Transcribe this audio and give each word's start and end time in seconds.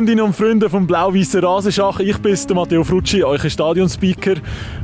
Freundinnen 0.00 0.24
und 0.24 0.34
Freunde 0.34 0.70
vom 0.70 0.86
blau-weißen 0.86 1.44
Rasenschach. 1.44 2.00
Ich 2.00 2.16
bin 2.16 2.34
der 2.34 2.56
Matteo 2.56 2.84
Frucci, 2.84 3.22
euer 3.22 3.38
Stadionspeaker. 3.38 4.36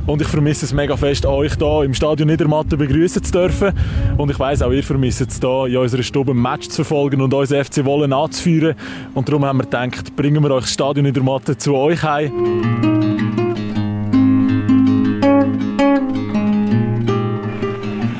Und 0.05 0.21
ich 0.21 0.27
vermisse 0.27 0.65
es 0.65 0.73
mega 0.73 0.95
fest, 0.95 1.25
euch 1.25 1.55
hier 1.57 1.83
im 1.85 1.95
Stadion 1.95 2.29
Niedermatten 2.29 2.77
begrüßen 2.77 3.23
zu 3.23 3.31
dürfen. 3.31 3.73
Und 4.15 4.29
ich 4.29 4.37
weiss 4.37 4.61
auch, 4.61 4.69
ihr 4.69 4.83
vermisst 4.83 5.21
es 5.21 5.39
hier 5.39 5.65
in 5.65 5.77
unserer 5.77 6.03
Stube 6.03 6.33
ein 6.33 6.37
Match 6.37 6.67
zu 6.67 6.83
verfolgen 6.83 7.19
und 7.21 7.33
unseren 7.33 7.65
FC 7.65 7.83
Wollen 7.83 8.13
anzuführen. 8.13 8.75
Und 9.15 9.27
darum 9.27 9.43
haben 9.43 9.57
wir 9.57 9.63
gedacht, 9.63 10.15
bringen 10.15 10.43
wir 10.43 10.51
euch 10.51 10.65
das 10.65 10.73
Stadion 10.73 11.07
Niedermatten 11.07 11.57
zu 11.57 11.73
euch 11.73 12.03
heim. 12.03 12.31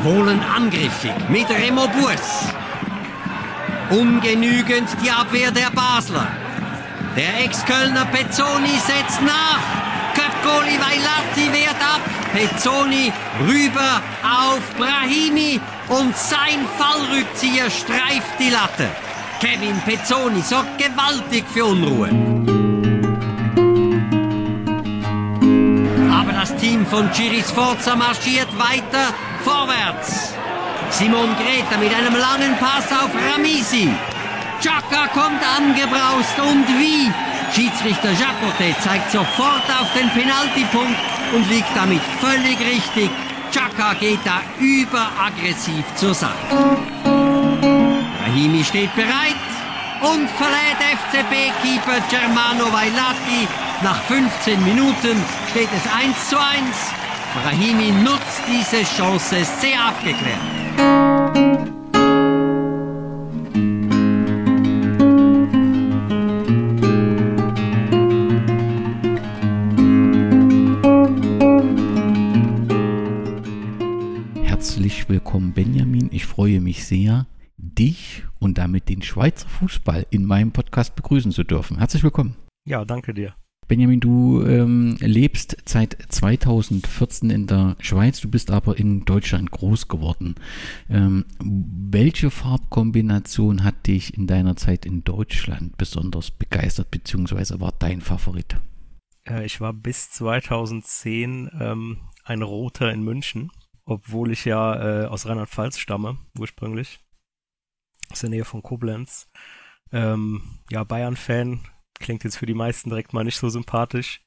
Wohlen 0.02 0.40
angriffig 0.56 1.14
mit 1.30 1.46
Remo 1.48 1.88
Burs. 1.90 2.48
Ungenügend 3.92 4.90
die 5.06 5.12
Abwehr 5.12 5.52
der 5.52 5.70
Basler. 5.70 6.47
Der 7.18 7.46
Ex-Kölner 7.46 8.06
Pezzoni 8.06 8.78
setzt 8.78 9.24
nach. 9.24 9.60
Köpgoli 10.14 10.78
Vailati 10.80 11.52
wehrt 11.52 11.82
ab. 11.82 12.02
Pezzoni 12.32 13.12
rüber 13.48 14.04
auf 14.22 14.62
Brahimi 14.78 15.60
und 15.88 16.16
sein 16.16 16.68
Fallrückzieher 16.78 17.72
streift 17.72 18.40
die 18.40 18.52
Latte. 18.52 18.88
Kevin 19.40 19.82
Pezzoni 19.82 20.42
sorgt 20.42 20.78
gewaltig 20.78 21.46
für 21.52 21.66
Unruhe. 21.66 22.10
Aber 26.14 26.34
das 26.34 26.56
Team 26.58 26.86
von 26.86 27.12
Ciri 27.14 27.42
Sforza 27.42 27.96
marschiert 27.96 28.50
weiter 28.60 29.12
vorwärts. 29.44 30.34
Simon 30.92 31.36
Greta 31.36 31.80
mit 31.80 31.94
einem 31.96 32.16
langen 32.16 32.56
Pass 32.60 32.92
auf 32.92 33.10
Ramisi. 33.34 33.90
Chaka 34.62 35.08
kommt 35.14 35.42
angebraust 35.58 36.38
und 36.40 36.68
wie? 36.80 37.12
Schiedsrichter 37.54 38.12
Jacote 38.12 38.76
zeigt 38.82 39.12
sofort 39.12 39.64
auf 39.80 39.92
den 39.94 40.10
Penaltypunkt 40.10 40.98
und 41.34 41.50
liegt 41.50 41.76
damit 41.76 42.02
völlig 42.20 42.60
richtig. 42.60 43.10
Chaka 43.52 43.94
geht 43.94 44.20
da 44.26 44.42
überaggressiv 44.60 45.86
zur 45.96 46.14
Sache. 46.14 46.34
Rahimi 48.24 48.64
steht 48.64 48.94
bereit 48.96 49.36
und 50.02 50.30
verlädt 50.32 50.82
FCB-Keeper 51.02 52.02
Germano 52.10 52.72
Vailati. 52.72 53.48
Nach 53.84 54.02
15 54.04 54.64
Minuten 54.64 55.24
steht 55.52 55.70
es 55.76 55.92
1 55.94 56.30
zu 56.30 56.38
1. 56.38 56.48
Brahimi 57.44 57.92
nutzt 57.92 58.42
diese 58.48 58.84
Chance 58.84 59.46
sehr 59.60 59.80
abgeklärt. 59.80 61.77
Freue 76.48 76.62
mich 76.62 76.86
sehr, 76.86 77.28
dich 77.58 78.24
und 78.40 78.58
damit 78.58 78.88
den 78.88 79.02
Schweizer 79.02 79.50
Fußball 79.50 80.08
in 80.12 80.24
meinem 80.24 80.54
Podcast 80.54 80.96
begrüßen 80.96 81.34
zu 81.34 81.44
dürfen. 81.44 81.78
Herzlich 81.78 82.04
willkommen. 82.04 82.38
Ja, 82.66 82.86
danke 82.86 83.14
dir. 83.14 83.36
Benjamin, 83.68 84.00
du 84.00 84.46
ähm, 84.46 84.96
lebst 85.02 85.58
seit 85.66 85.98
2014 86.08 87.32
in 87.32 87.48
der 87.48 87.76
Schweiz, 87.82 88.22
du 88.22 88.30
bist 88.30 88.50
aber 88.50 88.78
in 88.78 89.04
Deutschland 89.04 89.52
groß 89.52 89.90
geworden. 89.90 90.36
Ähm, 90.90 91.26
welche 91.44 92.32
Farbkombination 92.32 93.66
hat 93.66 93.86
dich 93.86 94.18
in 94.18 94.26
deiner 94.26 94.56
Zeit 94.56 94.86
in 94.86 95.04
Deutschland 95.04 95.76
besonders 95.76 96.32
begeistert, 96.32 96.92
beziehungsweise 96.92 97.60
war 97.60 97.74
dein 97.78 98.00
Favorit? 98.00 98.56
Äh, 99.28 99.46
ich 99.46 99.60
war 99.60 99.74
bis 99.74 100.12
2010 100.12 101.50
ähm, 101.60 101.98
ein 102.24 102.42
Roter 102.42 102.90
in 102.94 103.04
München, 103.04 103.52
obwohl 103.88 104.32
ich 104.32 104.46
ja 104.46 105.04
äh, 105.04 105.06
aus 105.06 105.26
Rheinland-Pfalz 105.26 105.80
stamme, 105.80 106.18
ursprünglich. 106.38 107.00
Aus 108.12 108.20
der 108.20 108.30
Nähe 108.30 108.46
von 108.46 108.62
Koblenz. 108.62 109.30
Ähm, 109.92 110.60
ja, 110.70 110.84
Bayern-Fan, 110.84 111.62
klingt 112.00 112.24
jetzt 112.26 112.38
für 112.38 112.46
die 112.46 112.54
meisten 112.54 112.90
direkt 112.90 113.14
mal 113.14 113.24
nicht 113.24 113.38
so 113.38 113.50
sympathisch. 113.50 114.22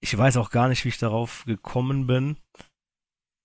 Ich 0.00 0.16
weiß 0.16 0.36
auch 0.36 0.50
gar 0.50 0.68
nicht, 0.68 0.84
wie 0.84 0.90
ich 0.90 0.98
darauf 0.98 1.44
gekommen 1.46 2.06
bin. 2.06 2.36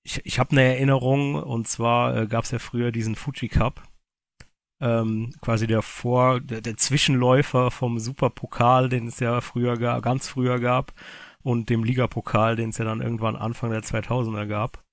Ich, 0.03 0.25
ich 0.25 0.37
habe 0.37 0.51
eine 0.51 0.63
Erinnerung 0.63 1.35
und 1.35 1.67
zwar 1.67 2.15
äh, 2.15 2.27
gab 2.27 2.43
es 2.43 2.51
ja 2.51 2.59
früher 2.59 2.91
diesen 2.91 3.15
Fuji 3.15 3.47
Cup. 3.47 3.81
Ähm, 4.81 5.33
quasi 5.41 5.65
der 5.65 5.81
Vor, 5.81 6.41
der, 6.41 6.61
der 6.61 6.77
Zwischenläufer 6.77 7.71
vom 7.71 7.99
Superpokal, 7.99 8.89
den 8.89 9.07
es 9.07 9.19
ja 9.19 9.39
früher 9.41 9.77
gab, 9.77 10.03
ganz 10.03 10.27
früher 10.27 10.59
gab, 10.59 10.93
und 11.41 11.69
dem 11.69 11.83
Ligapokal, 11.83 12.57
den 12.57 12.69
es 12.69 12.77
ja 12.77 12.85
dann 12.85 13.01
irgendwann 13.01 13.37
Anfang 13.37 13.71
der 13.71 13.81
2000er 13.81 14.45
gab. 14.45 14.83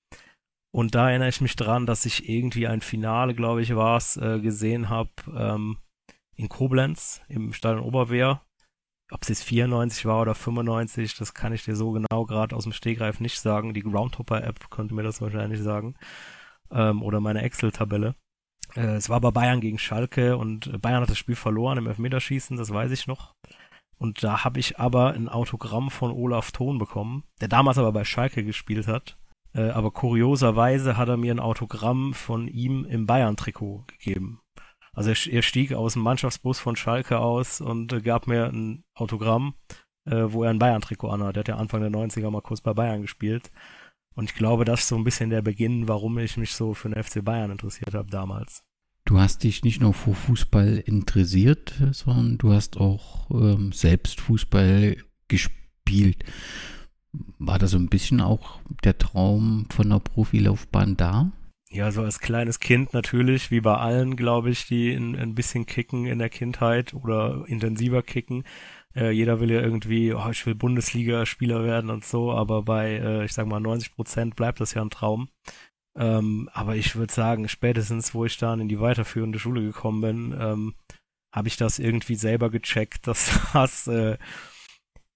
Und 0.75 0.95
da 0.95 1.11
erinnere 1.11 1.29
ich 1.29 1.41
mich 1.41 1.55
dran, 1.55 1.87
dass 1.87 2.05
ich 2.05 2.29
irgendwie 2.29 2.67
ein 2.67 2.81
Finale, 2.81 3.35
glaube 3.35 3.63
ich, 3.63 3.77
war 3.77 3.97
es, 3.97 4.17
äh, 4.17 4.41
gesehen 4.41 4.89
habe 4.89 5.11
ähm, 5.37 5.79
in 6.35 6.49
Koblenz 6.49 7.23
im 7.29 7.53
Stadion 7.53 7.85
Oberwehr 7.85 8.41
ob 9.11 9.23
es 9.23 9.29
jetzt 9.29 9.45
94 9.45 10.07
war 10.07 10.23
oder 10.23 10.35
95, 10.35 11.17
das 11.17 11.35
kann 11.35 11.53
ich 11.53 11.65
dir 11.65 11.77
so 11.77 11.93
genau 11.93 12.25
gerade 12.25 12.57
aus 12.57 12.65
dem 12.65 12.73
Stegreif 12.73 13.21
nicht 13.21 13.39
sagen. 13.39 13.75
Die 13.75 13.83
Groundhopper-App 13.83 14.71
könnte 14.71 14.95
mir 14.95 15.03
das 15.03 15.21
wahrscheinlich 15.21 15.61
sagen. 15.61 15.95
Ähm, 16.71 17.03
oder 17.03 17.21
meine 17.21 17.43
Excel-Tabelle. 17.43 18.15
Äh, 18.75 18.97
es 18.97 19.09
war 19.11 19.21
bei 19.21 19.31
Bayern 19.31 19.61
gegen 19.61 19.79
Schalke 19.79 20.37
und 20.37 20.81
Bayern 20.81 21.03
hat 21.03 21.11
das 21.11 21.19
Spiel 21.19 21.37
verloren 21.37 21.79
im 21.79 21.87
Elfmeterschießen, 21.87 22.57
das 22.57 22.73
weiß 22.73 22.91
ich 22.93 23.07
noch. 23.07 23.35
Und 23.99 24.25
da 24.25 24.43
habe 24.45 24.59
ich 24.59 24.79
aber 24.79 25.13
ein 25.13 25.29
Autogramm 25.29 25.91
von 25.91 26.11
Olaf 26.11 26.51
Thon 26.51 26.79
bekommen, 26.79 27.25
der 27.41 27.49
damals 27.49 27.79
aber 27.79 27.93
bei 27.93 28.05
Schalke 28.05 28.43
gespielt 28.43 28.89
hat. 28.89 29.17
Äh, 29.55 29.71
aber 29.71 29.91
kurioserweise 29.93 30.97
hat 30.97 31.09
er 31.09 31.17
mir 31.17 31.33
ein 31.33 31.41
Autogramm 31.41 32.13
von 32.13 32.49
ihm 32.49 32.85
im 32.85 33.07
Bayern-Trikot 33.07 33.85
gegeben. 33.87 34.41
Also 34.93 35.11
er, 35.11 35.33
er, 35.33 35.43
stieg 35.43 35.73
aus 35.73 35.95
dem 35.95 36.03
Mannschaftsbus 36.03 36.59
von 36.59 36.77
Schalke 36.77 37.19
aus 37.19 37.61
und 37.61 37.93
äh, 37.93 38.01
gab 38.01 38.27
mir 38.27 38.47
ein 38.47 38.85
Autogramm, 38.95 39.55
äh, 40.07 40.25
wo 40.27 40.45
er 40.45 40.51
ein 40.51 40.59
Bayern-Trikot 40.59 41.09
anhat. 41.09 41.37
Der 41.37 41.41
hat 41.41 41.49
ja 41.49 41.57
Anfang 41.57 41.81
der 41.81 41.91
90er 41.91 42.31
mal 42.31 42.43
kurz 42.43 42.61
bei 42.61 42.75
Bayern 42.75 43.03
gespielt. 43.03 43.51
Und 44.15 44.31
ich 44.31 44.37
glaube, 44.37 44.65
das 44.65 44.81
ist 44.81 44.89
so 44.89 44.97
ein 44.97 45.05
bisschen 45.05 45.31
der 45.31 45.43
Beginn, 45.43 45.89
warum 45.89 46.19
ich 46.19 46.37
mich 46.37 46.53
so 46.53 46.75
für 46.75 46.89
den 46.89 47.03
FC 47.03 47.25
Bayern 47.25 47.51
interessiert 47.51 47.95
habe 47.95 48.11
damals. 48.11 48.63
Du 49.05 49.19
hast 49.19 49.45
dich 49.45 49.65
nicht 49.65 49.83
nur 49.83 49.93
für 49.93 50.15
Fußball 50.15 50.79
interessiert, 50.79 51.75
sondern 51.93 52.39
du 52.39 52.53
hast 52.53 52.79
auch 52.79 53.29
ähm, 53.31 53.73
selbst 53.73 54.21
Fußball 54.21 54.97
gespielt. 55.29 56.25
War 57.39 57.59
da 57.59 57.67
so 57.67 57.79
ein 57.79 57.89
bisschen 57.89 58.21
auch 58.21 58.61
der 58.83 58.99
Traum 58.99 59.67
von 59.71 59.87
einer 59.87 60.01
Profilaufbahn 60.01 60.97
da? 60.97 61.33
Ja, 61.71 61.91
so 61.91 62.03
als 62.03 62.21
kleines 62.21 62.61
Kind 62.61 62.95
natürlich, 62.95 63.51
wie 63.51 63.61
bei 63.61 63.77
allen, 63.77 64.15
glaube 64.17 64.51
ich, 64.51 64.67
die 64.67 64.93
ein, 64.93 65.17
ein 65.17 65.35
bisschen 65.35 65.67
kicken 65.67 66.07
in 66.07 66.21
der 66.21 66.29
Kindheit 66.29 66.95
oder 66.95 67.45
intensiver 67.49 68.03
kicken. 68.03 68.45
Äh, 68.95 69.11
jeder 69.11 69.41
will 69.41 69.51
ja 69.51 69.61
irgendwie, 69.61 70.15
oh, 70.15 70.29
ich 70.31 70.47
will 70.47 70.55
Bundesligaspieler 70.55 71.65
werden 71.65 71.91
und 71.91 72.05
so, 72.05 72.33
aber 72.33 72.63
bei, 72.63 72.93
äh, 72.93 73.25
ich 73.25 73.33
sag 73.33 73.47
mal, 73.49 73.59
90 73.61 73.95
Prozent 73.95 74.37
bleibt 74.37 74.61
das 74.61 74.75
ja 74.75 74.83
ein 74.83 74.91
Traum. 74.91 75.29
Ähm, 75.97 76.49
aber 76.53 76.77
ich 76.77 76.97
würde 76.97 77.13
sagen, 77.13 77.49
spätestens, 77.49 78.15
wo 78.15 78.25
ich 78.25 78.37
dann 78.37 78.61
in 78.61 78.69
die 78.69 78.81
weiterführende 78.81 79.39
Schule 79.39 79.63
gekommen 79.63 80.01
bin, 80.01 80.37
ähm, 80.41 80.75
habe 81.33 81.49
ich 81.49 81.57
das 81.57 81.79
irgendwie 81.81 82.15
selber 82.15 82.51
gecheckt, 82.51 83.07
dass 83.09 83.41
das, 83.53 83.87
äh, 83.89 84.17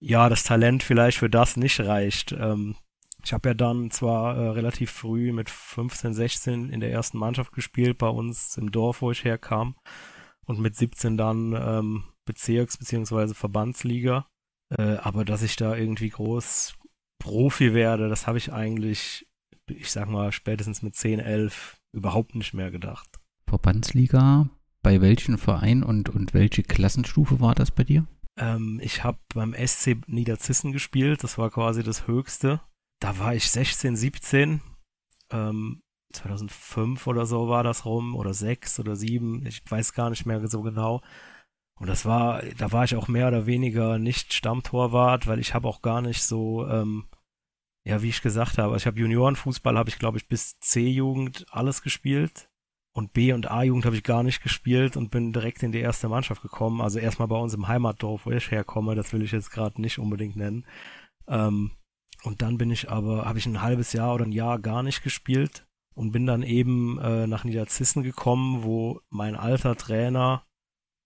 ja, 0.01 0.29
das 0.29 0.45
Talent 0.45 0.83
vielleicht 0.83 1.19
für 1.19 1.31
das 1.31 1.57
nicht 1.57 1.81
reicht. 1.81 2.33
Ähm, 2.33 2.77
ich 3.25 3.33
habe 3.33 3.51
ja 3.51 3.55
dann 3.55 3.91
zwar 3.91 4.37
äh, 4.37 4.49
relativ 4.51 4.91
früh 4.91 5.33
mit 5.33 5.51
15, 5.51 6.15
16 6.15 6.71
in 6.71 6.81
der 6.81 6.93
ersten 6.93 7.19
Mannschaft 7.19 7.53
gespielt 7.53 7.99
bei 7.99 8.09
uns 8.09 8.57
im 8.57 8.71
Dorf, 8.71 9.03
wo 9.03 9.11
ich 9.11 9.25
herkam. 9.25 9.75
Und 10.47 10.61
mit 10.61 10.77
17 10.77 11.17
dann 11.17 11.53
ähm, 11.53 12.05
Bezirks- 12.25 12.79
bzw. 12.79 13.35
Verbandsliga. 13.35 14.27
Äh, 14.71 14.97
aber 14.97 15.25
dass 15.25 15.43
ich 15.43 15.57
da 15.57 15.75
irgendwie 15.77 16.11
groß 16.11 16.75
Profi 17.19 17.75
werde, 17.75 18.09
das 18.09 18.27
habe 18.27 18.39
ich 18.39 18.53
eigentlich, 18.53 19.27
ich 19.67 19.91
sag 19.91 20.09
mal, 20.09 20.31
spätestens 20.31 20.83
mit 20.83 20.95
10, 20.95 21.21
11 21.21 21.81
überhaupt 21.93 22.35
nicht 22.35 22.55
mehr 22.55 22.71
gedacht. 22.71 23.09
Verbandsliga, 23.47 24.49
bei 24.83 25.01
welchem 25.01 25.39
Verein 25.39 25.83
und, 25.83 26.09
und 26.09 26.35
welche 26.35 26.63
Klassenstufe 26.63 27.41
war 27.41 27.55
das 27.55 27.71
bei 27.71 27.85
dir? 27.85 28.07
Ähm, 28.39 28.81
ich 28.83 29.05
habe 29.05 29.19
beim 29.35 29.55
SC 29.55 29.97
Niederzissen 30.07 30.73
gespielt, 30.73 31.23
das 31.25 31.39
war 31.39 31.51
quasi 31.51 31.83
das 31.83 32.07
höchste 32.07 32.61
da 33.01 33.19
war 33.19 33.35
ich 33.35 33.51
16, 33.51 33.97
17, 33.97 34.61
ähm, 35.31 35.83
2005 36.13 37.07
oder 37.07 37.27
so 37.27 37.49
war 37.49 37.63
das 37.63 37.85
rum, 37.85 38.15
oder 38.15 38.35
6 38.35 38.81
oder 38.81 38.97
7, 38.97 39.47
ich 39.47 39.63
weiß 39.69 39.93
gar 39.93 40.11
nicht 40.11 40.27
mehr 40.27 40.47
so 40.49 40.63
genau. 40.63 41.03
Und 41.79 41.87
das 41.89 42.05
war, 42.07 42.43
da 42.57 42.73
war 42.73 42.85
ich 42.85 42.97
auch 42.97 43.07
mehr 43.09 43.29
oder 43.29 43.47
weniger 43.47 43.99
nicht 43.99 44.33
Stammtorwart, 44.33 45.27
weil 45.29 45.39
ich 45.39 45.55
habe 45.55 45.69
auch 45.69 45.81
gar 45.81 46.03
nicht 46.03 46.23
so, 46.23 46.67
ähm, 46.67 47.07
ja, 47.85 48.03
wie 48.03 48.09
ich 48.09 48.21
gesagt 48.21 48.59
habe, 48.59 48.77
ich 48.77 48.87
habe 48.87 48.99
Juniorenfußball, 48.99 49.79
habe 49.79 49.89
ich 49.89 49.99
glaube 49.99 50.19
ich 50.19 50.27
bis 50.29 50.59
C-Jugend 50.61 51.47
alles 51.51 51.83
gespielt. 51.83 52.51
Und 52.99 53.13
B- 53.13 53.33
und 53.33 53.49
A-Jugend 53.49 53.85
habe 53.85 53.95
ich 53.95 54.03
gar 54.03 54.25
nicht 54.25 54.43
gespielt 54.43 54.97
und 54.97 55.13
bin 55.13 55.33
direkt 55.33 55.63
in 55.63 55.71
die 55.71 55.79
erste 55.79 56.09
Mannschaft 56.09 56.43
gekommen. 56.43 56.81
Also 56.81 56.99
erstmal 56.99 57.29
bei 57.29 57.37
uns 57.37 57.55
im 57.55 57.69
Heimatdorf, 57.69 58.27
wo 58.27 58.33
ich 58.33 58.51
herkomme, 58.51 58.97
das 58.97 59.13
will 59.13 59.23
ich 59.23 59.31
jetzt 59.31 59.53
gerade 59.53 59.81
nicht 59.81 60.01
unbedingt 60.01 60.35
nennen. 60.35 60.67
Ähm, 61.29 61.71
und 62.25 62.43
dann 62.43 62.59
bin 62.59 62.73
ich 62.73 62.91
aber, 62.91 63.25
habe 63.25 63.39
ich 63.39 63.47
ein 63.47 63.63
halbes 63.63 63.93
Jahr 63.93 64.15
oder 64.15 64.25
ein 64.25 64.33
Jahr 64.33 64.59
gar 64.59 64.83
nicht 64.83 65.05
gespielt 65.05 65.65
und 65.95 66.11
bin 66.11 66.27
dann 66.27 66.43
eben 66.43 66.99
äh, 66.99 67.29
nach 67.29 67.45
Niederzissen 67.45 68.03
gekommen, 68.03 68.65
wo 68.65 69.01
mein 69.11 69.37
alter 69.37 69.77
Trainer 69.77 70.43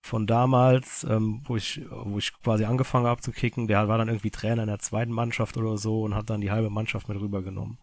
von 0.03 0.27
damals, 0.27 1.05
ähm, 1.05 1.43
wo 1.45 1.57
ich, 1.57 1.83
wo 1.91 2.17
ich 2.17 2.33
quasi 2.43 2.65
angefangen 2.65 3.07
habe 3.07 3.21
zu 3.21 3.33
kicken, 3.33 3.69
der 3.69 3.87
war 3.89 3.99
dann 3.99 4.09
irgendwie 4.09 4.31
Trainer 4.31 4.63
in 4.63 4.69
der 4.69 4.79
zweiten 4.79 5.13
Mannschaft 5.13 5.59
oder 5.59 5.77
so 5.77 6.05
und 6.05 6.15
hat 6.15 6.31
dann 6.31 6.41
die 6.41 6.51
halbe 6.51 6.71
Mannschaft 6.71 7.11
mit 7.11 7.21
rübergenommen. 7.21 7.77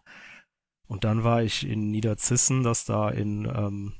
Und 0.90 1.04
dann 1.04 1.22
war 1.22 1.40
ich 1.40 1.64
in 1.64 1.92
Niederzissen, 1.92 2.64
das 2.64 2.84
da 2.84 3.10
in, 3.10 3.44
ähm, 3.44 3.92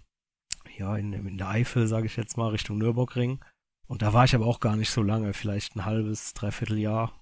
ja, 0.76 0.96
in, 0.96 1.12
in 1.12 1.38
der 1.38 1.48
Eifel, 1.48 1.87
sage 1.87 2.06
ich 2.06 2.16
jetzt 2.16 2.37
mal, 2.37 2.48
Richtung 2.48 2.78
Nürburgring. 2.78 3.38
Und 3.87 4.02
da 4.02 4.12
war 4.12 4.25
ich 4.25 4.34
aber 4.34 4.46
auch 4.46 4.58
gar 4.58 4.75
nicht 4.75 4.90
so 4.90 5.00
lange, 5.00 5.32
vielleicht 5.32 5.76
ein 5.76 5.84
halbes, 5.84 6.34
dreiviertel 6.34 6.78
Jahr. 6.78 7.12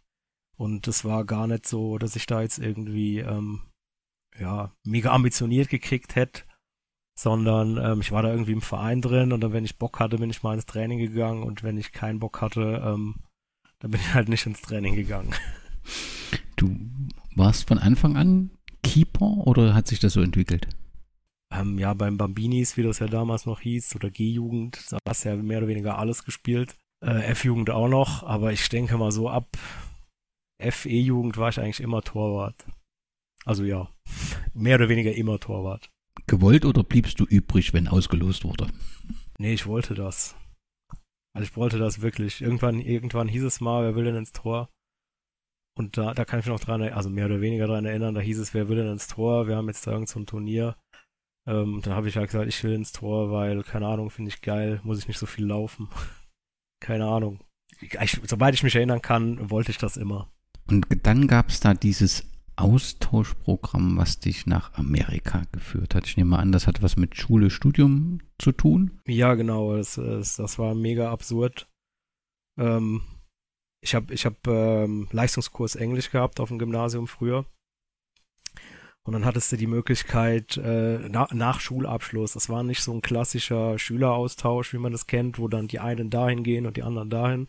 Und 0.56 0.88
es 0.88 1.04
war 1.04 1.26
gar 1.26 1.46
nicht 1.46 1.68
so, 1.68 1.98
dass 1.98 2.16
ich 2.16 2.24
da 2.24 2.40
jetzt 2.40 2.58
irgendwie, 2.58 3.18
ähm, 3.18 3.60
ja, 4.38 4.72
mega 4.84 5.12
ambitioniert 5.12 5.68
gekickt 5.68 6.16
hätte, 6.16 6.44
sondern 7.14 7.76
ähm, 7.76 8.00
ich 8.00 8.10
war 8.10 8.22
da 8.22 8.30
irgendwie 8.30 8.52
im 8.52 8.62
Verein 8.62 9.02
drin 9.02 9.34
und 9.34 9.42
dann, 9.42 9.52
wenn 9.52 9.66
ich 9.66 9.76
Bock 9.76 10.00
hatte, 10.00 10.16
bin 10.16 10.30
ich 10.30 10.42
mal 10.42 10.54
ins 10.54 10.64
Training 10.64 10.98
gegangen 10.98 11.42
und 11.42 11.62
wenn 11.62 11.76
ich 11.76 11.92
keinen 11.92 12.20
Bock 12.20 12.40
hatte, 12.40 12.82
ähm, 12.86 13.16
dann 13.80 13.90
bin 13.90 14.00
ich 14.00 14.14
halt 14.14 14.30
nicht 14.30 14.46
ins 14.46 14.62
Training 14.62 14.94
gegangen. 14.94 15.34
Du 16.56 16.74
warst 17.34 17.68
von 17.68 17.78
Anfang 17.78 18.16
an 18.16 18.50
Keeper 18.82 19.46
oder 19.46 19.74
hat 19.74 19.88
sich 19.88 20.00
das 20.00 20.14
so 20.14 20.20
entwickelt? 20.20 20.68
Ähm, 21.52 21.78
ja, 21.78 21.94
beim 21.94 22.18
Bambinis, 22.18 22.76
wie 22.76 22.82
das 22.82 22.98
ja 22.98 23.06
damals 23.06 23.46
noch 23.46 23.60
hieß, 23.60 23.96
oder 23.96 24.10
G-Jugend, 24.10 24.84
da 24.90 24.98
hast 25.06 25.24
du 25.24 25.30
ja 25.30 25.36
mehr 25.36 25.58
oder 25.58 25.68
weniger 25.68 25.98
alles 25.98 26.24
gespielt. 26.24 26.76
Äh, 27.04 27.22
F-Jugend 27.30 27.70
auch 27.70 27.88
noch, 27.88 28.22
aber 28.22 28.52
ich 28.52 28.68
denke 28.68 28.98
mal 28.98 29.12
so 29.12 29.30
ab 29.30 29.46
FE-Jugend 30.60 31.36
war 31.36 31.50
ich 31.50 31.60
eigentlich 31.60 31.80
immer 31.80 32.02
Torwart. 32.02 32.66
Also 33.44 33.64
ja, 33.64 33.88
mehr 34.52 34.76
oder 34.76 34.88
weniger 34.88 35.14
immer 35.14 35.38
Torwart. 35.38 35.90
Gewollt 36.26 36.64
oder 36.64 36.82
bliebst 36.82 37.20
du 37.20 37.24
übrig, 37.24 37.72
wenn 37.72 37.88
ausgelost 37.88 38.44
wurde? 38.44 38.66
Nee, 39.38 39.54
ich 39.54 39.66
wollte 39.66 39.94
das. 39.94 40.34
Also 41.32 41.48
ich 41.48 41.56
wollte 41.56 41.78
das 41.78 42.02
wirklich. 42.02 42.42
Irgendwann, 42.42 42.80
irgendwann 42.80 43.28
hieß 43.28 43.44
es 43.44 43.60
mal, 43.60 43.84
wer 43.84 43.94
will 43.94 44.04
denn 44.04 44.16
ins 44.16 44.32
Tor? 44.32 44.68
Und 45.78 45.96
da, 45.96 46.12
da 46.12 46.24
kann 46.24 46.40
ich 46.40 46.46
mich 46.46 46.52
noch 46.52 46.60
dran, 46.60 46.82
also 46.82 47.08
mehr 47.08 47.26
oder 47.26 47.40
weniger 47.40 47.68
dran 47.68 47.84
erinnern, 47.84 48.16
da 48.16 48.20
hieß 48.20 48.40
es, 48.40 48.52
wer 48.52 48.68
will 48.68 48.78
denn 48.78 48.90
ins 48.90 49.06
Tor? 49.06 49.46
Wir 49.46 49.54
haben 49.54 49.68
jetzt 49.68 49.86
da 49.86 49.92
irgend 49.92 50.08
so 50.08 50.18
ein 50.18 50.26
Turnier. 50.26 50.74
Ähm, 51.46 51.80
dann 51.84 51.94
habe 51.94 52.08
ich 52.08 52.16
halt 52.16 52.30
gesagt, 52.30 52.48
ich 52.48 52.64
will 52.64 52.72
ins 52.72 52.90
Tor, 52.90 53.30
weil, 53.30 53.62
keine 53.62 53.86
Ahnung, 53.86 54.10
finde 54.10 54.30
ich 54.30 54.40
geil, 54.40 54.80
muss 54.82 54.98
ich 54.98 55.06
nicht 55.06 55.18
so 55.18 55.26
viel 55.26 55.46
laufen. 55.46 55.88
keine 56.80 57.06
Ahnung. 57.06 57.38
Ich, 57.80 58.20
sobald 58.26 58.54
ich 58.54 58.64
mich 58.64 58.74
erinnern 58.74 59.02
kann, 59.02 59.50
wollte 59.50 59.70
ich 59.70 59.78
das 59.78 59.96
immer. 59.96 60.28
Und 60.68 60.84
dann 61.04 61.28
gab 61.28 61.48
es 61.48 61.60
da 61.60 61.74
dieses 61.74 62.24
Austauschprogramm, 62.56 63.98
was 63.98 64.18
dich 64.18 64.46
nach 64.46 64.74
Amerika 64.74 65.42
geführt 65.52 65.94
hat. 65.94 66.08
Ich 66.08 66.16
nehme 66.16 66.40
an, 66.40 66.50
das 66.50 66.66
hat 66.66 66.82
was 66.82 66.96
mit 66.96 67.16
Schule, 67.16 67.50
Studium 67.50 68.18
zu 68.38 68.50
tun. 68.50 68.98
Ja, 69.06 69.34
genau. 69.34 69.76
Das, 69.76 69.94
das, 69.94 70.34
das 70.34 70.58
war 70.58 70.74
mega 70.74 71.12
absurd. 71.12 71.68
Ähm, 72.58 73.02
ich 73.88 73.94
habe 73.94 74.12
ich 74.12 74.26
hab, 74.26 74.46
ähm, 74.46 75.08
Leistungskurs 75.12 75.74
Englisch 75.74 76.10
gehabt 76.10 76.40
auf 76.40 76.48
dem 76.48 76.58
Gymnasium 76.58 77.06
früher. 77.06 77.44
Und 79.02 79.14
dann 79.14 79.24
hattest 79.24 79.50
du 79.50 79.56
die 79.56 79.66
Möglichkeit 79.66 80.58
äh, 80.58 80.98
na, 81.08 81.28
nach 81.32 81.60
Schulabschluss, 81.60 82.34
das 82.34 82.50
war 82.50 82.62
nicht 82.62 82.82
so 82.82 82.92
ein 82.92 83.00
klassischer 83.00 83.78
Schüleraustausch, 83.78 84.74
wie 84.74 84.78
man 84.78 84.92
das 84.92 85.06
kennt, 85.06 85.38
wo 85.38 85.48
dann 85.48 85.66
die 85.66 85.78
einen 85.78 86.10
dahin 86.10 86.42
gehen 86.42 86.66
und 86.66 86.76
die 86.76 86.82
anderen 86.82 87.08
dahin, 87.08 87.46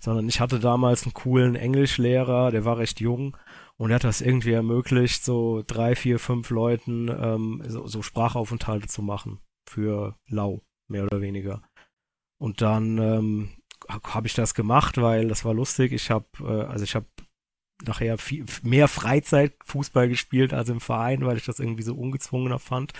sondern 0.00 0.28
ich 0.28 0.40
hatte 0.40 0.60
damals 0.60 1.04
einen 1.04 1.14
coolen 1.14 1.56
Englischlehrer, 1.56 2.50
der 2.50 2.66
war 2.66 2.76
recht 2.76 3.00
jung 3.00 3.38
und 3.78 3.90
er 3.90 3.94
hat 3.94 4.04
das 4.04 4.20
irgendwie 4.20 4.52
ermöglicht, 4.52 5.24
so 5.24 5.62
drei, 5.66 5.96
vier, 5.96 6.18
fünf 6.18 6.50
Leuten 6.50 7.08
ähm, 7.08 7.62
so, 7.66 7.86
so 7.86 8.02
Sprachaufenthalte 8.02 8.88
zu 8.88 9.00
machen 9.00 9.38
für 9.66 10.14
lau, 10.28 10.60
mehr 10.88 11.04
oder 11.04 11.22
weniger. 11.22 11.62
Und 12.38 12.60
dann 12.60 12.98
ähm, 12.98 13.57
habe 13.88 14.26
ich 14.26 14.34
das 14.34 14.54
gemacht, 14.54 14.98
weil 14.98 15.28
das 15.28 15.44
war 15.44 15.54
lustig. 15.54 15.92
Ich 15.92 16.10
habe, 16.10 16.26
äh, 16.40 16.70
also 16.70 16.84
ich 16.84 16.94
habe 16.94 17.06
nachher 17.84 18.18
viel, 18.18 18.44
mehr 18.62 18.88
Freizeitfußball 18.88 20.08
gespielt 20.08 20.52
als 20.52 20.68
im 20.68 20.80
Verein, 20.80 21.24
weil 21.24 21.36
ich 21.36 21.44
das 21.44 21.60
irgendwie 21.60 21.82
so 21.82 21.94
ungezwungener 21.94 22.58
fand. 22.58 22.92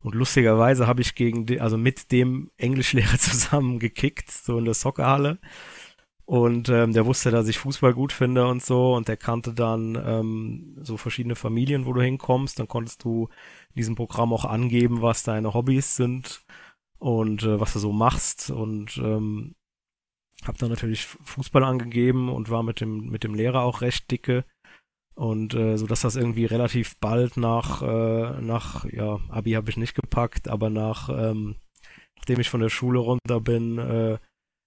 Und 0.00 0.14
lustigerweise 0.14 0.86
habe 0.86 1.00
ich 1.02 1.14
gegen, 1.14 1.46
de, 1.46 1.60
also 1.60 1.76
mit 1.78 2.12
dem 2.12 2.50
Englischlehrer 2.56 3.18
zusammen 3.18 3.78
gekickt, 3.78 4.30
so 4.30 4.58
in 4.58 4.64
der 4.64 4.74
Soccerhalle. 4.74 5.38
Und 6.26 6.68
ähm, 6.70 6.92
der 6.92 7.06
wusste, 7.06 7.30
dass 7.30 7.46
ich 7.46 7.58
Fußball 7.58 7.94
gut 7.94 8.12
finde 8.12 8.48
und 8.48 8.62
so. 8.62 8.94
Und 8.94 9.06
der 9.06 9.16
kannte 9.16 9.54
dann 9.54 9.94
ähm, 9.94 10.76
so 10.82 10.96
verschiedene 10.96 11.36
Familien, 11.36 11.86
wo 11.86 11.92
du 11.92 12.02
hinkommst. 12.02 12.58
Dann 12.58 12.66
konntest 12.66 13.04
du 13.04 13.28
in 13.70 13.76
diesem 13.76 13.94
Programm 13.94 14.32
auch 14.32 14.44
angeben, 14.44 15.02
was 15.02 15.22
deine 15.22 15.54
Hobbys 15.54 15.94
sind 15.94 16.44
und 16.98 17.44
äh, 17.44 17.60
was 17.60 17.74
du 17.74 17.78
so 17.78 17.92
machst. 17.92 18.50
Und 18.50 18.96
ähm, 18.98 19.54
habe 20.48 20.58
dann 20.58 20.70
natürlich 20.70 21.04
Fußball 21.06 21.64
angegeben 21.64 22.28
und 22.28 22.50
war 22.50 22.62
mit 22.62 22.80
dem 22.80 23.08
mit 23.08 23.24
dem 23.24 23.34
Lehrer 23.34 23.62
auch 23.62 23.80
recht 23.80 24.10
dicke 24.10 24.44
und 25.14 25.54
äh, 25.54 25.76
so 25.76 25.86
dass 25.86 26.02
das 26.02 26.16
irgendwie 26.16 26.44
relativ 26.44 26.98
bald 26.98 27.36
nach 27.36 27.82
äh, 27.82 28.40
nach 28.40 28.84
ja 28.86 29.18
Abi 29.28 29.52
habe 29.52 29.70
ich 29.70 29.76
nicht 29.76 29.94
gepackt, 29.94 30.48
aber 30.48 30.70
nach 30.70 31.08
ähm, 31.08 31.56
nachdem 32.16 32.40
ich 32.40 32.50
von 32.50 32.60
der 32.60 32.70
Schule 32.70 32.98
runter 32.98 33.40
bin, 33.40 33.78
äh, 33.78 34.18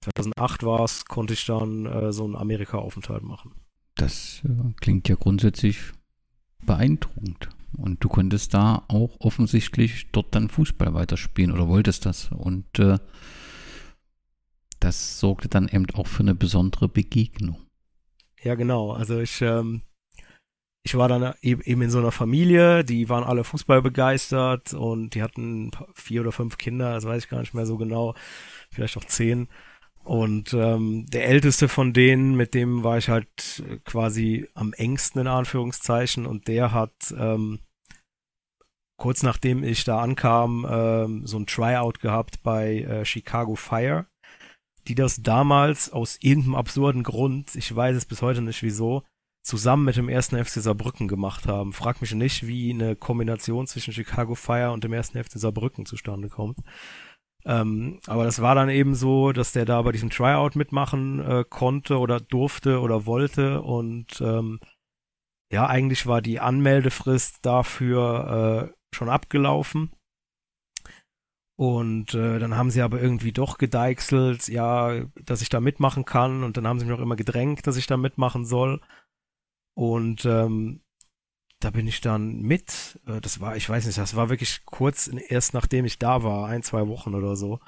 2008 0.04 0.64
war 0.64 0.84
es, 0.86 1.06
konnte 1.06 1.34
ich 1.34 1.46
dann 1.46 1.86
äh, 1.86 2.14
so 2.14 2.24
einen 2.24 2.36
Amerika-Aufenthalt 2.36 3.24
machen. 3.24 3.52
Das 3.96 4.42
äh, 4.46 4.74
klingt 4.80 5.10
ja 5.10 5.16
grundsätzlich 5.16 5.80
beeindruckend. 6.66 7.50
Und 7.78 8.04
du 8.04 8.10
konntest 8.10 8.54
da 8.54 8.84
auch 8.88 9.20
offensichtlich 9.20 10.08
dort 10.12 10.34
dann 10.34 10.50
Fußball 10.50 10.94
weiterspielen 10.94 11.52
oder 11.52 11.68
wolltest 11.68 12.06
das. 12.06 12.32
Und 12.32 12.80
äh, 12.80 12.98
das 14.80 15.20
sorgte 15.20 15.48
dann 15.48 15.68
eben 15.68 15.86
auch 15.94 16.08
für 16.08 16.24
eine 16.24 16.36
besondere 16.36 16.88
Begegnung. 16.88 17.58
Ja, 18.42 18.56
genau. 18.56 18.92
Also 18.92 19.20
ich, 19.20 19.42
ähm, 19.42 19.82
ich 20.84 20.96
war 20.96 21.08
dann 21.08 21.34
e-, 21.42 21.58
eben 21.64 21.82
in 21.82 21.90
so 21.90 22.00
einer 22.00 22.12
Familie, 22.12 22.84
die 22.84 23.10
waren 23.10 23.24
alle 23.24 23.44
Fußball 23.44 23.82
begeistert 23.82 24.74
und 24.74 25.16
die 25.16 25.22
hatten 25.22 25.72
vier 25.94 26.22
oder 26.22 26.32
fünf 26.32 26.58
Kinder, 26.58 26.94
das 26.94 27.06
weiß 27.06 27.24
ich 27.24 27.30
gar 27.30 27.40
nicht 27.40 27.54
mehr 27.54 27.66
so 27.66 27.78
genau, 27.78 28.16
vielleicht 28.72 28.98
auch 28.98 29.06
zehn. 29.06 29.50
Und 30.04 30.54
ähm, 30.54 31.06
der 31.08 31.28
älteste 31.28 31.68
von 31.68 31.94
denen, 31.94 32.36
mit 32.36 32.54
dem 32.54 32.84
war 32.84 32.98
ich 32.98 33.10
halt 33.10 33.62
quasi 33.84 34.48
am 34.56 34.74
engsten 34.74 35.22
in 35.22 35.28
Anführungszeichen 35.28 36.26
und 36.26 36.48
der 36.48 36.72
hat 36.72 37.14
ähm, 37.18 37.60
kurz 38.98 39.24
nachdem 39.24 39.64
ich 39.64 39.84
da 39.84 40.00
ankam 40.02 40.66
ähm, 40.70 41.28
so 41.28 41.38
ein 41.38 41.46
Tryout 41.46 42.00
gehabt 42.00 42.42
bei 42.44 42.80
äh, 42.80 43.06
Chicago 43.06 43.56
Fire 43.56 44.06
die 44.90 44.96
das 44.96 45.22
damals 45.22 45.92
aus 45.92 46.18
irgendeinem 46.20 46.56
absurden 46.56 47.04
Grund, 47.04 47.56
ich 47.56 47.74
weiß 47.74 47.96
es 47.96 48.06
bis 48.06 48.22
heute 48.22 48.42
nicht 48.42 48.64
wieso, 48.64 49.04
zusammen 49.44 49.86
mit 49.86 49.96
dem 49.96 50.10
ersten 50.10 50.44
FC 50.44 50.62
Saarbrücken 50.62 51.08
gemacht 51.08 51.48
haben. 51.48 51.74
Frag 51.74 52.02
mich 52.02 52.14
nicht, 52.14 52.48
wie 52.48 52.74
eine 52.74 52.96
Kombination 52.96 53.68
zwischen 53.68 53.94
Chicago 53.94 54.36
Fire 54.36 54.72
und 54.72 54.84
dem 54.84 54.94
ersten 54.94 55.24
FC 55.24 55.34
Saarbrücken 55.34 55.86
zustande 55.86 56.28
kommt. 56.28 56.58
Ähm, 57.46 58.00
aber 58.08 58.26
das 58.26 58.42
war 58.42 58.56
dann 58.56 58.70
eben 58.70 58.96
so, 58.96 59.32
dass 59.32 59.54
der 59.54 59.66
da 59.66 59.82
bei 59.84 59.92
diesem 59.92 60.10
Tryout 60.10 60.56
mitmachen 60.56 61.20
äh, 61.20 61.46
konnte 61.48 62.00
oder 62.00 62.20
durfte 62.20 62.82
oder 62.82 63.06
wollte 63.06 63.62
und 63.62 64.20
ähm, 64.22 64.60
ja, 65.52 65.66
eigentlich 65.68 66.06
war 66.06 66.22
die 66.22 66.40
Anmeldefrist 66.40 67.40
dafür 67.44 68.72
äh, 68.72 68.96
schon 68.96 69.10
abgelaufen. 69.10 69.92
Und 71.60 72.14
äh, 72.14 72.40
dann 72.40 72.56
haben 72.56 72.72
sie 72.72 72.82
aber 72.82 73.02
irgendwie 73.02 73.34
doch 73.34 73.58
gedeichselt, 73.58 74.48
ja, 74.48 75.04
dass 75.26 75.42
ich 75.42 75.50
da 75.50 75.60
mitmachen 75.60 76.06
kann. 76.06 76.46
Und 76.46 76.56
dann 76.56 76.66
haben 76.66 76.80
sie 76.80 76.86
mich 76.86 76.98
auch 76.98 77.02
immer 77.02 77.18
gedrängt, 77.18 77.68
dass 77.68 77.76
ich 77.76 77.86
da 77.86 77.98
mitmachen 77.98 78.46
soll. 78.46 78.80
Und 79.74 80.24
ähm, 80.24 80.80
da 81.60 81.70
bin 81.72 81.86
ich 81.86 82.00
dann 82.00 82.40
mit. 82.40 83.02
Äh, 83.06 83.20
das 83.20 83.42
war, 83.42 83.58
ich 83.58 83.70
weiß 83.70 83.86
nicht, 83.86 83.98
das 83.98 84.16
war 84.16 84.30
wirklich 84.30 84.64
kurz 84.64 85.12
erst 85.28 85.54
nachdem 85.54 85.84
ich 85.84 86.00
da 86.00 86.24
war, 86.24 86.48
ein, 86.48 86.64
zwei 86.64 86.88
Wochen 86.88 87.14
oder 87.14 87.36
so. 87.36 87.60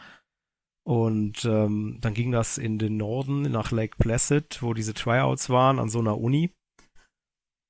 Und 0.83 1.43
ähm, 1.43 1.97
dann 1.99 2.13
ging 2.13 2.31
das 2.31 2.57
in 2.57 2.79
den 2.79 2.95
Norden, 2.95 3.41
nach 3.41 3.71
Lake 3.71 3.97
Placid, 3.99 4.61
wo 4.61 4.73
diese 4.73 4.93
Tryouts 4.93 5.49
waren, 5.49 5.79
an 5.79 5.89
so 5.89 5.99
einer 5.99 6.17
Uni. 6.17 6.49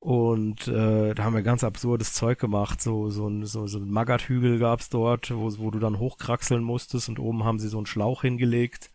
Und 0.04 0.68
äh, 0.68 1.14
da 1.14 1.24
haben 1.24 1.36
wir 1.36 1.44
ganz 1.44 1.64
absurdes 1.64 2.14
Zeug 2.14 2.40
gemacht. 2.40 2.82
So, 2.82 3.12
so 3.12 3.28
ein, 3.28 3.46
so, 3.46 3.68
so 3.68 3.78
ein 3.78 3.92
Magathügel 3.92 4.58
gab's 4.58 4.90
dort, 4.90 5.30
wo, 5.30 5.56
wo 5.60 5.70
du 5.70 5.78
dann 5.78 6.00
hochkraxeln 6.00 6.64
musstest 6.64 7.08
und 7.08 7.20
oben 7.20 7.44
haben 7.44 7.60
sie 7.60 7.68
so 7.68 7.78
einen 7.78 7.86
Schlauch 7.86 8.24
hingelegt. 8.24 8.92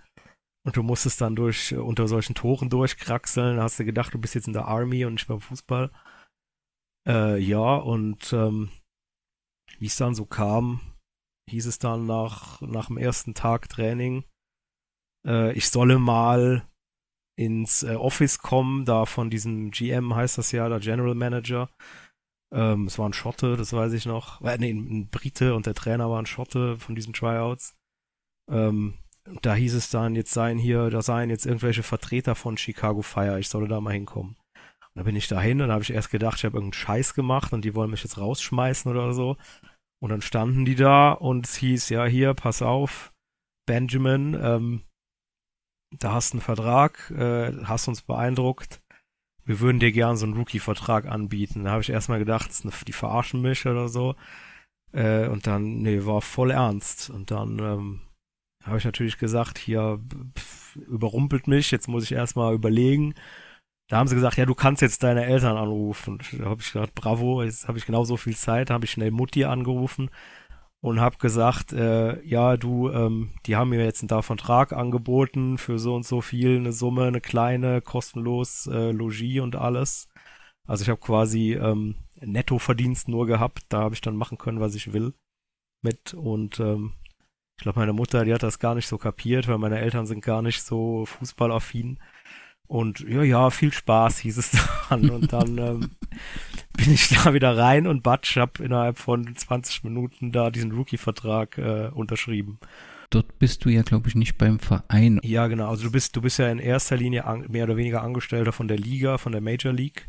Und 0.64 0.76
du 0.76 0.82
musstest 0.82 1.20
dann 1.20 1.36
durch 1.36 1.76
unter 1.76 2.08
solchen 2.08 2.34
Toren 2.34 2.70
durchkraxeln. 2.70 3.56
Da 3.56 3.62
hast 3.62 3.78
du 3.78 3.84
gedacht, 3.84 4.12
du 4.14 4.18
bist 4.18 4.34
jetzt 4.34 4.48
in 4.48 4.52
der 4.52 4.66
Army 4.66 5.04
und 5.04 5.12
nicht 5.14 5.28
beim 5.28 5.40
Fußball. 5.40 5.92
Äh, 7.06 7.38
ja, 7.38 7.76
und 7.76 8.32
ähm, 8.32 8.70
wie 9.78 9.86
es 9.86 9.96
dann 9.96 10.16
so 10.16 10.26
kam, 10.26 10.80
hieß 11.48 11.66
es 11.66 11.78
dann 11.78 12.06
nach, 12.06 12.60
nach 12.62 12.88
dem 12.88 12.98
ersten 12.98 13.34
Tag 13.34 13.68
Training, 13.68 14.24
äh, 15.24 15.52
ich 15.52 15.68
solle 15.68 16.00
mal 16.00 16.66
ins 17.36 17.82
äh, 17.82 17.94
Office 17.94 18.38
kommen, 18.38 18.84
da 18.84 19.04
von 19.04 19.30
diesem 19.30 19.70
GM 19.70 20.14
heißt 20.14 20.38
das 20.38 20.52
ja, 20.52 20.68
der 20.68 20.80
General 20.80 21.14
Manager. 21.14 21.68
Ähm, 22.54 22.86
es 22.86 22.98
war 22.98 23.08
ein 23.08 23.12
Schotte, 23.12 23.56
das 23.56 23.72
weiß 23.72 23.92
ich 23.92 24.06
noch. 24.06 24.40
Äh, 24.42 24.58
nee, 24.58 24.70
ein 24.70 25.08
Brite 25.08 25.54
und 25.54 25.66
der 25.66 25.74
Trainer 25.74 26.10
war 26.10 26.20
ein 26.20 26.26
Schotte 26.26 26.78
von 26.78 26.94
diesen 26.94 27.12
Tryouts. 27.12 27.74
Ähm, 28.50 28.94
da 29.42 29.54
hieß 29.54 29.74
es 29.74 29.90
dann, 29.90 30.14
jetzt 30.14 30.32
seien 30.32 30.58
hier, 30.58 30.88
da 30.90 31.02
seien 31.02 31.30
jetzt 31.30 31.46
irgendwelche 31.46 31.82
Vertreter 31.82 32.34
von 32.34 32.56
Chicago 32.56 33.02
Fire, 33.02 33.38
ich 33.38 33.48
solle 33.48 33.68
da 33.68 33.80
mal 33.80 33.92
hinkommen. 33.92 34.36
Und 34.54 35.00
da 35.00 35.02
bin 35.02 35.16
ich 35.16 35.28
dahin 35.28 35.60
und 35.60 35.68
da 35.68 35.74
habe 35.74 35.82
ich 35.82 35.92
erst 35.92 36.10
gedacht, 36.10 36.38
ich 36.38 36.44
habe 36.44 36.56
irgendeinen 36.56 36.80
Scheiß 36.80 37.14
gemacht 37.14 37.52
und 37.52 37.64
die 37.64 37.74
wollen 37.74 37.90
mich 37.90 38.02
jetzt 38.02 38.18
rausschmeißen 38.18 38.90
oder 38.90 39.12
so. 39.12 39.36
Und 40.00 40.10
dann 40.10 40.22
standen 40.22 40.64
die 40.64 40.76
da 40.76 41.12
und 41.12 41.46
es 41.46 41.56
hieß, 41.56 41.88
ja, 41.88 42.06
hier, 42.06 42.34
pass 42.34 42.62
auf, 42.62 43.12
Benjamin, 43.66 44.38
ähm, 44.40 44.82
da 45.90 46.12
hast 46.12 46.32
du 46.32 46.36
einen 46.36 46.42
Vertrag, 46.42 47.10
äh, 47.10 47.52
hast 47.64 47.88
uns 47.88 48.02
beeindruckt, 48.02 48.80
wir 49.44 49.60
würden 49.60 49.78
dir 49.78 49.92
gern 49.92 50.16
so 50.16 50.26
einen 50.26 50.34
Rookie-Vertrag 50.34 51.06
anbieten. 51.06 51.64
Da 51.64 51.70
habe 51.70 51.82
ich 51.82 51.90
erstmal 51.90 52.18
gedacht, 52.18 52.50
die 52.88 52.92
verarschen 52.92 53.40
mich 53.40 53.64
oder 53.66 53.88
so. 53.88 54.16
Äh, 54.92 55.28
und 55.28 55.46
dann, 55.46 55.82
nee, 55.82 56.04
war 56.04 56.20
voll 56.20 56.50
ernst. 56.50 57.10
Und 57.10 57.30
dann 57.30 57.58
ähm, 57.60 58.00
habe 58.64 58.78
ich 58.78 58.84
natürlich 58.84 59.18
gesagt, 59.18 59.58
hier 59.58 60.00
pff, 60.36 60.76
überrumpelt 60.76 61.46
mich, 61.46 61.70
jetzt 61.70 61.86
muss 61.88 62.04
ich 62.04 62.12
erstmal 62.12 62.54
überlegen. 62.54 63.14
Da 63.88 63.98
haben 63.98 64.08
sie 64.08 64.16
gesagt, 64.16 64.36
ja, 64.36 64.46
du 64.46 64.54
kannst 64.56 64.82
jetzt 64.82 65.04
deine 65.04 65.26
Eltern 65.26 65.56
anrufen. 65.56 66.18
Da 66.32 66.46
habe 66.46 66.60
ich 66.60 66.72
gesagt, 66.72 66.96
bravo, 66.96 67.44
jetzt 67.44 67.68
habe 67.68 67.78
ich 67.78 67.86
genau 67.86 68.04
so 68.04 68.16
viel 68.16 68.36
Zeit, 68.36 68.70
habe 68.70 68.84
ich 68.84 68.90
schnell 68.90 69.12
Mutti 69.12 69.44
angerufen 69.44 70.10
und 70.82 71.00
habe 71.00 71.16
gesagt, 71.18 71.72
äh, 71.72 72.22
ja, 72.24 72.56
du, 72.56 72.90
ähm, 72.90 73.30
die 73.46 73.56
haben 73.56 73.70
mir 73.70 73.84
jetzt 73.84 74.02
einen 74.02 74.22
Vertrag 74.22 74.72
angeboten 74.72 75.58
für 75.58 75.78
so 75.78 75.94
und 75.94 76.04
so 76.06 76.20
viel, 76.20 76.56
eine 76.56 76.72
Summe, 76.72 77.04
eine 77.04 77.20
kleine, 77.20 77.80
kostenlos 77.80 78.66
äh, 78.66 78.92
Logis 78.92 79.40
und 79.40 79.56
alles. 79.56 80.08
Also 80.66 80.82
ich 80.82 80.88
habe 80.88 81.00
quasi 81.00 81.54
ähm, 81.54 81.96
Nettoverdienst 82.20 83.08
nur 83.08 83.26
gehabt, 83.26 83.64
da 83.68 83.80
habe 83.80 83.94
ich 83.94 84.00
dann 84.00 84.16
machen 84.16 84.38
können, 84.38 84.60
was 84.60 84.74
ich 84.74 84.92
will 84.92 85.14
mit 85.82 86.14
und 86.14 86.60
ähm, 86.60 86.92
ich 87.58 87.62
glaube, 87.62 87.80
meine 87.80 87.94
Mutter, 87.94 88.24
die 88.24 88.34
hat 88.34 88.42
das 88.42 88.58
gar 88.58 88.74
nicht 88.74 88.86
so 88.86 88.98
kapiert, 88.98 89.48
weil 89.48 89.58
meine 89.58 89.78
Eltern 89.80 90.06
sind 90.06 90.20
gar 90.20 90.42
nicht 90.42 90.62
so 90.62 91.06
fußballaffin. 91.06 91.98
Und 92.68 93.00
ja, 93.00 93.22
ja, 93.22 93.50
viel 93.50 93.72
Spaß 93.72 94.18
hieß 94.18 94.36
es 94.36 94.50
dann. 94.90 95.08
Und 95.10 95.32
dann 95.32 95.58
ähm, 95.58 95.90
bin 96.76 96.92
ich 96.92 97.08
da 97.24 97.34
wieder 97.34 97.56
rein 97.56 97.86
und 97.86 98.02
Batsch 98.02 98.36
habe 98.36 98.62
innerhalb 98.64 98.98
von 98.98 99.34
20 99.34 99.84
Minuten 99.84 100.32
da 100.32 100.50
diesen 100.50 100.72
Rookie-Vertrag 100.72 101.58
äh, 101.58 101.90
unterschrieben. 101.92 102.58
Dort 103.10 103.38
bist 103.38 103.64
du 103.64 103.68
ja, 103.68 103.82
glaube 103.82 104.08
ich, 104.08 104.14
nicht 104.14 104.36
beim 104.36 104.58
Verein. 104.58 105.20
Ja, 105.22 105.46
genau. 105.46 105.68
Also 105.68 105.84
du 105.84 105.92
bist, 105.92 106.16
du 106.16 106.22
bist 106.22 106.38
ja 106.38 106.48
in 106.48 106.58
erster 106.58 106.96
Linie 106.96 107.24
an, 107.24 107.46
mehr 107.48 107.64
oder 107.64 107.76
weniger 107.76 108.02
Angestellter 108.02 108.52
von 108.52 108.68
der 108.68 108.78
Liga, 108.78 109.18
von 109.18 109.32
der 109.32 109.40
Major 109.40 109.72
League. 109.72 110.08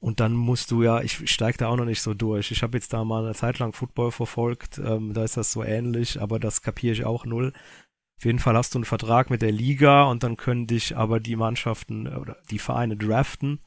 Und 0.00 0.20
dann 0.20 0.32
musst 0.32 0.70
du 0.70 0.82
ja, 0.82 1.00
ich 1.00 1.28
steige 1.30 1.58
da 1.58 1.68
auch 1.68 1.76
noch 1.76 1.84
nicht 1.84 2.02
so 2.02 2.14
durch. 2.14 2.50
Ich 2.50 2.62
habe 2.62 2.76
jetzt 2.76 2.92
da 2.92 3.04
mal 3.04 3.24
eine 3.24 3.34
Zeit 3.34 3.58
lang 3.58 3.72
Football 3.72 4.12
verfolgt, 4.12 4.78
ähm, 4.78 5.12
da 5.12 5.24
ist 5.24 5.36
das 5.36 5.52
so 5.52 5.64
ähnlich, 5.64 6.20
aber 6.22 6.38
das 6.38 6.62
kapiere 6.62 6.92
ich 6.92 7.04
auch 7.04 7.26
null. 7.26 7.52
Auf 8.18 8.24
jeden 8.24 8.38
Fall 8.38 8.56
hast 8.56 8.74
du 8.74 8.78
einen 8.78 8.84
Vertrag 8.84 9.30
mit 9.30 9.42
der 9.42 9.52
Liga 9.52 10.04
und 10.04 10.22
dann 10.22 10.36
können 10.36 10.66
dich 10.66 10.96
aber 10.96 11.20
die 11.20 11.36
Mannschaften 11.36 12.06
oder 12.06 12.36
die 12.50 12.58
Vereine 12.58 12.96
draften. 12.96 13.60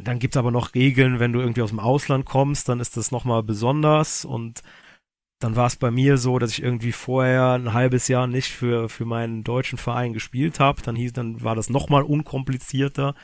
Dann 0.00 0.18
gibt's 0.18 0.36
aber 0.36 0.50
noch 0.50 0.74
Regeln, 0.74 1.20
wenn 1.20 1.32
du 1.32 1.40
irgendwie 1.40 1.62
aus 1.62 1.70
dem 1.70 1.80
Ausland 1.80 2.24
kommst, 2.24 2.68
dann 2.68 2.80
ist 2.80 2.96
das 2.96 3.10
nochmal 3.10 3.42
besonders 3.42 4.24
und 4.24 4.62
dann 5.40 5.56
war 5.56 5.66
es 5.66 5.76
bei 5.76 5.90
mir 5.90 6.16
so, 6.16 6.38
dass 6.38 6.52
ich 6.52 6.62
irgendwie 6.62 6.92
vorher 6.92 7.52
ein 7.52 7.72
halbes 7.74 8.08
Jahr 8.08 8.26
nicht 8.26 8.50
für, 8.50 8.88
für 8.88 9.04
meinen 9.04 9.44
deutschen 9.44 9.78
Verein 9.78 10.12
gespielt 10.14 10.58
habe. 10.58 10.80
Dann 10.82 10.96
hieß, 10.96 11.12
dann 11.12 11.42
war 11.44 11.54
das 11.54 11.68
nochmal 11.70 12.02
unkomplizierter, 12.02 13.14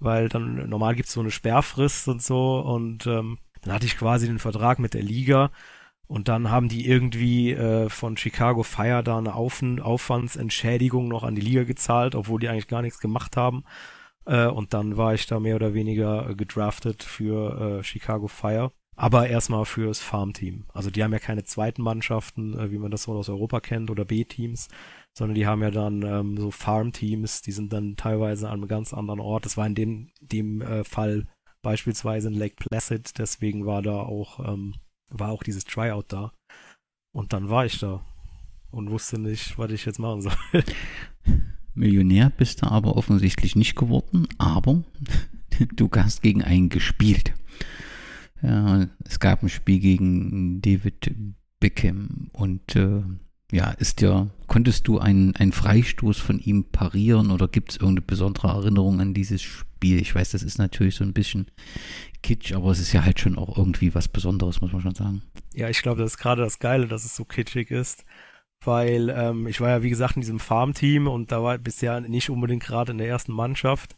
weil 0.00 0.28
dann 0.28 0.68
normal 0.68 0.94
gibt's 0.96 1.12
so 1.12 1.20
eine 1.20 1.30
Sperrfrist 1.30 2.08
und 2.08 2.22
so 2.22 2.60
und 2.60 3.06
ähm, 3.06 3.38
dann 3.62 3.74
hatte 3.74 3.86
ich 3.86 3.96
quasi 3.96 4.26
den 4.26 4.38
Vertrag 4.38 4.78
mit 4.78 4.94
der 4.94 5.02
Liga 5.02 5.50
und 6.08 6.28
dann 6.28 6.50
haben 6.50 6.68
die 6.68 6.86
irgendwie 6.88 7.52
äh, 7.52 7.88
von 7.90 8.16
Chicago 8.16 8.62
Fire 8.62 9.02
da 9.04 9.18
eine 9.18 9.34
Auf 9.34 9.62
Aufwandsentschädigung 9.62 11.06
noch 11.08 11.22
an 11.22 11.34
die 11.34 11.42
Liga 11.42 11.64
gezahlt, 11.64 12.14
obwohl 12.14 12.40
die 12.40 12.48
eigentlich 12.48 12.68
gar 12.68 12.82
nichts 12.82 12.98
gemacht 12.98 13.36
haben. 13.36 13.64
Äh, 14.28 14.46
und 14.46 14.74
dann 14.74 14.96
war 14.96 15.14
ich 15.14 15.26
da 15.26 15.40
mehr 15.40 15.56
oder 15.56 15.74
weniger 15.74 16.30
äh, 16.30 16.34
gedraftet 16.34 17.02
für 17.02 17.78
äh, 17.78 17.82
Chicago 17.82 18.28
Fire. 18.28 18.70
Aber 18.96 19.28
erstmal 19.28 19.64
fürs 19.64 20.00
Farmteam. 20.00 20.66
Also 20.72 20.90
die 20.90 21.04
haben 21.04 21.12
ja 21.12 21.20
keine 21.20 21.44
zweiten 21.44 21.82
Mannschaften, 21.82 22.72
wie 22.72 22.78
man 22.78 22.90
das 22.90 23.04
so 23.04 23.12
aus 23.12 23.28
Europa 23.28 23.60
kennt, 23.60 23.92
oder 23.92 24.04
B-Teams, 24.04 24.66
sondern 25.16 25.36
die 25.36 25.46
haben 25.46 25.62
ja 25.62 25.70
dann 25.70 26.02
ähm, 26.02 26.36
so 26.36 26.50
Farmteams, 26.50 27.40
die 27.42 27.52
sind 27.52 27.72
dann 27.72 27.94
teilweise 27.94 28.48
an 28.48 28.54
einem 28.54 28.66
ganz 28.66 28.92
anderen 28.92 29.20
Ort. 29.20 29.44
Das 29.44 29.56
war 29.56 29.66
in 29.66 29.76
dem, 29.76 30.10
dem 30.20 30.62
äh, 30.62 30.82
Fall 30.82 31.28
beispielsweise 31.62 32.26
in 32.26 32.34
Lake 32.34 32.56
Placid, 32.56 33.18
deswegen 33.18 33.66
war 33.66 33.82
da 33.82 34.00
auch 34.00 34.40
ähm, 34.40 34.74
war 35.10 35.30
auch 35.30 35.42
dieses 35.42 35.64
Tryout 35.64 36.06
da. 36.08 36.32
Und 37.12 37.32
dann 37.32 37.48
war 37.48 37.64
ich 37.64 37.78
da 37.78 38.04
und 38.70 38.90
wusste 38.90 39.18
nicht, 39.18 39.58
was 39.58 39.70
ich 39.72 39.84
jetzt 39.84 39.98
machen 39.98 40.22
soll. 40.22 40.36
Millionär 41.78 42.30
bist 42.30 42.62
du 42.62 42.66
aber 42.66 42.96
offensichtlich 42.96 43.56
nicht 43.56 43.76
geworden, 43.76 44.26
aber 44.38 44.82
du 45.76 45.88
hast 45.94 46.22
gegen 46.22 46.42
einen 46.42 46.68
gespielt. 46.68 47.32
Ja, 48.42 48.86
es 49.04 49.18
gab 49.18 49.42
ein 49.42 49.48
Spiel 49.48 49.80
gegen 49.80 50.60
David 50.60 51.12
Beckham 51.60 52.30
und 52.32 52.76
äh, 52.76 53.02
ja, 53.50 53.70
ist 53.70 54.00
dir, 54.00 54.30
konntest 54.46 54.86
du 54.88 54.98
einen, 54.98 55.34
einen 55.36 55.52
Freistoß 55.52 56.18
von 56.18 56.38
ihm 56.38 56.64
parieren 56.64 57.30
oder 57.30 57.48
gibt 57.48 57.72
es 57.72 57.76
irgendeine 57.76 58.02
besondere 58.02 58.48
Erinnerung 58.48 59.00
an 59.00 59.14
dieses 59.14 59.42
Spiel? 59.42 60.00
Ich 60.00 60.14
weiß, 60.14 60.30
das 60.32 60.42
ist 60.42 60.58
natürlich 60.58 60.96
so 60.96 61.04
ein 61.04 61.14
bisschen 61.14 61.50
kitsch, 62.22 62.52
aber 62.52 62.70
es 62.70 62.78
ist 62.78 62.92
ja 62.92 63.04
halt 63.04 63.20
schon 63.20 63.38
auch 63.38 63.56
irgendwie 63.56 63.94
was 63.94 64.08
Besonderes, 64.08 64.60
muss 64.60 64.72
man 64.72 64.82
schon 64.82 64.94
sagen. 64.94 65.22
Ja, 65.54 65.68
ich 65.70 65.80
glaube, 65.80 66.02
das 66.02 66.12
ist 66.12 66.18
gerade 66.18 66.42
das 66.42 66.58
Geile, 66.58 66.88
dass 66.88 67.04
es 67.04 67.16
so 67.16 67.24
kitschig 67.24 67.70
ist, 67.70 68.04
weil 68.64 69.10
ähm, 69.10 69.46
ich 69.46 69.60
war 69.60 69.68
ja, 69.70 69.82
wie 69.82 69.90
gesagt, 69.90 70.16
in 70.16 70.22
diesem 70.22 70.40
Farmteam 70.40 71.06
und 71.08 71.32
da 71.32 71.42
war 71.42 71.58
bisher 71.58 72.00
nicht 72.00 72.30
unbedingt 72.30 72.64
gerade 72.64 72.92
in 72.92 72.98
der 72.98 73.08
ersten 73.08 73.32
Mannschaft. 73.32 73.96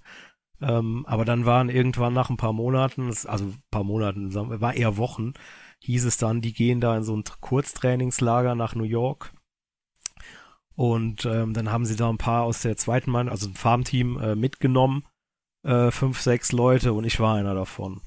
Ähm, 0.60 1.06
aber 1.06 1.24
dann 1.24 1.46
waren 1.46 1.70
irgendwann 1.70 2.12
nach 2.12 2.30
ein 2.30 2.36
paar 2.36 2.52
Monaten, 2.52 3.08
also 3.08 3.44
ein 3.46 3.62
paar 3.70 3.84
Monaten, 3.84 4.34
war 4.34 4.74
eher 4.74 4.96
Wochen, 4.98 5.32
hieß 5.80 6.04
es 6.04 6.18
dann, 6.18 6.42
die 6.42 6.52
gehen 6.52 6.80
da 6.80 6.96
in 6.96 7.02
so 7.02 7.16
ein 7.16 7.24
Kurztrainingslager 7.40 8.54
nach 8.54 8.74
New 8.74 8.84
York 8.84 9.32
und 10.80 11.26
ähm, 11.26 11.52
dann 11.52 11.70
haben 11.70 11.84
sie 11.84 11.94
da 11.94 12.08
ein 12.08 12.16
paar 12.16 12.44
aus 12.44 12.62
der 12.62 12.74
zweiten 12.74 13.10
Mann, 13.10 13.28
also 13.28 13.46
ein 13.46 13.54
Farmteam, 13.54 14.18
äh, 14.18 14.34
mitgenommen. 14.34 15.04
Äh, 15.62 15.90
fünf, 15.90 16.22
sechs 16.22 16.52
Leute 16.52 16.94
und 16.94 17.04
ich 17.04 17.20
war 17.20 17.34
einer 17.34 17.54
davon. 17.54 18.00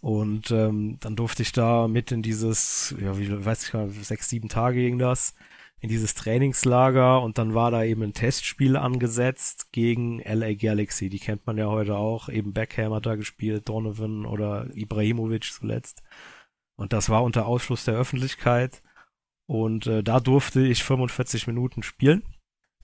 Und 0.00 0.50
ähm, 0.50 0.96
dann 1.00 1.14
durfte 1.14 1.42
ich 1.42 1.52
da 1.52 1.88
mit 1.88 2.10
in 2.10 2.22
dieses, 2.22 2.94
ja, 2.98 3.18
wie 3.18 3.44
weiß 3.44 3.66
ich 3.66 3.72
gar 3.72 3.84
nicht, 3.84 4.02
sechs, 4.02 4.30
sieben 4.30 4.48
Tage 4.48 4.80
ging 4.80 4.98
das, 4.98 5.34
in 5.80 5.88
dieses 5.88 6.14
Trainingslager 6.14 7.22
und 7.22 7.38
dann 7.38 7.54
war 7.54 7.70
da 7.70 7.84
eben 7.84 8.02
ein 8.02 8.12
Testspiel 8.12 8.76
angesetzt 8.76 9.72
gegen 9.72 10.20
LA 10.20 10.54
Galaxy. 10.54 11.08
Die 11.08 11.18
kennt 11.18 11.46
man 11.46 11.56
ja 11.56 11.66
heute 11.66 11.96
auch. 11.96 12.28
Eben 12.28 12.52
Beckham 12.52 12.92
hat 12.92 13.06
da 13.06 13.14
gespielt, 13.14 13.68
Donovan 13.68 14.26
oder 14.26 14.66
Ibrahimovic 14.74 15.44
zuletzt. 15.44 16.02
Und 16.76 16.92
das 16.92 17.08
war 17.08 17.22
unter 17.22 17.46
Ausschluss 17.46 17.84
der 17.84 17.94
Öffentlichkeit. 17.94 18.82
Und 19.46 19.86
äh, 19.86 20.02
da 20.02 20.20
durfte 20.20 20.60
ich 20.60 20.84
45 20.84 21.46
Minuten 21.46 21.82
spielen. 21.82 22.22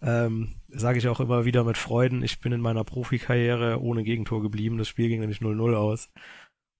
Ähm, 0.00 0.56
Sage 0.68 0.98
ich 0.98 1.08
auch 1.08 1.20
immer 1.20 1.44
wieder 1.44 1.64
mit 1.64 1.78
Freuden. 1.78 2.22
Ich 2.22 2.40
bin 2.40 2.52
in 2.52 2.60
meiner 2.60 2.84
Profikarriere 2.84 3.80
ohne 3.80 4.02
Gegentor 4.02 4.42
geblieben. 4.42 4.78
Das 4.78 4.88
Spiel 4.88 5.08
ging 5.08 5.20
nämlich 5.20 5.38
0-0 5.38 5.74
aus. 5.74 6.10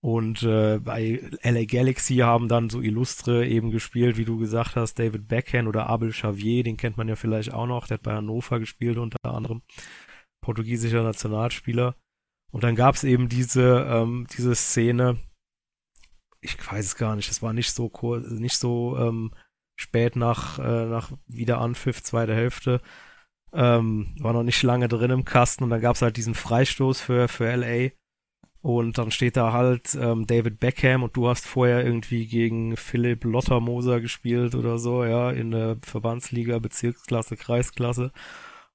Und 0.03 0.43
äh, 0.43 0.79
bei 0.79 1.21
LA 1.43 1.65
Galaxy 1.65 2.17
haben 2.17 2.49
dann 2.49 2.71
so 2.71 2.81
Illustre 2.81 3.47
eben 3.47 3.71
gespielt, 3.71 4.17
wie 4.17 4.25
du 4.25 4.39
gesagt 4.39 4.77
hast, 4.77 4.99
David 4.99 5.27
Beckham 5.27 5.67
oder 5.67 5.89
Abel 5.89 6.11
Xavier, 6.11 6.63
den 6.63 6.77
kennt 6.77 6.97
man 6.97 7.09
ja 7.09 7.17
vielleicht 7.17 7.53
auch 7.53 7.67
noch, 7.67 7.87
der 7.87 7.97
hat 7.97 8.03
bei 8.03 8.13
Hannover 8.13 8.61
gespielt 8.61 8.99
unter 8.99 9.19
anderem, 9.25 9.63
portugiesischer 10.43 11.03
Nationalspieler. 11.03 11.97
Und 12.53 12.63
dann 12.63 12.77
gab 12.77 12.95
es 12.95 13.05
eben 13.05 13.29
diese, 13.29 13.87
ähm, 13.91 14.27
diese 14.37 14.55
Szene, 14.55 15.19
ich 16.41 16.57
weiß 16.71 16.85
es 16.85 16.97
gar 16.97 17.17
nicht, 17.17 17.31
es 17.31 17.43
war 17.43 17.53
nicht 17.53 17.73
so 17.73 17.91
nicht 18.29 18.59
so 18.59 18.97
ähm, 18.99 19.33
spät 19.77 20.17
nach, 20.17 20.59
äh, 20.59 20.87
nach 20.87 21.13
Wiederanpfiff, 21.27 22.03
zweite 22.03 22.35
Hälfte. 22.35 22.81
Ähm, 23.53 24.15
war 24.21 24.33
noch 24.33 24.43
nicht 24.43 24.63
lange 24.63 24.89
drin 24.89 25.11
im 25.11 25.25
Kasten 25.25 25.65
und 25.65 25.71
dann 25.71 25.81
gab 25.81 25.97
es 25.97 26.03
halt 26.03 26.17
diesen 26.17 26.35
Freistoß 26.35 27.01
für, 27.01 27.29
für 27.29 27.55
LA. 27.55 27.91
Und 28.67 28.99
dann 28.99 29.13
steht 29.13 29.37
da 29.37 29.53
halt 29.53 29.95
ähm, 29.95 30.27
David 30.27 30.59
Beckham 30.59 31.05
und 31.05 31.17
du 31.17 31.29
hast 31.29 31.47
vorher 31.47 31.85
irgendwie 31.85 32.27
gegen 32.27 32.77
Philipp 32.77 33.23
Lottermoser 33.23 34.01
gespielt 34.01 34.57
oder 34.57 34.77
so, 34.79 35.05
ja, 35.05 35.31
in 35.31 35.53
der 35.53 35.77
Verbandsliga, 35.83 36.59
Bezirksklasse, 36.59 37.37
Kreisklasse. 37.37 38.11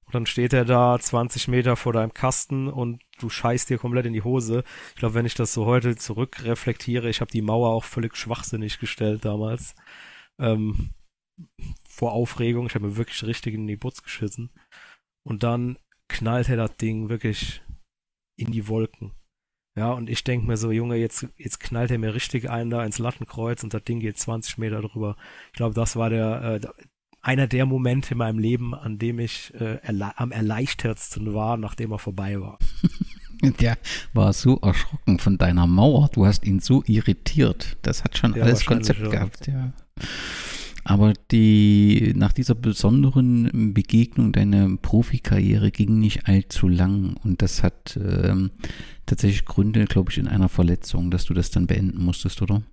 Und 0.06 0.16
dann 0.16 0.26
steht 0.26 0.54
er 0.54 0.64
da 0.64 0.98
20 0.98 1.50
Meter 1.50 1.76
vor 1.76 1.92
deinem 1.92 2.14
Kasten 2.14 2.70
und 2.70 3.02
du 3.20 3.30
scheißt 3.30 3.70
dir 3.70 3.80
komplett 3.80 4.06
in 4.06 4.14
die 4.14 4.24
Hose. 4.24 4.64
Ich 4.92 4.96
glaube, 4.96 5.16
wenn 5.16 5.26
ich 5.26 5.36
das 5.36 5.52
so 5.54 5.66
heute 5.66 5.98
zurückreflektiere, 5.98 7.10
ich 7.10 7.20
habe 7.20 7.32
die 7.32 7.42
Mauer 7.42 7.72
auch 7.72 7.84
völlig 7.84 8.16
schwachsinnig 8.16 8.80
gestellt 8.80 9.26
damals. 9.26 9.76
ähm, 10.40 10.92
vor 11.90 12.14
Aufregung. 12.14 12.68
Ich 12.68 12.76
habe 12.76 12.88
mir 12.88 12.98
wirklich 12.98 13.24
richtig 13.26 13.56
in 13.56 13.68
die 13.68 13.76
Butz 13.76 14.04
geschissen. 14.04 14.52
Und 15.24 15.44
dann 15.44 15.78
knallt 16.08 16.48
er 16.48 16.56
das 16.58 16.78
Ding 16.78 17.10
wirklich 17.10 17.62
in 18.38 18.52
die 18.54 18.70
Wolken. 18.70 19.12
Ja, 19.76 19.92
und 19.94 20.10
ich 20.10 20.24
denke 20.24 20.48
mir 20.48 20.58
so, 20.58 20.72
Junge, 20.72 20.98
jetzt, 20.98 21.28
jetzt 21.38 21.60
knallt 21.62 21.92
er 21.92 21.98
mir 21.98 22.14
richtig 22.14 22.50
ein 22.50 22.70
da 22.70 22.84
ins 22.84 23.00
Lattenkreuz 23.00 23.64
und 23.64 23.74
das 23.74 23.84
Ding 23.84 24.00
geht 24.00 24.18
20 24.18 24.58
Meter 24.58 24.82
drüber. 24.82 25.16
Ich 25.48 25.54
glaube, 25.54 25.74
das 25.76 25.96
war 25.96 26.10
der, 26.10 26.60
äh, 26.62 26.68
einer 27.22 27.48
der 27.48 27.66
Momente 27.66 28.12
in 28.12 28.18
meinem 28.18 28.40
Leben, 28.40 28.74
an 28.76 28.98
dem 28.98 29.20
ich 29.20 29.54
äh, 29.54 29.76
erle 29.82 30.18
am 30.18 30.32
erleichtertsten 30.32 31.34
war, 31.34 31.56
nachdem 31.56 31.92
er 31.92 32.00
vorbei 32.00 32.40
war. 32.42 32.58
Der 33.60 33.80
war 34.14 34.34
so 34.34 34.58
erschrocken 34.58 35.18
von 35.18 35.40
deiner 35.40 35.66
Mauer. 35.66 36.10
Du 36.14 36.28
hast 36.28 36.46
ihn 36.46 36.60
so 36.60 36.84
irritiert. 36.86 37.76
Das 37.82 38.04
hat 38.04 38.16
schon 38.16 38.36
Ja, 38.36 38.44
alles 38.44 38.66
Konzept 38.68 39.00
schon. 39.00 39.10
gehabt, 39.10 39.48
ja. 39.48 39.74
Aber 40.84 41.14
die, 41.32 42.14
nach 42.16 42.34
dieser 42.34 42.54
besonderen 42.54 43.74
Begegnung, 43.74 44.32
deine 44.32 44.78
Profikarriere 44.80 45.72
ging 45.72 46.00
nicht 46.00 46.28
allzu 46.28 46.68
lang 46.68 47.16
und 47.24 47.42
das 47.42 47.64
hat 47.64 48.00
ähm, 48.00 48.52
tatsächlich 49.12 49.46
Gründe, 49.46 49.86
glaube 49.86 50.10
ich, 50.10 50.18
in 50.18 50.28
einer 50.28 50.50
Verletzung, 50.50 51.12
dass 51.12 51.26
du 51.26 51.34
das 51.34 51.52
dann 51.52 51.68
beenden 51.68 52.04
musstest, 52.04 52.42
oder? 52.42 52.64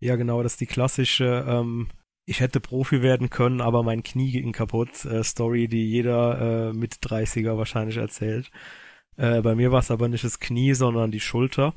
Ja, 0.00 0.16
genau, 0.16 0.42
das 0.42 0.52
ist 0.52 0.60
die 0.60 0.66
klassische, 0.66 1.44
ähm, 1.46 1.88
ich 2.24 2.40
hätte 2.40 2.60
Profi 2.60 3.02
werden 3.02 3.30
können, 3.30 3.60
aber 3.60 3.82
mein 3.82 4.02
Knie 4.02 4.30
ging 4.30 4.52
kaputt, 4.52 5.04
äh, 5.04 5.24
Story, 5.24 5.68
die 5.68 5.90
jeder 5.90 6.70
äh, 6.70 6.72
mit 6.72 6.94
30er 6.94 7.56
wahrscheinlich 7.56 7.96
erzählt. 7.96 8.50
Äh, 9.16 9.42
bei 9.42 9.54
mir 9.54 9.72
war 9.72 9.80
es 9.80 9.90
aber 9.90 10.08
nicht 10.08 10.24
das 10.24 10.38
Knie, 10.40 10.74
sondern 10.74 11.10
die 11.10 11.20
Schulter. 11.20 11.74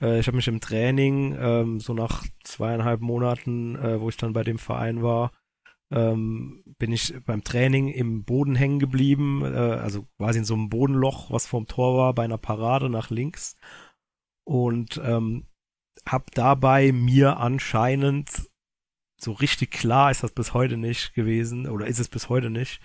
Äh, 0.00 0.20
ich 0.20 0.26
habe 0.26 0.36
mich 0.36 0.48
im 0.48 0.60
Training, 0.60 1.36
ähm, 1.38 1.80
so 1.80 1.92
nach 1.92 2.24
zweieinhalb 2.42 3.00
Monaten, 3.00 3.76
äh, 3.76 4.00
wo 4.00 4.08
ich 4.08 4.16
dann 4.16 4.32
bei 4.32 4.44
dem 4.44 4.58
Verein 4.58 5.02
war, 5.02 5.30
ähm, 5.90 6.62
bin 6.78 6.92
ich 6.92 7.14
beim 7.26 7.42
Training 7.42 7.88
im 7.88 8.24
Boden 8.24 8.54
hängen 8.54 8.78
geblieben, 8.78 9.42
äh, 9.44 9.48
also 9.48 10.06
quasi 10.16 10.38
in 10.38 10.44
so 10.44 10.54
einem 10.54 10.68
Bodenloch, 10.68 11.30
was 11.30 11.46
vorm 11.46 11.66
Tor 11.66 11.96
war, 11.96 12.14
bei 12.14 12.24
einer 12.24 12.38
Parade 12.38 12.88
nach 12.88 13.10
links. 13.10 13.56
Und 14.44 15.00
ähm, 15.04 15.46
hab 16.06 16.30
dabei 16.32 16.92
mir 16.92 17.38
anscheinend 17.38 18.48
so 19.16 19.32
richtig 19.32 19.70
klar 19.70 20.10
ist 20.10 20.22
das 20.22 20.32
bis 20.32 20.54
heute 20.54 20.76
nicht 20.76 21.12
gewesen 21.14 21.68
oder 21.68 21.86
ist 21.86 21.98
es 21.98 22.08
bis 22.08 22.28
heute 22.28 22.48
nicht 22.48 22.80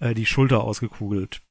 äh, 0.00 0.14
die 0.14 0.26
Schulter 0.26 0.64
ausgekugelt. 0.64 1.42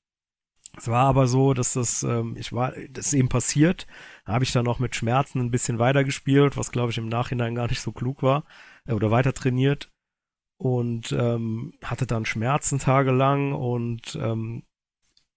Es 0.77 0.89
war 0.89 1.05
aber 1.05 1.27
so, 1.27 1.53
dass 1.53 1.73
das 1.73 2.03
ähm, 2.03 2.35
ich 2.37 2.51
war 2.51 2.73
das 2.89 3.07
ist 3.07 3.13
eben 3.13 3.29
passiert, 3.29 3.87
da 4.25 4.33
habe 4.33 4.43
ich 4.43 4.51
dann 4.51 4.65
noch 4.65 4.79
mit 4.79 4.93
Schmerzen 4.95 5.39
ein 5.39 5.51
bisschen 5.51 5.79
weiter 5.79 6.03
gespielt, 6.03 6.57
was 6.57 6.71
glaube 6.71 6.91
ich 6.91 6.97
im 6.97 7.07
Nachhinein 7.07 7.55
gar 7.55 7.69
nicht 7.69 7.79
so 7.79 7.93
klug 7.93 8.23
war 8.23 8.43
äh, 8.85 8.91
oder 8.91 9.09
weiter 9.09 9.33
trainiert 9.33 9.89
und 10.57 11.11
ähm, 11.11 11.73
hatte 11.83 12.07
dann 12.07 12.25
Schmerzen 12.25 12.79
tagelang 12.79 13.53
und 13.53 14.17
ähm, 14.21 14.63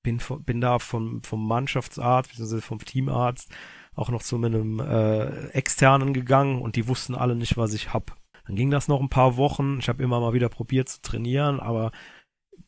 bin, 0.02 0.20
bin 0.44 0.60
da 0.60 0.78
vom, 0.78 1.22
vom 1.22 1.46
Mannschaftsarzt 1.46 2.30
bzw. 2.30 2.60
vom 2.60 2.78
Teamarzt 2.78 3.50
auch 3.94 4.10
noch 4.10 4.22
zu 4.22 4.36
einem 4.36 4.78
äh, 4.78 5.48
externen 5.48 6.14
gegangen 6.14 6.62
und 6.62 6.76
die 6.76 6.86
wussten 6.86 7.14
alle 7.14 7.34
nicht, 7.34 7.56
was 7.56 7.74
ich 7.74 7.92
hab. 7.92 8.16
Dann 8.46 8.56
ging 8.56 8.70
das 8.70 8.88
noch 8.88 9.00
ein 9.00 9.10
paar 9.10 9.36
Wochen. 9.36 9.78
Ich 9.80 9.88
habe 9.88 10.02
immer 10.02 10.20
mal 10.20 10.32
wieder 10.32 10.48
probiert 10.48 10.88
zu 10.88 11.02
trainieren, 11.02 11.60
aber 11.60 11.90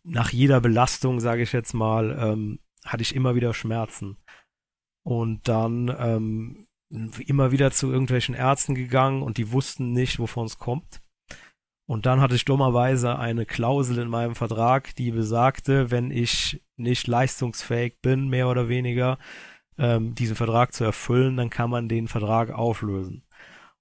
nach 0.03 0.31
jeder 0.31 0.61
Belastung, 0.61 1.21
sage 1.21 1.43
ich 1.43 1.53
jetzt 1.53 1.73
mal, 1.73 2.17
ähm, 2.21 2.59
hatte 2.85 3.03
ich 3.03 3.15
immer 3.15 3.35
wieder 3.35 3.55
Schmerzen. 3.55 4.19
Und 5.03 5.49
dann 5.49 5.95
ähm, 5.99 6.67
immer 6.91 7.53
wieder 7.53 7.71
zu 7.71 7.91
irgendwelchen 7.91 8.35
Ärzten 8.35 8.75
gegangen 8.75 9.23
und 9.23 9.39
die 9.39 9.53
wussten 9.53 9.93
nicht, 9.93 10.19
wovon 10.19 10.47
es 10.47 10.59
kommt. 10.59 11.01
Und 11.91 12.07
dann 12.07 12.21
hatte 12.21 12.37
ich 12.37 12.45
dummerweise 12.45 13.19
eine 13.19 13.45
Klausel 13.45 13.99
in 13.99 14.09
meinem 14.09 14.37
Vertrag, 14.37 14.95
die 14.95 15.11
besagte, 15.11 15.91
wenn 15.91 16.13
ich 16.13 16.63
nicht 16.77 17.09
leistungsfähig 17.09 18.01
bin, 18.01 18.29
mehr 18.29 18.47
oder 18.47 18.69
weniger, 18.69 19.19
ähm, 19.77 20.15
diesen 20.15 20.37
Vertrag 20.37 20.73
zu 20.73 20.85
erfüllen, 20.85 21.37
dann 21.37 21.51
kann 21.51 21.69
man 21.69 21.89
den 21.89 22.07
Vertrag 22.07 22.53
auflösen. 22.53 23.25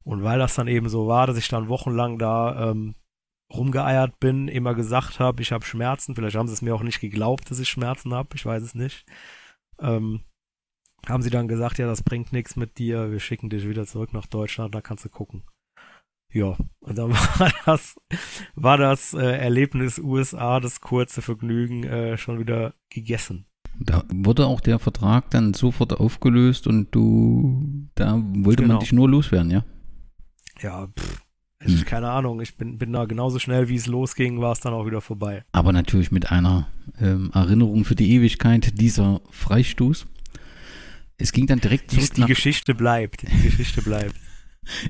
Und 0.03 0.23
weil 0.23 0.39
das 0.39 0.55
dann 0.55 0.67
eben 0.67 0.89
so 0.89 1.05
war, 1.05 1.27
dass 1.27 1.37
ich 1.37 1.49
dann 1.49 1.67
wochenlang 1.69 2.17
da 2.17 2.71
ähm, 2.71 2.95
rumgeeiert 3.53 4.19
bin, 4.19 4.47
immer 4.47 4.73
gesagt 4.73 5.19
habe, 5.19 5.43
ich 5.43 5.51
habe 5.51 5.63
Schmerzen, 5.63 6.15
vielleicht 6.15 6.35
haben 6.35 6.47
sie 6.47 6.55
es 6.55 6.63
mir 6.63 6.73
auch 6.73 6.81
nicht 6.81 7.01
geglaubt, 7.01 7.51
dass 7.51 7.59
ich 7.59 7.69
Schmerzen 7.69 8.15
habe, 8.15 8.29
ich 8.33 8.43
weiß 8.43 8.63
es 8.63 8.73
nicht, 8.73 9.05
ähm, 9.79 10.21
haben 11.07 11.21
sie 11.21 11.29
dann 11.29 11.47
gesagt, 11.47 11.77
ja, 11.77 11.85
das 11.85 12.01
bringt 12.01 12.33
nichts 12.33 12.55
mit 12.55 12.79
dir, 12.79 13.11
wir 13.11 13.19
schicken 13.19 13.51
dich 13.51 13.69
wieder 13.69 13.85
zurück 13.85 14.13
nach 14.13 14.25
Deutschland, 14.25 14.73
da 14.73 14.81
kannst 14.81 15.05
du 15.05 15.09
gucken. 15.09 15.43
Ja, 16.31 16.55
und 16.81 16.97
dann 16.97 17.11
war 17.13 17.51
das, 17.65 17.95
war 18.55 18.77
das 18.77 19.13
äh, 19.13 19.19
Erlebnis 19.37 19.97
USA, 19.99 20.59
das 20.59 20.79
kurze 20.81 21.21
Vergnügen, 21.21 21.83
äh, 21.83 22.17
schon 22.17 22.39
wieder 22.39 22.73
gegessen. 22.89 23.45
Da 23.79 24.03
wurde 24.11 24.45
auch 24.45 24.59
der 24.61 24.77
Vertrag 24.79 25.29
dann 25.31 25.53
sofort 25.53 25.93
aufgelöst 25.99 26.67
und 26.67 26.93
du, 26.93 27.87
da 27.95 28.21
wollte 28.37 28.63
Genau. 28.63 28.75
man 28.75 28.81
dich 28.81 28.91
nur 28.91 29.09
loswerden, 29.09 29.51
ja? 29.51 29.63
Ja, 30.61 30.87
pff, 30.87 31.21
also 31.59 31.77
Hm. 31.77 31.85
keine 31.85 32.09
Ahnung, 32.11 32.41
ich 32.41 32.57
bin, 32.57 32.77
bin 32.77 32.91
da 32.91 33.05
genauso 33.05 33.39
schnell, 33.39 33.69
wie 33.69 33.75
es 33.75 33.87
losging, 33.87 34.41
war 34.41 34.51
es 34.51 34.59
dann 34.59 34.73
auch 34.73 34.85
wieder 34.85 35.01
vorbei. 35.01 35.43
Aber 35.53 35.71
natürlich 35.71 36.11
mit 36.11 36.31
einer 36.31 36.67
ähm, 36.99 37.31
Erinnerung 37.33 37.85
für 37.85 37.95
die 37.95 38.11
Ewigkeit 38.11 38.79
dieser 38.79 39.21
Freistoß. 39.31 40.05
Es 41.17 41.31
ging 41.31 41.47
dann 41.47 41.59
direkt 41.59 41.91
Die, 41.91 41.97
zurück 41.99 42.13
die 42.15 42.21
nach, 42.21 42.27
Geschichte 42.27 42.75
bleibt, 42.75 43.21
die 43.23 43.41
Geschichte 43.43 43.81
bleibt. 43.81 44.15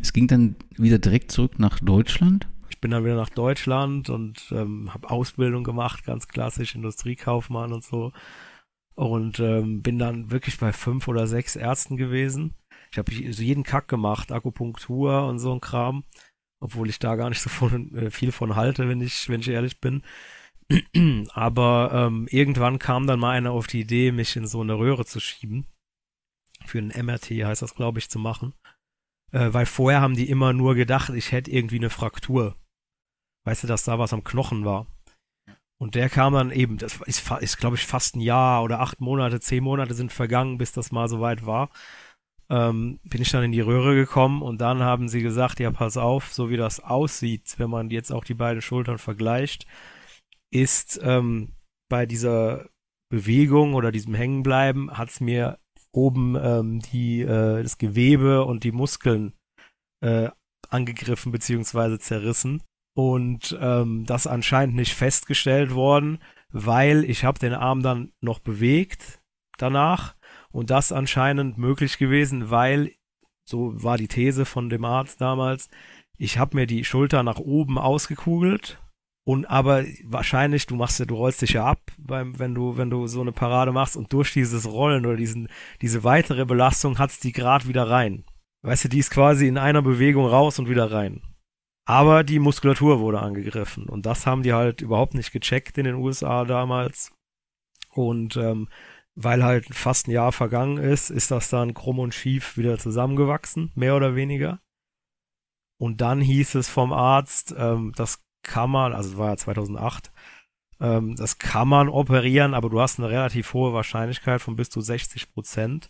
Es 0.01 0.13
ging 0.13 0.27
dann 0.27 0.55
wieder 0.77 0.99
direkt 0.99 1.32
zurück 1.32 1.60
nach 1.60 1.79
Deutschland. 1.79 2.47
Ich 2.69 2.79
bin 2.79 2.91
dann 2.91 3.03
wieder 3.03 3.15
nach 3.15 3.29
Deutschland 3.29 4.10
und 4.10 4.51
ähm, 4.51 4.93
habe 4.93 5.10
Ausbildung 5.10 5.63
gemacht, 5.63 6.05
ganz 6.05 6.27
klassisch 6.27 6.75
Industriekaufmann 6.75 7.73
und 7.73 7.84
so. 7.84 8.12
Und 8.95 9.39
ähm, 9.39 9.82
bin 9.82 9.97
dann 9.97 10.32
wirklich 10.32 10.58
bei 10.58 10.73
fünf 10.73 11.08
oder 11.08 11.27
sechs 11.27 11.55
Ärzten 11.55 11.97
gewesen. 11.97 12.55
Ich 12.91 12.97
habe 12.97 13.12
so 13.32 13.43
jeden 13.43 13.63
Kack 13.63 13.88
gemacht, 13.88 14.32
Akupunktur 14.32 15.27
und 15.27 15.39
so 15.39 15.53
ein 15.53 15.62
Kram, 15.62 16.03
obwohl 16.60 16.89
ich 16.89 16.99
da 16.99 17.15
gar 17.15 17.29
nicht 17.29 17.41
so 17.41 17.49
von, 17.49 17.95
äh, 17.95 18.12
viel 18.12 18.32
von 18.32 18.55
halte, 18.55 18.89
wenn 18.89 19.01
ich, 19.01 19.29
wenn 19.29 19.41
ich 19.41 19.49
ehrlich 19.49 19.79
bin. 19.79 20.03
Aber 21.34 21.91
ähm, 21.93 22.27
irgendwann 22.29 22.79
kam 22.79 23.08
dann 23.08 23.19
mal 23.19 23.32
einer 23.32 23.51
auf 23.51 23.67
die 23.67 23.82
Idee, 23.82 24.12
mich 24.12 24.36
in 24.36 24.47
so 24.47 24.62
eine 24.62 24.77
Röhre 24.77 25.05
zu 25.05 25.19
schieben. 25.19 25.65
Für 26.65 26.79
ein 26.79 26.93
MRT 27.05 27.29
heißt 27.29 27.62
das, 27.62 27.75
glaube 27.75 27.99
ich, 27.99 28.10
zu 28.10 28.19
machen. 28.19 28.53
Äh, 29.31 29.53
weil 29.53 29.65
vorher 29.65 30.01
haben 30.01 30.15
die 30.15 30.29
immer 30.29 30.53
nur 30.53 30.75
gedacht, 30.75 31.09
ich 31.09 31.31
hätte 31.31 31.51
irgendwie 31.51 31.77
eine 31.77 31.89
Fraktur. 31.89 32.55
Weißt 33.45 33.63
du, 33.63 33.67
dass 33.67 33.83
da 33.83 33.99
was 33.99 34.13
am 34.13 34.23
Knochen 34.23 34.65
war. 34.65 34.87
Und 35.81 35.95
der 35.95 36.09
kam 36.09 36.33
dann 36.33 36.51
eben, 36.51 36.77
das 36.77 36.99
ist, 37.05 37.31
ist 37.39 37.57
glaube 37.57 37.77
ich, 37.77 37.85
fast 37.85 38.15
ein 38.15 38.21
Jahr 38.21 38.63
oder 38.63 38.81
acht 38.81 38.99
Monate, 38.99 39.39
zehn 39.39 39.63
Monate 39.63 39.93
sind 39.93 40.11
vergangen, 40.11 40.57
bis 40.57 40.73
das 40.73 40.91
mal 40.91 41.07
so 41.07 41.21
weit 41.21 41.45
war. 41.45 41.69
Ähm, 42.49 42.99
bin 43.03 43.21
ich 43.21 43.31
dann 43.31 43.43
in 43.43 43.51
die 43.51 43.61
Röhre 43.61 43.95
gekommen 43.95 44.41
und 44.41 44.59
dann 44.59 44.81
haben 44.81 45.07
sie 45.07 45.21
gesagt, 45.21 45.59
ja, 45.59 45.71
pass 45.71 45.97
auf, 45.97 46.33
so 46.33 46.49
wie 46.49 46.57
das 46.57 46.79
aussieht, 46.81 47.55
wenn 47.57 47.69
man 47.69 47.91
jetzt 47.91 48.11
auch 48.11 48.25
die 48.25 48.33
beiden 48.33 48.61
Schultern 48.61 48.97
vergleicht, 48.97 49.67
ist 50.51 50.99
ähm, 51.03 51.53
bei 51.89 52.05
dieser 52.05 52.67
Bewegung 53.09 53.73
oder 53.73 53.91
diesem 53.91 54.15
Hängenbleiben 54.15 54.97
hat's 54.97 55.21
mir 55.21 55.59
oben 55.91 56.36
ähm, 56.36 56.80
die 56.80 57.21
äh, 57.21 57.63
das 57.63 57.78
Gewebe 57.78 58.45
und 58.45 58.63
die 58.63 58.71
Muskeln 58.71 59.34
äh, 60.02 60.30
angegriffen 60.69 61.32
beziehungsweise 61.32 61.99
zerrissen. 61.99 62.62
Und 62.95 63.58
ähm, 63.62 64.06
das 64.06 64.28
anscheinend 64.28 64.75
nicht 64.75 64.93
festgestellt 64.93 65.73
worden, 65.73 66.19
weil 66.52 67.06
ich 67.06 67.23
habe 67.23 67.39
den 67.39 67.54
Arm 67.54 67.82
dann 67.82 68.12
noch 68.19 68.39
bewegt 68.39 69.21
danach. 69.58 70.15
Und 70.52 70.69
das 70.69 70.91
anscheinend 70.91 71.58
möglich 71.58 71.97
gewesen, 71.97 72.49
weil 72.49 72.91
so 73.47 73.71
war 73.84 73.97
die 73.97 74.08
These 74.08 74.45
von 74.45 74.69
dem 74.69 74.86
Arzt 74.86 75.21
damals, 75.21 75.69
ich 76.17 76.38
habe 76.38 76.58
mir 76.58 76.67
die 76.67 76.84
Schulter 76.84 77.23
nach 77.23 77.39
oben 77.39 77.78
ausgekugelt 77.78 78.80
und 79.29 79.45
aber 79.45 79.85
wahrscheinlich 80.05 80.65
du 80.65 80.75
machst 80.75 80.97
ja 80.97 81.05
du 81.05 81.13
rollst 81.13 81.43
dich 81.43 81.53
ja 81.53 81.63
ab 81.63 81.79
beim 81.99 82.39
wenn 82.39 82.55
du 82.55 82.77
wenn 82.77 82.89
du 82.89 83.05
so 83.05 83.21
eine 83.21 83.31
Parade 83.31 83.71
machst 83.71 83.95
und 83.95 84.11
durch 84.11 84.33
dieses 84.33 84.65
Rollen 84.65 85.05
oder 85.05 85.17
diesen 85.17 85.49
diese 85.83 86.03
weitere 86.03 86.45
Belastung 86.45 86.97
hat's 86.97 87.19
die 87.19 87.31
grad 87.31 87.67
wieder 87.67 87.87
rein. 87.87 88.25
Weißt 88.63 88.85
du, 88.85 88.89
die 88.89 88.97
ist 88.97 89.11
quasi 89.11 89.47
in 89.47 89.59
einer 89.59 89.83
Bewegung 89.83 90.25
raus 90.25 90.57
und 90.57 90.67
wieder 90.67 90.91
rein. 90.91 91.21
Aber 91.85 92.23
die 92.23 92.39
Muskulatur 92.39 93.01
wurde 93.01 93.19
angegriffen 93.19 93.87
und 93.87 94.07
das 94.07 94.25
haben 94.25 94.41
die 94.41 94.53
halt 94.53 94.81
überhaupt 94.81 95.13
nicht 95.13 95.31
gecheckt 95.31 95.77
in 95.77 95.85
den 95.85 95.95
USA 95.95 96.43
damals. 96.43 97.11
Und 97.93 98.35
ähm, 98.35 98.67
weil 99.13 99.43
halt 99.43 99.67
fast 99.75 100.07
ein 100.07 100.11
Jahr 100.11 100.31
vergangen 100.31 100.77
ist, 100.77 101.11
ist 101.11 101.29
das 101.29 101.51
dann 101.51 101.75
krumm 101.75 101.99
und 101.99 102.15
schief 102.15 102.57
wieder 102.57 102.79
zusammengewachsen, 102.79 103.71
mehr 103.75 103.95
oder 103.95 104.15
weniger. 104.15 104.59
Und 105.79 106.01
dann 106.01 106.19
hieß 106.19 106.55
es 106.55 106.67
vom 106.67 106.91
Arzt, 106.91 107.53
ähm, 107.55 107.93
das 107.95 108.23
kann 108.43 108.69
man, 108.69 108.93
also 108.93 109.17
war 109.17 109.30
ja 109.30 109.38
2008, 109.38 110.12
ähm, 110.80 111.15
das 111.15 111.38
kann 111.38 111.67
man 111.67 111.89
operieren, 111.89 112.54
aber 112.54 112.69
du 112.69 112.80
hast 112.80 112.99
eine 112.99 113.10
relativ 113.10 113.54
hohe 113.54 113.73
Wahrscheinlichkeit 113.73 114.41
von 114.41 114.56
bis 114.56 114.69
zu 114.69 114.82
60 114.82 115.34
Prozent, 115.34 115.89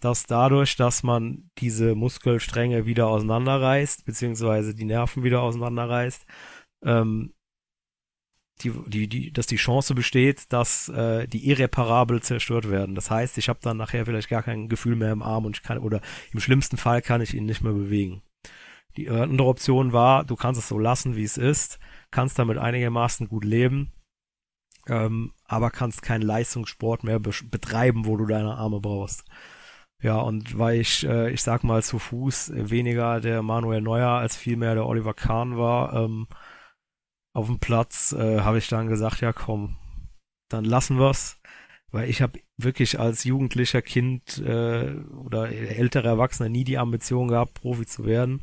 dass 0.00 0.24
dadurch, 0.24 0.76
dass 0.76 1.02
man 1.02 1.50
diese 1.58 1.94
Muskelstränge 1.94 2.86
wieder 2.86 3.06
auseinanderreißt, 3.08 4.04
beziehungsweise 4.04 4.74
die 4.74 4.84
Nerven 4.84 5.22
wieder 5.22 5.40
auseinanderreißt, 5.42 6.26
ähm, 6.84 7.32
die, 8.62 8.72
die, 8.86 9.08
die, 9.08 9.32
dass 9.32 9.46
die 9.46 9.56
Chance 9.56 9.94
besteht, 9.94 10.52
dass 10.52 10.88
äh, 10.88 11.26
die 11.28 11.48
irreparabel 11.48 12.22
zerstört 12.22 12.70
werden. 12.70 12.94
Das 12.94 13.10
heißt, 13.10 13.36
ich 13.38 13.48
habe 13.48 13.58
dann 13.62 13.76
nachher 13.76 14.06
vielleicht 14.06 14.30
gar 14.30 14.42
kein 14.42 14.68
Gefühl 14.68 14.96
mehr 14.96 15.12
im 15.12 15.22
Arm 15.22 15.44
und 15.44 15.56
ich 15.56 15.62
kann, 15.62 15.78
oder 15.78 16.00
im 16.32 16.40
schlimmsten 16.40 16.78
Fall 16.78 17.02
kann 17.02 17.20
ich 17.20 17.34
ihn 17.34 17.44
nicht 17.44 17.62
mehr 17.62 17.74
bewegen. 17.74 18.22
Die 18.96 19.10
andere 19.10 19.48
Option 19.48 19.92
war, 19.92 20.24
du 20.24 20.36
kannst 20.36 20.60
es 20.60 20.68
so 20.68 20.78
lassen, 20.78 21.16
wie 21.16 21.24
es 21.24 21.36
ist, 21.36 21.78
kannst 22.10 22.38
damit 22.38 22.58
einigermaßen 22.58 23.28
gut 23.28 23.44
leben, 23.44 23.92
ähm, 24.88 25.32
aber 25.44 25.70
kannst 25.70 26.02
keinen 26.02 26.22
Leistungssport 26.22 27.04
mehr 27.04 27.18
be 27.18 27.32
betreiben, 27.50 28.06
wo 28.06 28.16
du 28.16 28.26
deine 28.26 28.54
Arme 28.56 28.80
brauchst. 28.80 29.24
Ja, 30.02 30.18
und 30.18 30.58
weil 30.58 30.80
ich, 30.80 31.06
äh, 31.06 31.30
ich 31.30 31.42
sag 31.42 31.64
mal, 31.64 31.82
zu 31.82 31.98
Fuß 31.98 32.52
weniger 32.54 33.20
der 33.20 33.42
Manuel 33.42 33.80
Neuer 33.80 34.10
als 34.10 34.36
vielmehr 34.36 34.74
der 34.74 34.86
Oliver 34.86 35.14
Kahn 35.14 35.56
war, 35.56 35.94
ähm, 35.94 36.26
auf 37.34 37.46
dem 37.46 37.58
Platz, 37.58 38.12
äh, 38.12 38.40
habe 38.40 38.58
ich 38.58 38.68
dann 38.68 38.88
gesagt, 38.88 39.20
ja 39.20 39.32
komm, 39.32 39.76
dann 40.48 40.64
lassen 40.64 40.98
wir's. 40.98 41.40
Weil 41.92 42.10
ich 42.10 42.22
habe 42.22 42.40
wirklich 42.56 42.98
als 42.98 43.24
jugendlicher 43.24 43.82
Kind 43.82 44.38
äh, 44.38 44.96
oder 45.24 45.50
älterer 45.50 46.10
Erwachsener 46.10 46.48
nie 46.48 46.64
die 46.64 46.78
Ambition 46.78 47.28
gehabt, 47.28 47.54
Profi 47.54 47.86
zu 47.86 48.04
werden. 48.06 48.42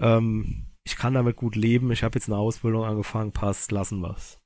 Ähm, 0.00 0.66
ich 0.84 0.96
kann 0.96 1.14
damit 1.14 1.36
gut 1.36 1.56
leben. 1.56 1.92
Ich 1.92 2.02
habe 2.02 2.18
jetzt 2.18 2.28
eine 2.28 2.38
Ausbildung 2.38 2.84
angefangen, 2.84 3.32
passt, 3.32 3.70
lassen 3.70 4.00
wir's. 4.00 4.38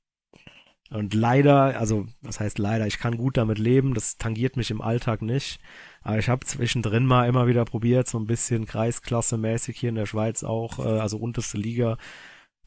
Und 0.91 1.15
leider, 1.15 1.79
also 1.79 2.07
was 2.21 2.41
heißt 2.41 2.59
leider, 2.59 2.87
ich 2.87 2.99
kann 2.99 3.17
gut 3.17 3.37
damit 3.37 3.59
leben, 3.59 3.95
das 3.95 4.19
tangiert 4.19 4.57
mich 4.57 4.71
im 4.71 4.83
Alltag 4.83 5.23
nicht. 5.23 5.61
Aber 6.03 6.19
ich 6.19 6.29
habe 6.29 6.45
zwischendrin 6.45 7.07
mal 7.07 7.27
immer 7.29 7.47
wieder 7.47 7.65
probiert, 7.65 8.07
so 8.07 8.19
ein 8.19 8.27
bisschen 8.27 8.67
Kreisklasse-mäßig 8.67 9.77
hier 9.79 9.89
in 9.89 9.95
der 9.95 10.07
Schweiz 10.07 10.45
auch, 10.45 10.79
äh, 10.79 11.01
also 11.01 11.17
unterste 11.19 11.57
Liga 11.59 11.97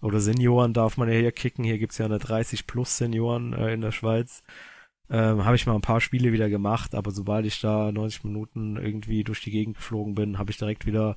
oder 0.01 0.19
Senioren 0.19 0.73
darf 0.73 0.97
man 0.97 1.09
ja 1.09 1.15
hier 1.19 1.31
kicken. 1.31 1.63
Hier 1.63 1.77
gibt's 1.79 1.97
ja 1.97 2.05
eine 2.05 2.19
30 2.19 2.67
plus 2.67 2.97
Senioren 2.97 3.53
äh, 3.53 3.73
in 3.73 3.81
der 3.81 3.91
Schweiz. 3.91 4.43
Ähm, 5.09 5.45
habe 5.45 5.55
ich 5.55 5.65
mal 5.65 5.75
ein 5.75 5.81
paar 5.81 6.01
Spiele 6.01 6.33
wieder 6.33 6.49
gemacht, 6.49 6.93
aber 6.95 7.11
sobald 7.11 7.45
ich 7.45 7.61
da 7.61 7.91
90 7.91 8.25
Minuten 8.25 8.75
irgendwie 8.77 9.23
durch 9.23 9.41
die 9.41 9.51
Gegend 9.51 9.77
geflogen 9.77 10.15
bin, 10.15 10.37
habe 10.37 10.51
ich 10.51 10.57
direkt 10.57 10.85
wieder 10.85 11.15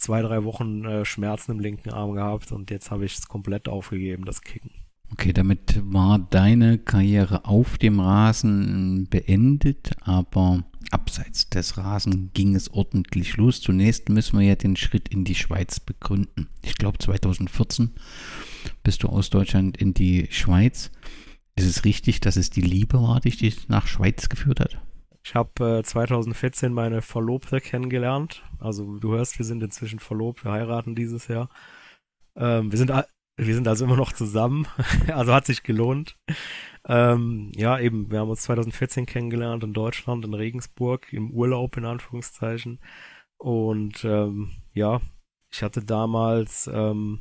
zwei, 0.00 0.22
drei 0.22 0.44
Wochen 0.44 0.84
äh, 0.84 1.04
Schmerzen 1.04 1.52
im 1.52 1.60
linken 1.60 1.90
Arm 1.90 2.12
gehabt 2.12 2.50
und 2.52 2.70
jetzt 2.70 2.90
habe 2.90 3.04
ich 3.04 3.18
es 3.18 3.28
komplett 3.28 3.68
aufgegeben, 3.68 4.24
das 4.24 4.40
Kicken. 4.40 4.70
Okay, 5.12 5.32
damit 5.32 5.80
war 5.92 6.18
deine 6.18 6.78
Karriere 6.78 7.44
auf 7.44 7.78
dem 7.78 8.00
Rasen 8.00 9.08
beendet, 9.10 9.90
aber 10.02 10.64
abseits 10.90 11.50
des 11.50 11.76
Rasen 11.76 12.30
ging 12.32 12.54
es 12.54 12.72
ordentlich 12.72 13.36
los. 13.36 13.60
Zunächst 13.60 14.08
müssen 14.08 14.38
wir 14.38 14.46
ja 14.46 14.54
den 14.54 14.76
Schritt 14.76 15.08
in 15.08 15.24
die 15.24 15.34
Schweiz 15.34 15.80
begründen. 15.80 16.48
Ich 16.62 16.76
glaube 16.76 16.98
2014 16.98 17.90
bist 18.84 19.02
du 19.02 19.08
aus 19.08 19.30
Deutschland 19.30 19.76
in 19.76 19.94
die 19.94 20.28
Schweiz. 20.30 20.90
Ist 21.56 21.66
es 21.66 21.84
richtig, 21.84 22.20
dass 22.20 22.36
es 22.36 22.50
die 22.50 22.60
Liebe 22.60 23.02
war, 23.02 23.20
die 23.20 23.30
dich 23.30 23.68
nach 23.68 23.88
Schweiz 23.88 24.28
geführt 24.28 24.60
hat? 24.60 24.80
Ich 25.22 25.34
habe 25.34 25.78
äh, 25.78 25.82
2014 25.82 26.72
meine 26.72 27.02
Verlobte 27.02 27.60
kennengelernt. 27.60 28.42
Also 28.58 28.98
du 28.98 29.12
hörst, 29.12 29.38
wir 29.38 29.46
sind 29.46 29.62
inzwischen 29.62 29.98
verlobt, 29.98 30.44
wir 30.44 30.52
heiraten 30.52 30.94
dieses 30.94 31.28
Jahr. 31.28 31.48
Ähm, 32.36 32.70
wir 32.70 32.78
sind 32.78 32.90
wir 33.36 33.54
sind 33.54 33.66
also 33.68 33.86
immer 33.86 33.96
noch 33.96 34.12
zusammen. 34.12 34.66
also 35.08 35.32
hat 35.32 35.46
sich 35.46 35.62
gelohnt. 35.62 36.16
Ähm, 36.86 37.52
ja, 37.56 37.78
eben, 37.78 38.10
wir 38.10 38.20
haben 38.20 38.30
uns 38.30 38.42
2014 38.42 39.06
kennengelernt 39.06 39.64
in 39.64 39.72
Deutschland, 39.72 40.24
in 40.24 40.34
Regensburg, 40.34 41.12
im 41.12 41.30
Urlaub 41.30 41.76
in 41.76 41.84
Anführungszeichen. 41.84 42.80
Und 43.38 44.04
ähm, 44.04 44.50
ja, 44.74 45.00
ich 45.50 45.62
hatte 45.62 45.82
damals, 45.82 46.70
ähm, 46.72 47.20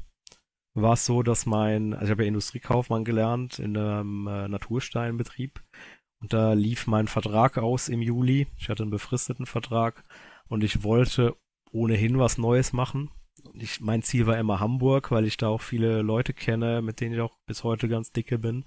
war 0.74 0.94
es 0.94 1.06
so, 1.06 1.24
dass 1.24 1.46
mein, 1.46 1.94
also 1.94 2.06
ich 2.06 2.12
habe 2.12 2.24
ja 2.24 2.28
Industriekaufmann 2.28 3.06
gelernt 3.06 3.60
in 3.60 3.78
einem 3.78 4.28
äh, 4.28 4.48
Natursteinbetrieb. 4.48 5.62
Und 6.22 6.34
da 6.34 6.54
lief 6.54 6.88
mein 6.88 7.08
Vertrag 7.08 7.58
aus 7.58 7.90
im 7.90 8.02
Juli. 8.02 8.48
Ich 8.58 8.70
hatte 8.70 8.84
einen 8.84 8.92
befristeten 8.92 9.46
Vertrag 9.46 10.04
und 10.48 10.64
ich 10.64 10.84
wollte 10.84 11.36
ohnehin 11.72 12.20
was 12.20 12.38
Neues 12.38 12.74
machen 12.74 13.10
ich, 13.54 13.82
mein 13.82 14.04
Ziel 14.04 14.28
war 14.28 14.38
immer 14.38 14.60
Hamburg, 14.60 15.12
weil 15.12 15.26
ich 15.26 15.38
da 15.38 15.48
auch 15.48 15.62
viele 15.62 16.02
Leute 16.02 16.34
kenne, 16.34 16.82
mit 16.82 17.02
denen 17.02 17.16
ich 17.16 17.22
auch 17.22 17.38
bis 17.46 17.64
heute 17.64 17.88
ganz 17.88 18.12
dicke 18.12 18.38
bin. 18.38 18.66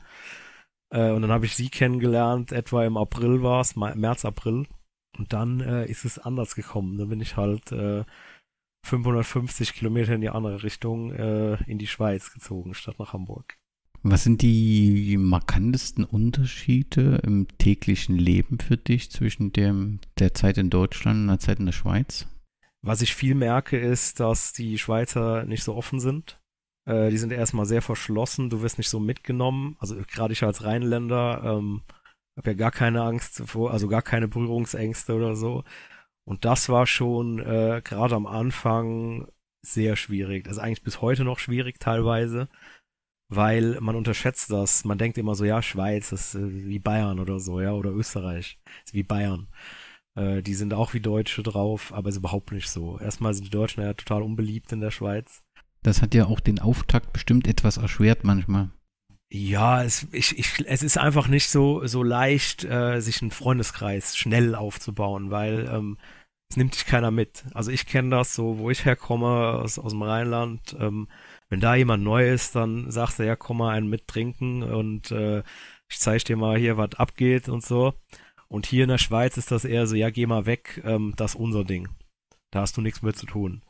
Äh, 0.90 1.10
und 1.10 1.22
dann 1.22 1.32
habe 1.32 1.46
ich 1.46 1.56
sie 1.56 1.68
kennengelernt, 1.68 2.52
etwa 2.52 2.84
im 2.84 2.96
April 2.96 3.42
war 3.42 3.60
es, 3.60 3.76
März, 3.76 4.24
April. 4.24 4.66
Und 5.18 5.32
dann 5.32 5.60
äh, 5.60 5.86
ist 5.86 6.04
es 6.04 6.18
anders 6.18 6.54
gekommen. 6.54 6.98
Dann 6.98 7.08
bin 7.08 7.20
ich 7.20 7.36
halt 7.36 7.70
äh, 7.72 8.04
550 8.86 9.74
Kilometer 9.74 10.14
in 10.14 10.22
die 10.22 10.30
andere 10.30 10.62
Richtung 10.62 11.12
äh, 11.12 11.62
in 11.64 11.78
die 11.78 11.86
Schweiz 11.86 12.32
gezogen, 12.32 12.74
statt 12.74 12.98
nach 12.98 13.12
Hamburg. 13.12 13.58
Was 14.04 14.24
sind 14.24 14.42
die 14.42 15.16
markantesten 15.16 16.04
Unterschiede 16.04 17.20
im 17.22 17.46
täglichen 17.58 18.16
Leben 18.16 18.58
für 18.58 18.76
dich 18.76 19.10
zwischen 19.12 19.52
dem, 19.52 20.00
der 20.18 20.34
Zeit 20.34 20.58
in 20.58 20.70
Deutschland 20.70 21.20
und 21.20 21.28
der 21.28 21.38
Zeit 21.38 21.60
in 21.60 21.66
der 21.66 21.72
Schweiz? 21.72 22.26
Was 22.82 23.00
ich 23.00 23.14
viel 23.14 23.36
merke, 23.36 23.78
ist, 23.78 24.18
dass 24.18 24.52
die 24.52 24.76
Schweizer 24.78 25.44
nicht 25.44 25.62
so 25.62 25.76
offen 25.76 26.00
sind. 26.00 26.40
Äh, 26.84 27.10
die 27.10 27.18
sind 27.18 27.32
erstmal 27.32 27.64
sehr 27.64 27.80
verschlossen, 27.80 28.50
du 28.50 28.60
wirst 28.60 28.78
nicht 28.78 28.88
so 28.88 28.98
mitgenommen. 28.98 29.76
Also 29.78 29.96
gerade 30.12 30.32
ich 30.32 30.42
als 30.42 30.64
Rheinländer 30.64 31.42
ähm, 31.44 31.82
habe 32.36 32.50
ja 32.50 32.56
gar 32.56 32.72
keine 32.72 33.02
Angst 33.02 33.42
vor, 33.46 33.70
also 33.70 33.86
gar 33.86 34.02
keine 34.02 34.26
Berührungsängste 34.26 35.14
oder 35.14 35.36
so. 35.36 35.62
Und 36.24 36.44
das 36.44 36.68
war 36.68 36.88
schon 36.88 37.38
äh, 37.38 37.82
gerade 37.84 38.16
am 38.16 38.26
Anfang 38.26 39.28
sehr 39.64 39.94
schwierig. 39.94 40.42
Das 40.44 40.54
ist 40.54 40.58
eigentlich 40.58 40.82
bis 40.82 41.00
heute 41.00 41.22
noch 41.22 41.38
schwierig 41.38 41.78
teilweise, 41.78 42.48
weil 43.34 43.78
man 43.80 43.96
unterschätzt 43.96 44.50
das. 44.50 44.84
Man 44.84 44.98
denkt 44.98 45.18
immer 45.18 45.34
so, 45.34 45.44
ja, 45.44 45.62
Schweiz 45.62 46.12
ist 46.12 46.34
äh, 46.34 46.66
wie 46.66 46.78
Bayern 46.78 47.18
oder 47.18 47.38
so, 47.38 47.60
ja, 47.60 47.72
oder 47.72 47.90
Österreich 47.90 48.58
ist 48.84 48.94
wie 48.94 49.02
Bayern. 49.02 49.48
Äh, 50.14 50.42
die 50.42 50.54
sind 50.54 50.74
auch 50.74 50.94
wie 50.94 51.00
Deutsche 51.00 51.42
drauf, 51.42 51.92
aber 51.92 52.10
ist 52.10 52.16
überhaupt 52.16 52.52
nicht 52.52 52.68
so. 52.68 52.98
Erstmal 52.98 53.34
sind 53.34 53.46
die 53.46 53.50
Deutschen 53.50 53.82
ja 53.82 53.94
total 53.94 54.22
unbeliebt 54.22 54.72
in 54.72 54.80
der 54.80 54.90
Schweiz. 54.90 55.42
Das 55.82 56.02
hat 56.02 56.14
ja 56.14 56.26
auch 56.26 56.40
den 56.40 56.58
Auftakt 56.58 57.12
bestimmt 57.12 57.46
etwas 57.48 57.76
erschwert 57.76 58.22
manchmal. 58.22 58.70
Ja, 59.32 59.82
es, 59.82 60.06
ich, 60.12 60.38
ich, 60.38 60.66
es 60.66 60.82
ist 60.82 60.98
einfach 60.98 61.26
nicht 61.26 61.48
so, 61.48 61.86
so 61.86 62.02
leicht, 62.02 62.64
äh, 62.64 63.00
sich 63.00 63.22
einen 63.22 63.30
Freundeskreis 63.30 64.14
schnell 64.14 64.54
aufzubauen, 64.54 65.30
weil 65.30 65.70
ähm, 65.72 65.96
es 66.50 66.58
nimmt 66.58 66.74
dich 66.74 66.84
keiner 66.84 67.10
mit. 67.10 67.44
Also 67.54 67.70
ich 67.70 67.86
kenne 67.86 68.10
das 68.10 68.34
so, 68.34 68.58
wo 68.58 68.68
ich 68.68 68.84
herkomme, 68.84 69.58
aus, 69.62 69.78
aus 69.78 69.92
dem 69.92 70.02
Rheinland. 70.02 70.76
Ähm, 70.78 71.08
wenn 71.52 71.60
da 71.60 71.74
jemand 71.74 72.02
neu 72.02 72.32
ist, 72.32 72.56
dann 72.56 72.90
sagst 72.90 73.18
du, 73.18 73.26
ja, 73.26 73.36
komm 73.36 73.58
mal 73.58 73.74
einen 73.74 73.90
mittrinken 73.90 74.62
und 74.62 75.10
äh, 75.10 75.42
ich 75.86 75.98
zeig 75.98 76.24
dir 76.24 76.38
mal 76.38 76.56
hier, 76.56 76.78
was 76.78 76.94
abgeht 76.94 77.50
und 77.50 77.62
so. 77.62 77.92
Und 78.48 78.64
hier 78.64 78.84
in 78.84 78.88
der 78.88 78.96
Schweiz 78.96 79.36
ist 79.36 79.50
das 79.50 79.66
eher 79.66 79.86
so, 79.86 79.94
ja, 79.94 80.08
geh 80.08 80.24
mal 80.24 80.46
weg, 80.46 80.80
ähm, 80.82 81.12
das 81.18 81.32
ist 81.34 81.40
unser 81.40 81.64
Ding. 81.64 81.90
Da 82.52 82.62
hast 82.62 82.78
du 82.78 82.80
nichts 82.80 83.02
mehr 83.02 83.12
zu 83.12 83.26
tun. 83.26 83.60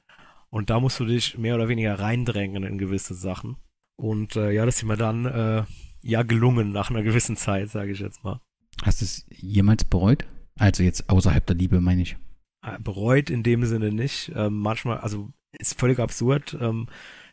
Und 0.48 0.70
da 0.70 0.78
musst 0.78 1.00
du 1.00 1.06
dich 1.06 1.36
mehr 1.38 1.56
oder 1.56 1.68
weniger 1.68 1.98
reindrängen 1.98 2.62
in 2.62 2.78
gewisse 2.78 3.14
Sachen. 3.14 3.56
Und 3.96 4.36
äh, 4.36 4.52
ja, 4.52 4.64
das 4.64 4.76
ist 4.76 4.84
mir 4.84 4.96
dann 4.96 5.24
äh, 5.24 5.64
ja 6.02 6.22
gelungen 6.22 6.70
nach 6.70 6.88
einer 6.88 7.02
gewissen 7.02 7.36
Zeit, 7.36 7.70
sage 7.70 7.90
ich 7.90 7.98
jetzt 7.98 8.22
mal. 8.22 8.40
Hast 8.84 9.00
du 9.00 9.06
es 9.06 9.26
jemals 9.28 9.82
bereut? 9.82 10.24
Also 10.56 10.84
jetzt 10.84 11.10
außerhalb 11.10 11.44
der 11.44 11.56
Liebe, 11.56 11.80
meine 11.80 12.02
ich. 12.02 12.16
Äh, 12.64 12.78
bereut 12.78 13.28
in 13.28 13.42
dem 13.42 13.64
Sinne 13.64 13.90
nicht. 13.90 14.30
Ähm, 14.36 14.60
manchmal, 14.60 14.98
also 14.98 15.30
ist 15.50 15.80
völlig 15.80 15.98
absurd. 15.98 16.56
Ähm, 16.60 16.86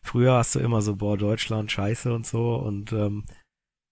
früher 0.04 0.34
hast 0.34 0.56
du 0.56 0.60
immer 0.60 0.82
so, 0.82 0.96
boah, 0.96 1.18
Deutschland, 1.18 1.72
scheiße 1.72 2.14
und 2.14 2.26
so. 2.26 2.56
Und 2.56 2.92
ähm, 2.94 3.26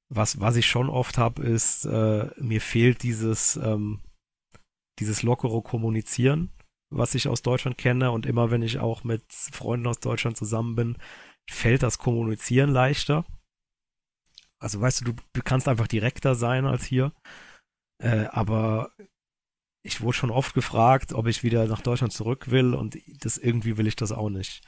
was, 0.10 0.39
was 0.39 0.56
ich 0.56 0.67
schon 0.67 0.89
oft 0.89 1.17
habe, 1.17 1.43
ist, 1.43 1.86
äh, 1.86 2.30
mir 2.38 2.62
fehlt 2.62 3.04
dieses, 3.04 3.58
ähm, 3.58 4.02
dieses 5.00 5.24
lockere 5.24 5.62
Kommunizieren, 5.62 6.52
was 6.89 7.15
ich 7.15 7.28
aus 7.28 7.41
Deutschland 7.41 7.78
kenne. 7.78 8.12
Und 8.12 8.26
immer 8.26 8.52
wenn 8.52 8.62
ich 8.62 8.80
auch 8.80 9.04
mit 9.04 9.24
Freunden 9.32 9.88
aus 9.88 10.00
Deutschland 10.00 10.38
zusammen 10.38 10.76
bin, 10.76 10.98
fällt 11.50 11.84
das 11.84 11.98
Kommunizieren 11.98 12.70
leichter. 12.70 13.26
Also 14.60 14.82
weißt 14.82 15.08
du, 15.08 15.13
du 15.13 15.41
kannst 15.43 15.67
einfach 15.67 15.88
direkter 15.88 16.36
sein 16.36 16.65
als 16.65 16.86
hier. 16.86 17.13
Äh, 18.02 18.26
aber 18.32 18.91
ich 19.84 20.02
wurde 20.02 20.17
schon 20.17 20.32
oft 20.32 20.54
gefragt, 20.54 21.13
ob 21.13 21.28
ich 21.28 21.43
wieder 21.43 21.65
nach 21.67 21.82
Deutschland 21.82 22.12
zurück 22.12 22.52
will 22.52 22.74
und 22.74 22.98
das 23.24 23.38
irgendwie 23.38 23.78
will 23.78 23.88
ich 23.88 23.96
das 23.96 24.12
auch 24.12 24.30
nicht. 24.30 24.62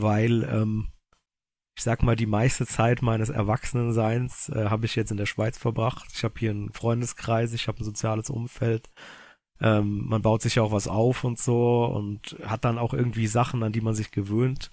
Weil 0.00 0.44
ähm, 0.44 0.88
ich 1.76 1.84
sag 1.84 2.02
mal, 2.02 2.16
die 2.16 2.26
meiste 2.26 2.66
Zeit 2.66 3.02
meines 3.02 3.28
Erwachsenenseins 3.28 4.48
äh, 4.48 4.68
habe 4.68 4.86
ich 4.86 4.96
jetzt 4.96 5.10
in 5.10 5.16
der 5.16 5.26
Schweiz 5.26 5.58
verbracht. 5.58 6.08
Ich 6.12 6.24
habe 6.24 6.34
hier 6.38 6.50
einen 6.50 6.72
Freundeskreis, 6.72 7.52
ich 7.52 7.68
habe 7.68 7.80
ein 7.80 7.84
soziales 7.84 8.30
Umfeld. 8.30 8.90
Ähm, 9.60 10.06
man 10.06 10.22
baut 10.22 10.42
sich 10.42 10.60
auch 10.60 10.72
was 10.72 10.88
auf 10.88 11.24
und 11.24 11.38
so 11.38 11.84
und 11.84 12.36
hat 12.44 12.64
dann 12.64 12.78
auch 12.78 12.94
irgendwie 12.94 13.26
Sachen, 13.26 13.62
an 13.62 13.72
die 13.72 13.80
man 13.80 13.94
sich 13.94 14.10
gewöhnt. 14.10 14.70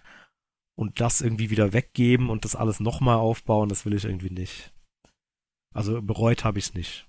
Und 0.78 1.00
das 1.00 1.22
irgendwie 1.22 1.50
wieder 1.50 1.74
weggeben 1.74 2.30
und 2.30 2.44
das 2.44 2.56
alles 2.56 2.80
nochmal 2.80 3.18
aufbauen, 3.18 3.70
das 3.70 3.86
will 3.86 3.94
ich 3.94 4.06
irgendwie 4.06 4.32
nicht. 4.32 4.74
Also 5.74 6.02
bereut 6.02 6.44
habe 6.44 6.60
ich 6.60 6.66
es 6.66 6.74
nicht. 6.74 7.06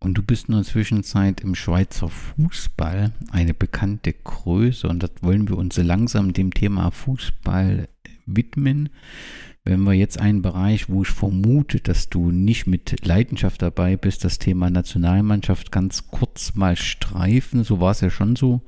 Und 0.00 0.14
du 0.14 0.22
bist 0.22 0.48
in 0.48 0.54
der 0.54 0.62
Zwischenzeit 0.62 1.40
im 1.40 1.56
Schweizer 1.56 2.08
Fußball 2.08 3.12
eine 3.32 3.52
bekannte 3.52 4.12
Größe 4.12 4.88
und 4.88 5.02
das 5.02 5.10
wollen 5.22 5.48
wir 5.48 5.56
uns 5.56 5.76
langsam 5.76 6.32
dem 6.32 6.54
Thema 6.54 6.90
Fußball 6.90 7.88
widmen. 8.26 8.90
Wenn 9.64 9.82
wir 9.82 9.94
jetzt 9.94 10.20
einen 10.20 10.40
Bereich, 10.40 10.88
wo 10.88 11.02
ich 11.02 11.08
vermute, 11.08 11.80
dass 11.80 12.08
du 12.08 12.30
nicht 12.30 12.66
mit 12.66 13.04
Leidenschaft 13.04 13.60
dabei 13.60 13.96
bist, 13.96 14.24
das 14.24 14.38
Thema 14.38 14.70
Nationalmannschaft 14.70 15.72
ganz 15.72 16.06
kurz 16.08 16.54
mal 16.54 16.76
streifen, 16.76 17.64
so 17.64 17.80
war 17.80 17.90
es 17.90 18.00
ja 18.00 18.08
schon 18.08 18.36
so, 18.36 18.62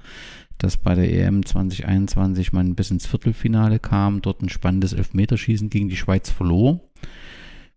dass 0.59 0.77
bei 0.77 0.95
der 0.95 1.11
EM 1.11 1.47
2021 1.47 2.53
man 2.53 2.75
bis 2.75 2.91
ins 2.91 3.07
Viertelfinale 3.07 3.79
kam, 3.79 4.21
dort 4.21 4.43
ein 4.43 4.49
spannendes 4.49 4.93
Elfmeterschießen 4.93 5.71
gegen 5.71 5.89
die 5.89 5.97
Schweiz 5.97 6.29
verlor. 6.29 6.81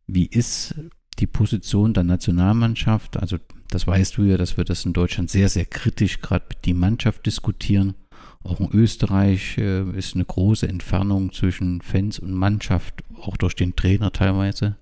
Wie 0.06 0.26
ist 0.26 0.76
die 1.16 1.28
Position 1.28 1.94
der 1.94 2.04
Nationalmannschaft. 2.04 3.18
Also 3.18 3.38
das 3.70 3.88
weißt 3.88 4.18
du 4.18 4.24
ja, 4.24 4.38
dass 4.38 4.58
wir 4.58 4.64
das 4.64 4.86
in 4.86 4.94
Deutschland 4.94 5.30
sehr, 5.30 5.50
sehr 5.50 5.66
kritisch 5.66 6.22
gerade 6.22 6.46
mit 6.50 6.66
die 6.66 6.74
Mannschaft 6.74 7.26
diskutieren. 7.26 7.96
Auch 8.44 8.60
in 8.60 8.70
Österreich 8.72 9.58
äh, 9.58 9.90
ist 9.98 10.16
eine 10.16 10.26
große 10.26 10.68
Entfernung 10.68 11.32
zwischen 11.32 11.82
Fans 11.82 12.20
und 12.20 12.34
Mannschaft, 12.34 13.04
auch 13.22 13.38
durch 13.38 13.56
den 13.56 13.76
Trainer 13.76 14.12
teilweise. 14.12 14.76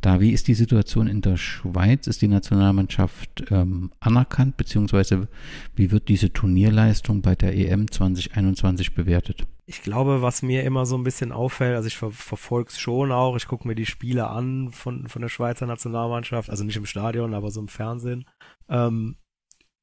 Da, 0.00 0.20
wie 0.20 0.32
ist 0.32 0.48
die 0.48 0.54
Situation 0.54 1.06
in 1.06 1.22
der 1.22 1.38
Schweiz? 1.38 2.06
Ist 2.06 2.20
die 2.20 2.28
Nationalmannschaft 2.28 3.44
ähm, 3.50 3.90
anerkannt, 4.00 4.58
beziehungsweise 4.58 5.28
wie 5.76 5.90
wird 5.90 6.08
diese 6.08 6.30
Turnierleistung 6.30 7.22
bei 7.22 7.34
der 7.34 7.56
EM 7.56 7.90
2021 7.90 8.94
bewertet? 8.94 9.46
Ich 9.66 9.82
glaube, 9.82 10.20
was 10.20 10.42
mir 10.42 10.62
immer 10.64 10.84
so 10.84 10.96
ein 10.96 11.04
bisschen 11.04 11.32
auffällt, 11.32 11.74
also 11.74 11.86
ich 11.86 11.96
ver 11.96 12.10
verfolge 12.10 12.68
es 12.68 12.78
schon 12.78 13.12
auch, 13.12 13.36
ich 13.36 13.46
gucke 13.46 13.66
mir 13.66 13.74
die 13.74 13.86
Spiele 13.86 14.28
an 14.28 14.70
von, 14.72 15.08
von 15.08 15.22
der 15.22 15.30
Schweizer 15.30 15.66
Nationalmannschaft, 15.66 16.50
also 16.50 16.64
nicht 16.64 16.76
im 16.76 16.84
Stadion, 16.84 17.32
aber 17.32 17.50
so 17.50 17.60
im 17.60 17.68
Fernsehen. 17.68 18.28
Ähm, 18.68 19.16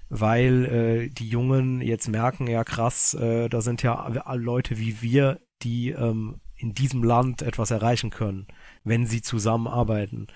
weil 0.09 0.65
äh, 0.65 1.09
die 1.09 1.27
Jungen 1.27 1.81
jetzt 1.81 2.07
merken, 2.07 2.47
ja 2.47 2.63
krass, 2.63 3.13
äh, 3.13 3.49
da 3.49 3.61
sind 3.61 3.83
ja 3.83 4.07
Leute 4.33 4.77
wie 4.77 5.01
wir, 5.01 5.39
die 5.63 5.89
ähm, 5.89 6.39
in 6.55 6.73
diesem 6.73 7.03
Land 7.03 7.41
etwas 7.41 7.71
erreichen 7.71 8.09
können, 8.09 8.47
wenn 8.83 9.05
sie 9.05 9.21
zusammenarbeiten. 9.21 10.27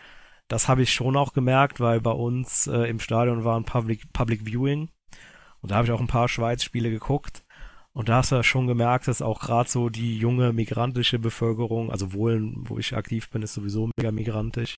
Das 0.47 0.67
habe 0.67 0.81
ich 0.81 0.93
schon 0.93 1.15
auch 1.15 1.34
gemerkt, 1.34 1.79
weil 1.79 2.01
bei 2.01 2.12
uns 2.12 2.67
äh, 2.67 2.89
im 2.89 2.99
Stadion 2.99 3.43
war 3.43 3.57
ein 3.57 3.65
Public, 3.65 4.12
Public 4.13 4.45
Viewing 4.45 4.89
und 5.62 5.71
da 5.71 5.75
habe 5.75 5.88
ich 5.88 5.91
auch 5.91 6.01
ein 6.01 6.07
paar 6.07 6.27
Schweiz-Spiele 6.27 6.89
geguckt. 6.89 7.43
Und 7.93 8.07
da 8.07 8.17
hast 8.17 8.31
du 8.31 8.36
ja 8.36 8.43
schon 8.43 8.67
gemerkt, 8.67 9.07
dass 9.07 9.21
auch 9.21 9.41
gerade 9.41 9.69
so 9.69 9.89
die 9.89 10.17
junge 10.17 10.53
migrantische 10.53 11.19
Bevölkerung, 11.19 11.91
also 11.91 12.13
Wohlen, 12.13 12.63
wo 12.69 12.77
ich 12.77 12.95
aktiv 12.95 13.29
bin, 13.29 13.41
ist 13.41 13.53
sowieso 13.53 13.89
mega 13.97 14.12
migrantisch, 14.12 14.77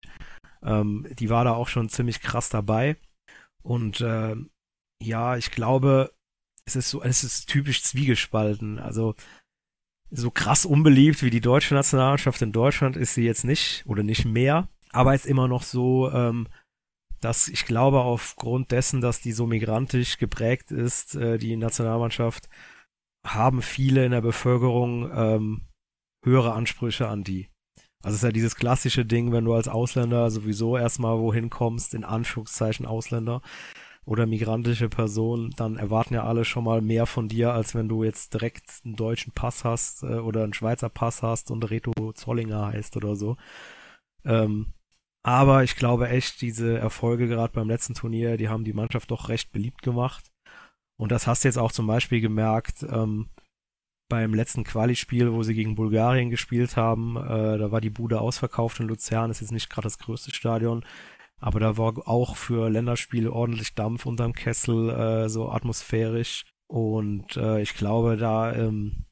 ähm, 0.63 1.07
die 1.19 1.29
war 1.29 1.43
da 1.43 1.53
auch 1.53 1.67
schon 1.67 1.89
ziemlich 1.89 2.21
krass 2.21 2.49
dabei. 2.49 2.97
Und 3.61 4.01
äh, 4.01 4.35
ja, 5.03 5.37
ich 5.37 5.51
glaube, 5.51 6.11
es 6.65 6.75
ist 6.75 6.89
so, 6.89 7.01
es 7.03 7.23
ist 7.23 7.47
typisch 7.47 7.83
zwiegespalten. 7.83 8.79
Also 8.79 9.15
so 10.09 10.31
krass 10.31 10.65
unbeliebt 10.65 11.23
wie 11.23 11.29
die 11.29 11.41
deutsche 11.41 11.73
Nationalmannschaft 11.73 12.41
in 12.41 12.51
Deutschland 12.51 12.95
ist 12.95 13.15
sie 13.15 13.25
jetzt 13.25 13.45
nicht 13.45 13.83
oder 13.87 14.03
nicht 14.03 14.25
mehr, 14.25 14.67
aber 14.91 15.15
ist 15.15 15.25
immer 15.25 15.47
noch 15.47 15.63
so, 15.63 16.11
ähm, 16.11 16.47
dass 17.19 17.47
ich 17.47 17.65
glaube, 17.65 18.01
aufgrund 18.01 18.71
dessen, 18.71 19.01
dass 19.01 19.21
die 19.21 19.31
so 19.31 19.47
migrantisch 19.47 20.17
geprägt 20.17 20.71
ist, 20.71 21.15
äh, 21.15 21.37
die 21.37 21.55
Nationalmannschaft, 21.55 22.49
haben 23.25 23.61
viele 23.61 24.05
in 24.05 24.11
der 24.11 24.21
Bevölkerung 24.21 25.09
ähm, 25.13 25.61
höhere 26.23 26.53
Ansprüche 26.53 27.07
an 27.07 27.23
die. 27.23 27.49
Also 28.03 28.15
es 28.15 28.23
ist 28.23 28.23
ja 28.23 28.31
dieses 28.31 28.55
klassische 28.55 29.05
Ding, 29.05 29.31
wenn 29.31 29.45
du 29.45 29.53
als 29.53 29.69
Ausländer 29.69 30.29
sowieso 30.29 30.77
erstmal 30.77 31.19
wohin 31.19 31.49
kommst, 31.49 31.93
in 31.93 32.03
Anführungszeichen 32.03 32.85
Ausländer, 32.85 33.41
oder 34.05 34.25
migrantische 34.25 34.89
Person, 34.89 35.51
dann 35.55 35.77
erwarten 35.77 36.13
ja 36.13 36.23
alle 36.23 36.45
schon 36.45 36.65
mal 36.65 36.81
mehr 36.81 37.05
von 37.05 37.27
dir, 37.29 37.53
als 37.53 37.73
wenn 37.73 37.87
du 37.87 38.03
jetzt 38.03 38.33
direkt 38.33 38.81
einen 38.83 38.95
deutschen 38.95 39.31
Pass 39.33 39.63
hast 39.63 40.03
äh, 40.03 40.17
oder 40.17 40.43
einen 40.43 40.53
Schweizer 40.53 40.89
Pass 40.89 41.21
hast 41.21 41.51
und 41.51 41.69
Reto 41.69 41.93
Zollinger 42.13 42.67
heißt 42.67 42.97
oder 42.97 43.15
so. 43.15 43.37
Ähm, 44.25 44.73
aber 45.25 45.63
ich 45.63 45.77
glaube 45.77 46.09
echt, 46.09 46.41
diese 46.41 46.77
Erfolge 46.77 47.27
gerade 47.27 47.53
beim 47.53 47.69
letzten 47.69 47.93
Turnier, 47.93 48.35
die 48.37 48.49
haben 48.49 48.65
die 48.65 48.73
Mannschaft 48.73 49.09
doch 49.11 49.29
recht 49.29 49.53
beliebt 49.53 49.81
gemacht. 49.81 50.31
Und 50.97 51.11
das 51.11 51.27
hast 51.27 51.43
du 51.43 51.47
jetzt 51.47 51.57
auch 51.57 51.71
zum 51.71 51.87
Beispiel 51.87 52.19
gemerkt 52.21 52.83
ähm, 52.83 53.29
beim 54.09 54.33
letzten 54.33 54.63
Quali-Spiel, 54.63 55.31
wo 55.33 55.43
sie 55.43 55.55
gegen 55.55 55.75
Bulgarien 55.75 56.29
gespielt 56.29 56.75
haben. 56.77 57.15
Äh, 57.15 57.57
da 57.57 57.71
war 57.71 57.81
die 57.81 57.89
Bude 57.89 58.19
ausverkauft 58.19 58.79
in 58.79 58.87
Luzern, 58.87 59.31
ist 59.31 59.41
jetzt 59.41 59.51
nicht 59.51 59.69
gerade 59.69 59.85
das 59.85 59.97
größte 59.97 60.33
Stadion. 60.33 60.85
Aber 61.43 61.59
da 61.59 61.75
war 61.75 62.07
auch 62.07 62.37
für 62.37 62.69
Länderspiele 62.69 63.29
ordentlich 63.29 63.75
Dampf 63.75 64.05
unterm 64.05 64.31
Kessel, 64.31 64.89
äh, 64.89 65.27
so 65.27 65.49
atmosphärisch. 65.49 66.45
Und 66.67 67.35
äh, 67.35 67.61
ich 67.61 67.75
glaube, 67.75 68.15
da, 68.15 68.53
ähm, 68.53 69.03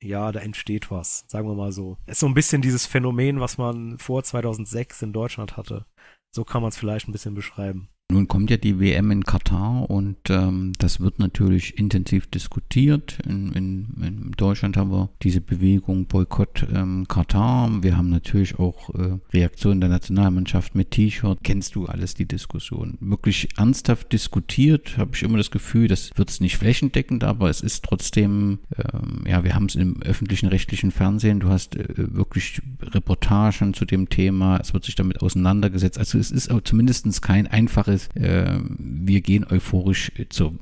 ja, 0.00 0.30
da 0.30 0.38
entsteht 0.38 0.92
was, 0.92 1.24
sagen 1.26 1.48
wir 1.48 1.56
mal 1.56 1.72
so. 1.72 1.98
Es 2.06 2.12
ist 2.12 2.20
so 2.20 2.26
ein 2.26 2.34
bisschen 2.34 2.62
dieses 2.62 2.86
Phänomen, 2.86 3.40
was 3.40 3.58
man 3.58 3.98
vor 3.98 4.22
2006 4.22 5.02
in 5.02 5.12
Deutschland 5.12 5.56
hatte. 5.56 5.84
So 6.32 6.44
kann 6.44 6.62
man 6.62 6.68
es 6.68 6.76
vielleicht 6.76 7.08
ein 7.08 7.12
bisschen 7.12 7.34
beschreiben. 7.34 7.88
Nun 8.12 8.28
kommt 8.28 8.50
ja 8.50 8.58
die 8.58 8.78
WM 8.78 9.10
in 9.10 9.24
Katar 9.24 9.88
und 9.88 10.18
ähm, 10.28 10.74
das 10.76 11.00
wird 11.00 11.18
natürlich 11.18 11.78
intensiv 11.78 12.26
diskutiert. 12.26 13.18
In, 13.26 13.52
in, 13.52 13.86
in, 14.02 14.32
Deutschland 14.36 14.76
haben 14.76 14.90
wir 14.90 15.08
diese 15.22 15.40
Bewegung 15.40 16.04
Boykott 16.04 16.66
ähm, 16.74 17.08
Katar. 17.08 17.82
Wir 17.82 17.96
haben 17.96 18.10
natürlich 18.10 18.58
auch 18.58 18.90
äh, 18.90 19.18
Reaktionen 19.32 19.80
der 19.80 19.88
Nationalmannschaft 19.88 20.74
mit 20.74 20.90
T-Shirt. 20.90 21.38
Kennst 21.42 21.74
du 21.74 21.86
alles 21.86 22.12
die 22.12 22.26
Diskussion? 22.26 22.98
Wirklich 23.00 23.48
ernsthaft 23.56 24.12
diskutiert, 24.12 24.98
habe 24.98 25.12
ich 25.14 25.22
immer 25.22 25.38
das 25.38 25.50
Gefühl, 25.50 25.88
das 25.88 26.10
wird 26.16 26.28
es 26.28 26.40
nicht 26.40 26.58
flächendeckend, 26.58 27.24
aber 27.24 27.48
es 27.48 27.62
ist 27.62 27.82
trotzdem, 27.82 28.58
ähm, 28.76 29.24
ja, 29.26 29.42
wir 29.42 29.54
haben 29.54 29.66
es 29.66 29.74
im 29.74 30.02
öffentlichen 30.02 30.48
rechtlichen 30.48 30.90
Fernsehen. 30.90 31.40
Du 31.40 31.48
hast 31.48 31.76
äh, 31.76 31.86
wirklich 31.96 32.60
Reportagen 32.82 33.72
zu 33.72 33.86
dem 33.86 34.10
Thema. 34.10 34.58
Es 34.58 34.74
wird 34.74 34.84
sich 34.84 34.96
damit 34.96 35.22
auseinandergesetzt. 35.22 35.96
Also 35.96 36.18
es 36.18 36.30
ist 36.30 36.50
zumindest 36.64 37.22
kein 37.22 37.46
einfaches 37.46 38.01
ist, 38.02 38.16
äh, 38.16 38.58
wir 38.78 39.20
gehen 39.20 39.44
euphorisch 39.44 40.12
zur 40.28 40.54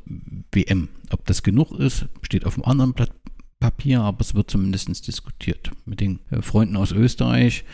WM. 0.53 0.89
Ob 1.11 1.25
das 1.27 1.43
genug 1.43 1.73
ist, 1.73 2.07
steht 2.23 2.45
auf 2.45 2.55
dem 2.55 2.65
anderen 2.65 2.93
Blatt 2.93 3.13
Papier, 3.59 4.01
aber 4.01 4.23
es 4.23 4.35
wird 4.35 4.51
zumindest 4.51 5.07
diskutiert. 5.07 5.71
Mit 5.85 6.01
den 6.01 6.21
äh, 6.31 6.41
Freunden 6.41 6.77
aus 6.77 6.93
Österreich, 6.93 7.65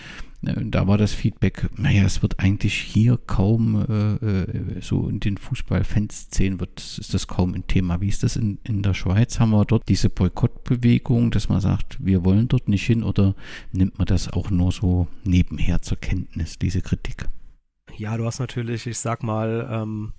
äh, 0.45 0.55
da 0.65 0.89
war 0.89 0.99
das 0.99 1.13
Feedback, 1.13 1.69
naja, 1.77 2.03
es 2.03 2.23
wird 2.23 2.41
eigentlich 2.41 2.75
hier 2.75 3.19
kaum 3.25 3.87
äh 3.87 4.81
so 4.81 5.09
in 5.09 5.21
den 5.21 5.39
Fußball-Fanszenen 5.39 6.59
wird, 6.59 6.81
ist 6.81 7.15
das 7.15 7.29
kaum 7.29 7.55
ein 7.55 7.69
Thema. 7.69 8.01
Wie 8.01 8.09
ist 8.09 8.25
das 8.25 8.35
in, 8.35 8.59
in 8.65 8.83
der 8.83 8.95
Schweiz? 8.95 9.39
Haben 9.39 9.51
wir 9.51 9.65
dort 9.65 9.89
diese 9.89 10.11
Boykottbewegung, 10.11 11.31
dass 11.31 11.49
man 11.49 11.61
sagt, 11.61 12.05
wir 12.05 12.25
wollen 12.25 12.49
dort 12.49 12.69
nicht 12.69 12.85
hin 12.85 13.05
oder 13.05 13.37
nimmt 13.73 13.99
man 13.99 14.07
das 14.07 14.33
auch 14.33 14.51
nur 14.51 14.73
so 14.73 15.07
nebenher 15.23 15.83
zur 15.83 15.99
Kenntnis, 15.99 16.59
diese 16.59 16.83
Kritik? 16.83 17.29
Ja, 17.99 18.17
du 18.17 18.25
hast 18.27 18.39
natürlich, 18.39 18.87
ich 18.87 18.99
sag 18.99 19.23
mal, 19.23 19.69
ähm, 19.71 20.13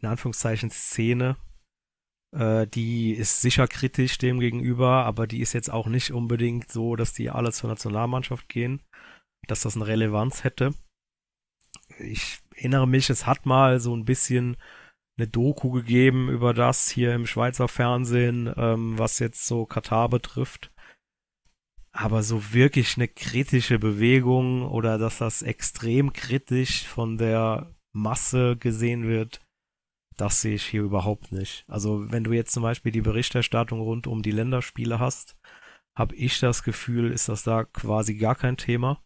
in 0.00 0.08
Anführungszeichen 0.08 0.70
Szene, 0.70 1.36
Äh, 2.32 2.68
die 2.68 3.12
ist 3.12 3.40
sicher 3.40 3.66
kritisch 3.66 4.18
dem 4.18 4.38
gegenüber, 4.38 5.04
aber 5.04 5.26
die 5.26 5.40
ist 5.40 5.52
jetzt 5.52 5.68
auch 5.70 5.88
nicht 5.88 6.12
unbedingt 6.12 6.70
so, 6.70 6.94
dass 6.94 7.12
die 7.12 7.28
alle 7.28 7.50
zur 7.52 7.68
Nationalmannschaft 7.68 8.48
gehen, 8.48 8.80
dass 9.48 9.62
das 9.62 9.74
eine 9.74 9.88
Relevanz 9.88 10.44
hätte. 10.44 10.74
Ich 11.98 12.38
erinnere 12.54 12.86
mich, 12.86 13.10
es 13.10 13.26
hat 13.26 13.46
mal 13.46 13.80
so 13.80 13.96
ein 13.96 14.04
bisschen 14.04 14.56
eine 15.18 15.26
Doku 15.26 15.70
gegeben 15.70 16.28
über 16.28 16.54
das 16.54 16.88
hier 16.88 17.14
im 17.14 17.26
Schweizer 17.26 17.66
Fernsehen, 17.66 18.52
ähm, 18.56 18.96
was 18.96 19.18
jetzt 19.18 19.46
so 19.46 19.66
Katar 19.66 20.08
betrifft. 20.08 20.70
Aber 21.92 22.22
so 22.22 22.52
wirklich 22.52 22.96
eine 22.96 23.08
kritische 23.08 23.78
Bewegung 23.78 24.62
oder 24.62 24.96
dass 24.98 25.18
das 25.18 25.42
extrem 25.42 26.12
kritisch 26.12 26.86
von 26.86 27.18
der 27.18 27.74
Masse 27.92 28.56
gesehen 28.56 29.08
wird, 29.08 29.40
das 30.16 30.40
sehe 30.40 30.54
ich 30.54 30.66
hier 30.66 30.82
überhaupt 30.82 31.32
nicht. 31.32 31.64
Also 31.66 32.10
wenn 32.10 32.24
du 32.24 32.32
jetzt 32.32 32.52
zum 32.52 32.62
Beispiel 32.62 32.92
die 32.92 33.00
Berichterstattung 33.00 33.80
rund 33.80 34.06
um 34.06 34.22
die 34.22 34.30
Länderspiele 34.30 34.98
hast, 34.98 35.36
habe 35.96 36.14
ich 36.14 36.38
das 36.38 36.62
Gefühl, 36.62 37.10
ist 37.10 37.28
das 37.28 37.42
da 37.42 37.64
quasi 37.64 38.16
gar 38.16 38.34
kein 38.34 38.56
Thema. 38.56 39.02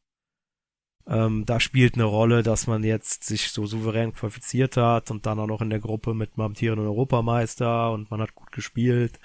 Ähm, 1.07 1.44
da 1.44 1.61
spielt 1.61 1.94
eine 1.94 2.05
Rolle, 2.05 2.42
dass 2.42 2.66
man 2.66 2.83
jetzt 2.83 3.25
sich 3.25 3.51
so 3.51 3.66
souverän 3.66 4.12
qualifiziert 4.12 4.77
hat 4.77 5.11
und 5.11 5.27
dann 5.27 5.38
auch 5.38 5.47
noch 5.47 5.61
in 5.61 5.70
der 5.70 5.81
Gruppe 5.81 6.14
mit 6.14 6.33
einem 6.33 6.47
amtierenden 6.47 6.87
Europameister 6.87 7.92
und 7.92 8.11
man 8.11 8.20
hat 8.20 8.35
gut 8.35 8.53
gespielt. 8.53 9.18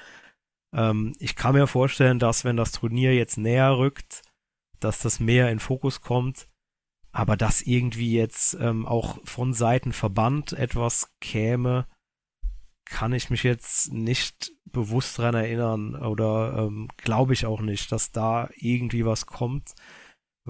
Ähm, 0.73 1.15
ich 1.19 1.35
kann 1.35 1.55
mir 1.55 1.67
vorstellen, 1.67 2.19
dass 2.19 2.43
wenn 2.45 2.57
das 2.57 2.71
Turnier 2.71 3.15
jetzt 3.15 3.37
näher 3.37 3.77
rückt, 3.77 4.21
dass 4.79 4.99
das 4.99 5.19
mehr 5.19 5.49
in 5.51 5.59
Fokus 5.59 6.01
kommt. 6.01 6.47
Aber 7.11 7.35
dass 7.35 7.63
irgendwie 7.63 8.13
jetzt 8.13 8.55
ähm, 8.59 8.85
auch 8.85 9.17
von 9.25 9.53
Seiten 9.53 9.93
Verband 9.93 10.53
etwas 10.53 11.11
käme, 11.19 11.87
kann 12.85 13.13
ich 13.13 13.31
mich 13.31 13.41
jetzt 13.43 13.91
nicht 13.91 14.51
bewusst 14.65 15.17
dran 15.17 15.33
erinnern 15.33 15.95
oder 15.95 16.55
ähm, 16.59 16.87
glaube 16.97 17.33
ich 17.33 17.47
auch 17.47 17.61
nicht, 17.61 17.91
dass 17.91 18.11
da 18.11 18.49
irgendwie 18.57 19.05
was 19.05 19.25
kommt 19.25 19.73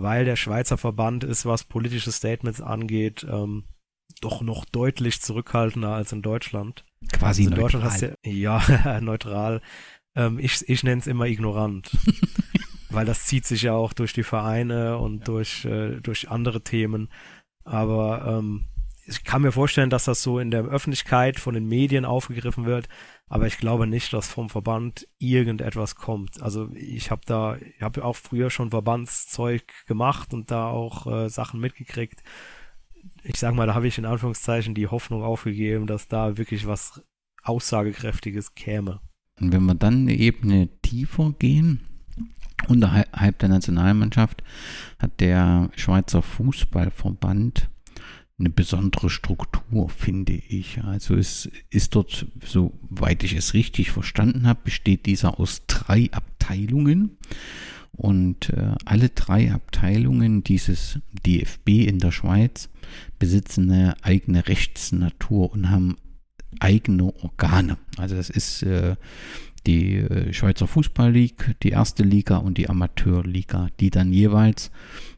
weil 0.02 0.26
der 0.26 0.36
Schweizer 0.36 0.78
Verband 0.78 1.24
ist, 1.24 1.46
was 1.46 1.64
politische 1.64 2.12
Statements 2.12 2.62
angeht, 2.62 3.26
ähm, 3.30 3.66
doch 4.22 4.42
noch 4.42 4.66
deutlich 4.66 5.22
zurückhaltender 5.22 5.90
als 5.90 6.12
in 6.12 6.22
Deutschland. 6.22 6.86
Quasi 7.12 7.44
also 7.44 7.56
in 7.56 7.62
Deutschland 7.62 7.86
hast 7.86 8.02
du 8.02 8.16
ja 8.26 9.00
neutral. 9.02 9.62
Ähm, 10.20 10.38
ich 10.38 10.68
ich 10.68 10.84
nenne 10.84 11.00
es 11.00 11.08
immer 11.08 11.28
ignorant, 11.28 11.92
weil 12.90 13.06
das 13.06 13.26
zieht 13.26 13.46
sich 13.46 13.62
ja 13.64 13.74
auch 13.74 13.94
durch 13.94 14.12
die 14.12 14.24
Vereine 14.24 14.98
und 14.98 15.20
ja. 15.20 15.26
durch 15.26 15.66
äh, 15.66 16.02
durch 16.02 16.30
andere 16.30 16.62
Themen. 16.62 17.10
Aber 17.64 18.26
ähm, 18.28 18.66
ich 19.06 19.24
kann 19.24 19.42
mir 19.42 19.52
vorstellen, 19.52 19.90
dass 19.90 20.06
das 20.06 20.22
so 20.22 20.40
in 20.40 20.52
der 20.52 20.66
Öffentlichkeit 20.66 21.40
von 21.40 21.54
den 21.54 21.68
Medien 21.68 22.06
aufgegriffen 22.06 22.66
wird, 22.66 22.90
aber 23.28 23.48
ich 23.48 23.58
glaube 23.58 23.88
nicht, 23.88 24.12
dass 24.14 24.28
vom 24.28 24.50
Verband 24.50 25.08
irgendetwas 25.20 25.96
kommt. 25.96 26.42
Also 26.42 26.70
ich 26.76 27.10
habe 27.10 27.22
da, 27.26 27.56
ich 27.56 27.82
habe 27.82 28.04
auch 28.04 28.16
früher 28.18 28.50
schon 28.50 28.72
Verbandszeug 28.72 29.64
gemacht 29.88 30.34
und 30.34 30.52
da 30.52 30.68
auch 30.68 31.08
äh, 31.08 31.30
Sachen 31.30 31.60
mitgekriegt. 31.60 32.24
Ich 33.24 33.40
sag 33.40 33.56
mal, 33.56 33.68
da 33.68 33.74
habe 33.74 33.88
ich 33.88 33.98
in 33.98 34.06
Anführungszeichen 34.06 34.76
die 34.76 34.88
Hoffnung 34.88 35.24
aufgegeben, 35.24 35.88
dass 35.88 36.08
da 36.08 36.38
wirklich 36.38 36.68
was 36.68 37.02
Aussagekräftiges 37.44 38.54
käme. 38.54 39.00
Und 39.40 39.52
wenn 39.54 39.66
wir 39.66 39.76
dann 39.76 40.02
eine 40.02 40.16
Ebene 40.16 40.70
tiefer 40.82 41.34
gehen, 41.38 41.82
unterhalb 42.68 43.40
der 43.40 43.50
Nationalmannschaft 43.50 44.44
hat 45.00 45.20
der 45.20 45.70
Schweizer 45.76 46.22
Fußballverband 46.22 47.70
eine 48.40 48.50
besondere 48.50 49.10
Struktur, 49.10 49.90
finde 49.90 50.34
ich. 50.34 50.82
Also 50.84 51.16
es 51.16 51.50
ist 51.70 51.96
dort, 51.96 52.26
soweit 52.44 53.24
ich 53.24 53.34
es 53.34 53.54
richtig 53.54 53.92
verstanden 53.92 54.48
habe, 54.48 54.62
besteht 54.64 55.06
dieser 55.06 55.40
aus 55.40 55.64
drei 55.68 56.10
Abteilungen. 56.12 57.18
Und 57.92 58.52
äh, 58.52 58.76
alle 58.86 59.10
drei 59.10 59.52
Abteilungen 59.52 60.44
dieses 60.44 61.00
DFB 61.26 61.70
in 61.88 62.00
der 62.00 62.12
Schweiz 62.12 62.70
besitzen 63.18 63.70
eine 63.70 63.96
eigene 64.04 64.48
Rechtsnatur 64.48 65.52
und 65.52 65.70
haben 65.70 65.98
eigene 66.60 67.14
Organe. 67.24 67.78
Also 67.98 68.16
das 68.16 68.30
ist 68.30 68.64
äh, 68.64 68.96
die 69.66 69.98
äh, 69.98 70.34
Schweizer 70.34 70.68
Fußball 70.68 71.12
League, 71.12 71.56
die 71.64 71.70
erste 71.70 72.04
Liga 72.04 72.38
und 72.38 72.58
die 72.58 72.70
Amateurliga, 72.70 73.68
die 73.80 73.90
dann 73.90 74.12
jeweils 74.12 74.72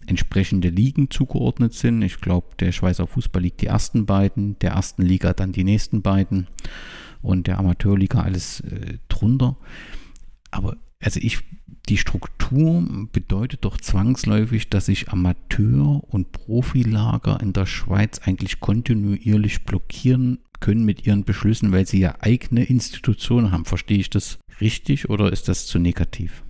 entsprechende 0.08 0.70
Ligen 0.70 1.10
zugeordnet 1.10 1.74
sind. 1.74 2.02
Ich 2.02 2.20
glaube, 2.20 2.48
der 2.60 2.72
Schweizer 2.72 3.08
Fußball 3.08 3.44
League 3.44 3.58
die 3.58 3.67
ersten 3.67 4.06
beiden, 4.06 4.58
der 4.60 4.72
ersten 4.72 5.04
Liga 5.04 5.34
dann 5.34 5.52
die 5.52 5.63
nächsten 5.63 6.02
beiden 6.02 6.48
und 7.22 7.48
der 7.48 7.60
Amateurliga 7.60 8.22
alles 8.22 8.62
äh, 8.62 8.98
drunter. 9.10 9.58
Aber 10.50 10.78
also 11.02 11.20
ich, 11.22 11.39
die 11.89 11.98
Struktur 11.98 13.08
bedeutet 13.12 13.65
doch 13.65 13.78
zwangsläufig, 13.78 14.70
dass 14.70 14.88
sich 14.88 15.10
Amateur- 15.10 16.04
und 16.10 16.32
Profilager 16.32 17.39
in 17.41 17.54
der 17.54 17.65
Schweiz 17.65 18.20
eigentlich 18.20 18.60
kontinuierlich 18.60 19.63
blockieren 19.63 20.39
können 20.62 20.86
mit 20.86 21.06
ihren 21.06 21.26
Beschlüssen, 21.26 21.74
weil 21.74 21.86
sie 21.86 22.00
ja 22.00 22.15
eigene 22.21 22.63
Institutionen 22.63 23.52
haben. 23.52 23.65
Verstehe 23.65 24.00
ich 24.00 24.10
das 24.10 24.39
richtig 24.62 25.10
oder 25.10 25.32
ist 25.32 25.50
das 25.50 25.67
zu 25.67 25.80
negativ? 25.80 26.43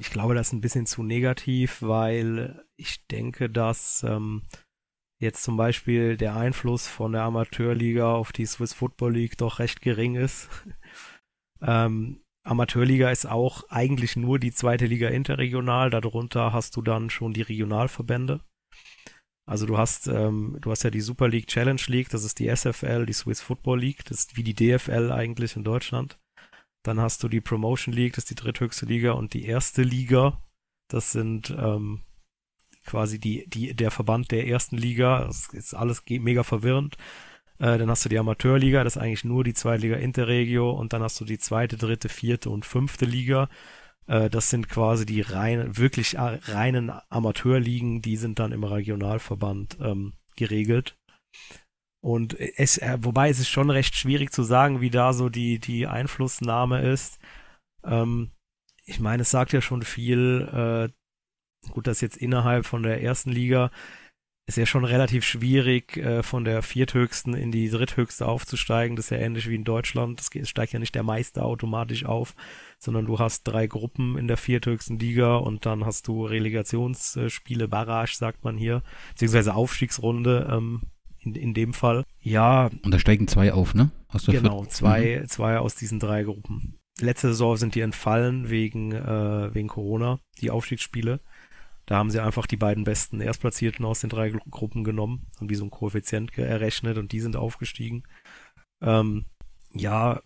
Ich 0.00 0.10
glaube, 0.10 0.34
das 0.34 0.48
ist 0.48 0.52
ein 0.52 0.60
bisschen 0.60 0.86
zu 0.86 1.02
negativ, 1.02 1.80
weil 1.82 2.64
ich 2.76 3.06
denke, 3.06 3.48
dass 3.48 4.04
ähm, 4.06 4.42
jetzt 5.20 5.42
zum 5.42 5.56
Beispiel 5.56 6.16
der 6.16 6.36
Einfluss 6.36 6.86
von 6.86 7.12
der 7.12 7.22
Amateurliga 7.22 8.12
auf 8.12 8.32
die 8.32 8.46
Swiss 8.46 8.74
Football 8.74 9.14
League 9.14 9.38
doch 9.38 9.58
recht 9.58 9.80
gering 9.80 10.16
ist. 10.16 10.48
ähm, 11.62 12.20
Amateurliga 12.44 13.10
ist 13.10 13.26
auch 13.26 13.64
eigentlich 13.70 14.16
nur 14.16 14.38
die 14.38 14.52
zweite 14.52 14.86
Liga 14.86 15.08
interregional. 15.08 15.90
Darunter 15.90 16.52
hast 16.52 16.76
du 16.76 16.82
dann 16.82 17.10
schon 17.10 17.32
die 17.32 17.42
Regionalverbände. 17.42 18.40
Also 19.48 19.66
du 19.66 19.78
hast, 19.78 20.08
ähm, 20.08 20.58
du 20.60 20.70
hast 20.70 20.82
ja 20.82 20.90
die 20.90 21.00
Super 21.00 21.28
League 21.28 21.46
Challenge 21.46 21.80
League, 21.86 22.08
das 22.10 22.24
ist 22.24 22.38
die 22.40 22.54
SFL, 22.54 23.06
die 23.06 23.12
Swiss 23.12 23.40
Football 23.40 23.80
League, 23.80 24.04
das 24.04 24.20
ist 24.20 24.36
wie 24.36 24.42
die 24.42 24.54
DFL 24.54 25.12
eigentlich 25.12 25.56
in 25.56 25.64
Deutschland. 25.64 26.18
Dann 26.82 27.00
hast 27.00 27.22
du 27.22 27.28
die 27.28 27.40
Promotion 27.40 27.94
League, 27.94 28.14
das 28.14 28.24
ist 28.24 28.30
die 28.30 28.34
dritthöchste 28.34 28.86
Liga 28.86 29.12
und 29.12 29.34
die 29.34 29.44
erste 29.44 29.82
Liga, 29.82 30.40
das 30.88 31.12
sind 31.12 31.54
ähm, 31.58 32.02
quasi 32.86 33.18
die, 33.18 33.48
die, 33.48 33.74
der 33.74 33.90
Verband 33.90 34.30
der 34.30 34.46
ersten 34.46 34.76
Liga. 34.76 35.24
Das 35.24 35.48
ist 35.52 35.74
alles 35.74 36.02
mega 36.08 36.42
verwirrend. 36.42 36.96
Äh, 37.58 37.78
dann 37.78 37.90
hast 37.90 38.04
du 38.04 38.08
die 38.08 38.18
Amateurliga, 38.18 38.84
das 38.84 38.96
ist 38.96 39.02
eigentlich 39.02 39.24
nur 39.24 39.44
die 39.44 39.54
zweite 39.54 39.82
Liga 39.82 39.96
Interregio 39.96 40.70
und 40.70 40.92
dann 40.92 41.02
hast 41.02 41.20
du 41.20 41.24
die 41.24 41.38
zweite, 41.38 41.76
dritte, 41.76 42.08
vierte 42.08 42.50
und 42.50 42.64
fünfte 42.64 43.04
Liga. 43.04 43.48
Äh, 44.06 44.30
das 44.30 44.50
sind 44.50 44.68
quasi 44.68 45.06
die 45.06 45.20
rein, 45.20 45.76
wirklich 45.76 46.16
reinen 46.18 46.92
Amateurligen, 47.08 48.02
die 48.02 48.16
sind 48.16 48.38
dann 48.38 48.52
im 48.52 48.64
Regionalverband 48.64 49.78
ähm, 49.80 50.14
geregelt. 50.36 50.96
Und 52.00 52.38
es, 52.38 52.78
äh, 52.78 52.98
wobei 53.00 53.30
es 53.30 53.40
ist 53.40 53.48
schon 53.48 53.70
recht 53.70 53.96
schwierig 53.96 54.32
zu 54.32 54.42
sagen, 54.42 54.80
wie 54.80 54.90
da 54.90 55.12
so 55.12 55.28
die, 55.28 55.58
die 55.58 55.86
Einflussnahme 55.86 56.82
ist. 56.82 57.18
Ähm, 57.84 58.30
ich 58.84 59.00
meine, 59.00 59.22
es 59.22 59.30
sagt 59.30 59.52
ja 59.52 59.60
schon 59.60 59.82
viel, 59.82 60.92
äh, 61.66 61.70
gut, 61.72 61.88
das 61.88 62.00
jetzt 62.00 62.16
innerhalb 62.16 62.64
von 62.64 62.84
der 62.84 63.02
ersten 63.02 63.32
Liga 63.32 63.70
ist 64.48 64.56
ja 64.56 64.66
schon 64.66 64.84
relativ 64.84 65.24
schwierig, 65.24 65.96
äh, 65.96 66.22
von 66.22 66.44
der 66.44 66.62
vierthöchsten 66.62 67.34
in 67.34 67.50
die 67.50 67.68
dritthöchste 67.68 68.26
aufzusteigen. 68.26 68.94
Das 68.94 69.06
ist 69.06 69.10
ja 69.10 69.18
ähnlich 69.18 69.48
wie 69.48 69.56
in 69.56 69.64
Deutschland. 69.64 70.20
Es 70.20 70.48
steigt 70.48 70.72
ja 70.72 70.78
nicht 70.78 70.94
der 70.94 71.02
Meister 71.02 71.44
automatisch 71.44 72.04
auf, 72.04 72.36
sondern 72.78 73.06
du 73.06 73.18
hast 73.18 73.44
drei 73.44 73.66
Gruppen 73.66 74.18
in 74.18 74.28
der 74.28 74.36
vierthöchsten 74.36 74.98
Liga 74.98 75.36
und 75.36 75.66
dann 75.66 75.84
hast 75.84 76.08
du 76.08 76.26
Relegationsspiele, 76.26 77.68
Barrage 77.68 78.16
sagt 78.16 78.44
man 78.44 78.56
hier, 78.56 78.82
beziehungsweise 79.10 79.54
Aufstiegsrunde 79.54 80.48
ähm, 80.50 80.82
in, 81.20 81.34
in 81.34 81.54
dem 81.54 81.74
Fall. 81.74 82.04
Ja. 82.20 82.70
Und 82.82 82.92
da 82.92 82.98
steigen 82.98 83.28
zwei 83.28 83.52
auf, 83.52 83.74
ne? 83.74 83.90
genau, 84.26 84.64
zwei, 84.66 85.20
mhm. 85.22 85.28
zwei 85.28 85.58
aus 85.58 85.74
diesen 85.74 85.98
drei 86.00 86.22
Gruppen. 86.22 86.78
Letzte 87.00 87.28
Saison 87.28 87.56
sind 87.56 87.74
die 87.74 87.80
entfallen 87.80 88.48
wegen, 88.48 88.92
äh, 88.92 89.54
wegen 89.54 89.68
Corona, 89.68 90.18
die 90.40 90.50
Aufstiegsspiele. 90.50 91.20
Da 91.84 91.96
haben 91.96 92.10
sie 92.10 92.22
einfach 92.22 92.46
die 92.46 92.56
beiden 92.56 92.84
besten 92.84 93.20
Erstplatzierten 93.20 93.84
aus 93.84 94.00
den 94.00 94.10
drei 94.10 94.30
Gruppen 94.30 94.82
genommen 94.82 95.26
und 95.38 95.50
wie 95.50 95.54
so 95.54 95.64
ein 95.64 95.70
Koeffizient 95.70 96.36
errechnet 96.36 96.98
und 96.98 97.12
die 97.12 97.20
sind 97.20 97.36
aufgestiegen. 97.36 98.02
Ähm, 98.82 99.26
ja, 99.72 100.20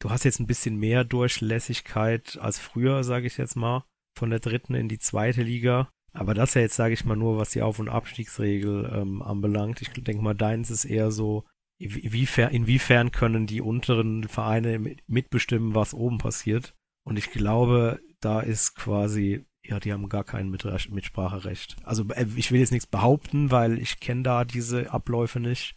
du 0.00 0.10
hast 0.10 0.24
jetzt 0.24 0.40
ein 0.40 0.46
bisschen 0.46 0.76
mehr 0.76 1.04
Durchlässigkeit 1.04 2.38
als 2.40 2.58
früher, 2.58 3.04
sage 3.04 3.26
ich 3.26 3.36
jetzt 3.36 3.56
mal, 3.56 3.84
von 4.16 4.30
der 4.30 4.40
dritten 4.40 4.74
in 4.74 4.88
die 4.88 4.98
zweite 4.98 5.42
Liga. 5.42 5.88
Aber 6.12 6.34
das 6.34 6.54
ja 6.54 6.62
jetzt, 6.62 6.76
sage 6.76 6.94
ich 6.94 7.04
mal, 7.04 7.16
nur, 7.16 7.38
was 7.38 7.50
die 7.50 7.62
Auf- 7.62 7.78
und 7.78 7.88
Abstiegsregel 7.88 8.90
ähm, 8.94 9.22
anbelangt. 9.22 9.82
Ich 9.82 9.90
denke 9.90 10.22
mal, 10.22 10.34
deins 10.34 10.70
ist 10.70 10.84
eher 10.84 11.10
so, 11.10 11.44
inwiefern, 11.78 12.50
inwiefern 12.50 13.12
können 13.12 13.46
die 13.46 13.60
unteren 13.60 14.26
Vereine 14.26 14.96
mitbestimmen, 15.06 15.74
was 15.74 15.94
oben 15.94 16.18
passiert. 16.18 16.74
Und 17.04 17.18
ich 17.18 17.30
glaube, 17.30 18.00
da 18.20 18.40
ist 18.40 18.74
quasi 18.74 19.44
ja, 19.68 19.78
die 19.78 19.92
haben 19.92 20.08
gar 20.08 20.24
kein 20.24 20.50
Mitspracherecht. 20.50 21.76
Also 21.84 22.04
äh, 22.14 22.26
ich 22.36 22.50
will 22.50 22.60
jetzt 22.60 22.72
nichts 22.72 22.86
behaupten, 22.86 23.50
weil 23.50 23.78
ich 23.78 24.00
kenne 24.00 24.22
da 24.22 24.44
diese 24.44 24.90
Abläufe 24.92 25.40
nicht. 25.40 25.76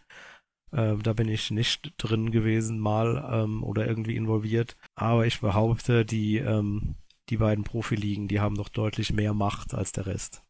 Äh, 0.72 0.96
da 0.98 1.14
bin 1.14 1.28
ich 1.28 1.52
nicht 1.52 1.94
drin 1.98 2.32
gewesen, 2.32 2.80
mal 2.80 3.30
ähm, 3.32 3.64
oder 3.64 3.88
irgendwie 3.88 4.16
involviert. 4.16 4.76
Aber 4.96 5.26
ich 5.26 5.42
behaupte, 5.42 6.06
die, 6.06 6.38
ähm, 6.38 6.96
die 7.30 7.38
beiden 7.38 7.64
Profiligen, 7.64 8.28
die 8.28 8.40
haben 8.40 8.56
doch 8.56 8.70
deutlich 8.70 9.14
mehr 9.14 9.34
Macht 9.34 9.74
als 9.74 9.92
der 9.92 10.06
Rest. 10.06 10.44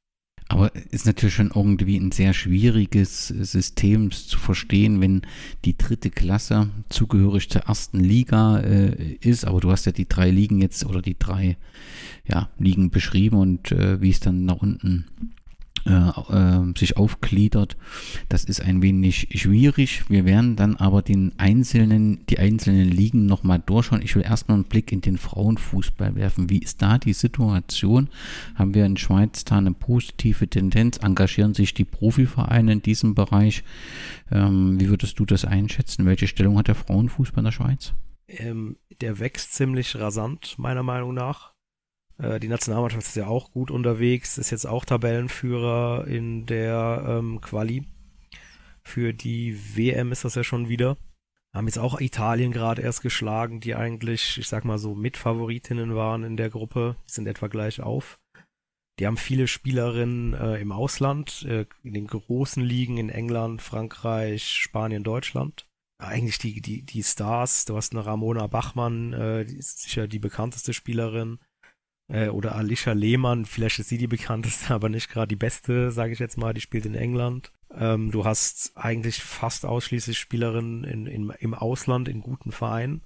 Aber 0.52 0.76
ist 0.76 1.06
natürlich 1.06 1.36
schon 1.36 1.52
irgendwie 1.56 1.96
ein 1.96 2.12
sehr 2.12 2.34
schwieriges 2.34 3.30
System 3.30 4.12
zu 4.12 4.38
verstehen, 4.38 5.00
wenn 5.00 5.22
die 5.64 5.78
dritte 5.78 6.10
Klasse 6.10 6.70
zugehörig 6.90 7.50
zur 7.50 7.62
ersten 7.62 8.02
Liga 8.02 8.60
äh, 8.60 9.14
ist. 9.22 9.46
Aber 9.46 9.62
du 9.62 9.72
hast 9.72 9.86
ja 9.86 9.94
die 9.94 10.10
drei 10.10 10.30
Ligen 10.30 10.62
jetzt 10.62 10.86
oder 10.86 11.02
die 11.02 11.18
drei 11.18 11.56
ja, 12.26 12.50
Ligen 12.58 12.92
beschrieben 12.92 13.38
und 13.38 13.72
äh, 13.72 14.02
wie 14.02 14.10
es 14.10 14.20
dann 14.20 14.44
nach 14.44 14.58
unten 14.58 15.06
sich 16.78 16.98
aufgliedert. 16.98 17.78
Das 18.30 18.44
ist 18.44 18.62
ein 18.62 18.82
wenig 18.82 19.30
schwierig. 19.36 20.04
Wir 20.10 20.26
werden 20.26 20.56
dann 20.56 20.76
aber 20.76 21.02
den 21.02 21.34
einzelnen, 21.38 22.26
die 22.28 22.40
einzelnen 22.40 22.90
Ligen 22.90 23.26
nochmal 23.26 23.60
durchschauen. 23.60 24.02
Ich 24.02 24.16
will 24.16 24.24
erstmal 24.24 24.56
einen 24.56 24.66
Blick 24.66 24.92
in 24.92 25.02
den 25.02 25.18
Frauenfußball 25.18 26.16
werfen. 26.16 26.50
Wie 26.50 26.60
ist 26.60 26.82
da 26.82 26.98
die 26.98 27.14
Situation? 27.14 28.10
Haben 28.56 28.74
wir 28.74 28.86
in 28.86 28.98
Schweiz 28.98 29.44
da 29.44 29.58
eine 29.58 29.74
positive 29.74 30.48
Tendenz? 30.48 30.98
Engagieren 30.98 31.54
sich 31.54 31.74
die 31.74 31.86
Profivereine 31.86 32.74
in 32.74 32.82
diesem 32.82 33.16
Bereich? 33.16 33.64
Ähm, 34.32 34.80
wie 34.80 34.90
würdest 34.90 35.20
du 35.20 35.26
das 35.26 35.46
einschätzen? 35.46 36.06
Welche 36.06 36.28
Stellung 36.28 36.58
hat 36.58 36.68
der 36.68 36.76
Frauenfußball 36.76 37.40
in 37.40 37.46
der 37.46 37.52
Schweiz? 37.52 37.94
Ähm, 38.28 38.78
der 39.02 39.20
wächst 39.20 39.54
ziemlich 39.54 39.98
rasant, 39.98 40.56
meiner 40.58 40.84
Meinung 40.84 41.14
nach. 41.14 41.54
Äh, 42.22 42.40
die 42.40 42.48
Nationalmannschaft 42.48 43.08
ist 43.08 43.16
ja 43.16 43.28
auch 43.28 43.52
gut 43.52 43.72
unterwegs, 43.72 44.38
ist 44.38 44.52
jetzt 44.52 44.68
auch 44.68 44.86
Tabellenführer 44.86 46.08
in 46.08 46.46
der 46.46 47.04
ähm, 47.08 47.42
Quali. 47.42 47.86
Für 48.84 49.14
die 49.14 49.76
WM 49.76 50.12
ist 50.12 50.26
das 50.26 50.36
ja 50.36 50.44
schon 50.44 50.70
wieder. 50.70 50.98
Haben 51.54 51.68
jetzt 51.68 51.80
auch 51.80 52.00
Italien 52.00 52.52
gerade 52.52 52.82
erst 52.82 53.02
geschlagen, 53.02 53.60
die 53.60 53.76
eigentlich, 53.76 54.38
ich 54.38 54.48
sag 54.48 54.64
mal 54.64 54.78
so, 54.78 54.96
Mitfavoritinnen 54.96 55.96
waren 55.96 56.24
in 56.24 56.38
der 56.38 56.50
Gruppe. 56.50 56.96
Die 57.10 57.14
sind 57.14 57.28
etwa 57.28 57.48
gleich 57.48 57.82
auf. 57.82 58.20
Die 59.00 59.08
haben 59.08 59.18
viele 59.18 59.48
Spielerinnen 59.48 60.34
äh, 60.34 60.58
im 60.58 60.72
Ausland, 60.72 61.44
äh, 61.44 61.66
in 61.84 61.94
den 61.94 62.08
großen 62.08 62.64
Ligen 62.64 62.98
in 62.98 63.10
England, 63.10 63.62
Frankreich, 63.62 64.46
Spanien, 64.46 65.04
Deutschland. 65.04 65.68
Eigentlich 65.98 66.38
die, 66.38 66.62
die, 66.62 66.84
die 66.84 67.04
Stars, 67.04 67.66
du 67.66 67.76
hast 67.76 67.94
eine 67.94 68.06
Ramona 68.06 68.48
Bachmann, 68.48 69.14
äh, 69.14 69.46
die 69.46 69.58
ist 69.58 69.82
sicher 69.82 70.08
die 70.08 70.20
bekannteste 70.20 70.74
Spielerin 70.74 71.40
äh, 72.12 72.28
oder 72.28 72.56
Alicia 72.56 72.94
Lehmann, 72.94 73.46
vielleicht 73.46 73.80
ist 73.80 73.90
sie 73.90 73.98
die 73.98 74.08
bekannteste, 74.08 74.74
aber 74.74 74.90
nicht 74.90 75.10
gerade 75.10 75.30
die 75.30 75.36
beste, 75.36 75.92
sage 75.92 76.14
ich 76.14 76.20
jetzt 76.20 76.38
mal, 76.38 76.54
die 76.54 76.62
spielt 76.62 76.86
in 76.86 76.96
England. 76.96 77.52
Ähm, 77.74 78.12
du 78.12 78.26
hast 78.26 78.76
eigentlich 78.76 79.24
fast 79.24 79.66
ausschließlich 79.66 80.20
Spielerinnen 80.20 80.84
in, 80.84 81.08
in, 81.08 81.30
im 81.30 81.54
Ausland 81.54 82.10
in 82.10 82.22
guten 82.22 82.52
Vereinen. 82.52 83.02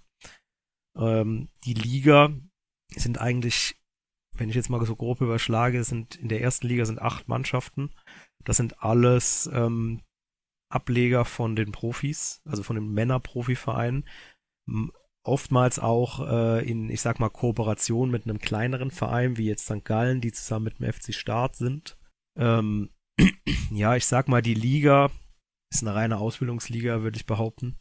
Ähm, 0.97 1.49
die 1.65 1.75
Liga 1.75 2.33
sind 2.95 3.19
eigentlich, 3.19 3.75
wenn 4.35 4.49
ich 4.49 4.55
jetzt 4.55 4.69
mal 4.69 4.83
so 4.85 4.95
grob 4.95 5.21
überschlage, 5.21 5.83
sind 5.83 6.15
in 6.15 6.29
der 6.29 6.41
ersten 6.41 6.67
Liga 6.67 6.85
sind 6.85 7.01
acht 7.01 7.27
Mannschaften. 7.27 7.91
Das 8.43 8.57
sind 8.57 8.83
alles 8.83 9.49
ähm, 9.53 10.01
Ableger 10.69 11.25
von 11.25 11.55
den 11.55 11.71
Profis, 11.71 12.41
also 12.45 12.63
von 12.63 12.75
den 12.75 12.91
Männerprofivereinen 12.91 14.05
oftmals 15.25 15.79
auch 15.79 16.27
äh, 16.27 16.69
in, 16.69 16.89
ich 16.89 17.01
sag 17.01 17.19
mal, 17.19 17.29
Kooperation 17.29 18.09
mit 18.11 18.25
einem 18.25 18.39
kleineren 18.39 18.91
Verein, 18.91 19.37
wie 19.37 19.47
jetzt 19.47 19.65
St. 19.65 19.83
Gallen, 19.83 20.21
die 20.21 20.31
zusammen 20.31 20.65
mit 20.65 20.79
dem 20.79 20.91
FC 20.91 21.13
Start 21.13 21.55
sind. 21.55 21.97
Ähm, 22.37 22.89
ja, 23.71 23.95
ich 23.95 24.05
sag 24.05 24.27
mal, 24.27 24.41
die 24.41 24.53
Liga 24.53 25.09
ist 25.73 25.83
eine 25.83 25.95
reine 25.95 26.17
Ausbildungsliga, 26.17 27.01
würde 27.01 27.17
ich 27.17 27.25
behaupten. 27.25 27.77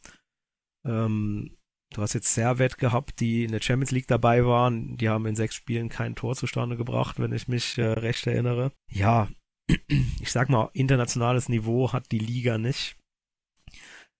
Ähm, 0.85 1.55
du 1.93 2.01
hast 2.01 2.13
jetzt 2.13 2.33
Servet 2.33 2.77
gehabt, 2.77 3.19
die 3.19 3.43
in 3.43 3.51
der 3.51 3.61
Champions 3.61 3.91
League 3.91 4.07
dabei 4.07 4.45
waren. 4.45 4.97
Die 4.97 5.09
haben 5.09 5.25
in 5.25 5.35
sechs 5.35 5.55
Spielen 5.55 5.89
kein 5.89 6.15
Tor 6.15 6.35
zustande 6.35 6.77
gebracht, 6.77 7.19
wenn 7.19 7.33
ich 7.33 7.47
mich 7.47 7.77
äh, 7.77 7.85
recht 7.85 8.25
erinnere. 8.27 8.71
Ja, 8.91 9.29
ich 10.19 10.31
sag 10.31 10.49
mal, 10.49 10.69
internationales 10.73 11.49
Niveau 11.49 11.93
hat 11.93 12.11
die 12.11 12.19
Liga 12.19 12.57
nicht. 12.57 12.97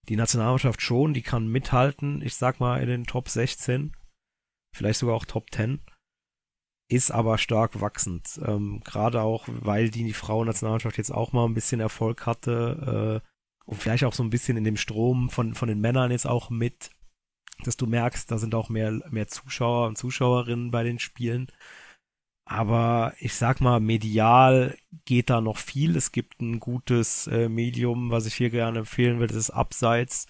Die 0.08 0.16
Nationalmannschaft 0.16 0.82
schon, 0.82 1.14
die 1.14 1.24
kann 1.24 1.48
mithalten, 1.48 2.22
ich 2.22 2.36
sag 2.36 2.60
mal 2.60 2.82
in 2.82 2.88
den 2.88 3.06
Top 3.06 3.30
16, 3.30 3.92
vielleicht 4.76 5.00
sogar 5.00 5.16
auch 5.16 5.26
Top 5.26 5.52
10, 5.52 5.80
ist 6.88 7.12
aber 7.12 7.38
stark 7.38 7.82
wachsend. 7.82 8.40
Ähm, 8.46 8.82
Gerade 8.84 9.22
auch, 9.22 9.48
weil 9.48 9.90
die 9.90 10.14
Frauennationalmannschaft 10.14 10.98
jetzt 10.98 11.12
auch 11.12 11.34
mal 11.34 11.46
ein 11.46 11.56
bisschen 11.56 11.80
Erfolg 11.80 12.26
hatte 12.26 13.22
äh, 13.24 13.28
und 13.66 13.82
vielleicht 13.82 14.04
auch 14.04 14.14
so 14.14 14.24
ein 14.24 14.30
bisschen 14.30 14.58
in 14.58 14.64
dem 14.64 14.78
Strom 14.78 15.30
von, 15.30 15.56
von 15.56 15.68
den 15.68 15.82
Männern 15.82 16.12
jetzt 16.12 16.28
auch 16.28 16.52
mit, 16.52 16.92
dass 17.64 17.78
du 17.78 17.88
merkst, 17.88 18.30
da 18.30 18.38
sind 18.38 18.54
auch 18.54 18.70
mehr, 18.70 18.92
mehr 19.10 19.28
Zuschauer 19.28 19.88
und 19.88 19.98
Zuschauerinnen 19.98 20.70
bei 20.70 20.84
den 20.84 21.00
Spielen. 21.00 21.48
Aber 22.48 23.14
ich 23.20 23.34
sag 23.34 23.60
mal, 23.60 23.80
medial 23.80 24.78
geht 25.06 25.30
da 25.30 25.42
noch 25.42 25.58
viel. 25.58 25.96
Es 25.96 26.12
gibt 26.12 26.42
ein 26.42 26.60
gutes 26.60 27.28
äh, 27.28 27.50
Medium, 27.50 28.12
was 28.12 28.28
ich 28.28 28.36
hier 28.36 28.52
gerne 28.52 28.80
empfehlen 28.80 29.20
würde, 29.20 29.34
das 29.34 29.46
ist 29.46 29.50
Abseits. 29.50 30.28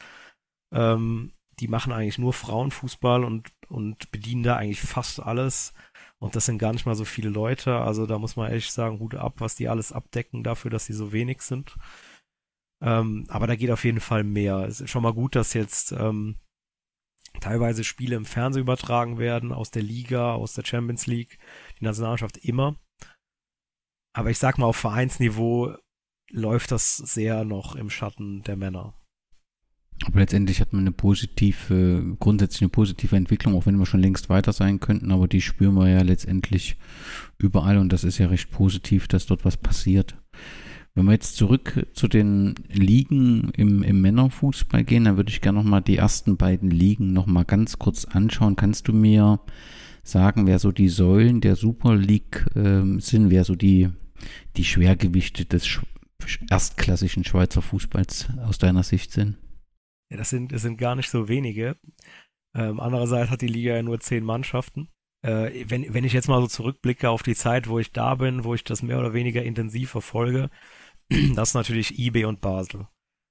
Ähm, 0.73 1.33
die 1.59 1.67
machen 1.67 1.93
eigentlich 1.93 2.17
nur 2.17 2.33
Frauenfußball 2.33 3.23
und, 3.23 3.51
und 3.67 4.11
bedienen 4.11 4.43
da 4.43 4.55
eigentlich 4.57 4.81
fast 4.81 5.21
alles. 5.21 5.73
Und 6.19 6.35
das 6.35 6.45
sind 6.45 6.57
gar 6.57 6.73
nicht 6.73 6.85
mal 6.85 6.95
so 6.95 7.05
viele 7.05 7.29
Leute. 7.29 7.77
Also 7.77 8.05
da 8.05 8.17
muss 8.17 8.35
man 8.35 8.49
ehrlich 8.49 8.71
sagen, 8.71 8.99
Hut 8.99 9.15
ab, 9.15 9.35
was 9.39 9.55
die 9.55 9.67
alles 9.67 9.91
abdecken 9.91 10.43
dafür, 10.43 10.71
dass 10.71 10.85
sie 10.85 10.93
so 10.93 11.11
wenig 11.11 11.41
sind. 11.41 11.75
Ähm, 12.81 13.25
aber 13.29 13.47
da 13.47 13.55
geht 13.55 13.71
auf 13.71 13.83
jeden 13.83 13.99
Fall 13.99 14.23
mehr. 14.23 14.59
Es 14.67 14.81
ist 14.81 14.89
schon 14.89 15.03
mal 15.03 15.13
gut, 15.13 15.35
dass 15.35 15.53
jetzt 15.53 15.91
ähm, 15.91 16.35
teilweise 17.39 17.83
Spiele 17.83 18.15
im 18.15 18.25
Fernsehen 18.25 18.63
übertragen 18.63 19.17
werden, 19.17 19.51
aus 19.51 19.71
der 19.71 19.83
Liga, 19.83 20.33
aus 20.33 20.53
der 20.53 20.65
Champions 20.65 21.07
League, 21.07 21.37
die 21.79 21.85
Nationalmannschaft 21.85 22.37
immer. 22.37 22.75
Aber 24.13 24.29
ich 24.29 24.37
sag 24.37 24.57
mal, 24.57 24.67
auf 24.67 24.77
Vereinsniveau 24.77 25.75
läuft 26.31 26.71
das 26.71 26.97
sehr 26.97 27.45
noch 27.45 27.75
im 27.75 27.89
Schatten 27.89 28.41
der 28.43 28.55
Männer. 28.55 28.93
Aber 30.03 30.19
letztendlich 30.19 30.59
hat 30.59 30.73
man 30.73 30.81
eine 30.81 30.91
positive, 30.91 32.17
grundsätzlich 32.19 32.61
eine 32.61 32.69
positive 32.69 33.15
Entwicklung, 33.15 33.55
auch 33.55 33.65
wenn 33.65 33.77
wir 33.77 33.85
schon 33.85 34.01
längst 34.01 34.29
weiter 34.29 34.51
sein 34.51 34.79
könnten, 34.79 35.11
aber 35.11 35.27
die 35.27 35.41
spüren 35.41 35.75
wir 35.75 35.87
ja 35.87 36.01
letztendlich 36.01 36.77
überall 37.37 37.77
und 37.77 37.93
das 37.93 38.03
ist 38.03 38.17
ja 38.17 38.27
recht 38.27 38.51
positiv, 38.51 39.07
dass 39.07 39.25
dort 39.25 39.45
was 39.45 39.55
passiert. 39.55 40.17
Wenn 40.95 41.05
wir 41.05 41.11
jetzt 41.11 41.35
zurück 41.35 41.87
zu 41.93 42.07
den 42.07 42.55
Ligen 42.69 43.49
im, 43.57 43.83
im 43.83 43.99
Männerfußball 43.99 44.85
gehen, 44.85 45.03
dann 45.03 45.17
würde 45.17 45.29
ich 45.29 45.41
gerne 45.41 45.59
nochmal 45.59 45.81
die 45.81 45.97
ersten 45.97 46.37
beiden 46.37 46.71
Ligen 46.71 47.11
nochmal 47.11 47.43
ganz 47.43 47.77
kurz 47.77 48.05
anschauen. 48.05 48.55
Kannst 48.55 48.87
du 48.87 48.93
mir 48.93 49.41
sagen, 50.03 50.47
wer 50.47 50.57
so 50.57 50.71
die 50.71 50.87
Säulen 50.87 51.41
der 51.41 51.57
Super 51.57 51.95
League 51.95 52.45
äh, 52.55 52.99
sind, 52.99 53.29
wer 53.29 53.43
so 53.43 53.55
die, 53.55 53.89
die 54.55 54.63
Schwergewichte 54.63 55.43
des 55.43 55.67
sch 55.67 55.81
erstklassischen 56.49 57.25
Schweizer 57.25 57.61
Fußballs 57.61 58.29
aus 58.45 58.57
deiner 58.57 58.83
Sicht 58.83 59.11
sind? 59.11 59.35
Ja, 60.09 60.17
das 60.17 60.29
sind, 60.29 60.53
das 60.53 60.61
sind 60.61 60.77
gar 60.77 60.95
nicht 60.95 61.09
so 61.09 61.27
wenige. 61.27 61.75
Ähm, 62.55 62.79
andererseits 62.79 63.31
hat 63.31 63.41
die 63.41 63.47
Liga 63.47 63.75
ja 63.75 63.83
nur 63.83 63.99
zehn 63.99 64.23
Mannschaften. 64.23 64.87
Äh, 65.23 65.65
wenn, 65.67 65.93
wenn 65.93 66.05
ich 66.05 66.13
jetzt 66.13 66.29
mal 66.29 66.39
so 66.39 66.47
zurückblicke 66.47 67.09
auf 67.09 67.21
die 67.21 67.35
Zeit, 67.35 67.67
wo 67.67 67.79
ich 67.79 67.91
da 67.91 68.15
bin, 68.15 68.45
wo 68.45 68.55
ich 68.55 68.63
das 68.63 68.81
mehr 68.81 68.97
oder 68.97 69.13
weniger 69.13 69.43
intensiv 69.43 69.89
verfolge, 69.89 70.49
das 71.35 71.49
ist 71.49 71.53
natürlich 71.55 71.99
IB 71.99 72.25
und 72.25 72.41
Basel. 72.41 72.87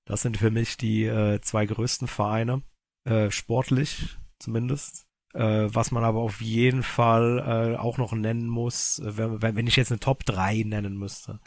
Das 0.07 0.23
sind 0.23 0.37
für 0.37 0.51
mich 0.51 0.77
die 0.77 1.05
äh, 1.05 1.41
zwei 1.41 1.67
größten 1.67 2.09
Vereine, 2.09 2.63
äh, 3.09 3.31
sportlich 3.31 4.17
zumindest. 4.39 5.07
Äh, 5.35 5.75
was 5.75 5.91
man 5.91 6.05
aber 6.05 6.21
auf 6.21 6.41
jeden 6.41 6.83
Fall 6.83 7.75
äh, 7.75 7.77
auch 7.77 7.99
noch 7.99 8.13
nennen 8.13 8.49
muss, 8.49 9.01
äh, 9.01 9.17
wenn, 9.17 9.57
wenn 9.57 9.67
ich 9.67 9.77
jetzt 9.77 9.91
eine 9.91 9.99
Top 9.99 10.25
3 10.25 10.63
nennen 10.65 10.97
müsste, 10.97 11.41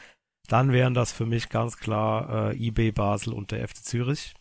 dann 0.48 0.72
wären 0.72 0.94
das 0.94 1.12
für 1.12 1.26
mich 1.26 1.50
ganz 1.50 1.78
klar 1.78 2.52
äh, 2.52 2.68
IB 2.68 2.92
Basel 2.92 3.34
und 3.34 3.52
der 3.52 3.66
FC 3.68 3.78
Zürich. 3.78 4.34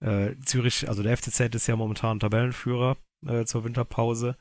Äh, 0.00 0.36
Zürich, 0.44 0.88
also 0.88 1.02
der 1.02 1.16
FCZ 1.16 1.54
ist 1.54 1.66
ja 1.68 1.76
momentan 1.76 2.20
Tabellenführer 2.20 2.96
äh, 3.26 3.44
zur 3.44 3.64
Winterpause. 3.64 4.36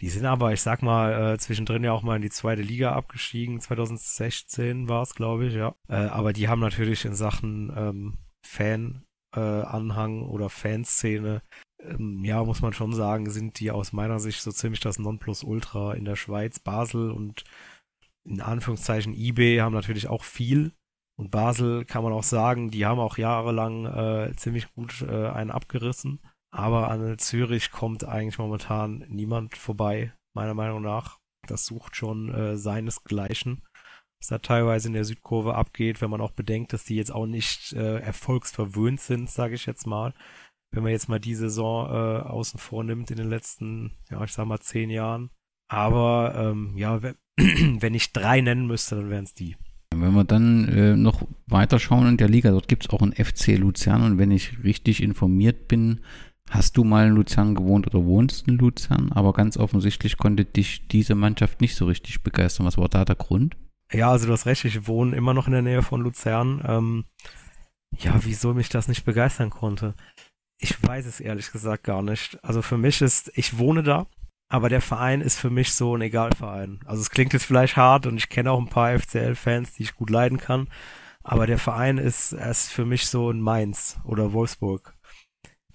Die 0.00 0.08
sind 0.08 0.26
aber, 0.26 0.52
ich 0.52 0.60
sag 0.60 0.82
mal, 0.82 1.34
äh, 1.34 1.38
zwischendrin 1.38 1.84
ja 1.84 1.92
auch 1.92 2.02
mal 2.02 2.16
in 2.16 2.22
die 2.22 2.30
zweite 2.30 2.62
Liga 2.62 2.92
abgestiegen. 2.92 3.60
2016 3.60 4.88
war 4.88 5.02
es, 5.02 5.14
glaube 5.14 5.46
ich, 5.46 5.54
ja. 5.54 5.74
Äh, 5.88 5.94
aber 5.94 6.32
die 6.32 6.48
haben 6.48 6.60
natürlich 6.60 7.04
in 7.04 7.14
Sachen 7.14 7.72
ähm, 7.76 8.14
Fan-Anhang 8.44 10.22
äh, 10.22 10.24
oder 10.24 10.50
Fanszene, 10.50 11.42
ähm, 11.80 12.24
ja, 12.24 12.42
muss 12.42 12.62
man 12.62 12.72
schon 12.72 12.92
sagen, 12.92 13.30
sind 13.30 13.60
die 13.60 13.70
aus 13.70 13.92
meiner 13.92 14.20
Sicht 14.20 14.42
so 14.42 14.50
ziemlich 14.52 14.80
das 14.80 14.98
Nonplusultra 14.98 15.94
in 15.94 16.04
der 16.04 16.16
Schweiz. 16.16 16.58
Basel 16.58 17.10
und 17.10 17.44
in 18.24 18.40
Anführungszeichen 18.40 19.14
eBay 19.14 19.58
haben 19.58 19.74
natürlich 19.74 20.08
auch 20.08 20.24
viel. 20.24 20.72
Und 21.16 21.30
Basel 21.30 21.84
kann 21.84 22.02
man 22.02 22.12
auch 22.12 22.24
sagen, 22.24 22.70
die 22.70 22.86
haben 22.86 22.98
auch 22.98 23.18
jahrelang 23.18 23.86
äh, 23.86 24.32
ziemlich 24.36 24.72
gut 24.74 25.02
äh, 25.02 25.28
einen 25.28 25.50
abgerissen. 25.50 26.20
Aber 26.54 26.88
an 26.88 27.18
Zürich 27.18 27.72
kommt 27.72 28.04
eigentlich 28.04 28.38
momentan 28.38 29.04
niemand 29.08 29.56
vorbei, 29.56 30.12
meiner 30.34 30.54
Meinung 30.54 30.82
nach. 30.82 31.18
Das 31.48 31.66
sucht 31.66 31.96
schon 31.96 32.32
äh, 32.32 32.56
seinesgleichen. 32.56 33.64
was 34.20 34.28
da 34.28 34.38
teilweise 34.38 34.86
in 34.86 34.94
der 34.94 35.04
Südkurve 35.04 35.56
abgeht, 35.56 36.00
wenn 36.00 36.10
man 36.10 36.20
auch 36.20 36.30
bedenkt, 36.30 36.72
dass 36.72 36.84
die 36.84 36.94
jetzt 36.94 37.12
auch 37.12 37.26
nicht 37.26 37.72
äh, 37.72 37.98
erfolgsverwöhnt 37.98 39.00
sind, 39.00 39.28
sage 39.28 39.56
ich 39.56 39.66
jetzt 39.66 39.84
mal. 39.84 40.14
Wenn 40.72 40.84
man 40.84 40.92
jetzt 40.92 41.08
mal 41.08 41.18
die 41.18 41.34
Saison 41.34 41.88
äh, 41.88 42.20
außen 42.22 42.60
vor 42.60 42.84
nimmt 42.84 43.10
in 43.10 43.16
den 43.16 43.28
letzten, 43.28 43.90
ja, 44.08 44.22
ich 44.22 44.32
sag 44.32 44.46
mal 44.46 44.60
zehn 44.60 44.90
Jahren. 44.90 45.30
Aber 45.68 46.34
ähm, 46.36 46.76
ja, 46.76 47.02
wenn, 47.36 47.94
ich 47.94 48.12
drei 48.12 48.40
nennen 48.40 48.68
müsste, 48.68 48.94
dann 48.94 49.10
wären 49.10 49.24
es 49.24 49.34
die. 49.34 49.56
Wenn 49.92 50.14
wir 50.14 50.24
dann 50.24 50.68
äh, 50.68 50.94
noch 50.94 51.26
weiter 51.46 51.80
schauen 51.80 52.06
in 52.06 52.16
der 52.16 52.28
Liga, 52.28 52.52
dort 52.52 52.68
gibt 52.68 52.84
es 52.84 52.90
auch 52.90 53.02
einen 53.02 53.12
FC 53.12 53.58
Luzern 53.58 54.02
und 54.02 54.18
wenn 54.18 54.30
ich 54.30 54.62
richtig 54.62 55.02
informiert 55.02 55.66
bin, 55.66 56.00
hast 56.50 56.76
du 56.76 56.84
mal 56.84 57.08
in 57.08 57.14
Luzern 57.14 57.54
gewohnt 57.54 57.86
oder 57.86 58.04
wohnst 58.04 58.46
in 58.46 58.58
Luzern, 58.58 59.12
aber 59.12 59.32
ganz 59.32 59.56
offensichtlich 59.56 60.16
konnte 60.16 60.44
dich 60.44 60.86
diese 60.88 61.14
Mannschaft 61.14 61.60
nicht 61.60 61.74
so 61.76 61.86
richtig 61.86 62.22
begeistern. 62.22 62.66
Was 62.66 62.78
war 62.78 62.88
da 62.88 63.04
der 63.04 63.16
Grund? 63.16 63.56
Ja, 63.92 64.10
also 64.10 64.26
du 64.26 64.32
hast 64.32 64.46
recht, 64.46 64.64
ich 64.64 64.86
wohne 64.86 65.16
immer 65.16 65.34
noch 65.34 65.46
in 65.46 65.52
der 65.52 65.62
Nähe 65.62 65.82
von 65.82 66.00
Luzern. 66.00 66.62
Ähm, 66.66 67.04
ja, 67.98 68.14
wieso 68.24 68.54
mich 68.54 68.68
das 68.68 68.88
nicht 68.88 69.04
begeistern 69.04 69.50
konnte? 69.50 69.94
Ich 70.58 70.82
weiß 70.82 71.06
es 71.06 71.20
ehrlich 71.20 71.52
gesagt 71.52 71.84
gar 71.84 72.02
nicht. 72.02 72.42
Also 72.42 72.62
für 72.62 72.78
mich 72.78 73.02
ist, 73.02 73.30
ich 73.34 73.58
wohne 73.58 73.82
da, 73.82 74.06
aber 74.48 74.68
der 74.68 74.80
Verein 74.80 75.20
ist 75.20 75.38
für 75.38 75.50
mich 75.50 75.72
so 75.72 75.96
ein 75.96 76.02
Egalverein. 76.02 76.80
Also 76.86 77.02
es 77.02 77.10
klingt 77.10 77.32
jetzt 77.32 77.44
vielleicht 77.44 77.76
hart 77.76 78.06
und 78.06 78.16
ich 78.16 78.28
kenne 78.28 78.50
auch 78.50 78.60
ein 78.60 78.68
paar 78.68 78.98
FCL-Fans, 78.98 79.74
die 79.74 79.82
ich 79.84 79.94
gut 79.94 80.10
leiden 80.10 80.38
kann, 80.38 80.68
aber 81.22 81.46
der 81.46 81.58
Verein 81.58 81.98
ist, 81.98 82.32
ist 82.32 82.70
für 82.70 82.84
mich 82.84 83.06
so 83.06 83.30
ein 83.30 83.40
Mainz 83.40 83.98
oder 84.04 84.32
Wolfsburg. 84.32 84.93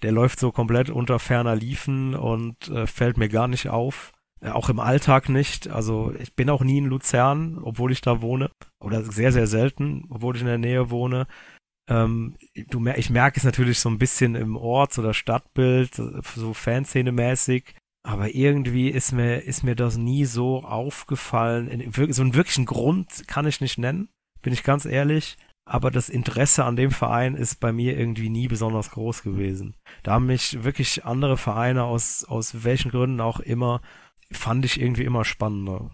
Der 0.02 0.12
läuft 0.12 0.40
so 0.40 0.52
komplett 0.52 0.90
unter 0.90 1.18
ferner 1.18 1.56
Liefen 1.56 2.14
und 2.14 2.68
äh, 2.68 2.86
fällt 2.86 3.16
mir 3.16 3.28
gar 3.28 3.48
nicht 3.48 3.68
auf. 3.68 4.12
Äh, 4.40 4.50
auch 4.50 4.68
im 4.68 4.80
Alltag 4.80 5.28
nicht. 5.28 5.68
Also 5.68 6.12
ich 6.18 6.34
bin 6.34 6.50
auch 6.50 6.62
nie 6.62 6.78
in 6.78 6.86
Luzern, 6.86 7.58
obwohl 7.62 7.92
ich 7.92 8.00
da 8.00 8.20
wohne. 8.22 8.50
Oder 8.80 9.02
sehr, 9.02 9.32
sehr 9.32 9.46
selten, 9.46 10.04
obwohl 10.08 10.36
ich 10.36 10.42
in 10.42 10.48
der 10.48 10.58
Nähe 10.58 10.90
wohne. 10.90 11.26
Ähm, 11.88 12.36
du, 12.68 12.86
ich 12.86 13.10
merke 13.10 13.38
es 13.38 13.44
natürlich 13.44 13.80
so 13.80 13.88
ein 13.88 13.98
bisschen 13.98 14.34
im 14.34 14.56
Orts- 14.56 14.98
oder 14.98 15.12
Stadtbild, 15.12 15.94
so 15.94 16.54
Fanszene-mäßig. 16.54 17.74
Aber 18.02 18.34
irgendwie 18.34 18.88
ist 18.88 19.12
mir, 19.12 19.42
ist 19.44 19.62
mir 19.62 19.76
das 19.76 19.98
nie 19.98 20.24
so 20.24 20.62
aufgefallen. 20.64 21.92
So 22.10 22.22
einen 22.22 22.34
wirklichen 22.34 22.64
Grund 22.64 23.28
kann 23.28 23.46
ich 23.46 23.60
nicht 23.60 23.76
nennen, 23.76 24.08
bin 24.40 24.54
ich 24.54 24.62
ganz 24.62 24.86
ehrlich. 24.86 25.36
Aber 25.70 25.92
das 25.92 26.08
Interesse 26.08 26.64
an 26.64 26.74
dem 26.74 26.90
Verein 26.90 27.36
ist 27.36 27.60
bei 27.60 27.72
mir 27.72 27.96
irgendwie 27.96 28.28
nie 28.28 28.48
besonders 28.48 28.90
groß 28.90 29.22
gewesen. 29.22 29.76
Da 30.02 30.14
haben 30.14 30.26
mich 30.26 30.64
wirklich 30.64 31.04
andere 31.04 31.36
Vereine 31.36 31.84
aus, 31.84 32.24
aus 32.24 32.64
welchen 32.64 32.90
Gründen 32.90 33.20
auch 33.20 33.38
immer, 33.38 33.80
fand 34.32 34.64
ich 34.64 34.80
irgendwie 34.80 35.04
immer 35.04 35.24
spannender. 35.24 35.92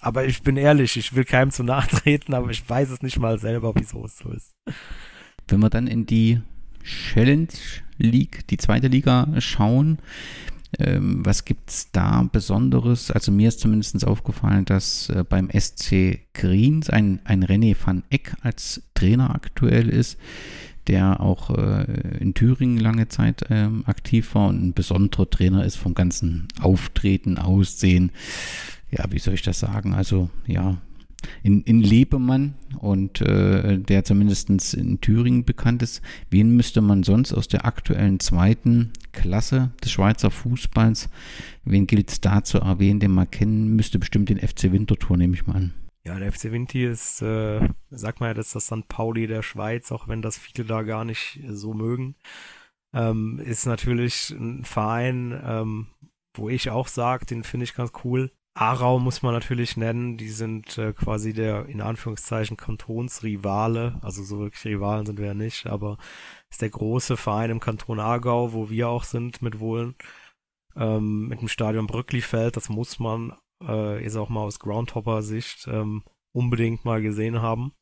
Aber 0.00 0.26
ich 0.26 0.44
bin 0.44 0.56
ehrlich, 0.56 0.96
ich 0.96 1.12
will 1.16 1.24
keinem 1.24 1.50
zu 1.50 1.64
nachtreten, 1.64 2.34
aber 2.36 2.50
ich 2.50 2.70
weiß 2.70 2.90
es 2.90 3.02
nicht 3.02 3.18
mal 3.18 3.36
selber, 3.40 3.72
wieso 3.74 4.04
es 4.04 4.16
so 4.16 4.30
ist. 4.30 4.54
Wenn 5.48 5.58
wir 5.58 5.70
dann 5.70 5.88
in 5.88 6.06
die 6.06 6.40
Challenge 6.84 7.48
League, 7.98 8.46
die 8.46 8.58
zweite 8.58 8.86
Liga 8.86 9.26
schauen, 9.40 9.98
ähm, 10.78 11.24
was 11.24 11.44
gibt 11.44 11.70
es 11.70 11.90
da 11.90 12.22
Besonderes? 12.30 13.10
Also 13.10 13.32
mir 13.32 13.48
ist 13.48 13.60
zumindest 13.60 14.06
aufgefallen, 14.06 14.64
dass 14.64 15.08
äh, 15.08 15.24
beim 15.28 15.50
SC 15.50 16.20
Greens 16.32 16.90
ein, 16.90 17.20
ein 17.24 17.44
René 17.44 17.76
van 17.82 18.04
Eck 18.10 18.36
als 18.42 18.82
Trainer 18.94 19.34
aktuell 19.34 19.88
ist, 19.88 20.18
der 20.86 21.20
auch 21.20 21.50
äh, 21.50 21.84
in 22.18 22.34
Thüringen 22.34 22.78
lange 22.78 23.08
Zeit 23.08 23.44
ähm, 23.50 23.84
aktiv 23.86 24.34
war 24.34 24.48
und 24.48 24.62
ein 24.62 24.72
besonderer 24.72 25.28
Trainer 25.28 25.64
ist 25.64 25.76
vom 25.76 25.94
ganzen 25.94 26.48
Auftreten, 26.60 27.36
Aussehen. 27.36 28.12
Ja, 28.90 29.04
wie 29.10 29.18
soll 29.18 29.34
ich 29.34 29.42
das 29.42 29.60
sagen? 29.60 29.94
Also 29.94 30.30
ja, 30.46 30.78
in, 31.42 31.62
in 31.62 31.80
Lebemann 31.80 32.54
und 32.78 33.20
äh, 33.20 33.78
der 33.78 34.04
zumindest 34.04 34.74
in 34.74 35.00
Thüringen 35.00 35.44
bekannt 35.44 35.82
ist. 35.82 36.02
Wen 36.30 36.56
müsste 36.56 36.80
man 36.80 37.02
sonst 37.02 37.32
aus 37.32 37.48
der 37.48 37.64
aktuellen 37.64 38.20
zweiten 38.20 38.92
Klasse 39.12 39.72
des 39.82 39.92
Schweizer 39.92 40.30
Fußballs, 40.30 41.08
wen 41.64 41.86
gilt 41.86 42.10
es 42.10 42.20
da 42.20 42.44
zu 42.44 42.58
erwähnen, 42.58 43.00
den 43.00 43.12
man 43.12 43.30
kennen 43.30 43.76
müsste? 43.76 43.98
Bestimmt 43.98 44.28
den 44.28 44.38
FC 44.38 44.72
Winterthur, 44.72 45.16
nehme 45.16 45.34
ich 45.34 45.46
mal 45.46 45.56
an. 45.56 45.74
Ja, 46.04 46.18
der 46.18 46.32
FC 46.32 46.50
Winti 46.50 46.84
ist, 46.84 47.20
äh, 47.20 47.60
sag 47.90 48.20
mal, 48.20 48.32
das 48.32 48.46
ist 48.48 48.54
das 48.54 48.66
St. 48.66 48.88
Pauli 48.88 49.26
der 49.26 49.42
Schweiz, 49.42 49.92
auch 49.92 50.08
wenn 50.08 50.22
das 50.22 50.38
viele 50.38 50.66
da 50.66 50.82
gar 50.82 51.04
nicht 51.04 51.40
so 51.48 51.74
mögen. 51.74 52.16
Ähm, 52.94 53.38
ist 53.38 53.66
natürlich 53.66 54.30
ein 54.30 54.64
Verein, 54.64 55.38
ähm, 55.44 55.88
wo 56.34 56.48
ich 56.48 56.70
auch 56.70 56.88
sage, 56.88 57.26
den 57.26 57.44
finde 57.44 57.64
ich 57.64 57.74
ganz 57.74 57.92
cool. 58.04 58.30
Aarau 58.60 58.98
muss 58.98 59.22
man 59.22 59.32
natürlich 59.32 59.78
nennen, 59.78 60.18
die 60.18 60.28
sind 60.28 60.76
äh, 60.76 60.92
quasi 60.92 61.32
der 61.32 61.64
in 61.64 61.80
Anführungszeichen 61.80 62.58
Kantonsrivale, 62.58 63.98
also 64.02 64.22
so 64.22 64.38
wirklich 64.40 64.66
Rivalen 64.66 65.06
sind 65.06 65.18
wir 65.18 65.28
ja 65.28 65.34
nicht, 65.34 65.66
aber 65.66 65.96
ist 66.50 66.60
der 66.60 66.68
große 66.68 67.16
Verein 67.16 67.48
im 67.48 67.60
Kanton 67.60 67.98
Aargau, 67.98 68.52
wo 68.52 68.68
wir 68.68 68.90
auch 68.90 69.04
sind 69.04 69.40
mit 69.40 69.60
Wohlen, 69.60 69.94
ähm, 70.76 71.28
mit 71.28 71.40
dem 71.40 71.48
Stadion 71.48 71.86
Brücklifeld, 71.86 72.54
das 72.54 72.68
muss 72.68 72.98
man 72.98 73.32
äh, 73.66 74.04
ist 74.04 74.16
auch 74.16 74.28
mal 74.28 74.42
aus 74.42 74.58
Groundhopper-Sicht 74.58 75.66
ähm, 75.66 76.04
unbedingt 76.32 76.84
mal 76.84 77.00
gesehen 77.00 77.40
haben. 77.40 77.72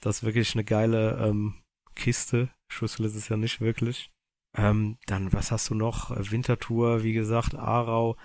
Das 0.00 0.16
ist 0.16 0.24
wirklich 0.24 0.54
eine 0.54 0.64
geile 0.64 1.24
ähm, 1.24 1.54
Kiste, 1.94 2.48
Schüssel 2.68 3.06
ist 3.06 3.14
es 3.14 3.28
ja 3.28 3.36
nicht 3.36 3.60
wirklich. 3.60 4.10
Ähm, 4.56 4.98
dann, 5.06 5.32
was 5.32 5.52
hast 5.52 5.70
du 5.70 5.74
noch? 5.76 6.10
Wintertour, 6.10 7.04
wie 7.04 7.12
gesagt, 7.12 7.54
Aarau, 7.54 8.16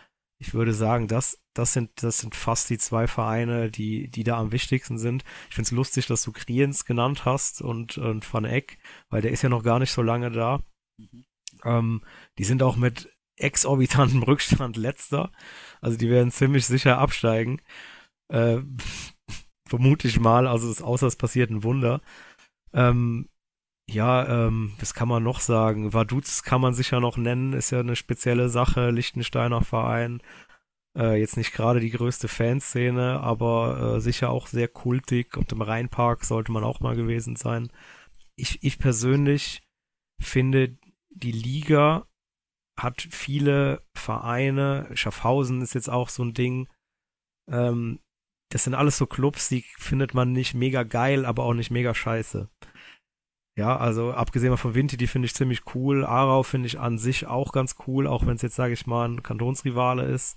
ich 0.42 0.56
würde 0.56 0.74
sagen, 0.74 1.08
das, 1.08 1.38
das 1.54 1.72
sind, 1.72 2.02
das 2.02 2.18
sind 2.18 2.34
fast 2.34 2.72
die 2.72 2.80
zwei 2.80 3.06
Vereine, 3.06 3.70
die, 3.70 4.10
die 4.10 4.24
da 4.24 4.40
am 4.40 4.52
wichtigsten 4.52 4.98
sind. 4.98 5.24
Ich 5.50 5.56
finde 5.56 5.68
es 5.68 5.72
lustig, 5.72 6.08
dass 6.08 6.24
du 6.24 6.32
Kriens 6.32 6.84
genannt 6.84 7.26
hast 7.26 7.62
und, 7.62 8.00
und 8.00 8.34
Van 8.34 8.46
Eck, 8.46 8.80
weil 9.12 9.22
der 9.22 9.30
ist 9.30 9.44
ja 9.44 9.50
noch 9.50 9.62
gar 9.62 9.78
nicht 9.78 9.92
so 9.92 10.02
lange 10.02 10.32
da. 10.32 10.64
Mhm. 10.98 11.26
Ähm, 11.64 12.02
die 12.40 12.44
sind 12.44 12.64
auch 12.64 12.76
mit 12.76 13.08
exorbitantem 13.38 14.24
Rückstand 14.28 14.78
letzter. 14.78 15.32
Also 15.80 15.96
die 15.96 16.10
werden 16.10 16.32
ziemlich 16.32 16.66
sicher 16.66 16.98
absteigen. 16.98 17.62
Äh, 18.34 18.62
vermute 19.70 20.08
ich 20.08 20.20
mal, 20.20 20.48
also 20.48 20.72
es, 20.72 20.82
außer 20.82 21.06
es 21.06 21.18
passiert 21.18 21.52
ein 21.52 21.64
Wunder. 21.64 22.02
Ähm, 22.74 23.30
ja, 23.94 24.48
ähm, 24.48 24.74
was 24.80 24.94
kann 24.94 25.08
man 25.08 25.24
noch 25.24 25.40
sagen? 25.40 25.94
Vaduz 25.94 26.44
kann 26.44 26.62
man 26.62 26.74
sicher 26.74 27.00
noch 27.00 27.18
nennen, 27.18 27.54
ist 27.54 27.72
ja 27.72 27.80
eine 27.80 27.96
spezielle 27.96 28.50
Sache, 28.50 28.92
Lichtensteiner 28.92 29.62
Verein. 29.62 30.22
Äh, 30.98 31.20
jetzt 31.20 31.38
nicht 31.38 31.54
gerade 31.54 31.80
die 31.80 31.90
größte 31.92 32.28
Fanszene, 32.28 33.20
aber 33.22 33.96
äh, 33.98 34.02
sicher 34.02 34.30
auch 34.30 34.48
sehr 34.48 34.68
kultig 34.68 35.38
und 35.38 35.52
im 35.52 35.62
Rheinpark 35.62 36.26
sollte 36.26 36.52
man 36.52 36.64
auch 36.64 36.80
mal 36.80 36.96
gewesen 36.96 37.36
sein. 37.36 37.72
Ich, 38.36 38.64
ich 38.64 38.80
persönlich 38.80 39.62
finde, 40.22 40.78
die 41.10 41.32
Liga 41.32 42.08
hat 42.78 43.02
viele 43.02 43.84
Vereine, 43.94 44.90
Schaffhausen 44.94 45.62
ist 45.62 45.76
jetzt 45.76 45.90
auch 45.90 46.10
so 46.10 46.24
ein 46.24 46.34
Ding. 46.34 46.68
Ähm, 47.50 48.00
das 48.50 48.66
sind 48.66 48.74
alles 48.74 48.98
so 48.98 49.06
Clubs, 49.06 49.50
die 49.50 49.64
findet 49.78 50.14
man 50.14 50.32
nicht 50.32 50.54
mega 50.54 50.84
geil, 50.84 51.26
aber 51.26 51.44
auch 51.44 51.54
nicht 51.54 51.72
mega 51.72 51.94
scheiße. 51.94 52.50
Ja, 53.62 53.78
also 53.78 54.12
abgesehen 54.12 54.58
von 54.58 54.74
Vinti, 54.74 54.98
die 54.98 55.06
finde 55.06 55.28
ich 55.28 55.36
ziemlich 55.36 55.76
cool. 55.76 56.04
Aarau 56.04 56.42
finde 56.42 56.66
ich 56.66 56.80
an 56.80 56.98
sich 56.98 57.28
auch 57.28 57.52
ganz 57.52 57.76
cool, 57.86 58.08
auch 58.08 58.26
wenn 58.26 58.36
es 58.36 58.42
jetzt, 58.42 58.56
sage 58.56 58.74
ich 58.74 58.88
mal, 58.88 59.08
ein 59.08 59.22
Kantonsrivale 59.22 60.04
ist. 60.04 60.36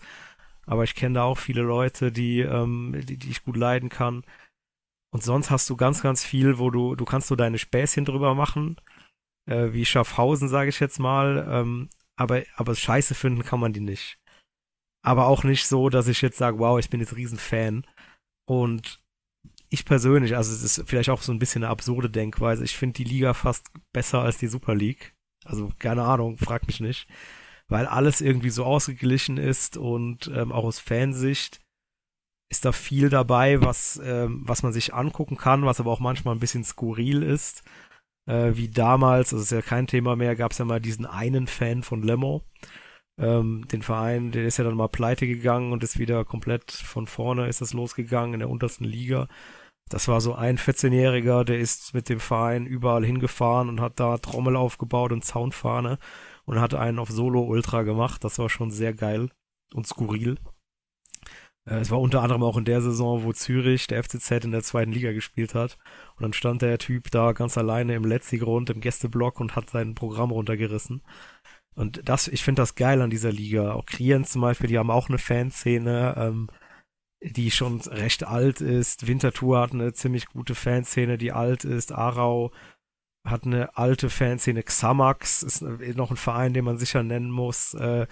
Aber 0.67 0.85
ich 0.85 0.95
kenne 0.95 1.15
da 1.15 1.23
auch 1.23 1.39
viele 1.39 1.63
Leute, 1.63 2.13
die, 2.13 2.41
ähm, 2.41 2.95
die, 3.07 3.17
die 3.17 3.31
ich 3.31 3.43
gut 3.43 3.57
leiden 3.57 3.89
kann. 3.89 4.25
Und 5.11 5.23
sonst 5.23 5.51
hast 5.51 5.71
du 5.71 5.77
ganz, 5.77 6.03
ganz 6.03 6.23
viel, 6.23 6.59
wo 6.59 6.69
du, 6.69 6.97
du 6.97 7.07
kannst 7.07 7.29
so 7.29 7.35
deine 7.35 7.57
Späßchen 7.57 8.05
drüber 8.05 8.35
machen, 8.35 8.77
äh, 9.47 9.73
wie 9.73 9.87
Schaffhausen, 9.87 10.51
sage 10.51 10.69
ich 10.69 10.79
jetzt 10.79 10.99
mal. 10.99 11.47
Ähm, 11.49 11.89
aber, 12.17 12.43
aber 12.57 12.75
scheiße 12.75 13.15
finden 13.15 13.43
kann 13.43 13.59
man 13.59 13.73
die 13.73 13.81
nicht. 13.81 14.19
Aber 15.03 15.29
auch 15.29 15.45
nicht 15.45 15.67
so, 15.67 15.89
dass 15.89 16.09
ich 16.09 16.21
jetzt 16.21 16.37
sage, 16.37 16.59
wow, 16.59 16.79
ich 16.79 16.91
bin 16.91 17.01
jetzt 17.01 17.17
Riesenfan. 17.17 17.87
Und 18.47 19.03
ich 19.71 19.85
persönlich, 19.85 20.37
also 20.37 20.53
es 20.53 20.63
ist 20.63 20.89
vielleicht 20.89 21.11
auch 21.11 21.23
so 21.23 21.33
ein 21.33 21.39
bisschen 21.39 21.65
eine 21.65 21.71
absurde 21.71 22.11
Denkweise, 22.11 22.65
ich 22.65 22.77
finde 22.77 22.95
die 22.95 23.05
Liga 23.05 23.35
fast 23.35 23.67
besser 23.93 24.21
als 24.21 24.39
die 24.39 24.49
Super 24.49 24.75
League. 24.75 25.15
Also 25.45 25.71
keine 25.79 26.03
Ahnung, 26.05 26.39
frag 26.39 26.67
mich 26.67 26.81
nicht. 26.81 27.09
Weil 27.69 27.87
alles 27.87 28.21
irgendwie 28.21 28.51
so 28.51 28.65
ausgeglichen 28.65 29.37
ist 29.37 29.77
und 29.77 30.31
ähm, 30.35 30.53
auch 30.53 30.65
aus 30.65 30.79
Fansicht 30.79 31.61
ist 32.51 32.65
da 32.65 32.73
viel 32.73 33.09
dabei, 33.09 33.63
was, 33.63 34.01
ähm, 34.05 34.43
was 34.45 34.63
man 34.63 34.73
sich 34.73 34.95
angucken 34.95 35.37
kann, 35.37 35.65
was 35.65 35.81
aber 35.81 35.91
auch 35.91 36.01
manchmal 36.01 36.35
ein 36.35 36.41
bisschen 36.41 36.65
skurril 36.65 37.23
ist. 37.23 37.63
Äh, 38.27 38.53
wie 38.55 38.69
damals, 38.69 39.33
also 39.33 39.43
ist 39.43 39.51
ja 39.51 39.63
kein 39.63 39.87
Thema 39.87 40.15
mehr, 40.15 40.37
gab 40.37 40.53
es 40.53 40.59
ja 40.59 40.65
mal 40.65 40.81
diesen 40.81 41.07
einen 41.07 41.47
Fan 41.47 41.83
von 41.83 42.03
Lemo. 42.03 42.43
Ähm, 43.19 43.67
den 43.69 43.83
Verein, 43.83 44.33
der 44.33 44.45
ist 44.45 44.57
ja 44.57 44.65
dann 44.65 44.77
mal 44.77 44.89
pleite 44.89 45.27
gegangen 45.27 45.73
und 45.73 45.85
ist 45.85 45.99
wieder 45.99 46.25
komplett 46.25 46.73
von 46.73 47.07
vorne 47.07 47.49
ist 47.49 47.61
das 47.61 47.73
losgegangen 47.73 48.35
in 48.35 48.41
der 48.41 48.51
untersten 48.51 48.85
Liga. 48.85 49.29
Das 49.89 50.09
war 50.09 50.21
so 50.21 50.35
ein 50.35 50.59
14-Jähriger, 50.59 51.45
der 51.45 51.59
ist 51.59 51.95
mit 51.95 52.09
dem 52.09 52.19
Verein 52.21 52.67
überall 52.67 53.05
hingefahren 53.05 53.69
und 53.69 53.81
hat 53.81 54.01
da 54.01 54.19
Trommel 54.19 54.57
aufgebaut 54.57 55.13
und 55.13 55.25
Soundfahne 55.25 55.99
und 56.47 56.61
hat 56.61 56.75
einen 56.75 56.99
auf 56.99 57.11
Solo 57.11 57.43
Ultra 57.43 57.83
gemacht. 57.83 58.25
Das 58.25 58.39
war 58.39 58.49
schon 58.49 58.71
sehr 58.71 58.95
geil 58.95 59.31
und 59.75 59.87
skurril. 59.87 60.39
Äh, 61.67 61.77
es 61.77 61.91
war 61.91 62.01
unter 62.01 62.23
anderem 62.23 62.43
auch 62.43 62.57
in 62.57 62.65
der 62.65 62.81
Saison, 62.83 63.25
wo 63.25 63.33
Zürich, 63.33 63.87
der 63.87 64.03
FCZ, 64.03 64.45
in 64.45 64.53
der 64.53 64.63
zweiten 64.63 64.93
Liga 64.93 65.13
gespielt 65.13 65.55
hat. 65.55 65.79
Und 66.17 66.23
dann 66.23 66.33
stand 66.33 66.63
der 66.63 66.79
Typ 66.79 67.11
da 67.11 67.33
ganz 67.33 67.59
alleine 67.59 67.95
im 67.95 68.05
Letzigrund, 68.05 68.71
im 68.71 68.81
Gästeblock 68.81 69.41
und 69.41 69.57
hat 69.57 69.71
sein 69.71 69.95
Programm 69.95 70.31
runtergerissen. 70.31 71.03
Und 71.75 72.09
das, 72.09 72.29
ich 72.29 72.43
finde 72.43 72.63
das 72.63 72.75
geil 72.75 73.03
an 73.03 73.11
dieser 73.11 73.33
Liga. 73.33 73.73
Auch 73.73 73.87
Krien 73.87 74.25
zum 74.25 74.43
Beispiel, 74.43 74.69
die 74.69 74.79
haben 74.79 74.91
auch 74.91 75.09
eine 75.09 75.19
Fanszene, 75.19 76.15
ähm, 76.17 76.49
die 77.23 77.51
schon 77.51 77.81
recht 77.81 78.25
alt 78.25 78.61
ist. 78.61 79.07
Winterthur 79.07 79.61
hat 79.61 79.73
eine 79.73 79.93
ziemlich 79.93 80.27
gute 80.27 80.55
Fanszene, 80.55 81.19
die 81.19 81.33
alt 81.33 81.65
ist. 81.65 81.93
Aarau 81.93 82.53
hat 83.27 83.45
eine 83.45 83.77
alte 83.77 84.11
Fanszene. 84.11 84.63
Xamax 84.63 85.43
ist 85.43 85.63
noch 85.63 86.11
ein 86.11 86.17
Verein, 86.17 86.55
den 86.55 86.65
man 86.65 86.79
sicher 86.79 87.03
nennen 87.03 87.31
muss. 87.31 87.75
Äh, 87.75 88.07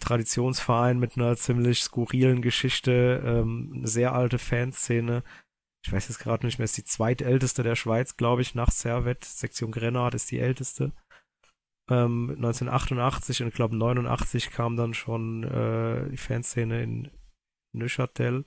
Traditionsverein 0.00 0.98
mit 0.98 1.16
einer 1.16 1.36
ziemlich 1.36 1.80
skurrilen 1.80 2.42
Geschichte, 2.42 3.22
ähm, 3.24 3.72
eine 3.74 3.86
sehr 3.86 4.12
alte 4.12 4.38
Fanszene. 4.38 5.22
Ich 5.84 5.92
weiß 5.92 6.08
jetzt 6.08 6.18
gerade 6.18 6.46
nicht 6.46 6.58
mehr, 6.58 6.64
ist 6.64 6.76
die 6.76 6.84
zweitälteste 6.84 7.62
der 7.62 7.76
Schweiz, 7.76 8.16
glaube 8.16 8.42
ich, 8.42 8.54
nach 8.54 8.70
Servet. 8.70 9.24
Sektion 9.24 9.70
Grenard 9.70 10.14
ist 10.14 10.30
die 10.30 10.40
älteste. 10.40 10.92
Ähm, 11.90 12.30
1988 12.30 13.42
und 13.42 13.48
ich 13.48 13.54
glaube 13.54 13.76
89 13.76 14.50
kam 14.50 14.76
dann 14.76 14.94
schon 14.94 15.44
äh, 15.44 16.08
die 16.10 16.16
Fanszene 16.16 16.82
in 16.82 17.10
Neuchâtel. 17.72 18.44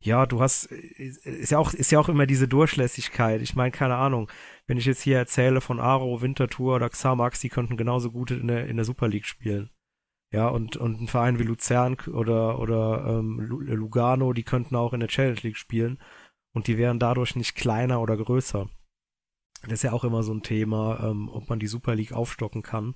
Ja, 0.00 0.26
du 0.26 0.40
hast, 0.40 0.66
ist 0.66 1.50
ja 1.50 1.58
auch, 1.58 1.72
ist 1.72 1.90
ja 1.90 1.98
auch 1.98 2.08
immer 2.08 2.26
diese 2.26 2.46
Durchlässigkeit. 2.46 3.42
Ich 3.42 3.56
meine, 3.56 3.72
keine 3.72 3.96
Ahnung, 3.96 4.30
wenn 4.66 4.78
ich 4.78 4.84
jetzt 4.84 5.02
hier 5.02 5.16
erzähle 5.18 5.60
von 5.60 5.80
Aro, 5.80 6.20
Winterthur 6.20 6.76
oder 6.76 6.88
Xamax, 6.90 7.40
die 7.40 7.48
könnten 7.48 7.76
genauso 7.76 8.12
gut 8.12 8.30
in 8.30 8.46
der, 8.46 8.66
in 8.68 8.76
der 8.76 8.84
Super 8.84 9.08
League 9.08 9.26
spielen. 9.26 9.70
Ja, 10.32 10.48
und, 10.48 10.76
und 10.76 11.00
ein 11.00 11.08
Verein 11.08 11.38
wie 11.38 11.44
Luzern 11.44 11.96
oder, 12.12 12.58
oder 12.58 13.18
ähm, 13.18 13.40
Lugano, 13.40 14.32
die 14.32 14.42
könnten 14.42 14.76
auch 14.76 14.92
in 14.92 15.00
der 15.00 15.08
Challenge 15.08 15.40
League 15.42 15.56
spielen 15.56 15.98
und 16.52 16.66
die 16.66 16.78
wären 16.78 16.98
dadurch 16.98 17.36
nicht 17.36 17.54
kleiner 17.54 18.00
oder 18.00 18.16
größer. 18.16 18.68
Das 19.62 19.72
ist 19.72 19.82
ja 19.82 19.92
auch 19.92 20.04
immer 20.04 20.22
so 20.22 20.32
ein 20.32 20.42
Thema, 20.42 21.00
ähm, 21.02 21.28
ob 21.28 21.48
man 21.48 21.58
die 21.58 21.66
Super 21.66 21.94
League 21.94 22.12
aufstocken 22.12 22.62
kann. 22.62 22.94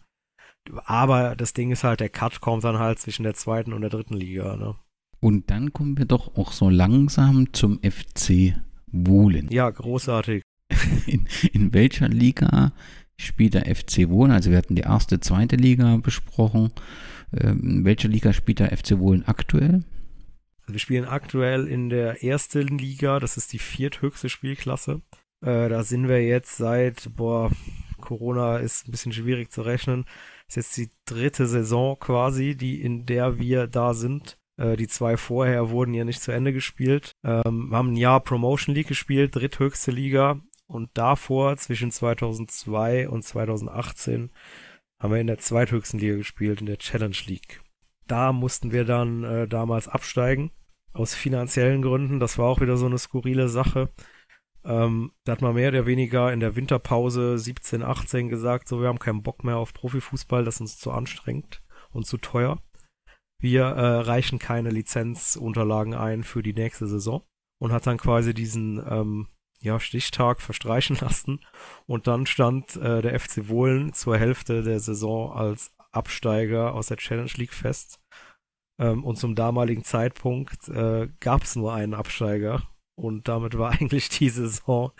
Aber 0.84 1.36
das 1.36 1.52
Ding 1.52 1.70
ist 1.70 1.84
halt, 1.84 2.00
der 2.00 2.10
Cut 2.10 2.40
kommt 2.40 2.64
dann 2.64 2.78
halt 2.78 2.98
zwischen 2.98 3.22
der 3.22 3.34
zweiten 3.34 3.72
und 3.72 3.80
der 3.80 3.90
dritten 3.90 4.14
Liga. 4.14 4.56
Ne? 4.56 4.76
Und 5.20 5.50
dann 5.50 5.72
kommen 5.72 5.98
wir 5.98 6.04
doch 6.04 6.36
auch 6.36 6.52
so 6.52 6.68
langsam 6.70 7.52
zum 7.52 7.80
FC 7.82 8.56
Wohlen. 8.86 9.48
Ja, 9.50 9.70
großartig. 9.70 10.42
In, 11.06 11.26
in 11.52 11.74
welcher 11.74 12.08
Liga 12.08 12.72
spielt 13.18 13.54
der 13.54 13.74
FC 13.74 14.08
Wohlen? 14.08 14.30
Also 14.30 14.50
wir 14.50 14.58
hatten 14.58 14.76
die 14.76 14.82
erste, 14.82 15.18
zweite 15.20 15.56
Liga 15.56 15.96
besprochen. 15.96 16.70
Ähm, 17.36 17.60
in 17.62 17.84
welcher 17.84 18.08
Liga 18.08 18.32
spielt 18.32 18.60
der 18.60 18.76
FC 18.76 18.98
Wohlen 18.98 19.24
aktuell? 19.26 19.84
Also 20.60 20.72
wir 20.72 20.78
spielen 20.78 21.04
aktuell 21.04 21.66
in 21.66 21.90
der 21.90 22.22
ersten 22.22 22.78
Liga, 22.78 23.18
das 23.18 23.36
ist 23.36 23.52
die 23.52 23.58
vierthöchste 23.58 24.28
Spielklasse. 24.28 25.02
Äh, 25.42 25.68
da 25.68 25.82
sind 25.82 26.08
wir 26.08 26.22
jetzt 26.22 26.56
seit, 26.56 27.14
boah, 27.16 27.50
Corona 28.00 28.58
ist 28.58 28.88
ein 28.88 28.90
bisschen 28.90 29.12
schwierig 29.12 29.50
zu 29.50 29.62
rechnen. 29.62 30.04
Ist 30.48 30.56
jetzt 30.56 30.76
die 30.76 30.90
dritte 31.06 31.46
Saison 31.46 31.98
quasi, 31.98 32.56
die 32.56 32.80
in 32.80 33.06
der 33.06 33.38
wir 33.38 33.66
da 33.66 33.94
sind. 33.94 34.38
Äh, 34.56 34.76
die 34.76 34.88
zwei 34.88 35.16
vorher 35.16 35.70
wurden 35.70 35.94
ja 35.94 36.04
nicht 36.04 36.22
zu 36.22 36.32
Ende 36.32 36.52
gespielt. 36.52 37.12
Ähm, 37.24 37.70
wir 37.70 37.76
haben 37.76 37.92
ein 37.92 37.96
Jahr 37.96 38.20
Promotion 38.20 38.74
League 38.74 38.88
gespielt, 38.88 39.34
dritthöchste 39.34 39.90
Liga. 39.90 40.40
Und 40.66 40.90
davor, 40.94 41.56
zwischen 41.56 41.90
2002 41.90 43.08
und 43.08 43.22
2018, 43.24 44.30
haben 45.00 45.12
wir 45.12 45.20
in 45.20 45.26
der 45.26 45.38
zweithöchsten 45.38 45.98
Liga 45.98 46.16
gespielt, 46.16 46.60
in 46.60 46.66
der 46.66 46.78
Challenge 46.78 47.16
League. 47.26 47.60
Da 48.06 48.32
mussten 48.32 48.70
wir 48.70 48.84
dann 48.84 49.24
äh, 49.24 49.48
damals 49.48 49.88
absteigen, 49.88 50.50
aus 50.92 51.14
finanziellen 51.14 51.82
Gründen. 51.82 52.20
Das 52.20 52.38
war 52.38 52.46
auch 52.46 52.60
wieder 52.60 52.76
so 52.76 52.86
eine 52.86 52.98
skurrile 52.98 53.48
Sache. 53.48 53.88
Ähm, 54.64 55.12
da 55.24 55.32
hat 55.32 55.42
man 55.42 55.54
mehr 55.54 55.68
oder 55.70 55.86
weniger 55.86 56.32
in 56.32 56.40
der 56.40 56.56
Winterpause 56.56 57.38
17, 57.38 57.82
18 57.82 58.28
gesagt, 58.28 58.68
so 58.68 58.80
wir 58.80 58.88
haben 58.88 58.98
keinen 58.98 59.22
Bock 59.22 59.44
mehr 59.44 59.56
auf 59.56 59.72
Profifußball, 59.72 60.44
das 60.44 60.56
ist 60.56 60.60
uns 60.60 60.78
zu 60.78 60.90
anstrengend 60.92 61.62
und 61.92 62.06
zu 62.06 62.18
teuer. 62.18 62.58
Wir 63.40 63.64
äh, 63.64 64.00
reichen 64.00 64.38
keine 64.38 64.70
Lizenzunterlagen 64.70 65.94
ein 65.94 66.24
für 66.24 66.42
die 66.42 66.52
nächste 66.52 66.86
Saison 66.86 67.22
und 67.58 67.72
hat 67.72 67.86
dann 67.86 67.96
quasi 67.96 68.34
diesen 68.34 68.84
ähm, 68.86 69.28
ja, 69.62 69.80
Stichtag 69.80 70.40
verstreichen 70.40 70.96
lassen. 71.00 71.40
Und 71.86 72.06
dann 72.06 72.26
stand 72.26 72.76
äh, 72.76 73.02
der 73.02 73.18
FC 73.18 73.48
Wohlen 73.48 73.92
zur 73.94 74.18
Hälfte 74.18 74.62
der 74.62 74.80
Saison 74.80 75.32
als 75.32 75.74
Absteiger 75.92 76.74
aus 76.74 76.88
der 76.88 76.98
Challenge 76.98 77.32
League 77.36 77.54
fest. 77.54 78.00
Ähm, 78.78 79.04
und 79.04 79.16
zum 79.16 79.34
damaligen 79.34 79.84
Zeitpunkt 79.84 80.68
äh, 80.68 81.08
gab 81.20 81.42
es 81.42 81.56
nur 81.56 81.72
einen 81.72 81.94
Absteiger. 81.94 82.62
Und 83.00 83.28
damit 83.28 83.56
war 83.56 83.70
eigentlich 83.80 84.08
die 84.10 84.28
Saison 84.28 84.92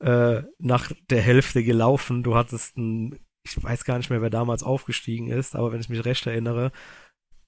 äh, 0.00 0.42
nach 0.58 0.92
der 1.10 1.22
Hälfte 1.22 1.62
gelaufen. 1.62 2.22
Du 2.22 2.34
hattest 2.34 2.76
ein, 2.76 3.18
ich 3.44 3.62
weiß 3.62 3.84
gar 3.84 3.98
nicht 3.98 4.10
mehr, 4.10 4.22
wer 4.22 4.30
damals 4.30 4.62
aufgestiegen 4.62 5.28
ist, 5.28 5.54
aber 5.54 5.72
wenn 5.72 5.80
ich 5.80 5.88
mich 5.88 6.04
recht 6.04 6.26
erinnere, 6.26 6.72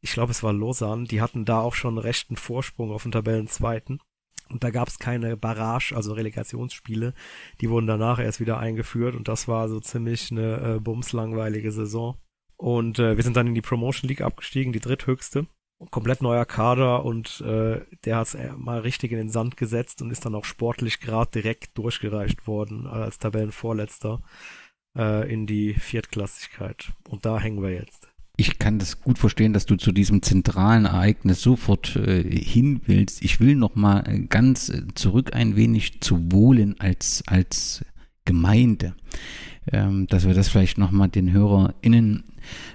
ich 0.00 0.12
glaube, 0.12 0.32
es 0.32 0.42
war 0.42 0.52
Lausanne, 0.52 1.04
die 1.04 1.20
hatten 1.20 1.44
da 1.44 1.60
auch 1.60 1.74
schon 1.74 1.98
rechten 1.98 2.36
Vorsprung 2.36 2.90
auf 2.90 3.02
den 3.02 3.12
Tabellenzweiten. 3.12 4.00
Und 4.48 4.64
da 4.64 4.70
gab 4.70 4.88
es 4.88 4.98
keine 4.98 5.36
Barrage, 5.36 5.94
also 5.94 6.12
Relegationsspiele. 6.12 7.14
Die 7.60 7.70
wurden 7.70 7.86
danach 7.86 8.18
erst 8.18 8.40
wieder 8.40 8.58
eingeführt 8.58 9.14
und 9.14 9.28
das 9.28 9.48
war 9.48 9.68
so 9.68 9.80
ziemlich 9.80 10.30
eine 10.30 10.74
äh, 10.74 10.80
bumslangweilige 10.80 11.72
Saison. 11.72 12.18
Und 12.56 12.98
äh, 12.98 13.16
wir 13.16 13.24
sind 13.24 13.36
dann 13.36 13.46
in 13.46 13.54
die 13.54 13.62
Promotion 13.62 14.08
League 14.08 14.20
abgestiegen, 14.20 14.72
die 14.72 14.80
dritthöchste. 14.80 15.46
Komplett 15.90 16.22
neuer 16.22 16.44
Kader 16.44 17.04
und 17.04 17.40
äh, 17.40 17.80
der 18.04 18.16
hat 18.16 18.28
es 18.28 18.36
mal 18.56 18.80
richtig 18.80 19.12
in 19.12 19.18
den 19.18 19.28
Sand 19.28 19.56
gesetzt 19.56 20.02
und 20.02 20.10
ist 20.10 20.24
dann 20.24 20.34
auch 20.34 20.44
sportlich 20.44 21.00
gerade 21.00 21.30
direkt 21.30 21.76
durchgereicht 21.76 22.46
worden 22.46 22.86
als 22.86 23.18
Tabellenvorletzter 23.18 24.20
äh, 24.96 25.32
in 25.32 25.46
die 25.46 25.74
Viertklassigkeit. 25.74 26.92
Und 27.08 27.26
da 27.26 27.40
hängen 27.40 27.62
wir 27.62 27.70
jetzt 27.70 28.12
ich 28.36 28.58
kann 28.58 28.78
das 28.78 29.00
gut 29.00 29.18
verstehen, 29.18 29.52
dass 29.52 29.66
du 29.66 29.76
zu 29.76 29.92
diesem 29.92 30.22
zentralen 30.22 30.86
Ereignis 30.86 31.42
sofort 31.42 31.96
äh, 31.96 32.22
hin 32.22 32.80
willst. 32.86 33.22
Ich 33.22 33.40
will 33.40 33.54
noch 33.54 33.74
mal 33.74 34.04
äh, 34.06 34.20
ganz 34.20 34.68
äh, 34.68 34.82
zurück 34.94 35.34
ein 35.34 35.54
wenig 35.54 36.00
zu 36.00 36.32
Wohlen 36.32 36.74
als, 36.80 37.22
als 37.26 37.84
Gemeinde. 38.24 38.94
Ähm, 39.70 40.08
dass 40.08 40.26
wir 40.26 40.34
das 40.34 40.48
vielleicht 40.48 40.76
noch 40.76 40.90
mal 40.90 41.06
den 41.06 41.30
HörerInnen 41.30 42.24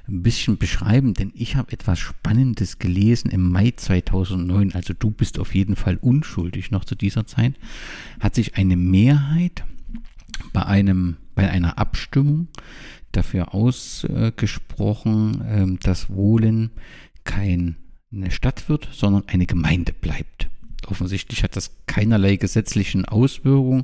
ein 0.07 0.23
bisschen 0.23 0.57
beschreiben, 0.57 1.13
denn 1.13 1.33
ich 1.35 1.57
habe 1.57 1.73
etwas 1.73 1.99
Spannendes 1.99 2.79
gelesen 2.79 3.29
im 3.29 3.51
Mai 3.51 3.73
2009, 3.75 4.73
also 4.73 4.93
du 4.93 5.11
bist 5.11 5.37
auf 5.37 5.53
jeden 5.53 5.75
Fall 5.75 5.97
unschuldig 5.97 6.71
noch 6.71 6.85
zu 6.85 6.95
dieser 6.95 7.27
Zeit, 7.27 7.55
hat 8.21 8.35
sich 8.35 8.55
eine 8.55 8.77
Mehrheit 8.77 9.65
bei 10.53 10.65
einem, 10.65 11.17
bei 11.35 11.49
einer 11.49 11.77
Abstimmung 11.77 12.47
dafür 13.11 13.53
ausgesprochen, 13.53 15.43
ähm, 15.45 15.79
dass 15.81 16.09
Wohlen 16.09 16.71
keine 17.25 17.75
Stadt 18.29 18.69
wird, 18.69 18.87
sondern 18.93 19.23
eine 19.27 19.45
Gemeinde 19.45 19.91
bleibt. 19.91 20.47
Offensichtlich 20.87 21.43
hat 21.43 21.57
das 21.57 21.71
keinerlei 21.85 22.37
gesetzlichen 22.37 23.03
Auswirkungen, 23.03 23.83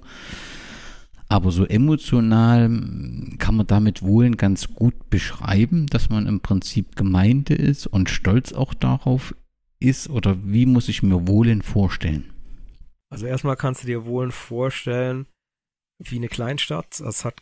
aber 1.33 1.49
so 1.49 1.65
emotional 1.65 2.65
hm, 2.65 3.37
kann 3.39 3.55
man 3.55 3.65
damit 3.65 4.03
Wohlen 4.03 4.37
ganz 4.37 4.71
gut 4.75 5.09
beschreiben, 5.09 5.87
dass 5.87 6.09
man 6.09 6.27
im 6.27 6.41
Prinzip 6.41 6.95
Gemeinde 6.95 7.55
ist 7.55 7.87
und 7.87 8.07
stolz 8.07 8.53
auch 8.53 8.75
darauf 8.75 9.33
ist. 9.79 10.11
Oder 10.11 10.37
wie 10.45 10.67
muss 10.67 10.89
ich 10.89 11.01
mir 11.01 11.27
Wohlen 11.27 11.63
vorstellen? 11.63 12.31
Also 13.09 13.25
erstmal 13.25 13.55
kannst 13.55 13.81
du 13.81 13.87
dir 13.87 14.05
Wohlen 14.05 14.31
vorstellen, 14.31 15.25
wie 15.97 16.17
eine 16.17 16.27
Kleinstadt. 16.27 16.99
Es 16.99 17.25
hat, 17.25 17.41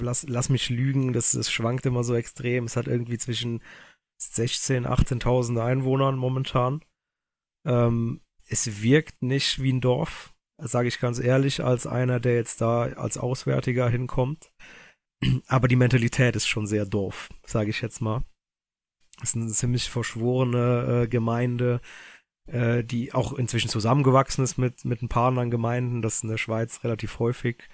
lass, 0.00 0.26
lass 0.26 0.48
mich 0.48 0.70
lügen, 0.70 1.12
das, 1.12 1.32
das 1.32 1.52
schwankt 1.52 1.84
immer 1.84 2.04
so 2.04 2.14
extrem. 2.14 2.64
Es 2.64 2.76
hat 2.78 2.86
irgendwie 2.86 3.18
zwischen 3.18 3.60
16.000, 4.22 4.86
18.000 4.86 5.62
Einwohnern 5.62 6.16
momentan. 6.16 6.80
Ähm, 7.66 8.22
es 8.48 8.80
wirkt 8.80 9.20
nicht 9.20 9.62
wie 9.62 9.74
ein 9.74 9.82
Dorf, 9.82 10.32
sage 10.58 10.88
ich 10.88 11.00
ganz 11.00 11.18
ehrlich, 11.18 11.62
als 11.62 11.86
einer, 11.86 12.20
der 12.20 12.34
jetzt 12.34 12.60
da 12.60 12.82
als 12.82 13.18
Auswärtiger 13.18 13.88
hinkommt. 13.88 14.52
Aber 15.46 15.68
die 15.68 15.76
Mentalität 15.76 16.36
ist 16.36 16.46
schon 16.46 16.66
sehr 16.66 16.86
Dorf, 16.86 17.28
sage 17.46 17.70
ich 17.70 17.80
jetzt 17.80 18.00
mal. 18.00 18.22
Es 19.22 19.30
ist 19.30 19.36
eine 19.36 19.48
ziemlich 19.48 19.90
verschworene 19.90 21.02
äh, 21.04 21.08
Gemeinde, 21.08 21.80
äh, 22.46 22.84
die 22.84 23.12
auch 23.12 23.32
inzwischen 23.32 23.68
zusammengewachsen 23.68 24.44
ist 24.44 24.58
mit, 24.58 24.84
mit 24.84 25.02
ein 25.02 25.08
paar 25.08 25.28
anderen 25.28 25.50
Gemeinden. 25.50 26.02
Das 26.02 26.16
ist 26.16 26.22
in 26.22 26.30
der 26.30 26.38
Schweiz 26.38 26.84
relativ 26.84 27.18
häufig 27.18 27.68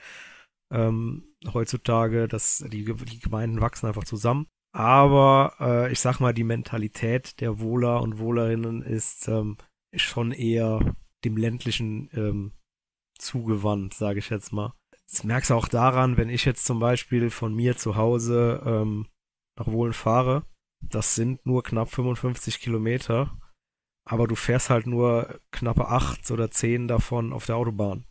ähm, 0.72 1.24
heutzutage, 1.52 2.28
dass 2.28 2.64
die, 2.68 2.84
die 2.84 3.20
Gemeinden 3.20 3.60
wachsen 3.60 3.86
einfach 3.86 4.04
zusammen. 4.04 4.46
Aber 4.72 5.54
äh, 5.60 5.92
ich 5.92 6.00
sag 6.00 6.18
mal, 6.18 6.34
die 6.34 6.44
Mentalität 6.44 7.40
der 7.40 7.60
Wohler 7.60 8.00
und 8.02 8.18
Wohlerinnen 8.18 8.82
ist, 8.82 9.28
ähm, 9.28 9.56
schon 9.94 10.32
eher 10.32 10.96
dem 11.24 11.36
ländlichen 11.36 12.10
ähm, 12.14 12.52
zugewandt, 13.24 13.94
sage 13.94 14.18
ich 14.18 14.30
jetzt 14.30 14.52
mal. 14.52 14.72
Das 15.10 15.24
merkst 15.24 15.50
du 15.50 15.54
auch 15.54 15.68
daran, 15.68 16.16
wenn 16.16 16.28
ich 16.28 16.44
jetzt 16.44 16.64
zum 16.64 16.78
Beispiel 16.78 17.30
von 17.30 17.54
mir 17.54 17.76
zu 17.76 17.96
Hause 17.96 18.62
ähm, 18.64 19.06
nach 19.58 19.66
Wohlen 19.66 19.92
fahre. 19.92 20.44
Das 20.80 21.14
sind 21.14 21.44
nur 21.46 21.62
knapp 21.62 21.90
55 21.90 22.60
Kilometer 22.60 23.36
aber 24.04 24.26
du 24.26 24.34
fährst 24.34 24.70
halt 24.70 24.86
nur 24.86 25.40
knappe 25.50 25.88
acht 25.88 26.30
oder 26.30 26.50
zehn 26.50 26.88
davon 26.88 27.32
auf 27.32 27.46
der 27.46 27.56
Autobahn. 27.56 28.04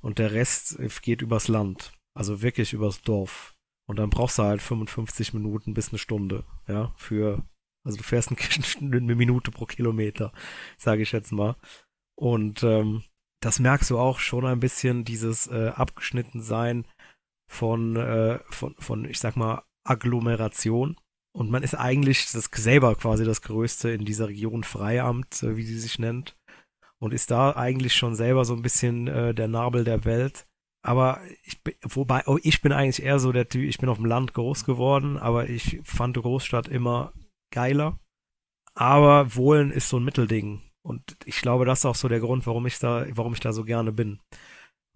Und 0.00 0.18
der 0.18 0.32
Rest 0.32 0.78
geht 1.02 1.20
übers 1.20 1.48
Land. 1.48 1.92
Also 2.14 2.42
wirklich 2.42 2.72
übers 2.72 3.02
Dorf. 3.02 3.54
Und 3.86 3.98
dann 3.98 4.10
brauchst 4.10 4.38
du 4.38 4.44
halt 4.44 4.62
55 4.62 5.34
Minuten 5.34 5.74
bis 5.74 5.90
eine 5.90 5.98
Stunde, 5.98 6.44
ja, 6.68 6.92
für, 6.96 7.42
also 7.84 7.98
du 7.98 8.04
fährst 8.04 8.30
eine 8.30 9.00
Minute 9.00 9.50
pro 9.50 9.66
Kilometer, 9.66 10.32
sage 10.78 11.02
ich 11.02 11.12
jetzt 11.12 11.32
mal. 11.32 11.56
Und 12.16 12.62
ähm, 12.62 13.02
das 13.40 13.58
merkst 13.58 13.90
du 13.90 13.98
auch 13.98 14.18
schon 14.18 14.44
ein 14.44 14.60
bisschen, 14.60 15.04
dieses 15.04 15.46
äh, 15.46 15.68
Abgeschnittensein 15.74 16.86
von, 17.50 17.96
äh, 17.96 18.38
von, 18.50 18.74
von, 18.78 19.04
ich 19.06 19.18
sag 19.18 19.36
mal, 19.36 19.62
Agglomeration. 19.84 20.96
Und 21.32 21.50
man 21.50 21.62
ist 21.62 21.74
eigentlich 21.74 22.30
das 22.32 22.50
selber 22.52 22.94
quasi 22.96 23.24
das 23.24 23.42
Größte 23.42 23.90
in 23.90 24.04
dieser 24.04 24.28
Region 24.28 24.64
Freiamt, 24.64 25.42
äh, 25.42 25.56
wie 25.56 25.62
sie 25.62 25.78
sich 25.78 25.98
nennt. 25.98 26.36
Und 26.98 27.14
ist 27.14 27.30
da 27.30 27.56
eigentlich 27.56 27.94
schon 27.94 28.14
selber 28.14 28.44
so 28.44 28.54
ein 28.54 28.62
bisschen 28.62 29.08
äh, 29.08 29.34
der 29.34 29.48
Nabel 29.48 29.84
der 29.84 30.04
Welt. 30.04 30.46
Aber 30.82 31.20
ich 31.44 31.62
bin, 31.62 31.74
wobei, 31.82 32.22
oh, 32.26 32.38
ich 32.42 32.60
bin 32.62 32.72
eigentlich 32.72 33.02
eher 33.02 33.18
so 33.18 33.32
der 33.32 33.48
Typ, 33.48 33.64
ich 33.64 33.78
bin 33.78 33.88
auf 33.88 33.98
dem 33.98 34.06
Land 34.06 34.34
groß 34.34 34.64
geworden, 34.64 35.18
aber 35.18 35.48
ich 35.48 35.80
fand 35.84 36.16
Großstadt 36.16 36.68
immer 36.68 37.12
geiler. 37.52 37.98
Aber 38.74 39.34
Wohlen 39.34 39.70
ist 39.70 39.88
so 39.88 39.98
ein 39.98 40.04
Mittelding. 40.04 40.62
Und 40.82 41.16
ich 41.24 41.40
glaube, 41.40 41.64
das 41.64 41.80
ist 41.80 41.86
auch 41.86 41.94
so 41.94 42.08
der 42.08 42.20
Grund, 42.20 42.46
warum 42.46 42.66
ich 42.66 42.78
da, 42.78 43.06
warum 43.10 43.34
ich 43.34 43.40
da 43.40 43.52
so 43.52 43.64
gerne 43.64 43.92
bin. 43.92 44.20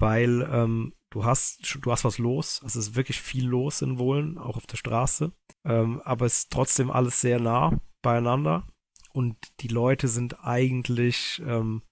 Weil 0.00 0.48
ähm, 0.50 0.94
du 1.10 1.24
hast, 1.24 1.78
du 1.80 1.92
hast 1.92 2.04
was 2.04 2.18
los. 2.18 2.62
Es 2.64 2.76
ist 2.76 2.96
wirklich 2.96 3.20
viel 3.20 3.46
los 3.46 3.82
in 3.82 3.98
Wohlen, 3.98 4.38
auch 4.38 4.56
auf 4.56 4.66
der 4.66 4.76
Straße. 4.76 5.32
Ähm, 5.64 6.00
aber 6.04 6.26
es 6.26 6.38
ist 6.38 6.52
trotzdem 6.52 6.90
alles 6.90 7.20
sehr 7.20 7.38
nah 7.38 7.78
beieinander. 8.02 8.66
Und 9.12 9.36
die 9.60 9.68
Leute 9.68 10.08
sind 10.08 10.44
eigentlich 10.44 11.40
ähm, 11.46 11.82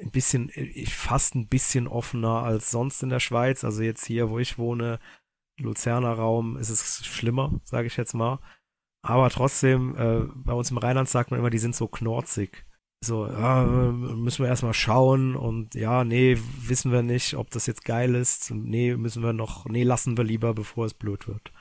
ein 0.00 0.10
bisschen, 0.10 0.50
fast 0.86 1.34
ein 1.36 1.48
bisschen 1.48 1.86
offener 1.86 2.42
als 2.42 2.70
sonst 2.70 3.02
in 3.02 3.10
der 3.10 3.20
Schweiz. 3.20 3.62
Also 3.62 3.82
jetzt 3.82 4.04
hier, 4.04 4.30
wo 4.30 4.38
ich 4.38 4.58
wohne, 4.58 4.98
Luzerner 5.60 6.14
Raum, 6.14 6.56
ist 6.56 6.70
es 6.70 7.06
schlimmer, 7.06 7.60
sage 7.62 7.86
ich 7.86 7.96
jetzt 7.96 8.14
mal. 8.14 8.40
Aber 9.02 9.30
trotzdem, 9.30 9.94
äh, 9.96 10.26
bei 10.34 10.54
uns 10.54 10.70
im 10.70 10.78
Rheinland 10.78 11.08
sagt 11.08 11.30
man 11.30 11.38
immer, 11.38 11.50
die 11.50 11.58
sind 11.58 11.76
so 11.76 11.86
knorzig 11.86 12.64
so, 13.04 13.26
ja, 13.26 13.64
müssen 13.64 14.42
wir 14.42 14.48
erstmal 14.48 14.74
schauen 14.74 15.36
und 15.36 15.74
ja, 15.74 16.04
nee, 16.04 16.38
wissen 16.62 16.92
wir 16.92 17.02
nicht, 17.02 17.34
ob 17.34 17.50
das 17.50 17.66
jetzt 17.66 17.84
geil 17.84 18.14
ist. 18.14 18.50
Nee, 18.52 18.96
müssen 18.96 19.22
wir 19.22 19.32
noch, 19.32 19.66
nee, 19.66 19.84
lassen 19.84 20.16
wir 20.16 20.24
lieber, 20.24 20.54
bevor 20.54 20.86
es 20.86 20.94
blöd 20.94 21.28
wird. 21.28 21.52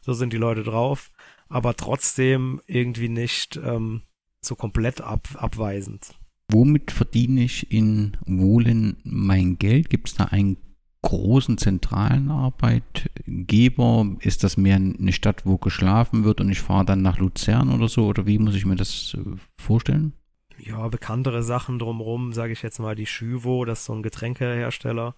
So 0.00 0.12
sind 0.12 0.32
die 0.32 0.38
Leute 0.38 0.62
drauf, 0.62 1.10
aber 1.48 1.76
trotzdem 1.76 2.60
irgendwie 2.66 3.08
nicht 3.08 3.56
ähm, 3.62 4.02
so 4.44 4.54
komplett 4.54 5.00
ab, 5.00 5.28
abweisend. 5.34 6.14
Womit 6.50 6.90
verdiene 6.90 7.42
ich 7.44 7.70
in 7.72 8.16
Wohlen 8.26 8.98
mein 9.04 9.58
Geld? 9.58 9.90
Gibt 9.90 10.08
es 10.08 10.14
da 10.14 10.24
einen 10.24 10.56
großen 11.02 11.58
zentralen 11.58 12.30
Arbeitgeber? 12.30 14.16
Ist 14.20 14.44
das 14.44 14.56
mehr 14.56 14.76
eine 14.76 15.12
Stadt, 15.12 15.46
wo 15.46 15.58
geschlafen 15.58 16.24
wird 16.24 16.40
und 16.40 16.50
ich 16.50 16.60
fahre 16.60 16.84
dann 16.84 17.02
nach 17.02 17.18
Luzern 17.18 17.70
oder 17.70 17.88
so? 17.88 18.06
Oder 18.06 18.26
wie 18.26 18.38
muss 18.38 18.54
ich 18.54 18.66
mir 18.66 18.76
das 18.76 19.16
äh, 19.18 19.36
vorstellen? 19.56 20.12
Ja, 20.58 20.88
bekanntere 20.88 21.42
Sachen 21.42 21.78
drumherum, 21.78 22.32
sage 22.32 22.52
ich 22.52 22.62
jetzt 22.62 22.78
mal, 22.78 22.94
die 22.94 23.06
Schüvo, 23.06 23.64
das 23.64 23.80
ist 23.80 23.84
so 23.86 23.94
ein 23.94 24.02
Getränkehersteller, 24.02 25.14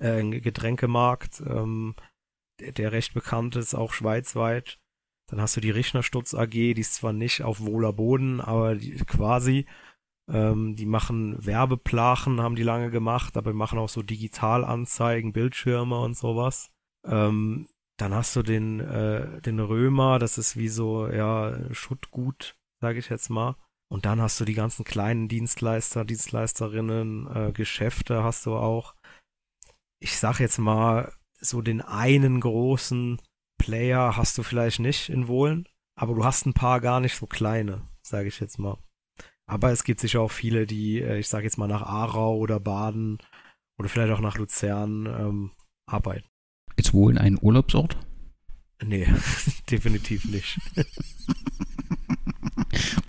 äh, 0.00 0.20
ein 0.20 0.30
Getränkemarkt, 0.30 1.42
ähm, 1.46 1.94
der, 2.60 2.72
der 2.72 2.92
recht 2.92 3.14
bekannt 3.14 3.56
ist, 3.56 3.74
auch 3.74 3.92
schweizweit. 3.92 4.78
Dann 5.28 5.40
hast 5.40 5.56
du 5.56 5.60
die 5.60 5.70
Richnerstutz 5.70 6.34
AG, 6.34 6.50
die 6.50 6.80
ist 6.80 6.94
zwar 6.94 7.12
nicht 7.12 7.42
auf 7.42 7.60
wohler 7.60 7.92
Boden, 7.92 8.40
aber 8.40 8.76
die, 8.76 8.96
quasi, 8.96 9.66
ähm, 10.30 10.76
die 10.76 10.86
machen 10.86 11.44
Werbeplachen, 11.44 12.40
haben 12.40 12.56
die 12.56 12.62
lange 12.62 12.90
gemacht, 12.90 13.36
aber 13.36 13.52
machen 13.52 13.78
auch 13.78 13.88
so 13.88 14.02
Digitalanzeigen, 14.02 15.32
Bildschirme 15.32 15.98
und 15.98 16.16
sowas. 16.16 16.70
Ähm, 17.04 17.68
dann 17.98 18.14
hast 18.14 18.36
du 18.36 18.42
den, 18.42 18.80
äh, 18.80 19.40
den 19.40 19.58
Römer, 19.58 20.18
das 20.18 20.38
ist 20.38 20.56
wie 20.56 20.68
so, 20.68 21.08
ja, 21.08 21.56
Schuttgut, 21.74 22.56
sage 22.80 22.98
ich 22.98 23.08
jetzt 23.08 23.30
mal. 23.30 23.56
Und 23.88 24.04
dann 24.04 24.20
hast 24.20 24.40
du 24.40 24.44
die 24.44 24.54
ganzen 24.54 24.84
kleinen 24.84 25.28
Dienstleister, 25.28 26.04
Dienstleisterinnen, 26.04 27.28
äh, 27.34 27.52
Geschäfte 27.52 28.24
hast 28.24 28.46
du 28.46 28.56
auch. 28.56 28.94
Ich 30.00 30.18
sag 30.18 30.40
jetzt 30.40 30.58
mal, 30.58 31.12
so 31.38 31.62
den 31.62 31.80
einen 31.82 32.40
großen 32.40 33.20
Player 33.58 34.16
hast 34.16 34.38
du 34.38 34.42
vielleicht 34.42 34.80
nicht 34.80 35.08
in 35.08 35.28
Wohlen, 35.28 35.68
aber 35.98 36.14
du 36.14 36.24
hast 36.24 36.46
ein 36.46 36.54
paar 36.54 36.80
gar 36.80 37.00
nicht 37.00 37.16
so 37.16 37.26
kleine, 37.26 37.82
sage 38.02 38.28
ich 38.28 38.40
jetzt 38.40 38.58
mal. 38.58 38.78
Aber 39.48 39.70
es 39.70 39.84
gibt 39.84 40.00
sicher 40.00 40.20
auch 40.20 40.32
viele, 40.32 40.66
die, 40.66 41.00
äh, 41.00 41.18
ich 41.18 41.28
sage 41.28 41.44
jetzt 41.44 41.56
mal, 41.56 41.68
nach 41.68 41.82
Aarau 41.82 42.36
oder 42.36 42.58
Baden 42.58 43.18
oder 43.78 43.88
vielleicht 43.88 44.12
auch 44.12 44.20
nach 44.20 44.36
Luzern 44.36 45.06
ähm, 45.06 45.50
arbeiten. 45.88 46.26
Ist 46.76 46.92
Wohlen 46.92 47.18
ein 47.18 47.38
Urlaubsort? 47.40 47.96
Nee, 48.82 49.06
definitiv 49.70 50.24
nicht. 50.24 50.58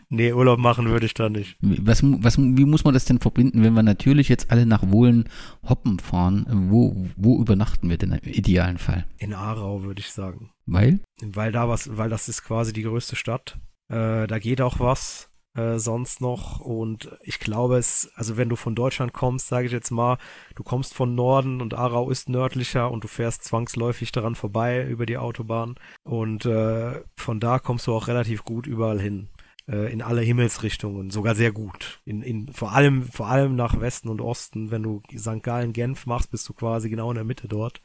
Nee, 0.09 0.31
Urlaub 0.31 0.59
machen 0.59 0.89
würde 0.89 1.05
ich 1.05 1.13
da 1.13 1.29
nicht. 1.29 1.57
Was, 1.59 2.01
was, 2.03 2.37
wie 2.37 2.65
muss 2.65 2.85
man 2.85 2.93
das 2.93 3.05
denn 3.05 3.19
verbinden, 3.19 3.63
wenn 3.63 3.73
wir 3.73 3.83
natürlich 3.83 4.29
jetzt 4.29 4.51
alle 4.51 4.65
nach 4.65 4.89
Wohlen 4.89 5.27
hoppen 5.67 5.99
fahren? 5.99 6.45
Wo, 6.69 7.07
wo 7.17 7.41
übernachten 7.41 7.89
wir 7.89 7.97
denn 7.97 8.13
im 8.13 8.31
idealen 8.31 8.77
Fall? 8.77 9.05
In 9.17 9.33
Aarau, 9.33 9.83
würde 9.83 9.99
ich 9.99 10.11
sagen. 10.11 10.51
Weil? 10.65 10.99
Weil 11.21 11.51
da 11.51 11.67
was, 11.67 11.97
weil 11.97 12.09
das 12.09 12.29
ist 12.29 12.43
quasi 12.43 12.71
die 12.71 12.83
größte 12.83 13.17
Stadt. 13.17 13.57
Äh, 13.89 14.27
da 14.27 14.39
geht 14.39 14.61
auch 14.61 14.79
was 14.79 15.29
äh, 15.55 15.77
sonst 15.77 16.21
noch. 16.21 16.61
Und 16.61 17.09
ich 17.23 17.39
glaube 17.39 17.77
es, 17.77 18.09
also 18.15 18.37
wenn 18.37 18.47
du 18.47 18.55
von 18.55 18.75
Deutschland 18.75 19.11
kommst, 19.11 19.49
sage 19.49 19.67
ich 19.67 19.73
jetzt 19.73 19.91
mal, 19.91 20.17
du 20.55 20.63
kommst 20.63 20.93
von 20.93 21.15
Norden 21.15 21.61
und 21.61 21.73
Aarau 21.73 22.09
ist 22.09 22.29
nördlicher 22.29 22.91
und 22.91 23.03
du 23.03 23.09
fährst 23.09 23.43
zwangsläufig 23.43 24.13
daran 24.13 24.35
vorbei 24.35 24.87
über 24.87 25.05
die 25.05 25.17
Autobahn. 25.17 25.75
Und 26.03 26.45
äh, 26.45 27.01
von 27.17 27.41
da 27.41 27.59
kommst 27.59 27.87
du 27.87 27.93
auch 27.93 28.07
relativ 28.07 28.45
gut 28.45 28.67
überall 28.67 29.01
hin 29.01 29.27
äh, 29.67 29.91
in 29.91 30.01
alle 30.01 30.21
Himmelsrichtungen, 30.21 31.11
sogar 31.11 31.35
sehr 31.35 31.51
gut. 31.51 31.99
In, 32.05 32.21
in, 32.21 32.47
vor 32.53 32.73
allem, 32.73 33.03
vor 33.03 33.27
allem 33.27 33.55
nach 33.55 33.79
Westen 33.79 34.09
und 34.09 34.21
Osten, 34.21 34.71
wenn 34.71 34.83
du 34.83 35.01
St. 35.15 35.43
Gallen, 35.43 35.73
Genf 35.73 36.05
machst, 36.05 36.31
bist 36.31 36.47
du 36.49 36.53
quasi 36.53 36.89
genau 36.89 37.11
in 37.11 37.15
der 37.15 37.25
Mitte 37.25 37.47
dort. 37.47 37.81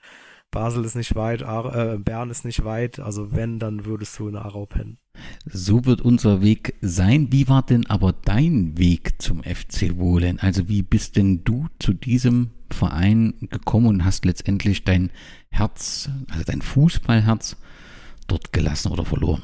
Basel 0.52 0.84
ist 0.84 0.96
nicht 0.96 1.14
weit, 1.16 1.42
Ar 1.42 1.94
äh, 1.94 1.98
Bern 1.98 2.30
ist 2.30 2.44
nicht 2.44 2.62
weit, 2.62 3.00
also 3.00 3.32
wenn, 3.32 3.58
dann 3.58 3.86
würdest 3.86 4.18
du 4.18 4.28
in 4.28 4.36
Aarau 4.36 4.66
pennen. 4.66 4.98
So 5.46 5.84
wird 5.86 6.02
unser 6.02 6.42
Weg 6.42 6.74
sein. 6.82 7.28
Wie 7.32 7.48
war 7.48 7.62
denn 7.62 7.86
aber 7.86 8.12
dein 8.12 8.78
Weg 8.78 9.20
zum 9.20 9.42
FC 9.42 9.96
Wohlen? 9.96 10.38
Also 10.38 10.68
wie 10.68 10.82
bist 10.82 11.16
denn 11.16 11.42
du 11.42 11.66
zu 11.78 11.94
diesem 11.94 12.50
Verein 12.70 13.34
gekommen 13.50 13.86
und 13.86 14.04
hast 14.04 14.24
letztendlich 14.24 14.84
dein 14.84 15.10
Herz, 15.50 16.10
also 16.30 16.44
dein 16.44 16.62
Fußballherz 16.62 17.56
dort 18.28 18.52
gelassen 18.52 18.92
oder 18.92 19.06
verloren? 19.06 19.42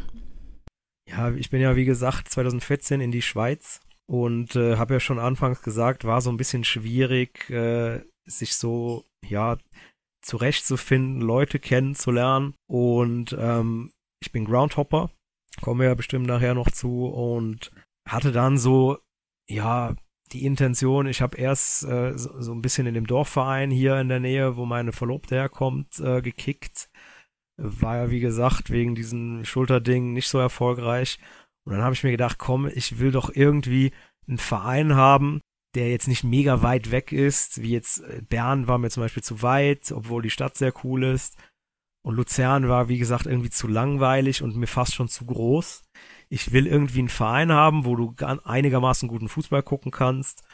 Ja, 1.09 1.31
ich 1.31 1.51
bin 1.51 1.61
ja 1.61 1.75
wie 1.75 1.87
gesagt 1.87 2.29
2014 2.29 3.01
in 3.01 3.11
die 3.11 3.23
Schweiz 3.23 3.81
und 4.07 4.57
äh, 4.57 4.77
habe 4.77 4.95
ja 4.95 5.01
schon 5.01 5.19
anfangs 5.19 5.63
gesagt, 5.63 6.05
war 6.05 6.21
so 6.21 6.31
ein 6.31 6.37
bisschen 6.37 6.65
schwierig, 6.65 7.49
äh, 7.51 8.01
sich 8.27 8.57
so 8.57 9.05
ja 9.27 9.57
zurechtzufinden, 10.23 11.23
Leute 11.23 11.59
kennenzulernen 11.59 12.55
und 12.69 13.35
ähm, 13.39 13.93
ich 14.21 14.33
bin 14.33 14.45
Groundhopper, 14.45 15.11
kommen 15.63 15.81
wir 15.81 15.89
ja 15.89 15.95
bestimmt 15.95 16.27
nachher 16.27 16.55
noch 16.55 16.71
zu 16.71 17.07
und 17.07 17.71
hatte 18.07 18.33
dann 18.33 18.59
so 18.59 18.99
ja 19.49 19.97
die 20.33 20.45
Intention, 20.45 21.07
ich 21.07 21.23
habe 21.23 21.39
erst 21.39 21.85
äh, 21.85 22.17
so, 22.19 22.41
so, 22.43 22.53
ein 22.53 22.61
bisschen 22.61 22.87
in 22.87 22.93
dem 22.93 23.07
Dorfverein 23.07 23.71
hier 23.71 23.99
in 23.99 24.09
der 24.09 24.21
Nähe, 24.21 24.59
wo 24.59 24.67
meine 24.67 24.93
Verlobte 24.93 25.37
herkommt, 25.37 25.99
äh, 26.01 26.21
gekickt 26.21 26.91
war 27.59 27.97
ja, 27.97 28.11
wie 28.11 28.21
gesagt, 28.21 28.71
wegen 28.71 28.95
diesem 28.95 29.45
Schulterding 29.45 30.13
nicht 30.13 30.29
so 30.29 30.39
erfolgreich. 30.39 31.19
Und 31.65 31.73
dann 31.75 31.83
habe 31.83 31.95
ich 31.95 32.05
mir 32.05 32.13
gedacht, 32.13 32.39
komm, 32.39 32.67
ich 32.67 32.99
will 32.99 33.11
doch 33.11 33.31
irgendwie 33.35 33.93
einen 34.27 34.39
Verein 34.39 34.95
haben, 34.95 35.41
der 35.75 35.91
jetzt 35.91 36.09
nicht 36.09 36.25
mega 36.25 36.63
weit 36.63 36.91
weg 36.91 37.13
ist, 37.13 37.61
wie 37.61 37.73
jetzt 37.73 38.01
äh, 38.01 38.23
Bern 38.23 38.67
war 38.69 38.79
mir 38.79 38.91
zum 38.91 39.03
Beispiel 39.03 39.23
zu 39.23 39.43
weit, 39.43 39.93
obwohl 39.93 40.23
die 40.23 40.31
Stadt 40.31 40.57
sehr 40.57 40.73
cool 40.85 41.05
ist. 41.05 41.37
Und 42.03 42.15
Luzern 42.15 42.69
war, 42.69 42.89
wie 42.89 42.99
gesagt, 42.99 43.27
irgendwie 43.27 43.51
zu 43.51 43.67
langweilig 43.67 44.43
und 44.43 44.57
mir 44.57 44.67
fast 44.67 44.95
schon 44.95 45.09
zu 45.09 45.27
groß. 45.27 45.85
Ich 46.31 46.53
will 46.53 46.67
irgendwie 46.67 47.01
einen 47.01 47.09
Verein 47.09 47.53
haben, 47.53 47.85
wo 47.85 47.97
du 47.97 48.15
einigermaßen 48.45 49.09
guten 49.09 49.29
Fußball 49.29 49.63
gucken 49.63 49.91
kannst 49.91 50.45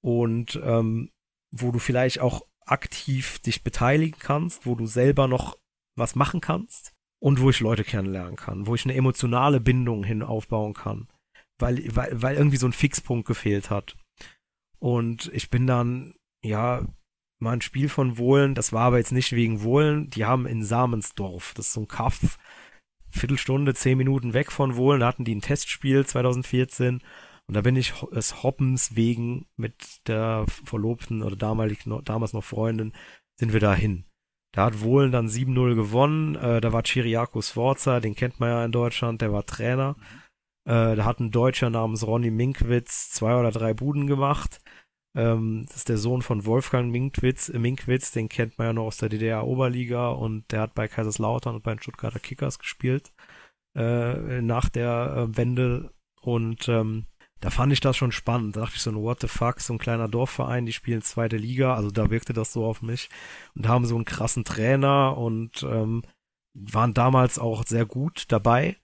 und 0.00 0.60
ähm, 0.62 1.10
wo 1.50 1.72
du 1.72 1.78
vielleicht 1.78 2.20
auch 2.20 2.42
aktiv 2.64 3.40
dich 3.40 3.64
beteiligen 3.64 4.18
kannst, 4.20 4.66
wo 4.66 4.74
du 4.74 4.86
selber 4.86 5.26
noch 5.26 5.56
was 5.96 6.14
machen 6.14 6.40
kannst 6.40 6.92
und 7.22 7.40
wo 7.40 7.50
ich 7.50 7.60
Leute 7.60 7.84
kennenlernen 7.84 8.36
kann, 8.36 8.66
wo 8.66 8.74
ich 8.74 8.84
eine 8.84 8.94
emotionale 8.94 9.60
Bindung 9.60 10.04
hin 10.04 10.22
aufbauen 10.22 10.74
kann, 10.74 11.08
weil, 11.58 11.82
weil, 11.94 12.20
weil 12.20 12.36
irgendwie 12.36 12.56
so 12.56 12.66
ein 12.66 12.72
Fixpunkt 12.72 13.26
gefehlt 13.26 13.70
hat. 13.70 13.96
Und 14.78 15.30
ich 15.32 15.48
bin 15.48 15.66
dann, 15.66 16.14
ja, 16.42 16.84
mal 17.38 17.52
ein 17.52 17.60
Spiel 17.60 17.88
von 17.88 18.18
Wohlen, 18.18 18.54
das 18.54 18.72
war 18.72 18.86
aber 18.86 18.98
jetzt 18.98 19.12
nicht 19.12 19.32
wegen 19.32 19.62
Wohlen, 19.62 20.08
die 20.10 20.24
haben 20.24 20.46
in 20.46 20.64
Samensdorf, 20.64 21.54
das 21.54 21.66
ist 21.66 21.72
so 21.74 21.82
ein 21.82 21.88
Kaff, 21.88 22.38
Viertelstunde, 23.10 23.74
zehn 23.74 23.98
Minuten 23.98 24.32
weg 24.32 24.50
von 24.50 24.76
Wohlen, 24.76 25.00
da 25.00 25.06
hatten 25.06 25.24
die 25.24 25.34
ein 25.34 25.42
Testspiel 25.42 26.06
2014 26.06 27.00
Und 27.46 27.54
da 27.54 27.60
bin 27.60 27.76
ich 27.76 27.92
es 28.12 28.42
Hoppens 28.42 28.96
wegen 28.96 29.46
mit 29.56 30.08
der 30.08 30.46
Verlobten 30.64 31.22
oder 31.22 31.36
damalig 31.36 31.86
noch, 31.86 32.02
damals 32.02 32.32
noch 32.32 32.44
Freundin, 32.44 32.92
sind 33.38 33.52
wir 33.52 33.60
da 33.60 33.74
hin. 33.74 34.04
Da 34.52 34.66
hat 34.66 34.82
Wohlen 34.82 35.12
dann 35.12 35.28
7-0 35.28 35.74
gewonnen. 35.74 36.34
Äh, 36.36 36.60
da 36.60 36.72
war 36.72 36.82
Chiriaco 36.82 37.40
Sforza, 37.40 38.00
den 38.00 38.14
kennt 38.14 38.38
man 38.38 38.50
ja 38.50 38.64
in 38.64 38.72
Deutschland, 38.72 39.22
der 39.22 39.32
war 39.32 39.46
Trainer. 39.46 39.96
Äh, 40.64 40.94
da 40.96 41.04
hat 41.04 41.20
ein 41.20 41.30
Deutscher 41.30 41.70
namens 41.70 42.06
Ronny 42.06 42.30
Minkwitz 42.30 43.10
zwei 43.10 43.34
oder 43.34 43.50
drei 43.50 43.74
Buden 43.74 44.06
gemacht. 44.06 44.60
Ähm, 45.14 45.64
das 45.66 45.78
ist 45.78 45.88
der 45.88 45.98
Sohn 45.98 46.22
von 46.22 46.46
Wolfgang 46.46 46.90
Minkwitz. 46.90 47.50
Minkwitz, 47.52 48.12
den 48.12 48.28
kennt 48.28 48.58
man 48.58 48.68
ja 48.68 48.72
noch 48.72 48.84
aus 48.84 48.98
der 48.98 49.08
DDR-Oberliga 49.08 50.10
und 50.10 50.50
der 50.52 50.60
hat 50.60 50.74
bei 50.74 50.88
Kaiserslautern 50.88 51.56
und 51.56 51.62
bei 51.62 51.74
den 51.74 51.82
Stuttgarter 51.82 52.20
Kickers 52.20 52.58
gespielt 52.58 53.12
äh, 53.74 54.40
nach 54.42 54.68
der 54.68 55.28
äh, 55.30 55.36
Wende. 55.36 55.90
Und 56.20 56.68
ähm, 56.68 57.06
da 57.42 57.50
fand 57.50 57.72
ich 57.72 57.80
das 57.80 57.96
schon 57.96 58.12
spannend. 58.12 58.56
Da 58.56 58.60
dachte 58.60 58.76
ich 58.76 58.82
so, 58.82 58.94
what 58.94 59.20
the 59.20 59.26
fuck, 59.26 59.60
so 59.60 59.74
ein 59.74 59.78
kleiner 59.78 60.08
Dorfverein, 60.08 60.64
die 60.64 60.72
spielen 60.72 61.02
zweite 61.02 61.36
Liga, 61.36 61.74
also 61.74 61.90
da 61.90 62.08
wirkte 62.08 62.32
das 62.32 62.52
so 62.52 62.64
auf 62.64 62.82
mich 62.82 63.10
und 63.56 63.68
haben 63.68 63.84
so 63.84 63.96
einen 63.96 64.04
krassen 64.04 64.44
Trainer 64.44 65.18
und 65.18 65.64
ähm, 65.64 66.04
waren 66.54 66.94
damals 66.94 67.40
auch 67.40 67.66
sehr 67.66 67.84
gut 67.84 68.26
dabei 68.28 68.76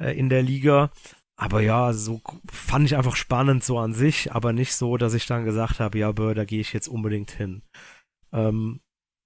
äh, 0.00 0.18
in 0.18 0.30
der 0.30 0.42
Liga. 0.42 0.90
Aber 1.38 1.60
ja, 1.60 1.92
so 1.92 2.22
fand 2.50 2.86
ich 2.86 2.96
einfach 2.96 3.16
spannend 3.16 3.62
so 3.62 3.78
an 3.78 3.92
sich, 3.92 4.32
aber 4.32 4.54
nicht 4.54 4.74
so, 4.74 4.96
dass 4.96 5.12
ich 5.12 5.26
dann 5.26 5.44
gesagt 5.44 5.78
habe, 5.78 5.98
ja, 5.98 6.10
Bö, 6.12 6.32
da 6.32 6.46
gehe 6.46 6.60
ich 6.60 6.72
jetzt 6.72 6.88
unbedingt 6.88 7.30
hin. 7.30 7.62
Ähm, 8.32 8.80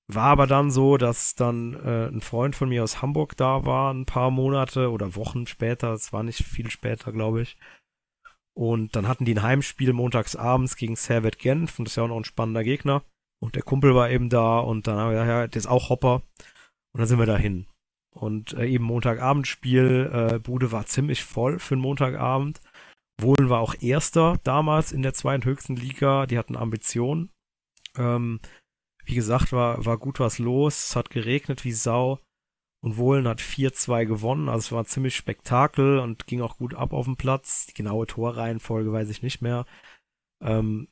war 0.08 0.24
aber 0.24 0.48
dann 0.48 0.72
so, 0.72 0.96
dass 0.96 1.36
dann 1.36 1.74
äh, 1.74 2.08
ein 2.08 2.20
Freund 2.20 2.56
von 2.56 2.68
mir 2.68 2.82
aus 2.82 3.00
Hamburg 3.00 3.36
da 3.36 3.64
war, 3.64 3.94
ein 3.94 4.06
paar 4.06 4.32
Monate 4.32 4.90
oder 4.90 5.14
Wochen 5.14 5.46
später, 5.46 5.92
es 5.92 6.12
war 6.12 6.24
nicht 6.24 6.42
viel 6.42 6.68
später, 6.70 7.12
glaube 7.12 7.42
ich. 7.42 7.56
Und 8.54 8.96
dann 8.96 9.08
hatten 9.08 9.24
die 9.24 9.34
ein 9.34 9.42
Heimspiel 9.42 9.92
montags 9.92 10.36
abends 10.36 10.76
gegen 10.76 10.96
Servet 10.96 11.38
Genf 11.38 11.78
und 11.78 11.86
das 11.86 11.92
ist 11.92 11.96
ja 11.96 12.02
auch 12.02 12.08
noch 12.08 12.16
ein 12.16 12.24
spannender 12.24 12.64
Gegner. 12.64 13.02
Und 13.40 13.54
der 13.54 13.62
Kumpel 13.62 13.94
war 13.94 14.10
eben 14.10 14.28
da 14.28 14.58
und 14.58 14.86
dann 14.86 14.98
haben 14.98 15.10
wir 15.10 15.12
gesagt, 15.12 15.28
ja, 15.28 15.46
der 15.46 15.58
ist 15.58 15.66
auch 15.66 15.88
Hopper. 15.88 16.22
Und 16.92 16.98
dann 16.98 17.06
sind 17.06 17.18
wir 17.18 17.26
dahin. 17.26 17.66
Und 18.10 18.52
äh, 18.54 18.66
eben 18.66 18.84
Montagabendspiel, 18.84 20.10
äh, 20.12 20.38
Bude 20.40 20.72
war 20.72 20.86
ziemlich 20.86 21.24
voll 21.24 21.58
für 21.58 21.74
einen 21.74 21.82
Montagabend. 21.82 22.60
Wohlen 23.20 23.48
war 23.48 23.60
auch 23.60 23.74
Erster 23.80 24.38
damals 24.44 24.92
in 24.92 25.02
der 25.02 25.14
zweiten 25.14 25.44
höchsten 25.44 25.76
Liga. 25.76 26.26
Die 26.26 26.38
hatten 26.38 26.56
Ambitionen. 26.56 27.30
Ähm, 27.96 28.40
wie 29.04 29.14
gesagt, 29.14 29.52
war, 29.52 29.84
war 29.84 29.98
gut 29.98 30.20
was 30.20 30.38
los. 30.38 30.88
Es 30.88 30.96
hat 30.96 31.10
geregnet 31.10 31.64
wie 31.64 31.72
Sau. 31.72 32.18
Und 32.82 32.96
Wohlen 32.96 33.28
hat 33.28 33.40
4-2 33.40 34.06
gewonnen. 34.06 34.48
Also 34.48 34.58
es 34.58 34.72
war 34.72 34.84
ziemlich 34.86 35.16
Spektakel 35.16 35.98
und 35.98 36.26
ging 36.26 36.40
auch 36.40 36.56
gut 36.56 36.74
ab 36.74 36.92
auf 36.92 37.04
dem 37.04 37.16
Platz. 37.16 37.66
Die 37.66 37.74
genaue 37.74 38.06
Torreihenfolge 38.06 38.92
weiß 38.92 39.10
ich 39.10 39.22
nicht 39.22 39.42
mehr. 39.42 39.66
Ähm, 40.42 40.88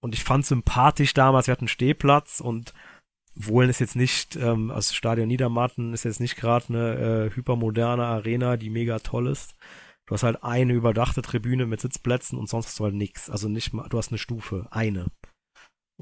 und 0.00 0.14
ich 0.14 0.24
fand 0.24 0.44
sympathisch 0.44 1.14
damals, 1.14 1.46
wir 1.46 1.52
hatten 1.52 1.68
Stehplatz 1.68 2.40
und 2.40 2.74
Wohlen 3.34 3.70
ist 3.70 3.80
jetzt 3.80 3.96
nicht, 3.96 4.36
ähm, 4.36 4.70
also 4.70 4.92
Stadion 4.94 5.28
Niedermatten 5.28 5.94
ist 5.94 6.04
jetzt 6.04 6.20
nicht 6.20 6.36
gerade 6.36 6.68
eine 6.68 6.94
äh, 6.96 7.34
hypermoderne 7.34 8.04
Arena, 8.04 8.56
die 8.58 8.68
mega 8.68 8.98
toll 8.98 9.26
ist. 9.26 9.54
Du 10.06 10.14
hast 10.14 10.24
halt 10.24 10.42
eine 10.42 10.74
überdachte 10.74 11.22
Tribüne 11.22 11.66
mit 11.66 11.80
Sitzplätzen 11.80 12.38
und 12.38 12.48
sonst 12.48 12.66
hast 12.66 12.80
du 12.80 12.84
halt 12.84 12.94
nichts. 12.94 13.30
Also 13.30 13.48
nicht 13.48 13.72
mal, 13.72 13.88
du 13.88 13.96
hast 13.96 14.10
eine 14.10 14.18
Stufe, 14.18 14.66
eine. 14.70 15.06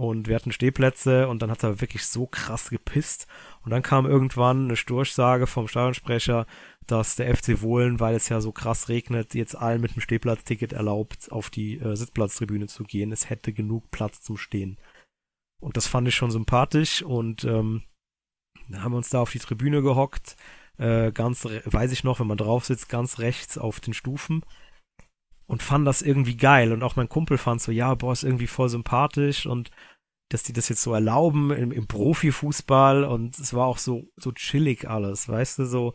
Und 0.01 0.29
wir 0.29 0.35
hatten 0.35 0.51
Stehplätze 0.51 1.29
und 1.29 1.43
dann 1.43 1.51
hat 1.51 1.63
er 1.63 1.83
wirklich 1.83 2.07
so 2.07 2.27
krass 2.27 2.71
gepisst. 2.71 3.27
Und 3.63 3.71
dann 3.71 3.83
kam 3.83 4.07
irgendwann 4.07 4.65
eine 4.65 4.75
Durchsage 4.75 5.47
vom 5.47 5.69
Stadionsprecher, 5.69 6.47
dass 6.87 7.17
der 7.17 7.37
FC 7.37 7.61
Wohlen, 7.61 8.01
weil 8.01 8.15
es 8.15 8.31
ja 8.31 8.41
so 8.41 8.51
krass 8.51 8.89
regnet, 8.89 9.35
jetzt 9.35 9.55
allen 9.55 9.83
mit 9.83 9.95
dem 9.95 10.01
Stehplatzticket 10.01 10.73
erlaubt, 10.73 11.31
auf 11.31 11.51
die 11.51 11.77
äh, 11.77 11.97
Sitzplatztribüne 11.97 12.67
zu 12.67 12.85
gehen. 12.85 13.13
Es 13.13 13.29
hätte 13.29 13.53
genug 13.53 13.91
Platz 13.91 14.23
zum 14.23 14.39
Stehen. 14.39 14.79
Und 15.61 15.77
das 15.77 15.87
fand 15.87 16.09
ich 16.09 16.15
schon 16.15 16.31
sympathisch 16.31 17.03
und 17.03 17.45
ähm, 17.45 17.83
dann 18.71 18.83
haben 18.83 18.93
wir 18.93 18.97
uns 18.97 19.11
da 19.11 19.21
auf 19.21 19.33
die 19.33 19.39
Tribüne 19.39 19.83
gehockt, 19.83 20.35
äh, 20.79 21.13
ganz, 21.13 21.45
weiß 21.45 21.93
ich 21.93 22.05
noch, 22.05 22.21
wenn 22.21 22.27
man 22.27 22.39
drauf 22.39 22.65
sitzt, 22.65 22.89
ganz 22.89 23.19
rechts 23.19 23.59
auf 23.59 23.81
den 23.81 23.93
Stufen 23.93 24.45
und 25.51 25.65
fand 25.65 25.85
das 25.85 26.01
irgendwie 26.01 26.37
geil. 26.37 26.73
Und 26.73 26.85
auch 26.85 26.95
mein 26.95 27.09
Kumpel 27.09 27.37
fand 27.37 27.61
so, 27.61 27.73
ja, 27.73 27.93
boah, 27.97 28.13
ist 28.13 28.23
irgendwie 28.23 28.47
voll 28.47 28.69
sympathisch 28.69 29.47
und 29.47 29.73
dass 30.31 30.43
die 30.45 30.53
das 30.53 30.69
jetzt 30.69 30.83
so 30.83 30.95
erlauben 30.95 31.51
im, 31.51 31.73
im 31.73 31.87
Profifußball 31.87 33.05
und 33.05 33.39
es 33.39 33.53
war 33.53 33.67
auch 33.67 33.79
so, 33.79 34.09
so 34.17 34.33
chillig 34.33 34.89
alles, 34.89 35.29
weißt 35.29 35.59
du, 35.59 35.67
so, 35.67 35.93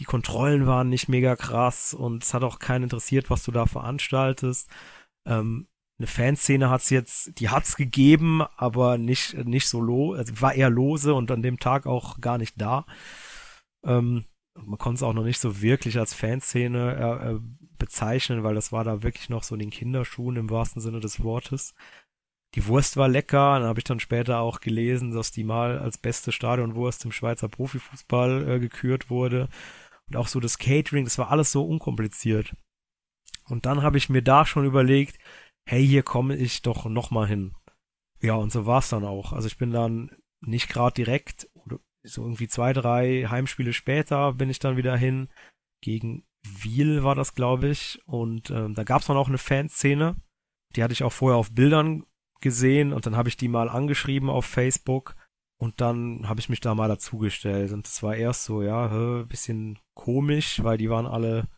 die 0.00 0.04
Kontrollen 0.04 0.66
waren 0.66 0.88
nicht 0.88 1.08
mega 1.08 1.34
krass 1.36 1.94
und 1.94 2.22
es 2.22 2.34
hat 2.34 2.44
auch 2.44 2.58
keinen 2.58 2.84
interessiert, 2.84 3.30
was 3.30 3.42
du 3.44 3.52
da 3.52 3.66
veranstaltest. 3.66 4.68
Ähm, 5.26 5.68
eine 5.98 6.06
Fanszene 6.06 6.70
hat's 6.70 6.90
jetzt, 6.90 7.40
die 7.40 7.48
hat's 7.48 7.76
gegeben, 7.76 8.42
aber 8.56 8.98
nicht, 8.98 9.34
nicht 9.46 9.68
so 9.68 9.80
lo, 9.80 10.12
also 10.12 10.40
war 10.40 10.54
eher 10.54 10.70
lose 10.70 11.14
und 11.14 11.30
an 11.30 11.42
dem 11.42 11.58
Tag 11.58 11.86
auch 11.86 12.20
gar 12.20 12.38
nicht 12.38 12.60
da. 12.60 12.84
Ähm, 13.84 14.24
man 14.54 14.78
konnte 14.78 14.96
es 14.96 15.02
auch 15.02 15.12
noch 15.12 15.24
nicht 15.24 15.40
so 15.40 15.60
wirklich 15.62 15.98
als 15.98 16.14
Fanszene 16.14 16.96
äh, 16.96 17.30
äh, 17.30 17.40
bezeichnen, 17.78 18.42
weil 18.42 18.54
das 18.54 18.72
war 18.72 18.84
da 18.84 19.02
wirklich 19.02 19.28
noch 19.28 19.42
so 19.44 19.54
in 19.54 19.60
den 19.60 19.70
Kinderschuhen 19.70 20.36
im 20.36 20.50
wahrsten 20.50 20.82
Sinne 20.82 21.00
des 21.00 21.22
Wortes. 21.22 21.74
Die 22.54 22.66
Wurst 22.66 22.96
war 22.96 23.08
lecker, 23.08 23.58
dann 23.58 23.68
habe 23.68 23.80
ich 23.80 23.84
dann 23.84 24.00
später 24.00 24.40
auch 24.40 24.60
gelesen, 24.60 25.12
dass 25.12 25.30
die 25.30 25.44
mal 25.44 25.78
als 25.78 25.98
beste 25.98 26.32
Stadionwurst 26.32 27.04
im 27.04 27.12
Schweizer 27.12 27.48
Profifußball 27.48 28.48
äh, 28.48 28.58
gekürt 28.58 29.10
wurde. 29.10 29.48
Und 30.08 30.16
auch 30.16 30.28
so 30.28 30.40
das 30.40 30.58
Catering, 30.58 31.04
das 31.04 31.18
war 31.18 31.30
alles 31.30 31.52
so 31.52 31.66
unkompliziert. 31.66 32.54
Und 33.48 33.66
dann 33.66 33.82
habe 33.82 33.98
ich 33.98 34.08
mir 34.08 34.22
da 34.22 34.46
schon 34.46 34.64
überlegt, 34.64 35.18
hey, 35.68 35.86
hier 35.86 36.02
komme 36.02 36.36
ich 36.36 36.62
doch 36.62 36.86
nochmal 36.86 37.28
hin. 37.28 37.54
Ja, 38.20 38.34
und 38.34 38.50
so 38.50 38.66
war 38.66 38.78
es 38.78 38.88
dann 38.88 39.04
auch. 39.04 39.32
Also 39.32 39.46
ich 39.46 39.58
bin 39.58 39.70
dann 39.70 40.10
nicht 40.40 40.68
gerade 40.68 40.94
direkt, 40.94 41.48
so 42.02 42.22
irgendwie 42.22 42.48
zwei, 42.48 42.72
drei 42.72 43.26
Heimspiele 43.28 43.72
später 43.72 44.32
bin 44.32 44.50
ich 44.50 44.58
dann 44.58 44.76
wieder 44.76 44.96
hin. 44.96 45.28
Gegen 45.82 46.24
Wiel 46.46 47.04
war 47.04 47.14
das, 47.14 47.34
glaube 47.34 47.68
ich. 47.68 48.00
Und 48.06 48.50
ähm, 48.50 48.74
da 48.74 48.84
gab 48.84 49.02
es 49.02 49.06
dann 49.06 49.16
auch 49.16 49.28
eine 49.28 49.38
Fanszene. 49.38 50.16
Die 50.74 50.82
hatte 50.82 50.92
ich 50.92 51.02
auch 51.02 51.12
vorher 51.12 51.38
auf 51.38 51.52
Bildern 51.52 52.04
gesehen 52.40 52.92
und 52.92 53.06
dann 53.06 53.16
habe 53.16 53.28
ich 53.28 53.36
die 53.36 53.48
mal 53.48 53.68
angeschrieben 53.68 54.30
auf 54.30 54.44
Facebook 54.44 55.14
und 55.60 55.80
dann 55.80 56.28
habe 56.28 56.40
ich 56.40 56.48
mich 56.48 56.60
da 56.60 56.74
mal 56.74 56.88
dazugestellt. 56.88 57.72
Und 57.72 57.86
es 57.86 58.02
war 58.02 58.14
erst 58.14 58.44
so, 58.44 58.62
ja, 58.62 59.22
bisschen 59.24 59.78
komisch, 59.94 60.62
weil 60.62 60.78
die 60.78 60.90
waren 60.90 61.06
alle 61.06 61.48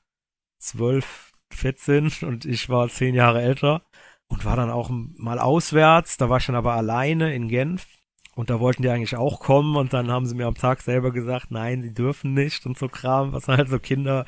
zwölf, 0.59 1.33
14 1.53 2.13
und 2.23 2.45
ich 2.45 2.69
war 2.69 2.89
zehn 2.89 3.15
Jahre 3.15 3.43
älter 3.43 3.83
und 4.29 4.45
war 4.45 4.57
dann 4.57 4.71
auch 4.71 4.91
mal 4.91 5.39
auswärts. 5.39 6.17
Da 6.17 6.31
war 6.31 6.39
ich 6.39 6.47
dann 6.47 6.57
aber 6.57 6.75
alleine 6.75 7.35
in 7.35 7.49
Genf 7.49 7.87
und 8.35 8.49
da 8.49 8.61
wollten 8.61 8.83
die 8.83 8.89
eigentlich 8.89 9.17
auch 9.17 9.41
kommen 9.41 9.77
und 9.77 9.93
dann 9.93 10.11
haben 10.11 10.27
sie 10.27 10.35
mir 10.35 10.47
am 10.47 10.55
Tag 10.55 10.81
selber 10.81 11.11
gesagt, 11.13 11.51
nein, 11.51 11.83
sie 11.83 11.93
dürfen 11.93 12.33
nicht 12.33 12.65
und 12.65 12.79
so 12.79 12.89
Kram, 12.89 13.33
was 13.33 13.49
halt 13.49 13.69
so 13.69 13.79
Kinder 13.79 14.25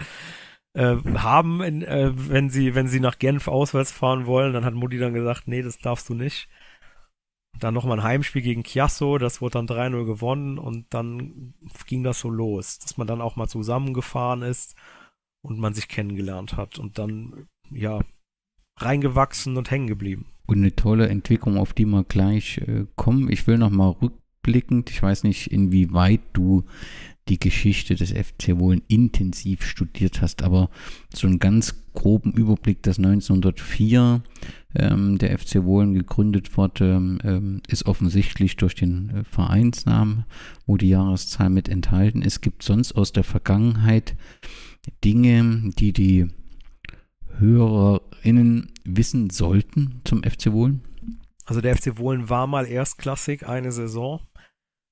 äh, 0.74 0.96
haben, 1.16 1.62
in, 1.62 1.82
äh, 1.82 2.12
wenn 2.14 2.50
sie 2.50 2.74
wenn 2.74 2.88
sie 2.88 3.00
nach 3.00 3.18
Genf 3.18 3.48
auswärts 3.48 3.92
fahren 3.92 4.26
wollen. 4.26 4.52
Dann 4.52 4.64
hat 4.64 4.74
Mutti 4.74 4.98
dann 4.98 5.14
gesagt, 5.14 5.48
nee, 5.48 5.62
das 5.62 5.78
darfst 5.78 6.08
du 6.08 6.14
nicht. 6.14 6.48
Dann 7.58 7.74
nochmal 7.74 7.98
ein 7.98 8.04
Heimspiel 8.04 8.42
gegen 8.42 8.64
Chiasso, 8.64 9.18
das 9.18 9.40
wurde 9.40 9.62
dann 9.62 9.66
3-0 9.66 10.06
gewonnen 10.06 10.58
und 10.58 10.86
dann 10.90 11.54
ging 11.86 12.02
das 12.02 12.18
so 12.18 12.30
los, 12.30 12.78
dass 12.78 12.96
man 12.96 13.06
dann 13.06 13.20
auch 13.20 13.36
mal 13.36 13.46
zusammengefahren 13.46 14.40
ist 14.42 14.74
und 15.42 15.58
man 15.58 15.74
sich 15.74 15.88
kennengelernt 15.88 16.56
hat 16.56 16.78
und 16.78 16.98
dann, 16.98 17.46
ja, 17.70 18.00
reingewachsen 18.78 19.56
und 19.58 19.70
hängen 19.70 19.86
geblieben. 19.86 20.26
Und 20.46 20.58
eine 20.58 20.74
tolle 20.74 21.08
Entwicklung, 21.08 21.56
auf 21.56 21.72
die 21.72 21.84
wir 21.84 22.04
gleich 22.04 22.58
äh, 22.58 22.86
kommen. 22.96 23.30
Ich 23.30 23.46
will 23.46 23.58
nochmal 23.58 23.90
rückblickend, 23.90 24.90
ich 24.90 25.02
weiß 25.02 25.24
nicht, 25.24 25.52
inwieweit 25.52 26.20
du 26.32 26.64
die 27.28 27.38
Geschichte 27.38 27.94
des 27.94 28.10
FC 28.10 28.58
Wohlen 28.58 28.82
intensiv 28.88 29.64
studiert 29.64 30.20
hast, 30.20 30.42
aber 30.42 30.70
so 31.14 31.26
einen 31.26 31.38
ganz 31.38 31.74
groben 31.92 32.32
Überblick, 32.32 32.82
dass 32.82 32.98
1904 32.98 34.22
ähm, 34.74 35.18
der 35.18 35.38
FC 35.38 35.64
Wohlen 35.64 35.94
gegründet 35.94 36.56
wurde, 36.56 37.18
ähm, 37.22 37.60
ist 37.68 37.86
offensichtlich 37.86 38.56
durch 38.56 38.74
den 38.74 39.10
äh, 39.10 39.24
Vereinsnamen, 39.24 40.24
wo 40.66 40.76
die 40.76 40.88
Jahreszahl 40.88 41.50
mit 41.50 41.68
enthalten 41.68 42.22
ist. 42.22 42.40
Gibt 42.40 42.62
sonst 42.62 42.92
aus 42.92 43.12
der 43.12 43.24
Vergangenheit 43.24 44.16
Dinge, 45.04 45.70
die 45.78 45.92
die 45.92 46.26
HörerInnen 47.38 48.72
wissen 48.84 49.30
sollten 49.30 50.00
zum 50.04 50.22
FC 50.22 50.52
Wohlen? 50.52 50.82
Also 51.44 51.60
der 51.60 51.76
FC 51.76 51.98
Wohlen 51.98 52.28
war 52.28 52.46
mal 52.46 52.66
erstklassig 52.66 53.46
eine 53.46 53.72
Saison. 53.72 54.20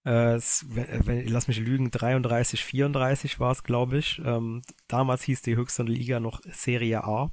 Äh, 0.04 0.38
wenn, 0.66 1.28
lass 1.28 1.48
mich 1.48 1.58
lügen, 1.58 1.90
33, 1.90 2.64
34 2.64 3.40
war 3.40 3.52
es, 3.52 3.62
glaube 3.62 3.98
ich. 3.98 4.20
Ähm, 4.24 4.62
damals 4.88 5.22
hieß 5.24 5.42
die 5.42 5.56
höchste 5.56 5.82
Liga 5.82 6.20
noch 6.20 6.40
Serie 6.44 7.04
A. 7.04 7.30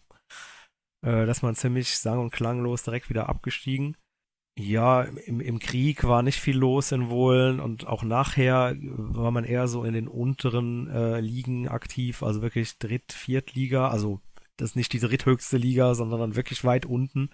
Äh, 1.06 1.26
dass 1.26 1.42
man 1.42 1.56
ziemlich 1.56 1.98
sang- 1.98 2.20
und 2.20 2.32
klanglos 2.32 2.84
direkt 2.84 3.10
wieder 3.10 3.30
abgestiegen. 3.30 3.96
Ja, 4.60 5.04
im, 5.04 5.40
im 5.40 5.60
Krieg 5.60 6.04
war 6.04 6.24
nicht 6.24 6.40
viel 6.40 6.58
los 6.58 6.92
in 6.92 7.10
Wohlen 7.10 7.60
und 7.60 7.86
auch 7.86 8.02
nachher 8.02 8.76
war 8.82 9.30
man 9.30 9.44
eher 9.44 9.68
so 9.68 9.84
in 9.84 9.94
den 9.94 10.08
unteren 10.08 10.90
äh, 10.90 11.20
Ligen 11.20 11.68
aktiv, 11.68 12.24
also 12.24 12.42
wirklich 12.42 12.80
Dritt-, 12.80 13.14
Viertliga, 13.14 13.90
also 13.90 14.20
das 14.58 14.72
ist 14.72 14.76
nicht 14.76 14.94
die 14.94 15.00
dritthöchste 15.00 15.58
Liga, 15.58 15.94
sondern 15.94 16.20
dann 16.20 16.36
wirklich 16.36 16.64
weit 16.64 16.88
unten. 16.88 17.30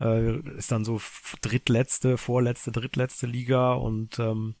Äh, 0.00 0.40
ist 0.56 0.70
dann 0.70 0.84
so 0.84 1.00
drittletzte, 1.40 2.18
vorletzte, 2.18 2.72
drittletzte 2.72 3.26
Liga 3.26 3.74
und 3.74 4.18
ähm, 4.18 4.54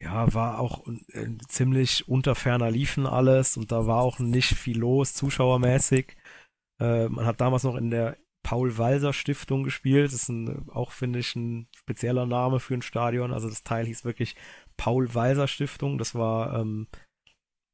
ja, 0.00 0.32
war 0.34 0.58
auch 0.58 0.86
äh, 1.12 1.36
ziemlich 1.48 2.08
unter 2.08 2.34
ferner 2.34 2.70
liefen 2.70 3.06
alles 3.06 3.56
und 3.56 3.70
da 3.70 3.86
war 3.86 4.02
auch 4.02 4.18
nicht 4.18 4.54
viel 4.54 4.78
los, 4.78 5.14
zuschauermäßig. 5.14 6.16
Äh, 6.80 7.08
man 7.08 7.26
hat 7.26 7.40
damals 7.40 7.62
noch 7.64 7.76
in 7.76 7.90
der 7.90 8.16
Paul-Walser-Stiftung 8.42 9.62
gespielt. 9.62 10.06
Das 10.06 10.14
ist 10.14 10.28
ein, 10.28 10.68
auch, 10.70 10.92
finde 10.92 11.20
ich, 11.20 11.36
ein 11.36 11.68
spezieller 11.76 12.26
Name 12.26 12.60
für 12.60 12.74
ein 12.74 12.82
Stadion. 12.82 13.32
Also 13.32 13.48
das 13.48 13.62
Teil 13.62 13.86
hieß 13.86 14.04
wirklich 14.04 14.36
Paul-Walser-Stiftung. 14.76 15.98
Das 15.98 16.14
war 16.14 16.58
ähm, 16.58 16.88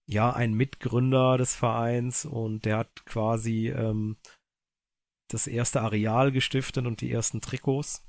ja 0.07 0.33
ein 0.33 0.55
Mitgründer 0.55 1.39
des 1.39 1.55
Vereins 1.55 2.25
und 2.27 2.65
der 2.65 2.79
hat 2.79 3.07
quasi 3.07 3.69
ähm, 3.69 4.17
das 5.29 5.47
erste 5.47 5.83
Areal 5.83 6.33
gestiftet 6.33 6.87
und 6.87 7.01
die 7.01 7.13
ersten 7.13 7.41
Trikots 7.41 8.05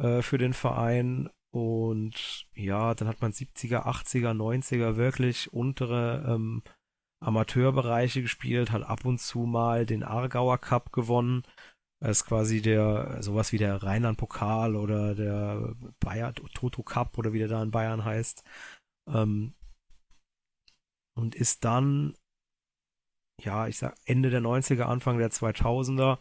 äh, 0.00 0.22
für 0.22 0.38
den 0.38 0.54
Verein. 0.54 1.30
Und 1.54 2.46
ja, 2.54 2.94
dann 2.94 3.08
hat 3.08 3.20
man 3.20 3.32
70er, 3.32 3.86
80er, 3.86 4.32
90er 4.32 4.96
wirklich 4.96 5.52
untere 5.52 6.24
ähm, 6.26 6.62
Amateurbereiche 7.22 8.22
gespielt, 8.22 8.72
hat 8.72 8.82
ab 8.82 9.04
und 9.04 9.20
zu 9.20 9.40
mal 9.40 9.86
den 9.86 10.02
Aargauer 10.02 10.58
Cup 10.58 10.92
gewonnen. 10.92 11.42
Das 12.00 12.18
ist 12.18 12.24
quasi 12.26 12.62
der, 12.62 13.22
sowas 13.22 13.52
wie 13.52 13.58
der 13.58 13.80
Rheinland-Pokal 13.82 14.74
oder 14.74 15.14
der 15.14 15.76
Bayer 16.00 16.34
Toto 16.34 16.82
Cup 16.82 17.16
oder 17.16 17.32
wie 17.32 17.38
der 17.38 17.48
da 17.48 17.62
in 17.62 17.70
Bayern 17.70 18.04
heißt. 18.04 18.42
Ähm, 19.08 19.54
und 21.14 21.34
ist 21.34 21.64
dann, 21.64 22.16
ja, 23.44 23.66
ich 23.66 23.78
sag 23.78 23.94
Ende 24.04 24.30
der 24.30 24.40
90er, 24.40 24.82
Anfang 24.82 25.18
der 25.18 25.30
2000er 25.30 26.18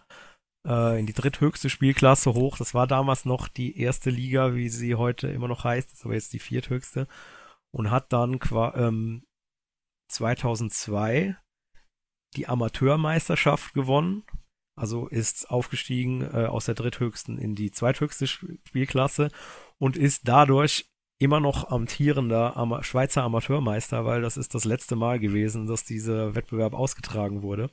äh, 0.67 0.99
in 0.99 1.05
die 1.05 1.13
dritthöchste 1.13 1.69
Spielklasse 1.69 2.33
hoch. 2.33 2.57
Das 2.57 2.73
war 2.73 2.87
damals 2.87 3.25
noch 3.25 3.47
die 3.47 3.79
erste 3.79 4.09
Liga, 4.09 4.53
wie 4.55 4.69
sie 4.69 4.95
heute 4.95 5.27
immer 5.27 5.47
noch 5.47 5.63
heißt, 5.63 5.91
ist 5.93 6.05
aber 6.05 6.13
jetzt 6.13 6.33
die 6.33 6.39
vierthöchste. 6.39 7.07
Und 7.73 7.89
hat 7.89 8.11
dann 8.11 8.39
ähm, 8.75 9.23
2002 10.11 11.37
die 12.35 12.47
Amateurmeisterschaft 12.47 13.73
gewonnen. 13.73 14.23
Also 14.77 15.07
ist 15.07 15.49
aufgestiegen 15.49 16.21
äh, 16.21 16.45
aus 16.45 16.65
der 16.65 16.75
dritthöchsten 16.75 17.37
in 17.37 17.55
die 17.55 17.71
zweithöchste 17.71 18.27
Spielklasse 18.27 19.29
und 19.77 19.97
ist 19.97 20.27
dadurch 20.27 20.90
immer 21.21 21.39
noch 21.39 21.69
amtierender 21.69 22.57
Am 22.57 22.81
Schweizer 22.83 23.23
Amateurmeister, 23.23 24.05
weil 24.05 24.21
das 24.21 24.37
ist 24.37 24.55
das 24.55 24.65
letzte 24.65 24.95
Mal 24.95 25.19
gewesen, 25.19 25.67
dass 25.67 25.83
dieser 25.83 26.33
Wettbewerb 26.33 26.73
ausgetragen 26.73 27.43
wurde. 27.43 27.69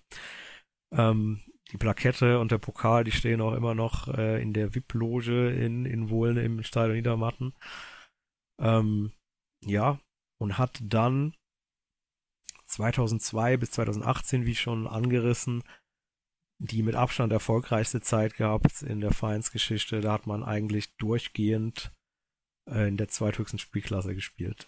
Ähm, 0.92 1.40
die 1.72 1.78
Plakette 1.78 2.40
und 2.40 2.50
der 2.50 2.58
Pokal, 2.58 3.04
die 3.04 3.12
stehen 3.12 3.40
auch 3.40 3.54
immer 3.54 3.74
noch 3.74 4.08
äh, 4.08 4.40
in 4.42 4.52
der 4.52 4.74
VIP-Loge 4.74 5.50
in, 5.50 5.86
in 5.86 6.10
Wohlen 6.10 6.36
im 6.36 6.62
Stadion 6.62 6.96
Niedermatten. 6.96 7.54
Ähm, 8.60 9.12
ja, 9.64 9.98
und 10.38 10.58
hat 10.58 10.78
dann 10.82 11.34
2002 12.64 13.56
bis 13.56 13.70
2018, 13.72 14.44
wie 14.44 14.54
schon 14.54 14.86
angerissen, 14.86 15.62
die 16.58 16.82
mit 16.82 16.96
Abstand 16.96 17.32
erfolgreichste 17.32 18.00
Zeit 18.00 18.34
gehabt 18.34 18.82
in 18.82 19.00
der 19.00 19.12
Vereinsgeschichte. 19.12 20.00
Da 20.00 20.12
hat 20.12 20.26
man 20.26 20.42
eigentlich 20.42 20.96
durchgehend 20.96 21.92
in 22.70 22.96
der 22.96 23.08
zweithöchsten 23.08 23.58
Spielklasse 23.58 24.14
gespielt. 24.14 24.66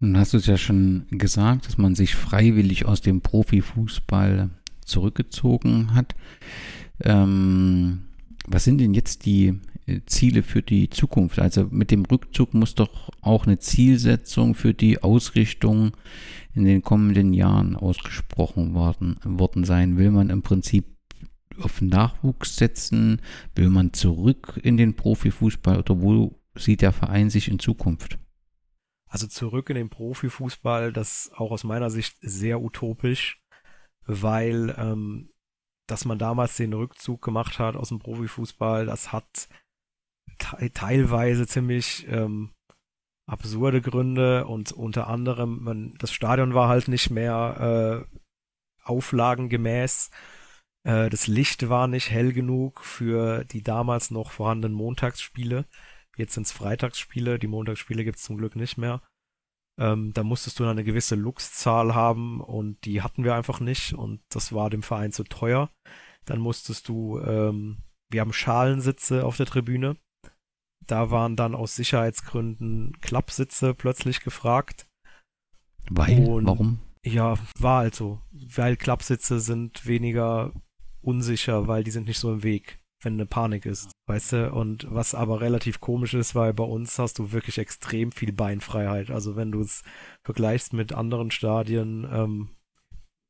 Nun 0.00 0.18
hast 0.18 0.32
du 0.32 0.38
es 0.38 0.46
ja 0.46 0.56
schon 0.56 1.06
gesagt, 1.10 1.66
dass 1.66 1.78
man 1.78 1.94
sich 1.94 2.16
freiwillig 2.16 2.86
aus 2.86 3.00
dem 3.00 3.20
Profifußball 3.20 4.50
zurückgezogen 4.84 5.94
hat. 5.94 6.16
Ähm, 7.00 8.02
was 8.46 8.64
sind 8.64 8.78
denn 8.78 8.94
jetzt 8.94 9.26
die 9.26 9.60
äh, 9.86 10.00
Ziele 10.06 10.42
für 10.42 10.62
die 10.62 10.90
Zukunft? 10.90 11.38
Also 11.38 11.68
mit 11.70 11.90
dem 11.92 12.04
Rückzug 12.04 12.52
muss 12.52 12.74
doch 12.74 13.10
auch 13.20 13.46
eine 13.46 13.60
Zielsetzung 13.60 14.56
für 14.56 14.74
die 14.74 15.02
Ausrichtung 15.02 15.92
in 16.54 16.64
den 16.64 16.82
kommenden 16.82 17.32
Jahren 17.32 17.76
ausgesprochen 17.76 18.74
worden, 18.74 19.16
worden 19.24 19.62
sein. 19.64 19.96
Will 19.96 20.10
man 20.10 20.30
im 20.30 20.42
Prinzip 20.42 20.84
auf 21.58 21.80
Nachwuchs 21.80 22.56
setzen? 22.56 23.20
Will 23.54 23.70
man 23.70 23.92
zurück 23.92 24.58
in 24.62 24.76
den 24.76 24.94
Profifußball 24.94 25.78
oder 25.78 26.00
wo 26.00 26.41
sieht 26.54 26.82
der 26.82 26.92
Verein 26.92 27.30
sich 27.30 27.48
in 27.48 27.58
Zukunft? 27.58 28.18
Also 29.08 29.26
zurück 29.26 29.68
in 29.70 29.76
den 29.76 29.90
Profifußball, 29.90 30.92
das 30.92 31.26
ist 31.26 31.34
auch 31.34 31.50
aus 31.50 31.64
meiner 31.64 31.90
Sicht 31.90 32.16
sehr 32.20 32.60
utopisch 32.62 33.42
weil 34.06 34.74
ähm, 34.78 35.30
dass 35.86 36.04
man 36.04 36.18
damals 36.18 36.56
den 36.56 36.72
Rückzug 36.72 37.22
gemacht 37.22 37.58
hat 37.58 37.76
aus 37.76 37.88
dem 37.88 37.98
Profifußball, 37.98 38.86
das 38.86 39.12
hat 39.12 39.48
te 40.38 40.72
teilweise 40.72 41.46
ziemlich 41.46 42.06
ähm, 42.08 42.52
absurde 43.26 43.80
Gründe 43.80 44.46
und 44.46 44.72
unter 44.72 45.08
anderem, 45.08 45.62
man, 45.62 45.94
das 45.98 46.12
Stadion 46.12 46.54
war 46.54 46.68
halt 46.68 46.88
nicht 46.88 47.10
mehr 47.10 48.06
äh, 48.10 48.18
auflagengemäß. 48.84 50.10
Äh, 50.84 51.10
das 51.10 51.26
Licht 51.26 51.68
war 51.68 51.86
nicht 51.88 52.10
hell 52.10 52.32
genug 52.32 52.84
für 52.84 53.44
die 53.44 53.62
damals 53.62 54.10
noch 54.10 54.30
vorhandenen 54.30 54.76
Montagsspiele. 54.76 55.66
Jetzt 56.16 56.34
sind 56.34 56.46
es 56.46 56.52
Freitagsspiele, 56.52 57.38
die 57.38 57.46
Montagsspiele 57.46 58.04
gibt 58.04 58.18
es 58.18 58.24
zum 58.24 58.36
Glück 58.36 58.56
nicht 58.56 58.76
mehr. 58.76 59.00
Ähm, 59.80 60.12
da 60.12 60.22
musstest 60.22 60.60
du 60.60 60.66
eine 60.66 60.84
gewisse 60.84 61.14
Luxzahl 61.14 61.94
haben 61.94 62.40
und 62.40 62.84
die 62.84 63.00
hatten 63.00 63.24
wir 63.24 63.34
einfach 63.34 63.60
nicht 63.60 63.94
und 63.94 64.20
das 64.28 64.52
war 64.52 64.68
dem 64.68 64.82
Verein 64.82 65.12
zu 65.12 65.24
teuer. 65.24 65.70
Dann 66.26 66.40
musstest 66.40 66.88
du, 66.88 67.18
ähm, 67.20 67.78
wir 68.10 68.20
haben 68.20 68.32
Schalensitze 68.32 69.24
auf 69.24 69.36
der 69.36 69.46
Tribüne. 69.46 69.96
Da 70.86 71.10
waren 71.10 71.36
dann 71.36 71.54
aus 71.54 71.74
Sicherheitsgründen 71.76 73.00
Klappsitze 73.00 73.72
plötzlich 73.72 74.20
gefragt. 74.20 74.86
Weil? 75.88 76.28
Und, 76.28 76.46
Warum? 76.46 76.80
Ja, 77.04 77.36
war 77.58 77.80
also, 77.80 78.20
weil 78.30 78.76
Klappsitze 78.76 79.40
sind 79.40 79.86
weniger 79.86 80.52
unsicher, 81.00 81.66
weil 81.66 81.82
die 81.82 81.90
sind 81.90 82.06
nicht 82.06 82.18
so 82.18 82.32
im 82.32 82.42
Weg 82.42 82.78
wenn 83.02 83.14
eine 83.14 83.26
Panik 83.26 83.66
ist, 83.66 83.90
weißt 84.06 84.32
du? 84.32 84.52
Und 84.52 84.86
was 84.90 85.14
aber 85.14 85.40
relativ 85.40 85.80
komisch 85.80 86.14
ist, 86.14 86.34
weil 86.34 86.54
bei 86.54 86.64
uns 86.64 86.98
hast 86.98 87.18
du 87.18 87.32
wirklich 87.32 87.58
extrem 87.58 88.12
viel 88.12 88.32
Beinfreiheit. 88.32 89.10
Also 89.10 89.36
wenn 89.36 89.52
du 89.52 89.60
es 89.60 89.82
vergleichst 90.24 90.72
mit 90.72 90.92
anderen 90.92 91.30
Stadien, 91.30 92.08
ähm, 92.10 92.50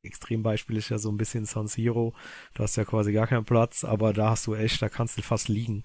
Extrembeispiel 0.03 0.77
ist 0.77 0.89
ja 0.89 0.97
so 0.97 1.09
ein 1.09 1.17
bisschen 1.17 1.45
San 1.45 1.67
Siro, 1.67 2.13
da 2.53 2.63
hast 2.63 2.75
du 2.77 2.81
ja 2.81 2.85
quasi 2.85 3.13
gar 3.13 3.27
keinen 3.27 3.45
Platz, 3.45 3.83
aber 3.83 4.13
da 4.13 4.31
hast 4.31 4.47
du 4.47 4.53
echt, 4.55 4.81
da 4.81 4.89
kannst 4.89 5.17
du 5.17 5.21
fast 5.21 5.47
liegen. 5.47 5.83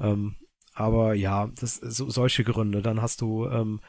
Ähm, 0.00 0.36
aber 0.74 1.14
ja, 1.14 1.48
das 1.58 1.76
so, 1.76 2.08
solche 2.10 2.44
Gründe. 2.44 2.82
Dann 2.82 3.02
hast 3.02 3.20
du 3.20 3.46
ähm, 3.48 3.80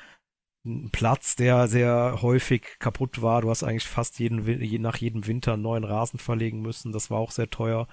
einen 0.66 0.90
Platz, 0.92 1.36
der 1.36 1.68
sehr 1.68 2.22
häufig 2.22 2.80
kaputt 2.80 3.22
war. 3.22 3.42
Du 3.42 3.50
hast 3.50 3.64
eigentlich 3.64 3.88
fast 3.88 4.20
jeden, 4.20 4.82
nach 4.82 4.98
jedem 4.98 5.28
Winter 5.28 5.54
einen 5.54 5.62
neuen 5.64 5.84
Rasen 5.84 6.20
verlegen 6.20 6.62
müssen. 6.62 6.92
Das 6.92 7.12
war 7.12 7.20
auch 7.20 7.32
sehr 7.32 7.50
teuer. 7.50 7.88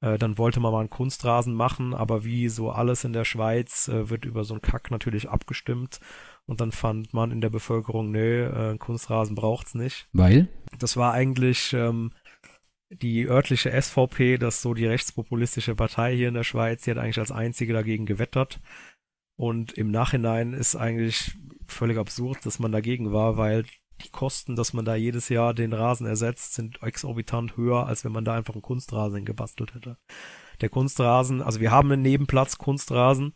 Äh, 0.00 0.18
dann 0.18 0.38
wollte 0.38 0.60
man 0.60 0.72
mal 0.72 0.80
einen 0.80 0.90
Kunstrasen 0.90 1.54
machen, 1.54 1.94
aber 1.94 2.24
wie 2.24 2.48
so 2.48 2.70
alles 2.70 3.04
in 3.04 3.12
der 3.12 3.24
Schweiz 3.24 3.88
äh, 3.88 4.08
wird 4.08 4.24
über 4.24 4.44
so 4.44 4.54
einen 4.54 4.62
Kack 4.62 4.90
natürlich 4.90 5.28
abgestimmt. 5.28 6.00
Und 6.46 6.60
dann 6.60 6.72
fand 6.72 7.12
man 7.12 7.30
in 7.30 7.40
der 7.40 7.50
Bevölkerung, 7.50 8.10
nö, 8.10 8.46
äh, 8.46 8.78
Kunstrasen 8.78 9.36
braucht's 9.36 9.74
nicht. 9.74 10.08
Weil? 10.12 10.48
Das 10.78 10.96
war 10.96 11.12
eigentlich 11.12 11.72
ähm, 11.72 12.12
die 12.90 13.26
örtliche 13.28 13.70
SVP, 13.70 14.38
das 14.38 14.56
ist 14.56 14.62
so 14.62 14.74
die 14.74 14.86
rechtspopulistische 14.86 15.74
Partei 15.74 16.16
hier 16.16 16.28
in 16.28 16.34
der 16.34 16.44
Schweiz, 16.44 16.82
die 16.82 16.90
hat 16.90 16.98
eigentlich 16.98 17.20
als 17.20 17.30
einzige 17.30 17.72
dagegen 17.72 18.06
gewettert. 18.06 18.58
Und 19.36 19.72
im 19.72 19.90
Nachhinein 19.90 20.52
ist 20.52 20.76
eigentlich 20.76 21.32
völlig 21.66 21.98
absurd, 21.98 22.44
dass 22.44 22.58
man 22.58 22.72
dagegen 22.72 23.12
war, 23.12 23.36
weil 23.36 23.64
die 24.04 24.10
Kosten, 24.10 24.56
dass 24.56 24.72
man 24.72 24.84
da 24.84 24.94
jedes 24.94 25.28
Jahr 25.28 25.54
den 25.54 25.72
Rasen 25.72 26.06
ersetzt, 26.06 26.54
sind 26.54 26.82
exorbitant 26.82 27.56
höher, 27.56 27.86
als 27.86 28.04
wenn 28.04 28.12
man 28.12 28.24
da 28.24 28.34
einfach 28.34 28.54
einen 28.54 28.62
Kunstrasen 28.62 29.24
gebastelt 29.24 29.74
hätte. 29.74 29.96
Der 30.60 30.68
Kunstrasen, 30.68 31.42
also 31.42 31.60
wir 31.60 31.70
haben 31.70 31.90
einen 31.92 32.02
Nebenplatz 32.02 32.58
Kunstrasen. 32.58 33.34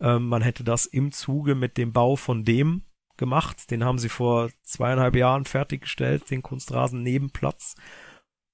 Ähm, 0.00 0.28
man 0.28 0.42
hätte 0.42 0.64
das 0.64 0.86
im 0.86 1.12
Zuge 1.12 1.54
mit 1.54 1.76
dem 1.76 1.92
Bau 1.92 2.16
von 2.16 2.44
dem 2.44 2.82
gemacht. 3.16 3.70
Den 3.70 3.84
haben 3.84 3.98
sie 3.98 4.08
vor 4.08 4.50
zweieinhalb 4.62 5.16
Jahren 5.16 5.44
fertiggestellt, 5.44 6.30
den 6.30 6.42
Kunstrasen 6.42 7.02
Nebenplatz 7.02 7.74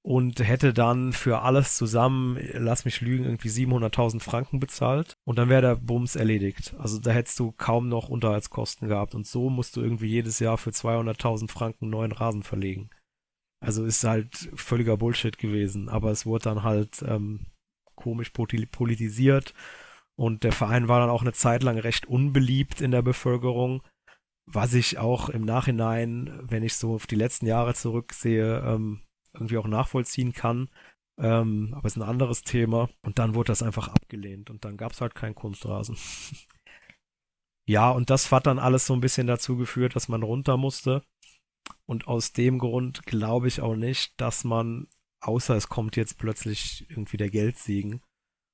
und 0.05 0.39
hätte 0.39 0.75
dann 0.75 1.15
für 1.15 1.41
alles 1.41 1.77
zusammen, 1.77 2.39
lass 2.53 2.85
mich 2.85 3.01
lügen, 3.01 3.25
irgendwie 3.25 3.49
700.000 3.49 4.21
Franken 4.21 4.61
bezahlt 4.61 5.17
und 5.25 5.39
dann 5.39 5.49
wäre 5.49 5.63
der 5.63 5.77
Bums 5.77 6.15
erledigt. 6.15 6.75
Also 6.79 6.99
da 6.99 7.11
hättest 7.11 7.39
du 7.41 7.53
kaum 7.53 7.89
noch 7.89 8.11
Unterhaltskosten 8.11 8.89
gehabt 8.89 9.15
und 9.15 9.27
so 9.27 9.49
musst 9.49 9.77
du 9.77 9.81
irgendwie 9.81 10.09
jedes 10.09 10.41
Jahr 10.41 10.59
für 10.59 10.71
200.000 10.71 11.51
Franken 11.51 11.89
neuen 11.89 12.13
Rasen 12.13 12.43
verlegen. 12.43 12.91
Also 13.65 13.87
ist 13.87 14.05
halt 14.05 14.51
völliger 14.55 14.99
Bullshit 14.99 15.39
gewesen, 15.39 15.89
aber 15.89 16.11
es 16.11 16.27
wurde 16.27 16.45
dann 16.45 16.63
halt 16.63 17.03
ähm, 17.09 17.47
komisch 17.95 18.31
politisiert 18.31 19.55
und 20.17 20.45
der 20.45 20.53
Verein 20.53 20.87
war 20.87 21.01
dann 21.01 21.09
auch 21.09 21.23
eine 21.23 21.33
Zeit 21.33 21.63
lang 21.63 21.79
recht 21.79 22.05
unbeliebt 22.05 22.83
in 22.83 22.91
der 22.91 23.01
Bevölkerung, 23.01 23.83
was 24.45 24.75
ich 24.75 24.99
auch 24.99 25.31
im 25.31 25.47
Nachhinein, 25.47 26.39
wenn 26.43 26.63
ich 26.63 26.75
so 26.75 26.95
auf 26.95 27.07
die 27.07 27.17
letzten 27.17 27.47
Jahre 27.47 27.73
zurücksehe, 27.73 28.63
ähm, 28.67 29.01
irgendwie 29.35 29.59
auch 29.59 29.67
nachvollziehen 29.67 30.33
kann. 30.33 30.69
Ähm, 31.19 31.73
aber 31.75 31.87
ist 31.87 31.97
ein 31.97 32.03
anderes 32.03 32.43
Thema. 32.43 32.89
Und 33.03 33.19
dann 33.19 33.35
wurde 33.35 33.49
das 33.49 33.63
einfach 33.63 33.89
abgelehnt 33.89 34.51
und 34.51 34.65
dann 34.65 34.77
gab 34.77 34.93
es 34.93 35.01
halt 35.01 35.15
keinen 35.15 35.35
Kunstrasen. 35.35 35.97
ja, 37.67 37.91
und 37.91 38.11
das 38.11 38.31
hat 38.33 38.47
dann 38.47 38.59
alles 38.59 38.87
so 38.87 38.95
ein 38.95 39.01
bisschen 39.01 39.27
dazu 39.27 39.57
geführt, 39.57 39.95
dass 39.97 40.09
man 40.09 40.23
runter 40.23 40.57
musste. 40.57 41.03
Und 41.87 42.09
aus 42.09 42.33
dem 42.33 42.59
Grund 42.59 43.05
glaube 43.05 43.49
ich 43.49 43.61
auch 43.61 43.77
nicht, 43.77 44.21
dass 44.21 44.45
man, 44.45 44.89
außer 45.21 45.55
es 45.55 45.69
kommt 45.69 45.97
jetzt 45.97 46.19
plötzlich 46.19 46.87
irgendwie 46.89 47.17
der 47.17 47.31
Geldsegen 47.31 48.03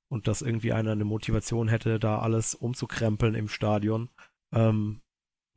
und 0.09 0.27
dass 0.27 0.41
irgendwie 0.41 0.73
einer 0.73 0.91
eine 0.91 1.05
Motivation 1.05 1.67
hätte, 1.67 1.99
da 1.99 2.19
alles 2.19 2.53
umzukrempeln 2.55 3.33
im 3.33 3.47
Stadion. 3.47 4.09
Ähm, 4.53 5.01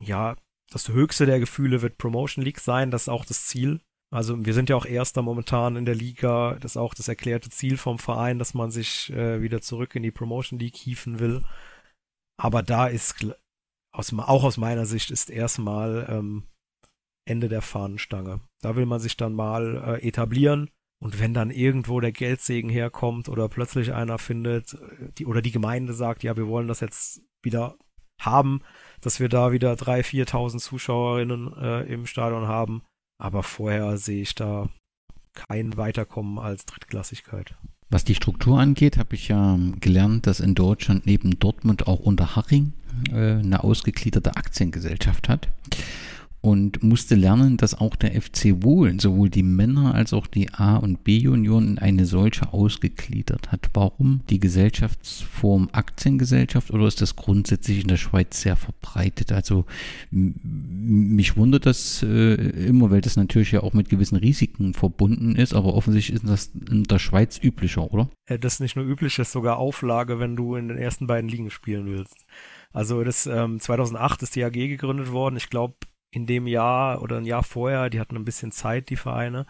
ja, 0.01 0.37
das 0.71 0.89
höchste 0.89 1.25
der 1.25 1.39
Gefühle 1.39 1.81
wird 1.81 1.97
Promotion 1.97 2.43
League 2.43 2.59
sein, 2.59 2.91
das 2.91 3.03
ist 3.03 3.09
auch 3.09 3.25
das 3.25 3.45
Ziel. 3.47 3.81
Also 4.15 4.45
wir 4.45 4.53
sind 4.53 4.69
ja 4.69 4.77
auch 4.77 4.85
Erster 4.85 5.21
momentan 5.21 5.75
in 5.75 5.83
der 5.83 5.93
Liga. 5.93 6.55
Das 6.61 6.71
ist 6.71 6.77
auch 6.77 6.93
das 6.93 7.09
erklärte 7.09 7.49
Ziel 7.49 7.75
vom 7.75 7.99
Verein, 7.99 8.39
dass 8.39 8.53
man 8.53 8.71
sich 8.71 9.11
äh, 9.11 9.41
wieder 9.41 9.61
zurück 9.61 9.93
in 9.95 10.03
die 10.03 10.11
Promotion 10.11 10.57
League 10.57 10.77
hieven 10.77 11.19
will. 11.19 11.43
Aber 12.37 12.63
da 12.63 12.87
ist 12.87 13.25
aus, 13.91 14.13
auch 14.13 14.45
aus 14.45 14.55
meiner 14.55 14.85
Sicht 14.85 15.11
ist 15.11 15.29
erstmal 15.29 16.07
ähm, 16.09 16.43
Ende 17.27 17.49
der 17.49 17.61
Fahnenstange. 17.61 18.39
Da 18.61 18.77
will 18.77 18.85
man 18.85 19.01
sich 19.01 19.17
dann 19.17 19.33
mal 19.33 19.99
äh, 20.01 20.07
etablieren. 20.07 20.69
Und 21.03 21.19
wenn 21.19 21.33
dann 21.33 21.51
irgendwo 21.51 21.99
der 21.99 22.13
Geldsegen 22.13 22.69
herkommt 22.69 23.27
oder 23.27 23.49
plötzlich 23.49 23.93
einer 23.93 24.17
findet, 24.17 24.75
äh, 24.75 25.11
die, 25.17 25.25
oder 25.25 25.41
die 25.41 25.51
Gemeinde 25.51 25.93
sagt, 25.93 26.23
ja, 26.23 26.37
wir 26.37 26.47
wollen 26.47 26.69
das 26.69 26.79
jetzt 26.79 27.21
wieder 27.43 27.77
haben, 28.21 28.61
dass 29.01 29.19
wir 29.19 29.27
da 29.27 29.51
wieder 29.51 29.73
3.000, 29.73 30.29
4.000 30.29 30.59
Zuschauerinnen 30.59 31.53
äh, 31.57 31.81
im 31.81 32.05
Stadion 32.05 32.47
haben, 32.47 32.81
aber 33.17 33.43
vorher 33.43 33.97
sehe 33.97 34.21
ich 34.21 34.35
da 34.35 34.69
kein 35.33 35.77
Weiterkommen 35.77 36.39
als 36.39 36.65
Drittklassigkeit. 36.65 37.53
Was 37.89 38.03
die 38.03 38.15
Struktur 38.15 38.59
angeht, 38.59 38.97
habe 38.97 39.15
ich 39.15 39.27
ja 39.27 39.59
gelernt, 39.79 40.27
dass 40.27 40.39
in 40.39 40.55
Deutschland 40.55 41.05
neben 41.05 41.39
Dortmund 41.39 41.87
auch 41.87 41.99
Unterhaching 41.99 42.73
äh, 43.11 43.33
eine 43.35 43.63
ausgegliederte 43.63 44.35
Aktiengesellschaft 44.35 45.29
hat 45.29 45.49
und 46.45 46.83
musste 46.83 47.15
lernen, 47.15 47.57
dass 47.57 47.73
auch 47.73 47.95
der 47.95 48.21
FC 48.21 48.61
Wohl 48.61 48.99
sowohl 49.01 49.31
die 49.31 49.41
Männer 49.41 49.95
als 49.95 50.13
auch 50.13 50.27
die 50.27 50.53
A- 50.53 50.77
und 50.77 51.03
B-Union 51.03 51.69
in 51.69 51.79
eine 51.79 52.05
solche 52.05 52.53
ausgegliedert 52.53 53.51
hat. 53.51 53.71
Warum? 53.73 54.21
Die 54.29 54.39
Gesellschaftsform 54.39 55.69
Aktiengesellschaft 55.71 56.69
oder 56.69 56.85
ist 56.85 57.01
das 57.01 57.15
grundsätzlich 57.15 57.81
in 57.81 57.87
der 57.87 57.97
Schweiz 57.97 58.41
sehr 58.41 58.55
verbreitet? 58.55 59.31
Also 59.31 59.65
mich 60.11 61.35
wundert 61.35 61.65
das 61.65 62.03
äh, 62.03 62.35
immer, 62.67 62.91
weil 62.91 63.01
das 63.01 63.15
natürlich 63.15 63.51
ja 63.51 63.63
auch 63.63 63.73
mit 63.73 63.89
gewissen 63.89 64.17
Risiken 64.17 64.75
verbunden 64.75 65.35
ist, 65.35 65.55
aber 65.55 65.73
offensichtlich 65.73 66.17
ist 66.17 66.29
das 66.29 66.51
in 66.69 66.83
der 66.83 66.99
Schweiz 66.99 67.39
üblicher, 67.41 67.91
oder? 67.91 68.11
Äh, 68.27 68.37
das 68.37 68.53
ist 68.53 68.59
nicht 68.59 68.75
nur 68.75 68.85
üblich, 68.85 69.15
das 69.15 69.29
ist 69.29 69.33
sogar 69.33 69.57
Auflage, 69.57 70.19
wenn 70.19 70.35
du 70.35 70.55
in 70.55 70.67
den 70.67 70.77
ersten 70.77 71.07
beiden 71.07 71.27
Ligen 71.27 71.49
spielen 71.49 71.87
willst. 71.87 72.23
Also 72.71 73.03
das 73.03 73.25
ähm, 73.25 73.59
2008 73.59 74.21
ist 74.21 74.35
die 74.35 74.43
AG 74.43 74.51
gegründet 74.51 75.11
worden. 75.11 75.37
Ich 75.37 75.49
glaube, 75.49 75.75
in 76.15 76.25
dem 76.25 76.47
Jahr 76.47 77.01
oder 77.01 77.17
ein 77.17 77.25
Jahr 77.25 77.43
vorher, 77.43 77.89
die 77.89 77.99
hatten 77.99 78.15
ein 78.15 78.23
bisschen 78.23 78.53
Zeit, 78.53 78.89
die 78.89 78.95
Vereine, 78.95 79.45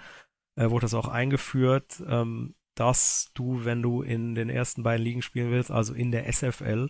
äh, 0.55 0.71
wurde 0.71 0.85
das 0.85 0.95
auch 0.95 1.07
eingeführt, 1.07 2.01
ähm, 2.07 2.55
dass 2.73 3.31
du, 3.35 3.63
wenn 3.65 3.83
du 3.83 4.01
in 4.01 4.33
den 4.33 4.49
ersten 4.49 4.81
beiden 4.81 5.05
Ligen 5.05 5.21
spielen 5.21 5.51
willst, 5.51 5.69
also 5.69 5.93
in 5.93 6.11
der 6.11 6.25
SFL, 6.27 6.89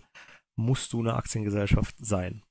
musst 0.55 0.93
du 0.93 1.01
eine 1.01 1.15
Aktiengesellschaft 1.15 1.95
sein. 1.99 2.41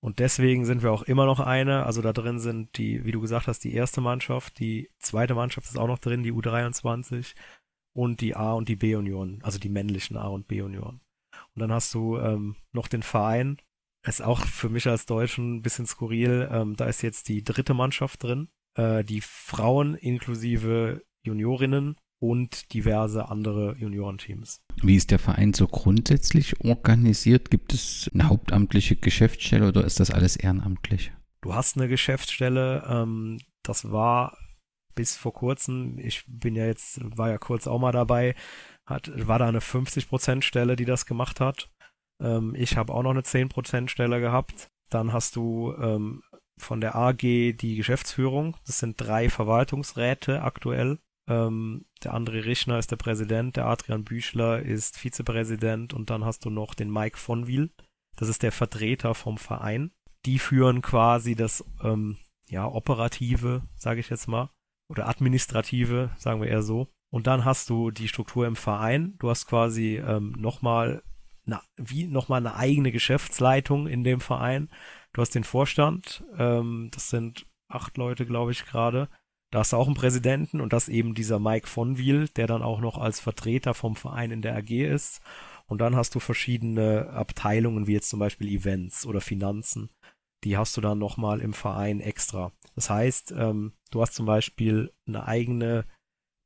Und 0.00 0.18
deswegen 0.18 0.66
sind 0.66 0.82
wir 0.82 0.90
auch 0.90 1.04
immer 1.04 1.24
noch 1.24 1.38
eine. 1.38 1.86
Also 1.86 2.02
da 2.02 2.12
drin 2.12 2.40
sind 2.40 2.76
die, 2.78 3.04
wie 3.04 3.12
du 3.12 3.20
gesagt 3.20 3.46
hast, 3.46 3.60
die 3.60 3.72
erste 3.72 4.00
Mannschaft, 4.00 4.58
die 4.58 4.90
zweite 4.98 5.36
Mannschaft 5.36 5.68
ist 5.68 5.78
auch 5.78 5.86
noch 5.86 6.00
drin, 6.00 6.24
die 6.24 6.32
U23 6.32 7.34
und 7.94 8.20
die 8.20 8.34
A 8.34 8.52
und 8.52 8.68
die 8.68 8.76
B-Union, 8.76 9.38
also 9.42 9.60
die 9.60 9.68
männlichen 9.68 10.16
A 10.16 10.26
und 10.26 10.48
B-Union. 10.48 11.00
Und 11.54 11.60
dann 11.60 11.72
hast 11.72 11.94
du 11.94 12.18
ähm, 12.18 12.56
noch 12.72 12.88
den 12.88 13.04
Verein, 13.04 13.58
ist 14.08 14.22
auch 14.22 14.44
für 14.44 14.68
mich 14.68 14.86
als 14.86 15.06
Deutschen 15.06 15.56
ein 15.56 15.62
bisschen 15.62 15.86
skurril. 15.86 16.48
Ähm, 16.50 16.76
da 16.76 16.86
ist 16.86 17.02
jetzt 17.02 17.28
die 17.28 17.42
dritte 17.42 17.74
Mannschaft 17.74 18.22
drin. 18.22 18.48
Äh, 18.74 19.04
die 19.04 19.20
Frauen 19.20 19.94
inklusive 19.94 21.02
Juniorinnen 21.22 21.96
und 22.18 22.72
diverse 22.72 23.28
andere 23.28 23.76
Juniorenteams. 23.76 24.62
Wie 24.82 24.96
ist 24.96 25.10
der 25.10 25.18
Verein 25.18 25.52
so 25.52 25.66
grundsätzlich 25.66 26.60
organisiert? 26.64 27.50
Gibt 27.50 27.74
es 27.74 28.10
eine 28.14 28.28
hauptamtliche 28.28 28.96
Geschäftsstelle 28.96 29.68
oder 29.68 29.84
ist 29.84 30.00
das 30.00 30.10
alles 30.10 30.36
ehrenamtlich? 30.36 31.12
Du 31.42 31.54
hast 31.54 31.76
eine 31.76 31.88
Geschäftsstelle. 31.88 32.84
Ähm, 32.88 33.38
das 33.62 33.90
war 33.90 34.36
bis 34.94 35.16
vor 35.16 35.32
kurzem, 35.32 35.98
ich 35.98 36.24
bin 36.26 36.56
ja 36.56 36.64
jetzt, 36.64 37.00
war 37.16 37.28
ja 37.28 37.38
kurz 37.38 37.66
auch 37.66 37.78
mal 37.78 37.92
dabei, 37.92 38.34
hat, 38.86 39.10
war 39.28 39.38
da 39.38 39.48
eine 39.48 39.60
50% 39.60 40.42
Stelle, 40.42 40.74
die 40.74 40.86
das 40.86 41.06
gemacht 41.06 41.40
hat. 41.40 41.68
Ähm, 42.20 42.54
ich 42.56 42.76
habe 42.76 42.92
auch 42.92 43.02
noch 43.02 43.10
eine 43.10 43.22
10% 43.22 43.88
Stelle 43.88 44.20
gehabt. 44.20 44.68
Dann 44.90 45.12
hast 45.12 45.36
du 45.36 45.74
ähm, 45.80 46.22
von 46.58 46.80
der 46.80 46.96
AG 46.96 47.18
die 47.18 47.76
Geschäftsführung. 47.76 48.56
Das 48.66 48.78
sind 48.78 49.00
drei 49.00 49.28
Verwaltungsräte 49.28 50.42
aktuell. 50.42 50.98
Ähm, 51.28 51.84
der 52.04 52.14
André 52.14 52.44
Richner 52.44 52.78
ist 52.78 52.90
der 52.90 52.96
Präsident, 52.96 53.56
der 53.56 53.66
Adrian 53.66 54.04
Büchler 54.04 54.62
ist 54.62 54.96
Vizepräsident 54.96 55.92
und 55.92 56.10
dann 56.10 56.24
hast 56.24 56.44
du 56.44 56.50
noch 56.50 56.74
den 56.74 56.90
Mike 56.90 57.16
von 57.16 57.46
Wiel. 57.46 57.70
Das 58.16 58.28
ist 58.28 58.42
der 58.42 58.52
Vertreter 58.52 59.14
vom 59.14 59.36
Verein. 59.36 59.90
Die 60.24 60.38
führen 60.38 60.82
quasi 60.82 61.34
das 61.34 61.64
ähm, 61.82 62.16
ja 62.48 62.66
operative, 62.66 63.62
sage 63.76 64.00
ich 64.00 64.08
jetzt 64.08 64.28
mal, 64.28 64.50
oder 64.88 65.08
administrative, 65.08 66.10
sagen 66.16 66.40
wir 66.40 66.48
eher 66.48 66.62
so. 66.62 66.88
Und 67.12 67.26
dann 67.26 67.44
hast 67.44 67.70
du 67.70 67.90
die 67.90 68.08
Struktur 68.08 68.46
im 68.46 68.56
Verein. 68.56 69.16
Du 69.18 69.30
hast 69.30 69.46
quasi 69.46 69.96
ähm, 69.96 70.34
nochmal 70.38 71.02
na, 71.46 71.62
wie 71.76 72.06
nochmal 72.06 72.40
eine 72.40 72.56
eigene 72.56 72.92
Geschäftsleitung 72.92 73.86
in 73.86 74.04
dem 74.04 74.20
Verein. 74.20 74.68
Du 75.12 75.22
hast 75.22 75.34
den 75.34 75.44
Vorstand, 75.44 76.24
ähm, 76.38 76.90
das 76.92 77.08
sind 77.08 77.46
acht 77.68 77.96
Leute, 77.96 78.26
glaube 78.26 78.52
ich, 78.52 78.66
gerade. 78.66 79.08
Da 79.52 79.60
hast 79.60 79.72
du 79.72 79.76
auch 79.76 79.86
einen 79.86 79.96
Präsidenten 79.96 80.60
und 80.60 80.72
das 80.72 80.88
eben 80.88 81.14
dieser 81.14 81.38
Mike 81.38 81.68
von 81.68 81.98
Wiel, 81.98 82.28
der 82.36 82.46
dann 82.46 82.62
auch 82.62 82.80
noch 82.80 82.98
als 82.98 83.20
Vertreter 83.20 83.74
vom 83.74 83.96
Verein 83.96 84.32
in 84.32 84.42
der 84.42 84.56
AG 84.56 84.70
ist. 84.70 85.20
Und 85.66 85.80
dann 85.80 85.96
hast 85.96 86.14
du 86.14 86.20
verschiedene 86.20 87.10
Abteilungen, 87.10 87.86
wie 87.86 87.92
jetzt 87.92 88.10
zum 88.10 88.20
Beispiel 88.20 88.48
Events 88.48 89.06
oder 89.06 89.20
Finanzen. 89.20 89.90
Die 90.44 90.56
hast 90.56 90.76
du 90.76 90.80
dann 90.80 90.98
nochmal 90.98 91.40
im 91.40 91.54
Verein 91.54 92.00
extra. 92.00 92.52
Das 92.74 92.90
heißt, 92.90 93.32
ähm, 93.36 93.72
du 93.90 94.02
hast 94.02 94.14
zum 94.14 94.26
Beispiel 94.26 94.92
eine 95.06 95.26
eigene, 95.26 95.84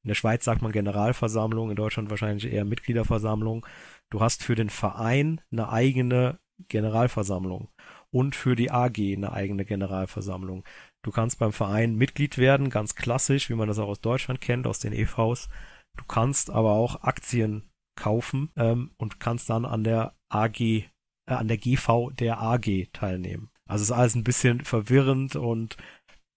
in 0.02 0.08
der 0.08 0.14
Schweiz 0.14 0.44
sagt 0.44 0.62
man 0.62 0.72
Generalversammlung, 0.72 1.70
in 1.70 1.76
Deutschland 1.76 2.10
wahrscheinlich 2.10 2.50
eher 2.50 2.64
Mitgliederversammlung. 2.64 3.66
Du 4.08 4.20
hast 4.20 4.42
für 4.42 4.54
den 4.54 4.70
Verein 4.70 5.40
eine 5.52 5.70
eigene 5.70 6.38
Generalversammlung 6.68 7.68
und 8.10 8.34
für 8.34 8.56
die 8.56 8.70
AG 8.70 8.98
eine 8.98 9.32
eigene 9.32 9.64
Generalversammlung. 9.64 10.64
Du 11.02 11.10
kannst 11.10 11.38
beim 11.38 11.52
Verein 11.52 11.94
Mitglied 11.94 12.38
werden, 12.38 12.70
ganz 12.70 12.94
klassisch, 12.94 13.48
wie 13.50 13.54
man 13.54 13.68
das 13.68 13.78
auch 13.78 13.88
aus 13.88 14.00
Deutschland 14.00 14.40
kennt, 14.40 14.66
aus 14.66 14.78
den 14.78 14.92
EVs. 14.92 15.48
Du 15.96 16.04
kannst 16.06 16.50
aber 16.50 16.72
auch 16.72 17.02
Aktien 17.02 17.70
kaufen 17.96 18.50
ähm, 18.56 18.92
und 18.96 19.20
kannst 19.20 19.50
dann 19.50 19.64
an 19.64 19.84
der 19.84 20.14
AG, 20.28 20.60
äh, 20.60 20.86
an 21.26 21.48
der 21.48 21.58
GV 21.58 22.10
der 22.10 22.40
AG 22.40 22.88
teilnehmen. 22.92 23.50
Also 23.66 23.82
ist 23.82 23.92
alles 23.92 24.14
ein 24.16 24.24
bisschen 24.24 24.62
verwirrend 24.62 25.36
und 25.36 25.76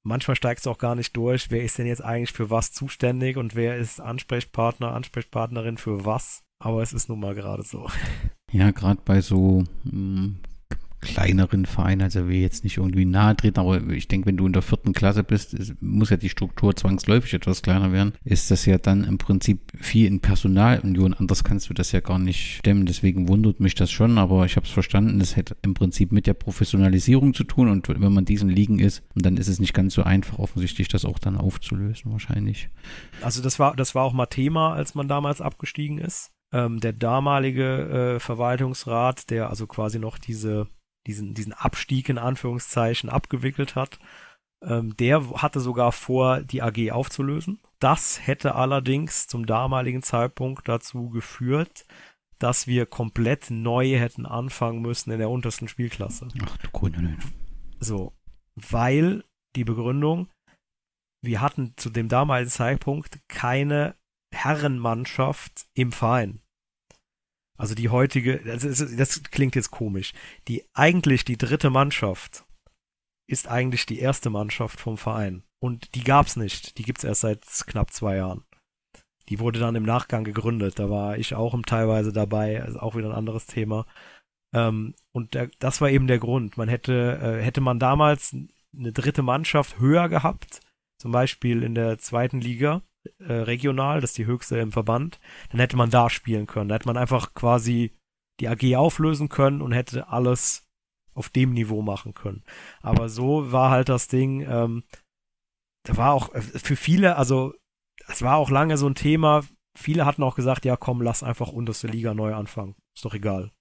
manchmal 0.03 0.35
steigst 0.35 0.65
du 0.65 0.69
auch 0.69 0.77
gar 0.77 0.95
nicht 0.95 1.15
durch, 1.17 1.49
wer 1.49 1.63
ist 1.63 1.77
denn 1.77 1.87
jetzt 1.87 2.03
eigentlich 2.03 2.33
für 2.33 2.49
was 2.49 2.71
zuständig 2.71 3.37
und 3.37 3.55
wer 3.55 3.77
ist 3.77 3.99
Ansprechpartner, 3.99 4.93
Ansprechpartnerin 4.93 5.77
für 5.77 6.05
was. 6.05 6.43
Aber 6.59 6.81
es 6.81 6.93
ist 6.93 7.09
nun 7.09 7.19
mal 7.19 7.35
gerade 7.35 7.63
so. 7.63 7.89
Ja, 8.51 8.71
gerade 8.71 9.01
bei 9.03 9.19
so 9.19 9.63
mh, 9.83 9.91
hm, 9.91 10.39
kleineren 11.03 11.65
Vereinen, 11.65 12.01
also 12.01 12.29
wir 12.29 12.39
jetzt 12.39 12.63
nicht 12.63 12.77
irgendwie 12.77 13.05
nahe 13.05 13.35
treten, 13.35 13.59
aber 13.59 13.81
ich 13.89 14.07
denke, 14.07 14.27
wenn 14.27 14.37
du 14.37 14.47
in 14.47 14.53
der 14.53 14.61
vierten 14.61 14.93
Klasse 14.93 15.23
bist, 15.23 15.53
ist, 15.53 15.81
muss 15.81 16.09
ja 16.09 16.17
die 16.17 16.29
Struktur 16.29 16.75
zwangsläufig 16.75 17.33
etwas 17.33 17.61
kleiner 17.61 17.91
werden, 17.91 18.13
ist 18.23 18.49
das 18.49 18.65
ja 18.65 18.77
dann 18.77 19.03
im 19.03 19.17
Prinzip 19.17 19.59
viel 19.79 20.07
in 20.07 20.21
Personalunion, 20.21 21.13
anders 21.13 21.43
kannst 21.43 21.69
du 21.69 21.73
das 21.73 21.91
ja 21.91 21.99
gar 21.99 22.19
nicht 22.19 22.57
stemmen, 22.57 22.85
deswegen 22.85 23.27
wundert 23.27 23.59
mich 23.59 23.75
das 23.75 23.91
schon, 23.91 24.17
aber 24.17 24.45
ich 24.45 24.55
habe 24.55 24.65
es 24.65 24.71
verstanden, 24.71 25.19
es 25.21 25.35
hätte 25.35 25.57
im 25.61 25.73
Prinzip 25.73 26.11
mit 26.11 26.25
der 26.25 26.33
Professionalisierung 26.33 27.33
zu 27.33 27.43
tun 27.43 27.69
und 27.69 27.87
wenn 27.89 28.13
man 28.13 28.25
diesen 28.25 28.49
liegen 28.49 28.79
ist, 28.79 29.03
dann 29.15 29.37
ist 29.37 29.49
es 29.49 29.59
nicht 29.59 29.73
ganz 29.73 29.93
so 29.93 30.03
einfach 30.03 30.39
offensichtlich, 30.39 30.87
das 30.87 31.05
auch 31.05 31.19
dann 31.19 31.37
aufzulösen 31.37 32.11
wahrscheinlich. 32.11 32.69
Also 33.21 33.41
das 33.41 33.59
war, 33.59 33.75
das 33.75 33.93
war 33.93 34.03
auch 34.03 34.13
mal 34.13 34.25
Thema, 34.27 34.73
als 34.73 34.95
man 34.95 35.07
damals 35.07 35.41
abgestiegen 35.41 35.97
ist. 35.97 36.31
Ähm, 36.53 36.79
der 36.79 36.93
damalige 36.93 38.15
äh, 38.15 38.19
Verwaltungsrat, 38.19 39.29
der 39.31 39.49
also 39.49 39.65
quasi 39.65 39.97
noch 39.99 40.19
diese, 40.19 40.67
diesen, 41.07 41.33
diesen 41.33 41.53
Abstieg 41.53 42.09
in 42.09 42.17
Anführungszeichen 42.17 43.09
abgewickelt 43.09 43.75
hat, 43.75 43.99
ähm, 44.61 44.95
der 44.97 45.41
hatte 45.41 45.59
sogar 45.59 45.91
vor, 45.91 46.41
die 46.41 46.61
AG 46.61 46.91
aufzulösen. 46.91 47.59
Das 47.79 48.25
hätte 48.25 48.55
allerdings 48.55 49.27
zum 49.27 49.45
damaligen 49.45 50.01
Zeitpunkt 50.01 50.67
dazu 50.67 51.09
geführt, 51.09 51.85
dass 52.39 52.67
wir 52.67 52.85
komplett 52.85 53.51
neu 53.51 53.97
hätten 53.97 54.25
anfangen 54.25 54.81
müssen 54.81 55.11
in 55.11 55.19
der 55.19 55.29
untersten 55.29 55.67
Spielklasse. 55.67 56.27
Ach 56.45 56.57
du 56.57 56.69
grüne 56.71 57.17
So, 57.79 58.13
weil 58.55 59.23
die 59.55 59.63
Begründung, 59.63 60.29
wir 61.21 61.41
hatten 61.41 61.73
zu 61.77 61.89
dem 61.89 62.09
damaligen 62.09 62.49
Zeitpunkt 62.49 63.19
keine 63.27 63.95
Herrenmannschaft 64.33 65.67
im 65.73 65.91
Verein. 65.91 66.42
Also 67.57 67.75
die 67.75 67.89
heutige, 67.89 68.39
das, 68.39 68.63
ist, 68.63 68.99
das 68.99 69.23
klingt 69.23 69.55
jetzt 69.55 69.71
komisch. 69.71 70.13
Die 70.47 70.63
eigentlich 70.73 71.23
die 71.25 71.37
dritte 71.37 71.69
Mannschaft 71.69 72.43
ist 73.27 73.47
eigentlich 73.47 73.85
die 73.85 73.99
erste 73.99 74.29
Mannschaft 74.29 74.79
vom 74.79 74.97
Verein. 74.97 75.43
Und 75.59 75.95
die 75.95 76.03
gab's 76.03 76.35
nicht. 76.35 76.77
Die 76.77 76.83
gibt's 76.83 77.03
erst 77.03 77.21
seit 77.21 77.45
knapp 77.67 77.91
zwei 77.91 78.17
Jahren. 78.17 78.43
Die 79.29 79.39
wurde 79.39 79.59
dann 79.59 79.75
im 79.75 79.83
Nachgang 79.83 80.23
gegründet. 80.23 80.79
Da 80.79 80.89
war 80.89 81.17
ich 81.17 81.35
auch 81.35 81.57
teilweise 81.65 82.11
dabei. 82.11 82.61
Also 82.61 82.79
auch 82.79 82.95
wieder 82.95 83.09
ein 83.09 83.15
anderes 83.15 83.45
Thema. 83.45 83.85
Ähm, 84.53 84.93
und 85.11 85.33
der, 85.33 85.49
das 85.59 85.79
war 85.79 85.89
eben 85.89 86.07
der 86.07 86.19
Grund. 86.19 86.57
Man 86.57 86.69
hätte, 86.69 87.19
äh, 87.21 87.43
hätte 87.43 87.61
man 87.61 87.79
damals 87.79 88.35
eine 88.75 88.91
dritte 88.91 89.21
Mannschaft 89.21 89.79
höher 89.79 90.09
gehabt, 90.09 90.61
zum 90.97 91.11
Beispiel 91.11 91.63
in 91.63 91.75
der 91.75 91.97
zweiten 91.97 92.41
Liga, 92.41 92.81
äh, 93.19 93.33
regional, 93.33 94.01
das 94.01 94.11
ist 94.11 94.17
die 94.17 94.25
höchste 94.25 94.57
im 94.57 94.71
Verband, 94.71 95.19
dann 95.51 95.59
hätte 95.59 95.77
man 95.77 95.89
da 95.89 96.09
spielen 96.09 96.47
können. 96.47 96.69
Da 96.69 96.75
hätte 96.75 96.87
man 96.87 96.97
einfach 96.97 97.33
quasi 97.33 97.91
die 98.39 98.47
AG 98.47 98.75
auflösen 98.75 99.29
können 99.29 99.61
und 99.61 99.71
hätte 99.71 100.07
alles 100.09 100.67
auf 101.13 101.29
dem 101.29 101.53
Niveau 101.53 101.81
machen 101.81 102.13
können. 102.13 102.43
Aber 102.81 103.09
so 103.09 103.51
war 103.51 103.69
halt 103.69 103.89
das 103.89 104.07
Ding, 104.07 104.41
ähm, 104.41 104.83
da 105.83 105.97
war 105.97 106.13
auch 106.13 106.33
äh, 106.33 106.41
für 106.41 106.75
viele, 106.75 107.17
also 107.17 107.53
es 108.07 108.21
war 108.21 108.37
auch 108.37 108.49
lange 108.49 108.77
so 108.77 108.87
ein 108.87 108.95
Thema, 108.95 109.43
viele 109.77 110.05
hatten 110.05 110.23
auch 110.23 110.35
gesagt, 110.35 110.65
ja 110.65 110.75
komm, 110.75 111.01
lass 111.01 111.23
einfach 111.23 111.49
unterste 111.49 111.87
Liga 111.87 112.13
neu 112.13 112.33
anfangen. 112.33 112.75
Ist 112.95 113.05
doch 113.05 113.13
egal. 113.13 113.51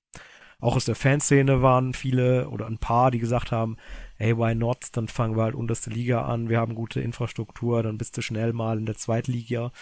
Auch 0.61 0.77
aus 0.77 0.85
der 0.85 0.95
Fanszene 0.95 1.61
waren 1.61 1.93
viele 1.93 2.49
oder 2.49 2.67
ein 2.67 2.79
paar, 2.79 3.11
die 3.11 3.19
gesagt 3.19 3.51
haben, 3.51 3.77
hey, 4.23 4.39
why 4.39 4.55
not? 4.55 4.89
Dann 4.93 5.09
fangen 5.09 5.37
wir 5.37 5.43
halt 5.43 5.55
unterste 5.55 5.91
Liga 5.91 6.25
an, 6.25 6.49
wir 6.49 6.61
haben 6.61 6.75
gute 6.75 7.01
Infrastruktur, 7.01 7.83
dann 7.83 7.99
bist 7.99 8.17
du 8.17 8.23
schnell 8.23 8.53
mal 8.53 8.79
in 8.79 8.87
der 8.87 8.97
Zweitliga 8.97 9.73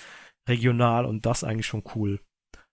regional 0.49 1.05
und 1.05 1.27
das 1.27 1.45
eigentlich 1.45 1.67
schon 1.67 1.83
cool. 1.95 2.21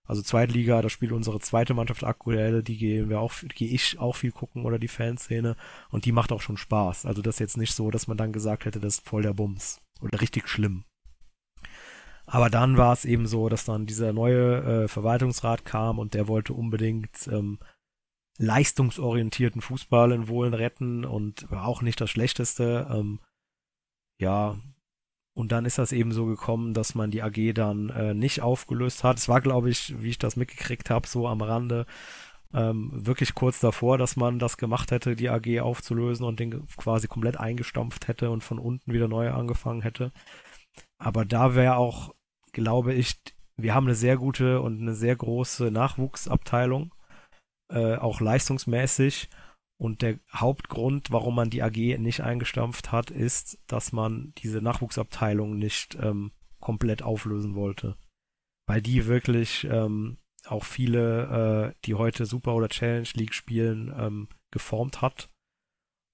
Also 0.06 0.22
Zweitliga, 0.22 0.80
da 0.80 0.88
spielt 0.88 1.12
unsere 1.12 1.38
zweite 1.38 1.74
Mannschaft 1.74 2.02
aktuell, 2.02 2.62
die 2.62 2.78
gehen 2.78 3.10
wir 3.10 3.20
auch, 3.20 3.34
gehe 3.54 3.68
ich 3.68 3.98
auch 3.98 4.16
viel 4.16 4.32
gucken 4.32 4.64
oder 4.64 4.78
die 4.78 4.88
Fanszene 4.88 5.54
und 5.90 6.06
die 6.06 6.12
macht 6.12 6.32
auch 6.32 6.40
schon 6.40 6.56
Spaß. 6.56 7.04
Also 7.04 7.20
das 7.20 7.34
ist 7.34 7.40
jetzt 7.40 7.56
nicht 7.58 7.74
so, 7.74 7.90
dass 7.90 8.06
man 8.06 8.16
dann 8.16 8.32
gesagt 8.32 8.64
hätte, 8.64 8.80
das 8.80 8.94
ist 8.94 9.06
voll 9.06 9.20
der 9.20 9.34
Bums 9.34 9.82
oder 10.00 10.22
richtig 10.22 10.48
schlimm. 10.48 10.84
Aber 12.24 12.48
dann 12.48 12.78
war 12.78 12.94
es 12.94 13.04
eben 13.04 13.26
so, 13.26 13.50
dass 13.50 13.66
dann 13.66 13.84
dieser 13.84 14.14
neue 14.14 14.84
äh, 14.84 14.88
Verwaltungsrat 14.88 15.66
kam 15.66 15.98
und 15.98 16.14
der 16.14 16.28
wollte 16.28 16.54
unbedingt 16.54 17.28
ähm, 17.30 17.58
leistungsorientierten 18.38 19.60
Fußball 19.60 20.12
in 20.12 20.28
Wohlen 20.28 20.54
retten 20.54 21.04
und 21.04 21.50
war 21.50 21.66
auch 21.66 21.82
nicht 21.82 22.00
das 22.00 22.10
Schlechteste. 22.10 22.88
Ähm, 22.90 23.18
ja, 24.20 24.56
und 25.34 25.52
dann 25.52 25.64
ist 25.64 25.78
das 25.78 25.92
eben 25.92 26.12
so 26.12 26.26
gekommen, 26.26 26.74
dass 26.74 26.94
man 26.94 27.10
die 27.10 27.22
AG 27.22 27.54
dann 27.54 27.90
äh, 27.90 28.14
nicht 28.14 28.40
aufgelöst 28.40 29.04
hat. 29.04 29.18
Es 29.18 29.28
war, 29.28 29.40
glaube 29.40 29.70
ich, 29.70 30.00
wie 30.02 30.10
ich 30.10 30.18
das 30.18 30.36
mitgekriegt 30.36 30.90
habe, 30.90 31.06
so 31.06 31.28
am 31.28 31.42
Rande, 31.42 31.86
ähm, 32.54 32.90
wirklich 32.92 33.34
kurz 33.34 33.60
davor, 33.60 33.98
dass 33.98 34.16
man 34.16 34.38
das 34.38 34.56
gemacht 34.56 34.90
hätte, 34.90 35.16
die 35.16 35.28
AG 35.28 35.60
aufzulösen 35.60 36.24
und 36.24 36.40
den 36.40 36.66
quasi 36.76 37.06
komplett 37.06 37.38
eingestampft 37.38 38.08
hätte 38.08 38.30
und 38.30 38.42
von 38.42 38.58
unten 38.58 38.92
wieder 38.92 39.08
neu 39.08 39.30
angefangen 39.30 39.82
hätte. 39.82 40.12
Aber 40.98 41.24
da 41.24 41.54
wäre 41.54 41.76
auch, 41.76 42.14
glaube 42.52 42.94
ich, 42.94 43.20
wir 43.56 43.74
haben 43.74 43.86
eine 43.86 43.94
sehr 43.94 44.16
gute 44.16 44.60
und 44.60 44.80
eine 44.80 44.94
sehr 44.94 45.16
große 45.16 45.70
Nachwuchsabteilung 45.70 46.92
äh, 47.70 47.96
auch 47.96 48.20
leistungsmäßig. 48.20 49.28
Und 49.80 50.02
der 50.02 50.18
Hauptgrund, 50.32 51.12
warum 51.12 51.36
man 51.36 51.50
die 51.50 51.62
AG 51.62 51.98
nicht 51.98 52.20
eingestampft 52.20 52.90
hat, 52.90 53.10
ist, 53.10 53.58
dass 53.68 53.92
man 53.92 54.32
diese 54.38 54.60
Nachwuchsabteilung 54.60 55.56
nicht 55.56 55.96
ähm, 56.02 56.32
komplett 56.58 57.02
auflösen 57.02 57.54
wollte. 57.54 57.96
Weil 58.66 58.82
die 58.82 59.06
wirklich 59.06 59.64
ähm, 59.70 60.18
auch 60.46 60.64
viele, 60.64 61.72
äh, 61.74 61.80
die 61.84 61.94
heute 61.94 62.26
Super 62.26 62.54
oder 62.54 62.68
Challenge 62.68 63.08
League 63.14 63.34
spielen, 63.34 63.94
ähm, 63.96 64.28
geformt 64.50 65.00
hat. 65.00 65.28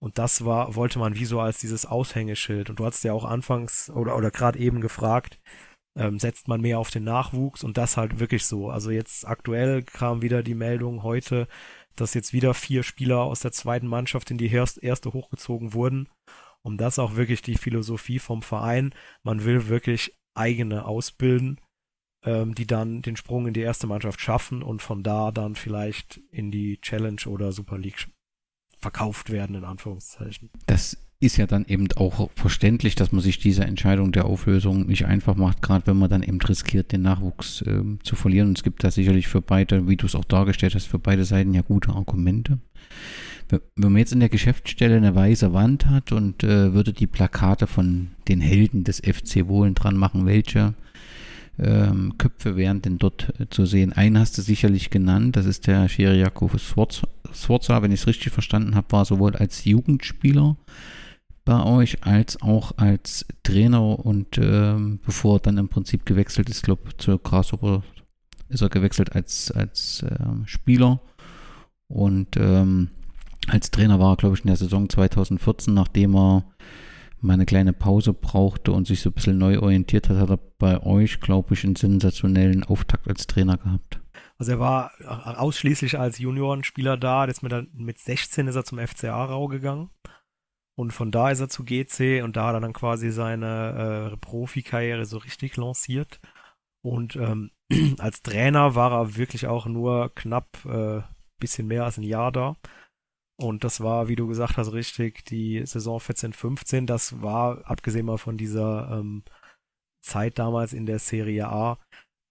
Und 0.03 0.19
das 0.19 0.45
war, 0.45 0.75
wollte 0.75 0.99
man 0.99 1.15
wie 1.15 1.25
so 1.25 1.41
als 1.41 1.59
dieses 1.59 1.87
Aushängeschild. 1.87 2.69
Und 2.69 2.79
du 2.79 2.85
hast 2.85 3.03
ja 3.05 3.15
auch 3.15 3.25
anfangs 3.25 3.89
oder, 3.89 4.17
oder 4.17 4.31
gerade 4.31 4.59
eben 4.59 4.83
gefragt, 4.83 5.41
ähm, 5.97 6.19
setzt 6.19 6.49
man 6.49 6.61
mehr 6.61 6.79
auf 6.79 6.91
den 6.91 7.05
Nachwuchs 7.05 7.62
und 7.65 7.77
das 7.77 7.97
halt 7.97 8.19
wirklich 8.19 8.45
so. 8.45 8.71
Also 8.71 8.91
jetzt 8.91 9.27
aktuell 9.27 9.83
kam 9.83 10.23
wieder 10.23 10.43
die 10.43 10.55
Meldung 10.55 11.03
heute, 11.03 11.47
dass 11.97 12.15
jetzt 12.15 12.33
wieder 12.33 12.55
vier 12.55 12.83
Spieler 12.83 13.21
aus 13.21 13.41
der 13.41 13.53
zweiten 13.53 13.87
Mannschaft 13.87 14.31
in 14.31 14.39
die 14.39 14.51
erste 14.51 15.12
hochgezogen 15.12 15.75
wurden. 15.75 16.09
Und 16.62 16.79
das 16.79 16.99
auch 16.99 17.15
wirklich 17.15 17.43
die 17.43 17.57
Philosophie 17.57 18.19
vom 18.19 18.43
Verein. 18.43 18.95
Man 19.23 19.45
will 19.45 19.69
wirklich 19.69 20.15
eigene 20.35 20.87
ausbilden, 20.87 21.61
ähm, 22.25 22.55
die 22.55 22.66
dann 22.66 23.03
den 23.03 23.16
Sprung 23.16 23.47
in 23.47 23.55
die 23.55 23.61
erste 23.61 23.87
Mannschaft 23.87 24.21
schaffen 24.21 24.62
und 24.62 24.83
von 24.83 25.03
da 25.03 25.31
dann 25.31 25.55
vielleicht 25.55 26.21
in 26.31 26.51
die 26.51 26.81
Challenge 26.81 27.21
oder 27.27 27.53
Super 27.53 27.79
League 27.79 28.09
verkauft 28.81 29.31
werden, 29.31 29.57
in 29.57 29.65
Anführungszeichen. 29.65 30.51
Das 30.66 30.97
ist 31.25 31.39
ja 31.39 31.47
dann 31.47 31.65
eben 31.67 31.89
auch 31.97 32.31
verständlich, 32.35 32.95
dass 32.95 33.13
man 33.13 33.23
sich 33.23 33.39
diese 33.39 33.65
Entscheidung 33.65 34.13
der 34.13 34.27
Auflösung 34.27 34.87
nicht 34.87 35.07
einfach 35.07 35.37
macht, 35.37 35.63
gerade 35.63 35.87
wenn 35.87 35.97
man 35.97 36.11
dann 36.11 36.23
eben 36.23 36.41
riskiert, 36.41 36.93
den 36.93 37.03
Nachwuchs 37.03 37.63
äh, 37.63 37.83
zu 38.03 38.15
verlieren. 38.15 38.49
Und 38.49 38.59
es 38.59 38.65
gibt 38.65 38.85
da 38.85 38.91
sicherlich 38.91 39.29
für 39.29 39.41
beide, 39.41 39.89
wie 39.89 39.97
du 39.97 40.07
es 40.07 40.15
auch 40.15 40.25
dargestellt 40.25 40.75
hast, 40.75 40.87
für 40.87 40.99
beide 40.99 41.25
Seiten 41.25 41.55
ja 41.55 41.63
gute 41.63 41.91
Argumente. 41.91 42.59
Wenn 43.49 43.93
man 43.93 43.99
jetzt 43.99 44.13
in 44.13 44.21
der 44.21 44.29
Geschäftsstelle 44.29 44.97
eine 44.97 45.15
weiße 45.15 45.53
Wand 45.53 45.87
hat 45.87 46.13
und 46.13 46.45
äh, 46.45 46.73
würde 46.73 46.93
die 46.93 47.07
Plakate 47.07 47.67
von 47.67 48.09
den 48.29 48.41
Helden 48.41 48.85
des 48.85 49.01
FC 49.01 49.47
Wohlen 49.49 49.75
dran 49.75 49.97
machen, 49.97 50.27
welche 50.27 50.75
ähm, 51.59 52.15
Köpfe 52.19 52.57
wären 52.57 52.83
denn 52.83 52.99
dort 52.99 53.33
äh, 53.39 53.49
zu 53.51 53.67
sehen? 53.67 53.93
Einen 53.93 54.19
hast 54.19 54.37
du 54.39 54.43
sicherlich 54.43 54.91
genannt, 54.91 55.37
das 55.37 55.47
ist 55.47 55.67
der 55.67 55.89
Shiriako 55.89 56.51
Sforza, 56.59 57.83
wenn 57.83 57.93
ich 57.93 58.01
es 58.01 58.07
richtig 58.07 58.33
verstanden 58.33 58.75
habe, 58.75 58.93
war 58.93 59.05
sowohl 59.05 59.37
als 59.37 59.65
Jugendspieler 59.65 60.57
bei 61.45 61.62
euch 61.62 62.05
als 62.05 62.41
auch 62.41 62.73
als 62.79 63.27
Trainer 63.43 63.99
und 63.99 64.39
ähm, 64.39 65.01
bevor 65.05 65.37
er 65.37 65.41
dann 65.41 65.59
im 65.59 65.69
Prinzip 65.69 66.07
gewechselt 66.07 66.49
ist, 66.49 66.62
glaube 66.62 66.97
zu 66.97 67.19
Grasshopper 67.19 67.83
ist 68.49 68.62
er 68.62 68.69
gewechselt 68.69 69.15
als, 69.15 69.51
als 69.51 70.03
äh, 70.03 70.47
Spieler. 70.47 71.01
Und 71.89 72.37
ähm, 72.37 72.91
als 73.49 73.71
Trainer 73.71 73.99
war 74.01 74.15
er, 74.15 74.16
glaube 74.16 74.37
ich, 74.37 74.43
in 74.43 74.49
der 74.49 74.57
Saison 74.57 74.89
2014, 74.89 75.75
nachdem 75.75 76.15
er 76.15 76.45
mal 77.21 77.35
eine 77.35 77.47
kleine 77.47 77.73
Pause 77.73 78.12
brauchte 78.12 78.73
und 78.73 78.87
sich 78.87 79.01
so 79.01 79.11
ein 79.11 79.15
bisschen 79.15 79.39
neu 79.39 79.59
orientiert 79.59 80.09
hat, 80.09 80.19
hat 80.19 80.31
er 80.31 80.39
bei 80.59 80.83
euch, 80.83 81.21
glaube 81.21 81.55
ich, 81.55 81.65
einen 81.65 81.77
sensationellen 81.77 82.65
Auftakt 82.65 83.09
als 83.09 83.27
Trainer 83.27 83.57
gehabt. 83.57 84.01
Also 84.39 84.53
er 84.53 84.61
war 84.61 84.91
ausschließlich 85.39 85.99
als 85.99 86.19
Juniorenspieler 86.19 86.97
da, 86.97 87.27
jetzt 87.27 87.43
mit, 87.43 87.53
mit 87.75 87.99
16 87.99 88.47
ist 88.47 88.57
er 88.57 88.65
zum 88.65 88.79
FCA 88.79 89.25
Rau 89.25 89.49
gegangen 89.49 89.91
und 90.77 90.93
von 90.93 91.11
da 91.11 91.31
ist 91.31 91.41
er 91.41 91.49
zu 91.49 91.65
GC 91.65 92.23
und 92.23 92.37
da 92.37 92.49
hat 92.49 92.55
er 92.55 92.61
dann 92.61 92.73
quasi 92.73 93.11
seine 93.11 94.13
äh, 94.13 94.17
Profikarriere 94.17 95.07
so 95.07 95.19
richtig 95.19 95.57
lanciert. 95.57 96.21
Und 96.83 97.17
ähm, 97.17 97.51
als 97.99 98.23
Trainer 98.23 98.75
war 98.75 98.93
er 98.93 99.17
wirklich 99.17 99.47
auch 99.47 99.67
nur 99.67 100.13
knapp 100.15 100.65
äh, 100.65 101.03
bisschen 101.39 101.67
mehr 101.67 101.85
als 101.85 101.99
ein 101.99 102.03
Jahr 102.03 102.33
da. 102.33 102.57
Und 103.37 103.65
das 103.65 103.81
war, 103.81 104.09
wie 104.09 104.17
du 104.17 104.27
gesagt 104.29 104.57
hast, 104.57 104.73
richtig 104.73 105.25
die 105.25 105.67
Saison 105.67 105.99
14-15. 105.99 106.87
Das 106.87 107.21
war, 107.23 107.63
abgesehen 107.69 108.07
mal 108.07 108.19
von 108.19 108.37
dieser 108.37 108.99
ähm, 108.99 109.25
Zeit 110.03 110.39
damals 110.39 110.73
in 110.73 110.87
der 110.87 110.99
Serie 110.99 111.49
A, 111.49 111.79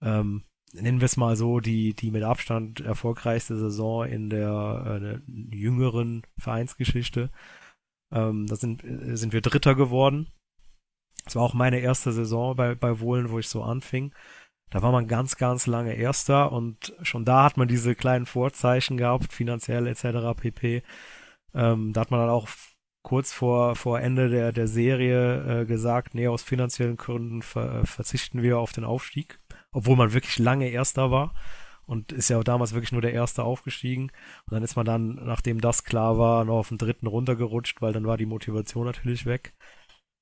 ähm, 0.01 0.43
nennen 0.73 1.01
wir 1.01 1.05
es 1.05 1.17
mal 1.17 1.35
so, 1.35 1.59
die, 1.59 1.93
die 1.93 2.11
mit 2.11 2.23
Abstand 2.23 2.79
erfolgreichste 2.81 3.57
Saison 3.57 4.05
in 4.05 4.29
der 4.29 5.21
äh, 5.21 5.55
jüngeren 5.55 6.23
Vereinsgeschichte. 6.37 7.29
Ähm, 8.13 8.47
da 8.47 8.55
sind, 8.55 8.83
äh, 8.83 9.15
sind 9.17 9.33
wir 9.33 9.41
Dritter 9.41 9.75
geworden. 9.75 10.27
Das 11.25 11.35
war 11.35 11.43
auch 11.43 11.53
meine 11.53 11.79
erste 11.79 12.11
Saison 12.11 12.55
bei, 12.55 12.75
bei 12.75 12.99
Wohlen, 12.99 13.29
wo 13.29 13.39
ich 13.39 13.47
so 13.47 13.63
anfing. 13.63 14.13
Da 14.69 14.81
war 14.81 14.91
man 14.91 15.07
ganz, 15.07 15.37
ganz 15.37 15.67
lange 15.67 15.93
Erster 15.93 16.51
und 16.51 16.93
schon 17.03 17.25
da 17.25 17.43
hat 17.43 17.57
man 17.57 17.67
diese 17.67 17.95
kleinen 17.95 18.25
Vorzeichen 18.25 18.97
gehabt, 18.97 19.31
finanziell 19.31 19.87
etc. 19.87 20.35
pp. 20.35 20.83
Ähm, 21.53 21.93
da 21.93 22.01
hat 22.01 22.11
man 22.11 22.19
dann 22.19 22.29
auch 22.29 22.47
kurz 23.03 23.31
vor, 23.31 23.75
vor 23.75 23.99
Ende 23.99 24.29
der, 24.29 24.51
der 24.51 24.67
Serie 24.67 25.61
äh, 25.61 25.65
gesagt, 25.65 26.15
nee, 26.15 26.27
aus 26.27 26.41
finanziellen 26.41 26.97
Gründen 26.97 27.41
ver, 27.41 27.81
äh, 27.81 27.85
verzichten 27.85 28.41
wir 28.41 28.57
auf 28.59 28.71
den 28.71 28.85
Aufstieg, 28.85 29.39
obwohl 29.71 29.95
man 29.95 30.13
wirklich 30.13 30.39
lange 30.39 30.69
Erster 30.69 31.11
war 31.11 31.33
und 31.85 32.11
ist 32.11 32.29
ja 32.29 32.41
damals 32.43 32.73
wirklich 32.73 32.91
nur 32.91 33.01
der 33.01 33.13
Erste 33.13 33.43
aufgestiegen. 33.43 34.03
Und 34.03 34.53
dann 34.53 34.63
ist 34.63 34.75
man 34.75 34.85
dann, 34.85 35.15
nachdem 35.15 35.61
das 35.61 35.83
klar 35.83 36.17
war, 36.17 36.45
noch 36.45 36.57
auf 36.59 36.69
den 36.69 36.77
dritten 36.77 37.07
runtergerutscht, 37.07 37.81
weil 37.81 37.93
dann 37.93 38.05
war 38.05 38.17
die 38.17 38.25
Motivation 38.25 38.85
natürlich 38.85 39.25
weg. 39.25 39.53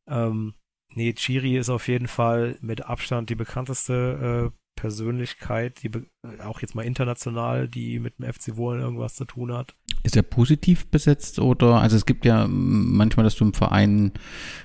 Ähm, 0.10 0.54
nee, 0.94 1.14
Chiri 1.14 1.58
ist 1.58 1.70
auf 1.70 1.88
jeden 1.88 2.08
Fall 2.08 2.58
mit 2.62 2.86
Abstand 2.86 3.30
die 3.30 3.36
bekannteste 3.36 4.52
äh, 4.52 4.58
Persönlichkeit, 4.82 5.84
die 5.84 5.92
auch 6.44 6.60
jetzt 6.62 6.74
mal 6.74 6.86
international, 6.86 7.68
die 7.68 8.00
mit 8.00 8.18
dem 8.18 8.32
FC 8.32 8.56
Wohlen 8.56 8.82
irgendwas 8.82 9.14
zu 9.14 9.26
tun 9.26 9.54
hat. 9.54 9.76
Ist 10.04 10.16
er 10.16 10.24
positiv 10.24 10.88
besetzt 10.88 11.38
oder, 11.38 11.76
also 11.76 11.96
es 11.96 12.08
gibt 12.08 12.26
ja 12.26 12.48
manchmal, 12.48 13.24
dass 13.24 13.36
du 13.36 13.46
im 13.46 13.54
Verein 13.54 14.12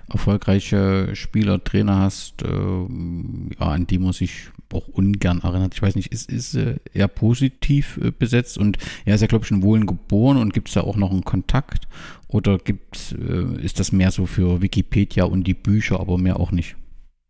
erfolgreiche 0.08 1.14
Spieler, 1.14 1.62
Trainer 1.62 1.98
hast, 1.98 2.42
äh, 2.42 2.48
ja, 2.48 3.66
an 3.66 3.86
die 3.86 3.98
man 3.98 4.14
sich 4.14 4.48
auch 4.74 4.88
ungern 4.88 5.40
erinnert. 5.42 5.74
Ich 5.74 5.82
weiß 5.82 5.94
nicht, 5.94 6.12
ist, 6.12 6.30
ist 6.30 6.54
äh, 6.54 6.76
er 6.92 7.08
positiv 7.08 7.98
äh, 7.98 8.10
besetzt 8.10 8.58
und 8.58 8.78
er 9.04 9.14
ist 9.14 9.20
ja, 9.20 9.26
glaube 9.26 9.44
ich, 9.44 9.50
in 9.50 9.62
Wohlen 9.62 9.86
geboren 9.86 10.36
und 10.36 10.52
gibt 10.52 10.68
es 10.68 10.74
da 10.74 10.82
auch 10.82 10.96
noch 10.96 11.10
einen 11.10 11.24
Kontakt 11.24 11.88
oder 12.28 12.58
gibt, 12.58 13.16
äh, 13.18 13.62
ist 13.62 13.80
das 13.80 13.92
mehr 13.92 14.10
so 14.10 14.26
für 14.26 14.62
Wikipedia 14.62 15.24
und 15.24 15.44
die 15.44 15.54
Bücher, 15.54 16.00
aber 16.00 16.18
mehr 16.18 16.40
auch 16.40 16.50
nicht? 16.50 16.76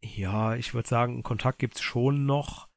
Ja, 0.03 0.55
ich 0.55 0.75
würde 0.75 0.89
sagen, 0.89 1.15
einen 1.15 1.23
Kontakt 1.23 1.59
gibt 1.59 1.77
es 1.77 1.83
schon 1.83 2.27
noch. 2.27 2.69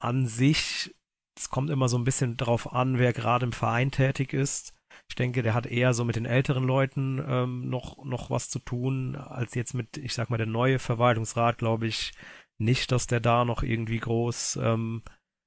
An 0.00 0.26
sich 0.26 0.90
es 1.36 1.50
kommt 1.50 1.70
immer 1.70 1.88
so 1.88 1.98
ein 1.98 2.04
bisschen 2.04 2.36
darauf 2.36 2.72
an, 2.72 2.98
wer 2.98 3.12
gerade 3.12 3.46
im 3.46 3.52
Verein 3.52 3.90
tätig 3.90 4.32
ist. 4.32 4.72
Ich 5.08 5.16
denke, 5.16 5.42
der 5.42 5.54
hat 5.54 5.66
eher 5.66 5.92
so 5.92 6.04
mit 6.04 6.16
den 6.16 6.24
älteren 6.24 6.64
Leuten 6.64 7.22
ähm, 7.26 7.68
noch, 7.68 8.04
noch 8.04 8.30
was 8.30 8.48
zu 8.48 8.58
tun, 8.60 9.16
als 9.16 9.54
jetzt 9.54 9.74
mit, 9.74 9.96
ich 9.96 10.14
sag 10.14 10.30
mal, 10.30 10.36
der 10.36 10.46
neue 10.46 10.78
Verwaltungsrat, 10.78 11.58
glaube 11.58 11.86
ich 11.86 12.12
nicht, 12.58 12.92
dass 12.92 13.06
der 13.06 13.20
da 13.20 13.44
noch 13.44 13.62
irgendwie 13.62 13.98
groß 13.98 14.56
ähm, 14.62 15.02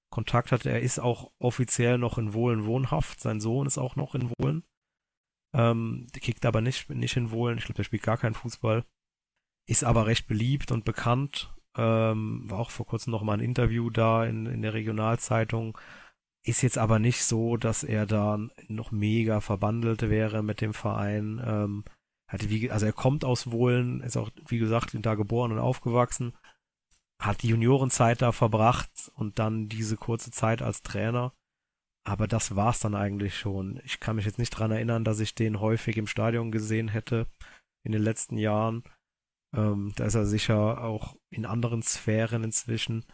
Kontakt 0.10 0.52
hat. 0.52 0.66
Er 0.66 0.82
ist 0.82 1.00
auch 1.00 1.32
offiziell 1.40 1.98
noch 1.98 2.18
in 2.18 2.34
Wohlen 2.34 2.66
wohnhaft. 2.66 3.20
Sein 3.20 3.40
Sohn 3.40 3.68
ist 3.68 3.78
auch 3.78 3.96
noch 3.96 4.16
in 4.16 4.32
Wohlen. 4.32 4.64
Ähm, 5.54 6.08
der 6.14 6.22
kickt 6.22 6.46
aber 6.46 6.62
nicht, 6.62 6.90
nicht 6.90 7.18
in 7.18 7.32
Wohlen. 7.32 7.58
Ich 7.58 7.66
glaube, 7.66 7.78
der 7.78 7.84
spielt 7.84 8.04
gar 8.04 8.18
keinen 8.18 8.36
Fußball. 8.36 8.84
Ist 9.68 9.84
aber 9.84 10.06
recht 10.06 10.28
beliebt 10.28 10.72
und 10.72 10.86
bekannt. 10.86 11.54
Ähm, 11.78 12.50
war 12.50 12.60
auch 12.60 12.72
vor 12.72 12.86
kurzem 12.86 13.12
noch 13.12 13.22
mal 13.22 13.34
ein 13.34 13.44
Interview 13.44 13.90
da 13.90 14.26
in, 14.26 14.46
in 14.46 14.62
der 14.62 14.74
Regionalzeitung. 14.74 15.78
Ist 16.46 16.62
jetzt 16.62 16.78
aber 16.78 17.00
nicht 17.00 17.24
so, 17.24 17.58
dass 17.58 17.84
er 17.84 18.06
da 18.06 18.40
noch 18.68 18.92
mega 18.92 19.42
verbandelt 19.42 20.10
wäre 20.10 20.44
mit 20.44 20.62
dem 20.62 20.74
Verein. 20.74 21.42
Ähm, 21.46 21.84
hatte 22.30 22.50
wie, 22.50 22.72
also 22.72 22.86
er 22.86 22.94
kommt 22.94 23.26
aus 23.26 23.52
Wohlen, 23.52 24.02
ist 24.02 24.18
auch, 24.18 24.30
wie 24.48 24.58
gesagt, 24.58 24.96
da 25.02 25.16
geboren 25.16 25.52
und 25.52 25.60
aufgewachsen, 25.60 26.34
hat 27.20 27.42
die 27.42 27.50
Juniorenzeit 27.50 28.22
da 28.22 28.32
verbracht 28.32 29.12
und 29.16 29.40
dann 29.40 29.70
diese 29.70 29.98
kurze 29.98 30.32
Zeit 30.32 30.62
als 30.62 30.84
Trainer. 30.84 31.34
Aber 32.06 32.28
das 32.28 32.56
war's 32.56 32.80
dann 32.80 32.96
eigentlich 32.96 33.38
schon. 33.38 33.82
Ich 33.84 34.00
kann 34.00 34.16
mich 34.16 34.26
jetzt 34.26 34.40
nicht 34.40 34.52
dran 34.52 34.72
erinnern, 34.72 35.04
dass 35.04 35.20
ich 35.20 35.36
den 35.36 35.60
häufig 35.60 35.98
im 35.98 36.08
Stadion 36.08 36.52
gesehen 36.52 36.88
hätte 36.88 37.28
in 37.84 37.92
den 37.92 38.02
letzten 38.02 38.38
Jahren. 38.38 38.84
Ähm, 39.56 39.92
da 39.96 40.06
ist 40.06 40.16
er 40.16 40.26
sicher 40.26 40.84
auch 40.84 41.16
in 41.30 41.46
anderen 41.46 41.82
Sphären 41.82 42.44
inzwischen. 42.44 43.06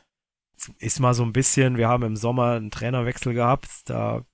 Ist 0.77 0.99
mal 0.99 1.13
so 1.13 1.23
ein 1.23 1.33
bisschen, 1.33 1.77
wir 1.77 1.87
haben 1.87 2.03
im 2.03 2.15
Sommer 2.15 2.51
einen 2.51 2.71
Trainerwechsel 2.71 3.33
gehabt, 3.33 3.89
da 3.89 4.25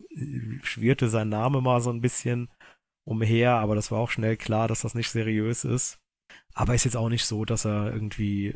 schwirrte 0.63 1.07
sein 1.07 1.29
Name 1.29 1.61
mal 1.61 1.79
so 1.81 1.91
ein 1.91 2.01
bisschen 2.01 2.49
umher, 3.05 3.53
aber 3.53 3.75
das 3.75 3.91
war 3.91 3.99
auch 3.99 4.11
schnell 4.11 4.35
klar, 4.35 4.67
dass 4.67 4.81
das 4.81 4.95
nicht 4.95 5.09
seriös 5.09 5.63
ist. 5.63 5.99
Aber 6.53 6.75
ist 6.75 6.83
jetzt 6.83 6.97
auch 6.97 7.09
nicht 7.09 7.25
so, 7.25 7.45
dass 7.45 7.65
er 7.65 7.93
irgendwie 7.93 8.55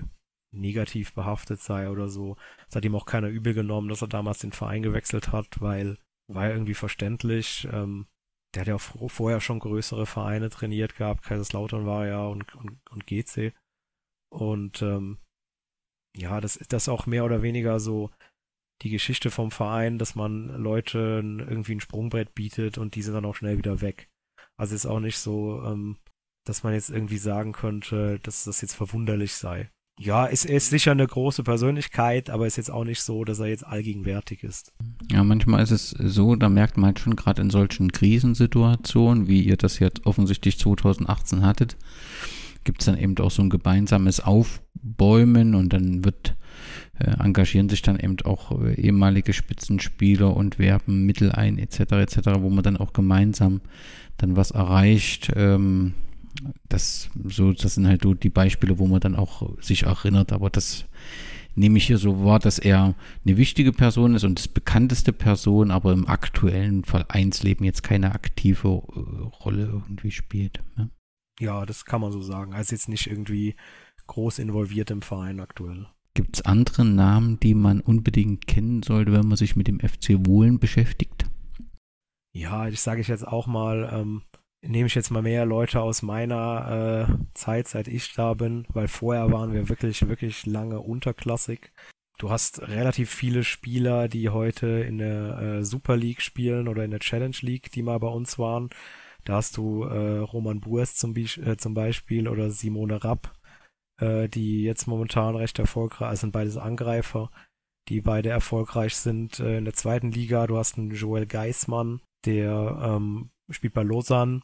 negativ 0.53 1.13
behaftet 1.13 1.61
sei 1.61 1.89
oder 1.89 2.07
so. 2.09 2.37
Es 2.69 2.75
hat 2.75 2.85
ihm 2.85 2.95
auch 2.95 3.05
keiner 3.05 3.27
übel 3.29 3.53
genommen, 3.53 3.89
dass 3.89 4.01
er 4.01 4.07
damals 4.07 4.39
den 4.39 4.51
Verein 4.51 4.83
gewechselt 4.83 5.31
hat, 5.31 5.61
weil 5.61 5.97
war 6.27 6.47
ja 6.47 6.51
irgendwie 6.53 6.73
verständlich. 6.73 7.67
Ähm, 7.71 8.07
der 8.53 8.61
hat 8.61 8.67
ja 8.67 8.75
auch 8.75 9.09
vorher 9.09 9.41
schon 9.41 9.59
größere 9.59 10.05
Vereine 10.05 10.49
trainiert 10.49 10.95
gehabt. 10.95 11.23
Kaiserslautern 11.23 11.85
war 11.85 12.05
ja 12.07 12.25
und, 12.25 12.55
und, 12.55 12.79
und 12.89 13.07
GC. 13.07 13.53
Und 14.31 14.81
ähm, 14.81 15.17
ja, 16.15 16.39
das 16.39 16.55
ist 16.55 16.71
das 16.71 16.89
auch 16.89 17.05
mehr 17.05 17.25
oder 17.25 17.41
weniger 17.41 17.79
so 17.79 18.11
die 18.81 18.89
Geschichte 18.89 19.31
vom 19.31 19.49
Verein, 19.49 19.97
dass 19.97 20.15
man 20.15 20.49
Leuten 20.49 21.39
irgendwie 21.39 21.75
ein 21.75 21.79
Sprungbrett 21.79 22.35
bietet 22.35 22.77
und 22.77 22.95
die 22.95 23.01
sind 23.01 23.13
dann 23.13 23.25
auch 23.25 23.35
schnell 23.35 23.57
wieder 23.57 23.81
weg. 23.81 24.09
Also 24.57 24.75
ist 24.75 24.85
auch 24.85 24.99
nicht 24.99 25.17
so, 25.17 25.63
ähm, 25.63 25.97
dass 26.45 26.63
man 26.63 26.73
jetzt 26.73 26.89
irgendwie 26.89 27.17
sagen 27.17 27.53
könnte, 27.53 28.19
dass 28.19 28.43
das 28.43 28.61
jetzt 28.61 28.75
verwunderlich 28.75 29.33
sei. 29.33 29.71
Ja, 29.99 30.27
es 30.27 30.43
ist 30.43 30.69
sicher 30.69 30.91
eine 30.91 31.05
große 31.05 31.43
Persönlichkeit, 31.43 32.29
aber 32.29 32.47
ist 32.47 32.57
jetzt 32.57 32.71
auch 32.71 32.83
nicht 32.83 33.01
so, 33.01 33.23
dass 33.23 33.39
er 33.39 33.47
jetzt 33.47 33.65
allgegenwärtig 33.65 34.43
ist. 34.43 34.73
Ja, 35.11 35.23
manchmal 35.23 35.61
ist 35.61 35.71
es 35.71 35.89
so, 35.91 36.35
da 36.35 36.49
merkt 36.49 36.77
man 36.77 36.87
halt 36.87 36.99
schon 36.99 37.15
gerade 37.15 37.41
in 37.41 37.51
solchen 37.51 37.91
Krisensituationen, 37.91 39.27
wie 39.27 39.41
ihr 39.41 39.55
das 39.55 39.79
jetzt 39.79 40.05
offensichtlich 40.05 40.57
2018 40.57 41.45
hattet, 41.45 41.77
gibt 42.63 42.81
es 42.81 42.87
dann 42.87 42.97
eben 42.97 43.17
auch 43.19 43.29
so 43.29 43.43
ein 43.43 43.51
gemeinsames 43.51 44.19
Aufbäumen 44.19 45.53
und 45.53 45.71
dann 45.73 46.03
wird 46.03 46.35
äh, 46.99 47.11
engagieren 47.23 47.69
sich 47.69 47.81
dann 47.81 47.99
eben 47.99 48.17
auch 48.23 48.59
äh, 48.61 48.73
ehemalige 48.75 49.33
Spitzenspieler 49.33 50.35
und 50.35 50.59
werben 50.59 51.05
Mittel 51.05 51.31
ein 51.31 51.57
etc. 51.57 51.79
etc., 51.93 52.17
wo 52.39 52.49
man 52.49 52.63
dann 52.63 52.77
auch 52.77 52.93
gemeinsam 52.93 53.61
dann 54.17 54.35
was 54.35 54.51
erreicht. 54.51 55.31
Ähm, 55.35 55.93
das, 56.69 57.09
so, 57.25 57.53
das 57.53 57.75
sind 57.75 57.87
halt 57.87 58.03
so 58.03 58.13
die 58.13 58.29
Beispiele, 58.29 58.79
wo 58.79 58.87
man 58.87 58.99
dann 58.99 59.15
auch 59.15 59.57
sich 59.61 59.83
erinnert, 59.83 60.31
aber 60.31 60.49
das 60.49 60.85
nehme 61.55 61.77
ich 61.77 61.87
hier 61.87 61.97
so 61.97 62.23
wahr, 62.23 62.39
dass 62.39 62.59
er 62.59 62.95
eine 63.25 63.37
wichtige 63.37 63.71
Person 63.71 64.15
ist 64.15 64.23
und 64.23 64.39
das 64.39 64.47
bekannteste 64.47 65.13
Person, 65.13 65.71
aber 65.71 65.93
im 65.93 66.07
aktuellen 66.07 66.83
Vereinsleben 66.83 67.65
jetzt 67.65 67.83
keine 67.83 68.13
aktive 68.13 68.67
äh, 68.67 69.21
Rolle 69.43 69.65
irgendwie 69.65 70.11
spielt. 70.11 70.61
Ne? 70.75 70.89
Ja, 71.39 71.65
das 71.65 71.85
kann 71.85 72.01
man 72.01 72.11
so 72.11 72.21
sagen. 72.21 72.53
Also 72.53 72.73
jetzt 72.73 72.89
nicht 72.89 73.07
irgendwie 73.07 73.55
groß 74.07 74.39
involviert 74.39 74.91
im 74.91 75.01
Verein 75.01 75.39
aktuell. 75.39 75.87
Gibt 76.15 76.35
es 76.37 76.45
andere 76.45 76.85
Namen, 76.85 77.39
die 77.39 77.55
man 77.55 77.81
unbedingt 77.81 78.45
kennen 78.45 78.83
sollte, 78.83 79.13
wenn 79.13 79.27
man 79.27 79.37
sich 79.37 79.55
mit 79.55 79.67
dem 79.67 79.79
FC 79.79 80.25
Wohlen 80.27 80.59
beschäftigt? 80.59 81.25
Ja, 82.35 82.67
ich 82.67 82.81
sage 82.81 83.01
ich 83.01 83.07
jetzt 83.07 83.27
auch 83.27 83.47
mal, 83.47 83.89
ähm, 83.91 84.21
nehme 84.65 84.87
ich 84.87 84.95
jetzt 84.95 85.11
mal 85.11 85.21
mehr 85.21 85.45
Leute 85.45 85.81
aus 85.81 86.01
meiner 86.01 87.07
äh, 87.09 87.25
Zeit, 87.33 87.67
seit 87.67 87.87
ich 87.87 88.13
da 88.13 88.33
bin, 88.33 88.65
weil 88.69 88.87
vorher 88.87 89.31
waren 89.31 89.53
wir 89.53 89.69
wirklich, 89.69 90.07
wirklich 90.07 90.45
lange 90.45 90.79
unterklassig. 90.79 91.71
Du 92.17 92.29
hast 92.29 92.67
relativ 92.67 93.09
viele 93.09 93.43
Spieler, 93.43 94.07
die 94.07 94.29
heute 94.29 94.67
in 94.67 94.99
der 94.99 95.39
äh, 95.39 95.65
Super 95.65 95.97
League 95.97 96.21
spielen 96.21 96.67
oder 96.67 96.85
in 96.85 96.91
der 96.91 96.99
Challenge 96.99 97.35
League, 97.41 97.71
die 97.71 97.83
mal 97.83 97.99
bei 97.99 98.07
uns 98.07 98.39
waren. 98.39 98.69
Da 99.25 99.35
hast 99.35 99.57
du 99.57 99.83
äh, 99.83 100.19
Roman 100.19 100.59
Burst 100.59 100.99
zum, 100.99 101.15
äh, 101.15 101.57
zum 101.57 101.73
Beispiel 101.73 102.27
oder 102.27 102.49
Simone 102.51 103.03
Rapp, 103.03 103.33
äh, 103.99 104.29
die 104.29 104.63
jetzt 104.63 104.87
momentan 104.87 105.35
recht 105.35 105.59
erfolgreich 105.59 106.09
also 106.09 106.21
sind, 106.21 106.31
beides 106.31 106.57
Angreifer, 106.57 107.31
die 107.89 108.01
beide 108.01 108.29
erfolgreich 108.29 108.95
sind 108.95 109.39
äh, 109.39 109.57
in 109.57 109.65
der 109.65 109.73
zweiten 109.73 110.11
Liga. 110.11 110.47
Du 110.47 110.57
hast 110.57 110.77
einen 110.77 110.91
Joel 110.91 111.25
Geismann, 111.25 112.01
der 112.25 112.79
ähm, 112.81 113.31
spielt 113.49 113.73
bei 113.73 113.83
Lausanne. 113.83 114.41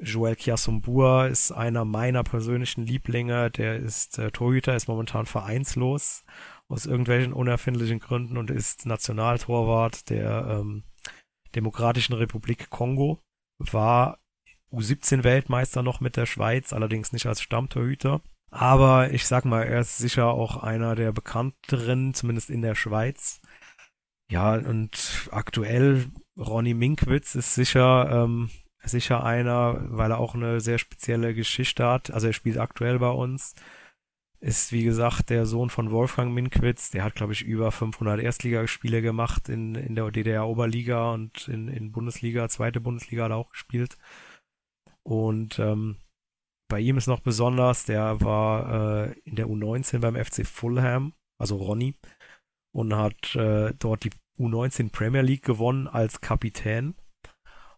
Joel 0.00 0.36
Kiasumbua 0.36 1.26
ist 1.26 1.52
einer 1.52 1.84
meiner 1.84 2.24
persönlichen 2.24 2.84
Lieblinge. 2.84 3.50
Der 3.50 3.76
ist 3.76 4.18
äh, 4.18 4.30
Torhüter, 4.30 4.74
ist 4.74 4.88
momentan 4.88 5.26
vereinslos 5.26 6.24
aus 6.68 6.86
irgendwelchen 6.86 7.32
unerfindlichen 7.32 8.00
Gründen 8.00 8.36
und 8.36 8.50
ist 8.50 8.86
Nationaltorwart 8.86 10.10
der 10.10 10.46
ähm, 10.60 10.84
Demokratischen 11.54 12.14
Republik 12.14 12.70
Kongo. 12.70 13.20
War 13.58 14.18
U17-Weltmeister 14.72 15.82
noch 15.82 16.00
mit 16.00 16.16
der 16.16 16.26
Schweiz, 16.26 16.72
allerdings 16.72 17.12
nicht 17.12 17.26
als 17.26 17.40
Stammtorhüter. 17.40 18.20
Aber 18.50 19.12
ich 19.12 19.26
sag 19.26 19.44
mal, 19.44 19.62
er 19.62 19.80
ist 19.80 19.98
sicher 19.98 20.26
auch 20.26 20.56
einer 20.56 20.94
der 20.94 21.12
bekannteren, 21.12 22.14
zumindest 22.14 22.50
in 22.50 22.62
der 22.62 22.74
Schweiz. 22.74 23.40
Ja, 24.30 24.54
und 24.54 25.28
aktuell 25.30 26.10
Ronny 26.36 26.74
Minkwitz 26.74 27.34
ist 27.34 27.54
sicher, 27.54 28.10
ähm, 28.10 28.50
sicher 28.82 29.24
einer, 29.24 29.78
weil 29.90 30.10
er 30.10 30.18
auch 30.18 30.34
eine 30.34 30.60
sehr 30.60 30.78
spezielle 30.78 31.34
Geschichte 31.34 31.86
hat. 31.86 32.10
Also 32.10 32.28
er 32.28 32.32
spielt 32.32 32.58
aktuell 32.58 32.98
bei 32.98 33.10
uns. 33.10 33.54
Ist, 34.40 34.72
wie 34.72 34.84
gesagt, 34.84 35.30
der 35.30 35.46
Sohn 35.46 35.70
von 35.70 35.90
Wolfgang 35.90 36.34
Minkwitz. 36.34 36.90
Der 36.90 37.04
hat, 37.04 37.14
glaube 37.14 37.32
ich, 37.32 37.42
über 37.42 37.72
500 37.72 38.20
Erstligaspiele 38.20 39.00
gemacht 39.00 39.48
in, 39.48 39.74
in 39.74 39.94
der 39.94 40.10
DDR-Oberliga 40.10 41.12
und 41.12 41.48
in, 41.48 41.68
in 41.68 41.92
Bundesliga, 41.92 42.48
zweite 42.48 42.80
Bundesliga 42.80 43.24
hat 43.24 43.30
er 43.30 43.36
auch 43.36 43.50
gespielt. 43.50 43.96
Und 45.02 45.58
ähm, 45.58 45.96
bei 46.68 46.80
ihm 46.80 46.98
ist 46.98 47.06
noch 47.06 47.20
besonders, 47.20 47.84
der 47.84 48.20
war 48.20 49.06
äh, 49.06 49.12
in 49.24 49.36
der 49.36 49.46
U19 49.46 50.00
beim 50.00 50.16
FC 50.16 50.46
Fulham, 50.46 51.14
also 51.38 51.56
Ronny, 51.56 51.94
und 52.74 52.94
hat 52.94 53.34
äh, 53.36 53.72
dort 53.78 54.04
die 54.04 54.10
U19 54.38 54.90
Premier 54.90 55.22
League 55.22 55.44
gewonnen 55.44 55.88
als 55.88 56.20
Kapitän 56.20 56.94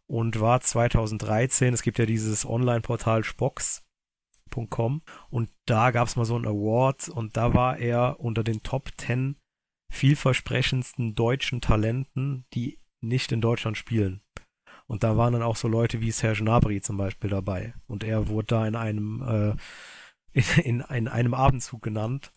und 0.07 0.41
war 0.41 0.61
2013, 0.61 1.75
es 1.75 1.83
gibt 1.83 1.99
ja 1.99 2.07
dieses 2.07 2.47
Online-Portal 2.47 3.25
Spox.com 3.25 5.03
und 5.31 5.51
da 5.67 5.91
gab 5.91 6.09
es 6.09 6.17
mal 6.17 6.25
so 6.25 6.37
einen 6.37 6.47
Award 6.47 7.09
und 7.09 7.37
da 7.37 7.55
war 7.55 7.79
er 7.79 8.21
unter 8.21 8.45
den 8.45 8.63
Top 8.63 8.91
10 8.97 9.37
vielversprechendsten 9.93 11.15
deutschen 11.15 11.61
Talenten, 11.61 12.45
die 12.55 12.79
nicht 13.01 13.33
in 13.33 13.41
Deutschland 13.41 13.77
spielen. 13.77 14.21
Und 14.87 15.03
da 15.03 15.17
waren 15.17 15.33
dann 15.33 15.43
auch 15.43 15.57
so 15.57 15.69
Leute 15.69 16.01
wie 16.01 16.11
Serge 16.11 16.43
Gnabry 16.43 16.81
zum 16.81 16.97
Beispiel 16.97 17.31
dabei. 17.31 17.75
Und 17.89 18.05
er 18.05 18.29
wurde 18.29 18.47
da 18.49 18.67
in 18.67 18.77
einem, 18.77 19.23
äh, 19.23 19.55
in, 20.33 20.81
in, 20.81 20.81
in 20.81 21.09
einem 21.09 21.35
Abendzug 21.35 21.83
genannt. 21.83 22.33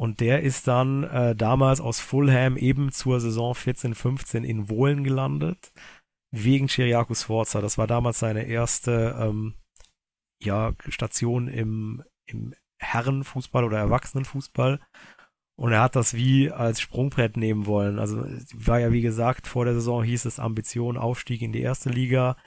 Und 0.00 0.20
der 0.20 0.40
ist 0.40 0.66
dann 0.66 1.04
äh, 1.04 1.36
damals 1.36 1.78
aus 1.82 2.00
Fulham 2.00 2.56
eben 2.56 2.90
zur 2.90 3.20
Saison 3.20 3.52
14-15 3.52 4.44
in 4.44 4.70
Wohlen 4.70 5.04
gelandet. 5.04 5.72
wegen 6.30 6.68
Chiriaco 6.68 7.12
Sforza. 7.14 7.60
Das 7.60 7.76
war 7.76 7.86
damals 7.86 8.18
seine 8.20 8.44
erste 8.44 9.14
ähm, 9.20 9.56
ja, 10.42 10.72
Station 10.88 11.48
im, 11.48 12.02
im 12.24 12.54
Herrenfußball 12.78 13.62
oder 13.62 13.78
Erwachsenenfußball. 13.78 14.80
Und 15.58 15.72
er 15.72 15.82
hat 15.82 15.96
das 15.96 16.14
wie 16.14 16.50
als 16.50 16.80
Sprungbrett 16.80 17.36
nehmen 17.36 17.66
wollen. 17.66 17.98
Also 17.98 18.24
war 18.54 18.80
ja 18.80 18.92
wie 18.92 19.02
gesagt, 19.02 19.46
vor 19.46 19.66
der 19.66 19.74
Saison 19.74 20.02
hieß 20.02 20.24
es 20.24 20.38
Ambition, 20.38 20.96
Aufstieg 20.96 21.42
in 21.42 21.52
die 21.52 21.60
erste 21.60 21.90
Liga. 21.90 22.38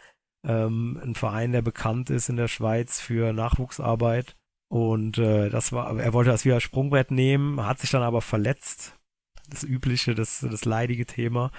Ähm, 0.44 1.00
ein 1.04 1.14
Verein, 1.14 1.52
der 1.52 1.62
bekannt 1.62 2.10
ist 2.10 2.30
in 2.30 2.36
der 2.38 2.48
Schweiz 2.48 3.00
für 3.00 3.32
Nachwuchsarbeit. 3.32 4.36
Und 4.74 5.20
äh, 5.20 5.52
das 5.52 5.72
war, 5.72 6.00
er 6.00 6.14
wollte 6.14 6.32
das 6.32 6.46
wie 6.46 6.52
als 6.52 6.64
Sprungbrett 6.64 7.12
nehmen, 7.12 7.64
hat 7.64 7.78
sich 7.78 7.92
dann 7.92 8.02
aber 8.02 8.24
verletzt. 8.24 8.98
Das 9.48 9.64
übliche, 9.64 10.16
das, 10.16 10.40
das 10.40 10.66
leidige 10.66 11.06
Thema. 11.06 11.52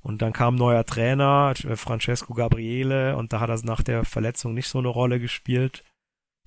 Und 0.00 0.22
dann 0.22 0.32
kam 0.32 0.54
neuer 0.54 0.84
Trainer, 0.84 1.54
Francesco 1.74 2.34
Gabriele, 2.34 3.16
und 3.16 3.32
da 3.32 3.40
hat 3.40 3.50
er 3.50 3.58
nach 3.64 3.82
der 3.82 4.04
Verletzung 4.04 4.54
nicht 4.54 4.68
so 4.68 4.78
eine 4.78 4.86
Rolle 4.86 5.18
gespielt, 5.18 5.82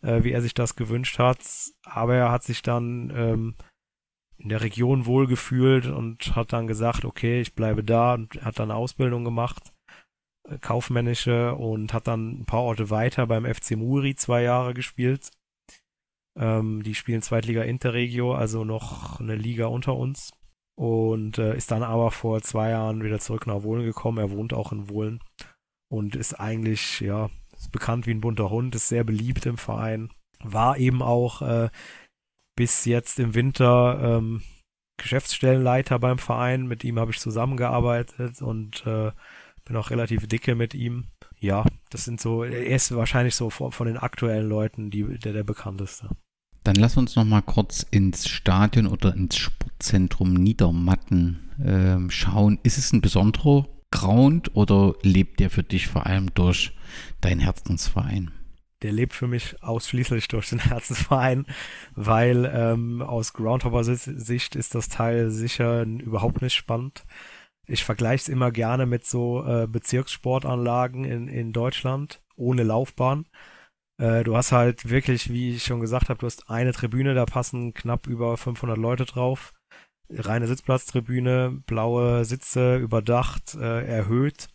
äh, 0.03 0.23
wie 0.23 0.31
er 0.31 0.41
sich 0.41 0.53
das 0.53 0.77
gewünscht 0.77 1.19
hat. 1.19 1.39
Aber 1.83 2.15
er 2.15 2.31
hat 2.31 2.43
sich 2.43 2.61
dann 2.61 3.11
ähm, 3.13 3.55
in 4.37 4.47
der 4.47 4.61
Region 4.61 5.05
wohlgefühlt 5.05 5.87
und 5.87 6.33
hat 6.33 6.53
dann 6.53 6.67
gesagt, 6.67 7.03
okay, 7.03 7.41
ich 7.41 7.55
bleibe 7.55 7.83
da 7.83 8.13
und 8.13 8.41
hat 8.41 8.59
dann 8.59 8.71
Ausbildung 8.71 9.25
gemacht, 9.25 9.73
äh, 10.47 10.59
kaufmännische 10.59 11.55
und 11.55 11.91
hat 11.91 12.07
dann 12.07 12.39
ein 12.39 12.45
paar 12.45 12.61
Orte 12.61 12.89
weiter 12.89 13.27
beim 13.27 13.43
FC 13.43 13.71
Muri 13.71 14.15
zwei 14.15 14.43
Jahre 14.43 14.73
gespielt. 14.73 15.29
Ähm, 16.37 16.83
die 16.83 16.95
spielen 16.95 17.21
Zweitliga 17.21 17.63
Interregio, 17.63 18.33
also 18.33 18.63
noch 18.63 19.19
eine 19.19 19.35
Liga 19.35 19.67
unter 19.67 19.95
uns. 19.95 20.31
Und 20.77 21.37
äh, 21.37 21.55
ist 21.55 21.71
dann 21.71 21.83
aber 21.83 22.11
vor 22.11 22.41
zwei 22.41 22.71
Jahren 22.71 23.03
wieder 23.03 23.19
zurück 23.19 23.47
nach 23.47 23.63
Wohlen 23.63 23.85
gekommen. 23.85 24.17
Er 24.17 24.31
wohnt 24.31 24.53
auch 24.53 24.71
in 24.71 24.89
Wohlen 24.89 25.21
und 25.89 26.15
ist 26.15 26.33
eigentlich, 26.33 26.99
ja, 26.99 27.29
ist 27.57 27.71
bekannt 27.71 28.07
wie 28.07 28.11
ein 28.11 28.21
bunter 28.21 28.49
Hund, 28.49 28.75
ist 28.75 28.89
sehr 28.89 29.05
beliebt 29.05 29.45
im 29.45 29.57
Verein. 29.57 30.09
War 30.43 30.77
eben 30.77 31.01
auch 31.01 31.41
äh, 31.41 31.69
bis 32.57 32.85
jetzt 32.85 33.19
im 33.19 33.35
Winter 33.35 34.17
ähm, 34.17 34.41
Geschäftsstellenleiter 34.97 35.99
beim 35.99 36.17
Verein. 36.17 36.67
Mit 36.67 36.83
ihm 36.83 36.99
habe 36.99 37.11
ich 37.11 37.19
zusammengearbeitet 37.19 38.41
und 38.41 38.85
äh, 38.85 39.11
bin 39.65 39.75
auch 39.77 39.89
relativ 39.89 40.27
dicke 40.27 40.55
mit 40.55 40.73
ihm. 40.73 41.07
Ja, 41.39 41.65
das 41.89 42.05
sind 42.05 42.21
so, 42.21 42.43
er 42.43 42.65
ist 42.65 42.95
wahrscheinlich 42.95 43.35
so 43.35 43.49
von, 43.49 43.71
von 43.71 43.87
den 43.87 43.97
aktuellen 43.97 44.47
Leuten 44.47 44.89
die, 44.89 45.19
der, 45.19 45.33
der 45.33 45.43
bekannteste. 45.43 46.09
Dann 46.65 46.75
lass 46.75 46.97
uns 46.97 47.15
noch 47.15 47.25
mal 47.25 47.41
kurz 47.41 47.85
ins 47.91 48.27
Stadion 48.27 48.87
oder 48.87 49.15
ins 49.15 49.37
Sportzentrum 49.37 50.33
Niedermatten 50.33 51.51
äh, 51.63 52.11
schauen. 52.11 52.57
Ist 52.63 52.79
es 52.79 52.91
ein 52.91 53.01
besonderer 53.01 53.67
Ground 53.91 54.55
oder 54.55 54.95
lebt 55.03 55.39
der 55.39 55.51
für 55.51 55.61
dich 55.61 55.87
vor 55.87 56.07
allem 56.07 56.33
durch 56.33 56.73
deinen 57.21 57.39
Herzensverein? 57.39 58.31
der 58.81 58.91
lebt 58.91 59.13
für 59.13 59.27
mich 59.27 59.63
ausschließlich 59.63 60.27
durch 60.27 60.49
den 60.49 60.59
Herzensverein, 60.69 61.47
weil 61.95 62.51
ähm, 62.53 63.01
aus 63.01 63.33
Groundhopper-Sicht 63.33 64.55
ist 64.55 64.75
das 64.75 64.89
Teil 64.89 65.31
sicher 65.31 65.83
überhaupt 65.83 66.43
nicht 66.43 66.53
spannend. 66.53 67.03
Ich 67.65 67.83
vergleiche 67.83 68.23
es 68.23 68.29
immer 68.29 68.51
gerne 68.51 68.85
mit 68.85 69.05
so 69.05 69.43
äh, 69.43 69.65
Bezirkssportanlagen 69.67 71.03
in, 71.03 71.27
in 71.27 71.51
Deutschland 71.51 72.21
ohne 72.35 72.61
Laufbahn. 72.61 73.25
Äh, 73.97 74.23
du 74.23 74.35
hast 74.35 74.51
halt 74.51 74.89
wirklich, 74.89 75.29
wie 75.29 75.55
ich 75.55 75.63
schon 75.63 75.79
gesagt 75.79 76.09
habe, 76.09 76.19
du 76.19 76.25
hast 76.25 76.49
eine 76.49 76.73
Tribüne, 76.73 77.13
da 77.13 77.25
passen 77.25 77.73
knapp 77.73 78.07
über 78.07 78.37
500 78.37 78.77
Leute 78.77 79.05
drauf. 79.05 79.53
Reine 80.09 80.47
Sitzplatztribüne, 80.47 81.61
blaue 81.65 82.25
Sitze, 82.25 82.77
überdacht, 82.77 83.55
äh, 83.55 83.85
erhöht 83.85 84.47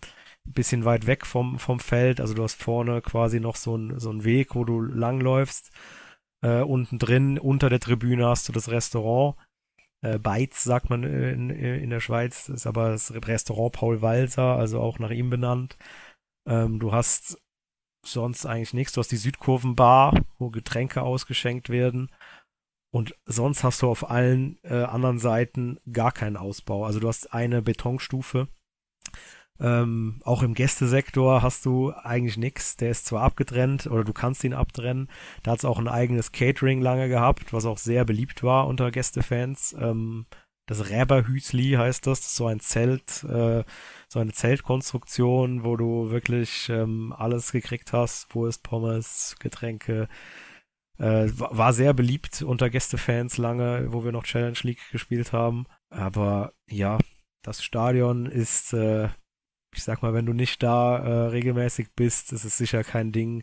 bisschen 0.45 0.85
weit 0.85 1.07
weg 1.07 1.27
vom, 1.27 1.59
vom 1.59 1.81
Feld. 1.81 2.21
Also 2.21 2.35
du 2.35 2.43
hast 2.43 2.63
vorne 2.63 3.03
quasi 3.03 3.41
noch 3.41 3.57
so 3.57 3.75
einen 3.75 3.99
so 4.01 4.25
Weg, 4.25 4.55
wo 4.55 4.65
du 4.65 4.81
langläufst. 4.81 5.71
Äh, 6.43 6.63
unten 6.63 6.99
drin, 6.99 7.39
unter 7.39 7.69
der 7.69 7.81
Tribüne 7.81 8.27
hast 8.27 8.49
du 8.49 8.53
das 8.53 8.71
Restaurant. 8.71 9.37
Äh, 10.03 10.19
Beiz 10.19 10.65
sagt 10.65 10.91
man 10.91 11.05
in, 11.05 11.51
in 11.51 11.91
der 11.91 12.01
Schweiz, 12.01 12.49
ist 12.49 12.67
aber 12.67 12.91
das 12.91 13.13
Restaurant 13.13 13.73
Paul 13.73 14.03
Walser, 14.03 14.57
also 14.57 14.81
auch 14.81 14.99
nach 14.99 15.11
ihm 15.11 15.31
benannt. 15.31 15.77
Ähm, 16.49 16.79
du 16.79 16.93
hast 16.93 17.39
sonst 18.05 18.47
eigentlich 18.47 18.75
nichts. 18.75 18.93
Du 18.93 19.01
hast 19.01 19.13
die 19.13 19.17
Südkurvenbar, 19.17 20.21
wo 20.39 20.51
Getränke 20.51 21.03
ausgeschenkt 21.03 21.69
werden. 21.69 22.11
Und 22.93 23.15
sonst 23.25 23.63
hast 23.63 23.83
du 23.83 23.89
auf 23.89 24.11
allen 24.11 24.59
äh, 24.65 24.83
anderen 24.83 25.19
Seiten 25.19 25.79
gar 25.93 26.13
keinen 26.13 26.37
Ausbau. 26.37 26.85
Also 26.85 26.99
du 26.99 27.09
hast 27.09 27.33
eine 27.33 27.63
Betonstufe 27.63 28.49
ähm, 29.61 30.21
auch 30.25 30.43
im 30.43 30.55
Gästesektor 30.55 31.43
hast 31.43 31.67
du 31.67 31.93
eigentlich 31.93 32.39
nichts. 32.39 32.77
Der 32.77 32.91
ist 32.91 33.07
zwar 33.07 33.23
abgetrennt 33.23 33.87
oder 33.87 34.05
du 34.05 34.13
kannst 34.13 34.43
ihn 34.43 34.55
abtrennen. 34.55 35.11
Da 35.43 35.53
hat 35.53 35.59
es 35.59 35.65
auch 35.65 35.79
ein 35.79 35.89
eigenes 35.89 36.33
Catering 36.33 36.81
lange 36.81 37.09
gehabt, 37.09 37.53
was 37.53 37.67
auch 37.67 37.79
sehr 37.79 38.05
beliebt 38.05 38.43
war 38.43 38.67
unter 38.67 38.91
Gästefans. 38.91 39.77
Ähm, 39.79 40.25
das 40.67 40.89
Räberhüsli 40.89 41.73
heißt 41.73 42.07
das. 42.07 42.21
Das 42.21 42.31
ist 42.31 42.37
so 42.37 42.47
ein 42.47 42.61
Zelt, 42.61 43.25
äh, 43.25 43.65
so 44.13 44.19
eine 44.19 44.33
Zeltkonstruktion, 44.33 45.65
wo 45.65 45.77
du 45.77 46.11
wirklich 46.11 46.69
ähm, 46.69 47.15
alles 47.17 47.53
gekriegt 47.53 47.93
hast. 47.93 48.35
Wurst, 48.35 48.63
Pommes, 48.63 49.37
Getränke. 49.39 50.09
Äh, 50.99 51.29
war 51.35 51.73
sehr 51.73 51.95
beliebt 51.95 52.43
unter 52.43 52.69
Gästefans 52.69 53.39
lange, 53.39 53.93
wo 53.93 54.05
wir 54.05 54.13
noch 54.13 54.25
Challenge 54.25 54.59
League 54.63 54.91
gespielt 54.91 55.33
haben. 55.33 55.67
Aber 55.89 56.53
ja, 56.69 56.99
das 57.43 57.63
Stadion 57.63 58.27
ist 58.27 58.73
äh, 58.73 59.09
ich 59.75 59.83
sag 59.83 60.03
mal, 60.03 60.15
wenn 60.15 60.27
du 60.27 60.33
nicht 60.33 60.63
da 60.63 60.99
äh, 60.99 61.27
regelmäßig 61.29 61.89
bist, 61.95 62.33
ist 62.33 62.45
es 62.45 62.59
sicher 62.59 62.85
kein 62.85 63.13
Ding 63.13 63.43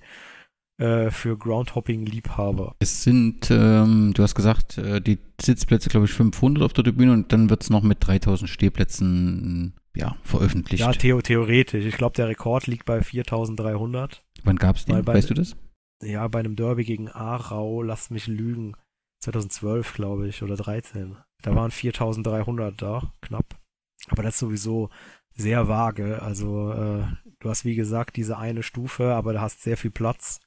äh, 0.77 1.09
für 1.09 1.37
Groundhopping-Liebhaber. 1.37 2.75
Es 2.79 3.03
sind, 3.03 3.49
ähm, 3.49 4.11
du 4.13 4.23
hast 4.23 4.35
gesagt, 4.35 4.77
äh, 4.77 5.01
die 5.01 5.19
Sitzplätze, 5.41 5.89
glaube 5.89 6.05
ich, 6.05 6.13
500 6.13 6.63
auf 6.63 6.73
der 6.73 6.83
Tribüne 6.83 7.13
und 7.13 7.31
dann 7.31 7.49
wird 7.49 7.63
es 7.63 7.69
noch 7.69 7.83
mit 7.83 8.05
3000 8.05 8.49
Stehplätzen 8.49 9.73
ja, 9.97 10.15
veröffentlicht. 10.23 10.81
Ja, 10.81 10.91
theo 10.91 11.21
theoretisch. 11.21 11.85
Ich 11.85 11.97
glaube, 11.97 12.15
der 12.15 12.27
Rekord 12.27 12.67
liegt 12.67 12.85
bei 12.85 13.01
4300. 13.01 14.23
Wann 14.43 14.55
gab 14.57 14.75
es 14.75 14.85
den? 14.85 15.03
Bei, 15.03 15.13
weißt 15.15 15.29
du 15.29 15.33
das? 15.33 15.55
Ja, 16.01 16.27
bei 16.27 16.39
einem 16.39 16.55
Derby 16.55 16.83
gegen 16.83 17.09
Aarau, 17.09 17.81
lass 17.81 18.09
mich 18.09 18.27
lügen. 18.27 18.75
2012, 19.21 19.93
glaube 19.93 20.27
ich, 20.27 20.43
oder 20.43 20.55
13. 20.55 21.17
Da 21.41 21.55
waren 21.55 21.71
4300 21.71 22.79
da, 22.79 23.11
knapp. 23.21 23.57
Aber 24.09 24.23
das 24.23 24.35
ist 24.35 24.39
sowieso 24.39 24.89
sehr 25.33 25.67
vage. 25.67 26.21
Also 26.21 26.71
äh, 26.71 27.03
du 27.39 27.49
hast 27.49 27.65
wie 27.65 27.75
gesagt 27.75 28.15
diese 28.15 28.37
eine 28.37 28.63
Stufe, 28.63 29.13
aber 29.13 29.33
du 29.33 29.41
hast 29.41 29.63
sehr 29.63 29.77
viel 29.77 29.91
Platz 29.91 30.39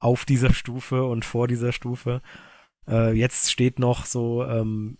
auf 0.00 0.24
dieser 0.24 0.52
Stufe 0.54 1.04
und 1.04 1.24
vor 1.24 1.48
dieser 1.48 1.72
Stufe. 1.72 2.22
Äh, 2.88 3.12
jetzt 3.12 3.50
steht 3.50 3.78
noch 3.78 4.06
so, 4.06 4.44
ähm, 4.44 4.98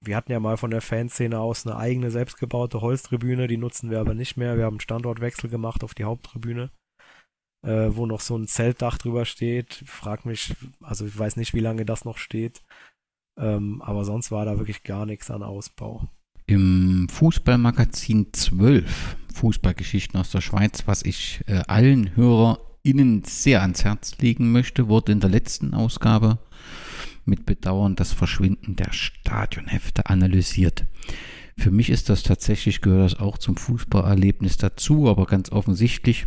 wir 0.00 0.16
hatten 0.16 0.32
ja 0.32 0.40
mal 0.40 0.56
von 0.56 0.70
der 0.70 0.80
Fanszene 0.80 1.38
aus 1.38 1.66
eine 1.66 1.76
eigene 1.76 2.10
selbstgebaute 2.10 2.80
Holztribüne, 2.80 3.46
die 3.46 3.56
nutzen 3.56 3.90
wir 3.90 4.00
aber 4.00 4.14
nicht 4.14 4.36
mehr. 4.36 4.56
Wir 4.56 4.64
haben 4.64 4.74
einen 4.74 4.80
Standortwechsel 4.80 5.50
gemacht 5.50 5.82
auf 5.84 5.94
die 5.94 6.04
Haupttribüne, 6.04 6.70
äh, 7.66 7.88
wo 7.90 8.06
noch 8.06 8.20
so 8.20 8.36
ein 8.36 8.46
Zeltdach 8.46 8.98
drüber 8.98 9.24
steht. 9.24 9.82
Frag 9.86 10.24
mich, 10.24 10.54
also 10.80 11.06
ich 11.06 11.18
weiß 11.18 11.36
nicht, 11.36 11.54
wie 11.54 11.60
lange 11.60 11.84
das 11.84 12.04
noch 12.04 12.18
steht. 12.18 12.62
Ähm, 13.38 13.82
aber 13.82 14.04
sonst 14.04 14.30
war 14.30 14.44
da 14.44 14.58
wirklich 14.58 14.82
gar 14.82 15.06
nichts 15.06 15.30
an 15.30 15.42
Ausbau 15.42 16.08
im 16.48 17.08
Fußballmagazin 17.10 18.32
12 18.32 19.16
Fußballgeschichten 19.34 20.18
aus 20.18 20.30
der 20.30 20.40
Schweiz, 20.40 20.84
was 20.86 21.02
ich 21.02 21.42
äh, 21.46 21.62
allen 21.68 22.16
HörerInnen 22.16 23.22
sehr 23.24 23.60
ans 23.60 23.84
Herz 23.84 24.16
legen 24.18 24.50
möchte, 24.50 24.88
wurde 24.88 25.12
in 25.12 25.20
der 25.20 25.30
letzten 25.30 25.74
Ausgabe 25.74 26.38
mit 27.28 27.46
Bedauern 27.46 27.94
das 27.94 28.12
Verschwinden 28.12 28.76
der 28.76 28.92
Stadionhefte 28.92 30.06
analysiert. 30.06 30.84
Für 31.56 31.70
mich 31.70 31.90
ist 31.90 32.08
das 32.08 32.22
tatsächlich, 32.22 32.80
gehört 32.80 33.12
das 33.12 33.20
auch 33.20 33.38
zum 33.38 33.56
Fußballerlebnis 33.56 34.58
dazu, 34.58 35.08
aber 35.08 35.26
ganz 35.26 35.50
offensichtlich 35.50 36.26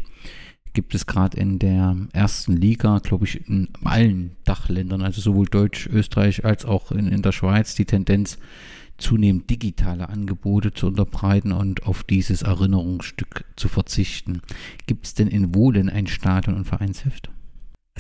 gibt 0.74 0.96
es 0.96 1.06
gerade 1.06 1.38
in 1.38 1.60
der 1.60 1.96
ersten 2.14 2.56
Liga, 2.56 3.00
glaube 3.00 3.26
ich, 3.26 3.48
in 3.48 3.70
allen 3.84 4.36
Dachländern, 4.46 5.02
also 5.02 5.22
sowohl 5.22 5.46
Deutsch, 5.48 5.88
Österreich 5.88 6.46
als 6.46 6.66
auch 6.66 6.92
in, 6.92 7.08
in 7.08 7.22
der 7.22 7.32
Schweiz, 7.32 7.76
die 7.76 7.86
Tendenz, 7.86 8.38
zunehmend 8.98 9.50
digitale 9.50 10.10
Angebote 10.10 10.74
zu 10.74 10.88
unterbreiten 10.88 11.52
und 11.52 11.88
auf 11.88 12.04
dieses 12.04 12.44
Erinnerungsstück 12.44 13.46
zu 13.56 13.68
verzichten. 13.68 14.42
Gibt 14.86 15.08
es 15.08 15.14
denn 15.16 15.28
in 15.28 15.56
Wohlen 15.56 15.90
ein 15.90 16.08
Stadion- 16.08 16.56
und 16.56 16.66
Vereinsheft? 16.66 17.31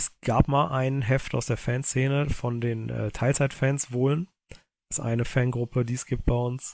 Es 0.02 0.20
gab 0.22 0.48
mal 0.48 0.70
ein 0.70 1.04
Heft 1.04 1.36
aus 1.36 1.46
der 1.46 1.58
Fanszene 1.58 2.28
von 2.28 2.60
den 2.60 2.90
äh, 2.90 3.12
Teilzeitfans 3.12 3.92
Wohlen. 3.92 4.28
Das 4.50 4.98
ist 4.98 5.00
eine 5.00 5.26
Fangruppe, 5.26 5.86
die 5.86 5.94
es 5.94 6.08
gibt 6.08 6.26
bei 6.26 6.34
uns. 6.34 6.74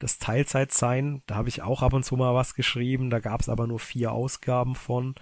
Das 0.00 0.18
Teilzeitsein, 0.18 1.22
da 1.26 1.36
habe 1.36 1.48
ich 1.48 1.62
auch 1.62 1.82
ab 1.82 1.92
und 1.92 2.04
zu 2.04 2.16
mal 2.16 2.34
was 2.34 2.54
geschrieben. 2.54 3.10
Da 3.10 3.20
gab 3.20 3.42
es 3.42 3.48
aber 3.48 3.68
nur 3.68 3.78
vier 3.78 4.10
Ausgaben 4.10 4.74
von. 4.74 5.14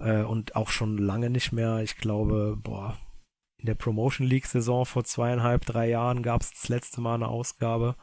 Äh, 0.00 0.22
und 0.22 0.56
auch 0.56 0.70
schon 0.70 0.98
lange 0.98 1.30
nicht 1.30 1.52
mehr. 1.52 1.82
Ich 1.84 1.98
glaube, 1.98 2.58
boah, 2.60 2.98
in 3.58 3.66
der 3.66 3.76
Promotion 3.76 4.26
League 4.26 4.46
Saison 4.46 4.84
vor 4.84 5.04
zweieinhalb, 5.04 5.64
drei 5.66 5.88
Jahren 5.88 6.24
gab 6.24 6.40
es 6.40 6.50
das 6.50 6.68
letzte 6.68 7.00
Mal 7.00 7.14
eine 7.14 7.28
Ausgabe. 7.28 7.94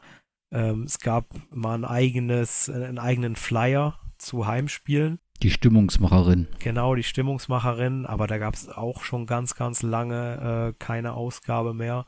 Ähm, 0.50 0.84
es 0.84 1.00
gab 1.00 1.26
mal 1.50 1.74
ein 1.74 1.84
eigenes, 1.84 2.70
einen 2.70 2.98
eigenen 2.98 3.36
Flyer 3.36 3.98
zu 4.16 4.46
Heimspielen. 4.46 5.20
Die 5.42 5.50
Stimmungsmacherin. 5.50 6.48
Genau, 6.58 6.94
die 6.94 7.02
Stimmungsmacherin, 7.02 8.06
aber 8.06 8.26
da 8.26 8.38
gab 8.38 8.54
es 8.54 8.68
auch 8.68 9.02
schon 9.02 9.26
ganz, 9.26 9.54
ganz 9.54 9.82
lange 9.82 10.72
äh, 10.72 10.74
keine 10.78 11.14
Ausgabe 11.14 11.74
mehr. 11.74 12.06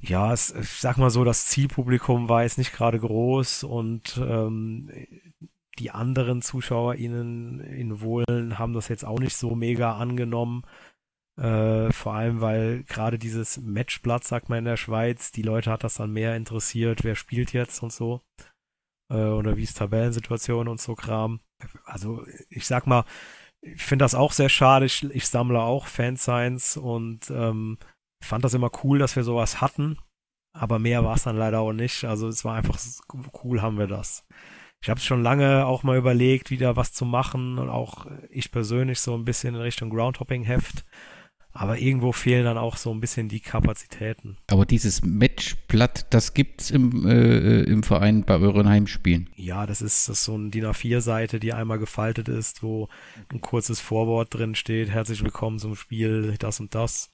Ja, 0.00 0.32
es, 0.32 0.54
ich 0.54 0.68
sag 0.68 0.96
mal 0.96 1.10
so, 1.10 1.24
das 1.24 1.46
Zielpublikum 1.46 2.28
war 2.28 2.42
jetzt 2.42 2.58
nicht 2.58 2.72
gerade 2.72 2.98
groß 2.98 3.64
und 3.64 4.20
ähm, 4.22 4.90
die 5.78 5.90
anderen 5.90 6.42
ZuschauerInnen 6.42 7.60
in 7.60 8.00
Wohlen 8.00 8.58
haben 8.58 8.72
das 8.72 8.88
jetzt 8.88 9.04
auch 9.04 9.20
nicht 9.20 9.36
so 9.36 9.54
mega 9.54 9.96
angenommen. 9.96 10.62
Äh, 11.36 11.90
vor 11.92 12.14
allem, 12.14 12.40
weil 12.40 12.84
gerade 12.84 13.18
dieses 13.18 13.60
Matchblatt, 13.60 14.24
sagt 14.24 14.48
man 14.48 14.58
in 14.58 14.64
der 14.66 14.76
Schweiz, 14.76 15.32
die 15.32 15.42
Leute 15.42 15.70
hat 15.70 15.82
das 15.82 15.94
dann 15.94 16.12
mehr 16.12 16.36
interessiert, 16.36 17.04
wer 17.04 17.14
spielt 17.14 17.52
jetzt 17.52 17.82
und 17.82 17.92
so. 17.92 18.20
Äh, 19.10 19.28
oder 19.28 19.56
wie 19.56 19.62
ist 19.62 19.78
Tabellensituation 19.78 20.68
und 20.68 20.80
so 20.80 20.94
Kram. 20.94 21.40
Also, 21.84 22.24
ich 22.48 22.66
sag 22.66 22.86
mal, 22.86 23.04
ich 23.62 23.82
finde 23.82 24.04
das 24.04 24.14
auch 24.14 24.32
sehr 24.32 24.48
schade. 24.48 24.86
Ich, 24.86 25.04
ich 25.04 25.26
sammle 25.26 25.60
auch 25.60 25.86
Fansigns 25.86 26.76
und 26.76 27.30
ähm, 27.30 27.78
fand 28.22 28.44
das 28.44 28.54
immer 28.54 28.70
cool, 28.82 28.98
dass 28.98 29.16
wir 29.16 29.22
sowas 29.22 29.60
hatten. 29.60 29.98
Aber 30.52 30.78
mehr 30.78 31.04
war 31.04 31.14
es 31.16 31.22
dann 31.22 31.36
leider 31.36 31.60
auch 31.60 31.72
nicht. 31.72 32.04
Also 32.04 32.28
es 32.28 32.44
war 32.44 32.56
einfach 32.56 32.78
cool, 33.42 33.62
haben 33.62 33.78
wir 33.78 33.86
das. 33.86 34.26
Ich 34.82 34.90
habe 34.90 35.00
schon 35.00 35.22
lange 35.22 35.64
auch 35.64 35.84
mal 35.84 35.96
überlegt, 35.96 36.50
wieder 36.50 36.76
was 36.76 36.92
zu 36.92 37.04
machen 37.04 37.58
und 37.58 37.70
auch 37.70 38.06
ich 38.30 38.50
persönlich 38.50 39.00
so 39.00 39.14
ein 39.14 39.24
bisschen 39.24 39.54
in 39.54 39.60
Richtung 39.60 39.90
Groundhopping-Heft. 39.90 40.84
Aber 41.54 41.78
irgendwo 41.78 42.12
fehlen 42.12 42.44
dann 42.44 42.56
auch 42.56 42.76
so 42.76 42.90
ein 42.92 43.00
bisschen 43.00 43.28
die 43.28 43.40
Kapazitäten. 43.40 44.38
Aber 44.50 44.64
dieses 44.64 45.02
Matchblatt, 45.04 46.06
das 46.10 46.32
gibt's 46.32 46.70
im, 46.70 47.06
äh, 47.06 47.62
im 47.64 47.82
Verein 47.82 48.24
bei 48.24 48.38
euren 48.38 48.68
Heimspielen. 48.68 49.28
Ja, 49.36 49.66
das 49.66 49.82
ist, 49.82 50.08
das 50.08 50.18
ist 50.18 50.24
so 50.24 50.34
eine 50.34 50.50
DIN 50.50 50.64
A4-Seite, 50.64 51.40
die 51.40 51.52
einmal 51.52 51.78
gefaltet 51.78 52.28
ist, 52.28 52.62
wo 52.62 52.88
ein 53.30 53.40
kurzes 53.40 53.80
Vorwort 53.80 54.32
drin 54.32 54.54
steht. 54.54 54.88
Herzlich 54.88 55.22
willkommen 55.22 55.58
zum 55.58 55.76
Spiel, 55.76 56.36
das 56.38 56.58
und 56.60 56.74
das. 56.74 57.10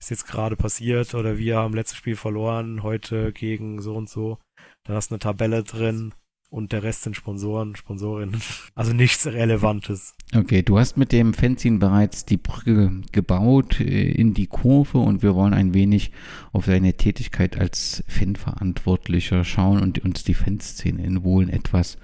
Ist 0.00 0.10
jetzt 0.10 0.26
gerade 0.28 0.54
passiert 0.54 1.14
oder 1.14 1.38
wir 1.38 1.56
haben 1.56 1.74
letztes 1.74 1.98
Spiel 1.98 2.14
verloren, 2.14 2.82
heute 2.82 3.32
gegen 3.32 3.80
so 3.80 3.94
und 3.96 4.08
so. 4.08 4.38
Dann 4.84 4.94
hast 4.94 5.10
du 5.10 5.14
eine 5.14 5.18
Tabelle 5.18 5.64
drin, 5.64 6.14
und 6.50 6.72
der 6.72 6.82
Rest 6.82 7.02
sind 7.02 7.14
Sponsoren, 7.14 7.76
Sponsorinnen. 7.76 8.40
Also 8.74 8.92
nichts 8.92 9.26
Relevantes. 9.26 10.14
Okay, 10.34 10.62
du 10.62 10.78
hast 10.78 10.96
mit 10.96 11.10
dem 11.10 11.34
Fanzine 11.34 11.78
bereits 11.78 12.24
die 12.24 12.36
Brücke 12.36 13.02
gebaut 13.10 13.80
äh, 13.80 14.12
in 14.12 14.34
die 14.34 14.46
Kurve 14.46 14.98
und 14.98 15.22
wir 15.22 15.34
wollen 15.34 15.52
ein 15.52 15.74
wenig 15.74 16.12
auf 16.52 16.66
deine 16.66 16.94
Tätigkeit 16.94 17.58
als 17.58 18.04
Fanverantwortlicher 18.06 19.44
schauen 19.44 19.82
und 19.82 19.98
uns 20.04 20.22
die 20.22 20.34
Fanszene 20.34 21.04
in 21.04 21.24
Wohlen 21.24 21.48
etwas 21.48 21.98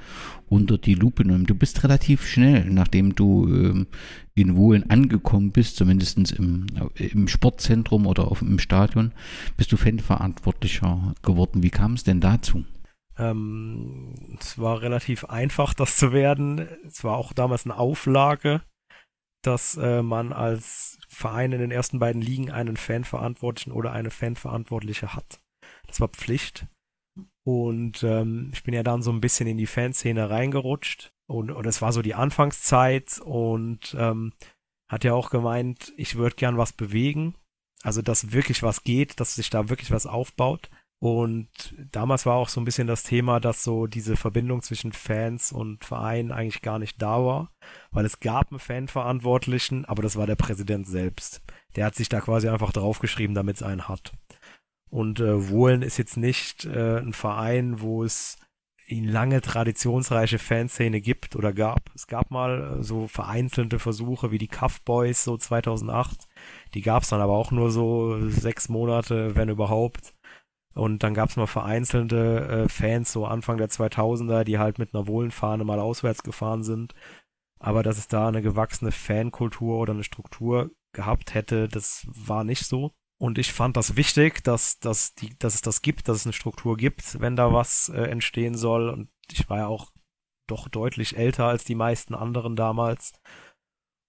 unter 0.49 0.79
die 0.79 0.95
Lupe 0.95 1.25
nehmen. 1.25 1.47
Du 1.47 1.55
bist 1.55 1.85
relativ 1.85 2.27
schnell, 2.27 2.69
nachdem 2.71 3.15
du 3.15 3.47
ähm, 3.47 3.87
in 4.35 4.57
Wohlen 4.57 4.91
angekommen 4.91 5.53
bist, 5.53 5.77
zumindest 5.77 6.33
im, 6.33 6.67
im 6.97 7.29
Sportzentrum 7.29 8.07
oder 8.07 8.31
auf, 8.31 8.43
im 8.43 8.59
Stadion, 8.59 9.13
bist 9.57 9.71
du 9.71 9.77
Fanverantwortlicher 9.77 11.15
geworden. 11.23 11.63
Wie 11.63 11.71
kam 11.71 11.95
es 11.95 12.03
denn 12.03 12.21
dazu? 12.21 12.65
Ähm, 13.19 14.37
es 14.41 14.59
war 14.59 14.81
relativ 14.81 15.25
einfach, 15.27 15.75
das 15.75 15.97
zu 15.97 16.13
werden. 16.13 16.59
Es 16.87 17.05
war 17.05 17.17
auch 17.17 17.33
damals 17.33 17.65
eine 17.65 17.77
Auflage, 17.77 18.63
dass 19.43 19.77
äh, 19.77 20.03
man 20.03 20.33
als 20.33 20.99
Verein 21.09 21.53
in 21.53 21.61
den 21.61 21.71
ersten 21.71 21.99
beiden 21.99 22.23
Ligen 22.23 22.51
einen 22.51 22.77
Fanverantwortlichen 22.77 23.73
oder 23.73 23.93
eine 23.93 24.11
Fanverantwortliche 24.11 25.15
hat. 25.15 25.41
Das 25.87 26.01
war 26.01 26.09
Pflicht. 26.09 26.67
Und 27.47 28.03
ähm, 28.03 28.51
ich 28.53 28.63
bin 28.63 28.75
ja 28.75 28.83
dann 28.83 29.03
so 29.03 29.13
ein 29.13 29.21
bisschen 29.21 29.47
in 29.47 29.59
die 29.59 29.67
Fanszene 29.67 30.31
reingerutscht. 30.31 31.13
Und, 31.27 31.51
und 31.51 31.67
es 31.67 31.83
war 31.83 31.93
so 31.93 32.03
die 32.03 32.15
Anfangszeit 32.15 33.21
und 33.21 33.95
ähm, 33.99 34.33
hat 34.91 35.05
ja 35.05 35.15
auch 35.15 35.31
gemeint, 35.31 35.93
ich 35.97 36.17
würde 36.17 36.37
gern 36.37 36.59
was 36.59 36.73
bewegen. 36.73 37.35
Also, 37.83 38.01
dass 38.01 38.33
wirklich 38.33 38.63
was 38.63 38.83
geht, 38.83 39.21
dass 39.21 39.35
sich 39.35 39.51
da 39.51 39.69
wirklich 39.69 39.91
was 39.91 40.07
aufbaut. 40.07 40.71
Und 41.05 41.51
damals 41.93 42.25
war 42.25 42.37
auch 42.37 42.49
so 42.49 42.63
ein 42.63 42.65
bisschen 42.65 42.87
das 42.87 43.03
Thema, 43.03 43.39
dass 43.39 43.63
so 43.63 43.87
diese 43.87 44.17
Verbindung 44.17 44.63
zwischen 44.63 44.93
Fans 44.93 45.53
und 45.53 45.85
Verein 45.85 46.33
eigentlich 46.33 46.63
gar 46.63 46.79
nicht 46.79 47.03
da 47.03 47.23
war, 47.23 47.51
weil 47.91 48.07
es 48.07 48.21
gab 48.21 48.51
einen 48.51 48.59
Fanverantwortlichen, 48.59 49.85
aber 49.85 50.03
das 50.03 50.17
war 50.17 50.27
der 50.27 50.37
Präsident 50.37 50.87
selbst. 50.87 51.43
Der 51.77 51.85
hat 51.85 51.95
sich 51.95 52.09
da 52.09 52.23
quasi 52.23 52.49
einfach 52.49 52.73
draufgeschrieben, 52.73 53.35
damit 53.35 53.57
es 53.57 53.63
einen 53.63 53.87
hat. 53.87 54.15
Und 54.89 55.21
äh, 55.21 55.51
Wohlen 55.51 55.83
ist 55.83 55.99
jetzt 55.99 56.17
nicht 56.17 56.65
äh, 56.65 57.01
ein 57.01 57.13
Verein, 57.13 57.83
wo 57.83 58.03
es 58.03 58.39
eine 58.91 59.13
lange 59.13 59.43
traditionsreiche 59.43 60.39
Fanszene 60.39 61.03
gibt 61.03 61.37
oder 61.37 61.53
gab. 61.53 61.91
Es 61.95 62.07
gab 62.07 62.31
mal 62.31 62.79
äh, 62.79 62.83
so 62.83 63.09
vereinzelte 63.09 63.79
Versuche 63.79 64.31
wie 64.31 64.39
die 64.39 64.49
Cuff 64.49 64.81
Boys 64.81 65.23
so 65.23 65.37
2008. 65.37 66.27
Die 66.73 66.81
gab 66.81 67.03
es 67.03 67.11
dann 67.11 67.21
aber 67.21 67.35
auch 67.35 67.51
nur 67.51 67.71
so 67.71 68.31
sechs 68.31 68.71
Monate, 68.71 69.37
wenn 69.37 69.51
überhaupt. 69.51 70.14
Und 70.75 71.03
dann 71.03 71.15
gab 71.15 71.31
es 71.31 71.37
mal 71.37 71.47
vereinzelte 71.47 72.65
äh, 72.65 72.69
Fans, 72.69 73.13
so 73.13 73.27
Anfang 73.27 73.59
der 73.59 73.69
2000er, 73.69 74.45
die 74.45 74.59
halt 74.59 74.79
mit 74.79 74.95
einer 74.95 75.07
Wohlenfahne 75.07 75.65
mal 75.65 75.79
auswärts 75.79 76.23
gefahren 76.23 76.65
sind. 76.65 76.95
Aber 77.61 77.83
dass 77.83 77.97
es 77.97 78.09
da 78.09 78.29
eine 78.29 78.43
gewachsene 78.43 78.93
Fankultur 78.93 79.79
oder 79.79 79.93
eine 79.93 80.05
Struktur 80.05 80.71
gehabt 80.93 81.35
hätte, 81.35 81.69
das 81.69 82.07
war 82.09 82.45
nicht 82.45 82.67
so. 82.67 82.93
Und 83.19 83.39
ich 83.39 83.53
fand 83.53 83.77
das 83.77 83.97
wichtig, 83.97 84.43
dass, 84.43 84.81
dass, 84.81 85.15
die, 85.15 85.39
dass 85.39 85.55
es 85.55 85.63
das 85.63 85.81
gibt, 85.81 86.09
dass 86.09 86.19
es 86.19 86.27
eine 86.27 86.33
Struktur 86.33 86.77
gibt, 86.77 87.21
wenn 87.21 87.37
da 87.37 87.53
was 87.53 87.89
äh, 87.89 88.03
entstehen 88.03 88.57
soll. 88.57 88.91
Und 88.91 89.09
ich 89.31 89.49
war 89.49 89.59
ja 89.59 89.67
auch 89.69 89.93
doch 90.49 90.69
deutlich 90.69 91.17
älter 91.17 91.47
als 91.47 91.65
die 91.65 91.77
meisten 91.77 92.15
anderen 92.15 92.57
damals. 92.57 93.13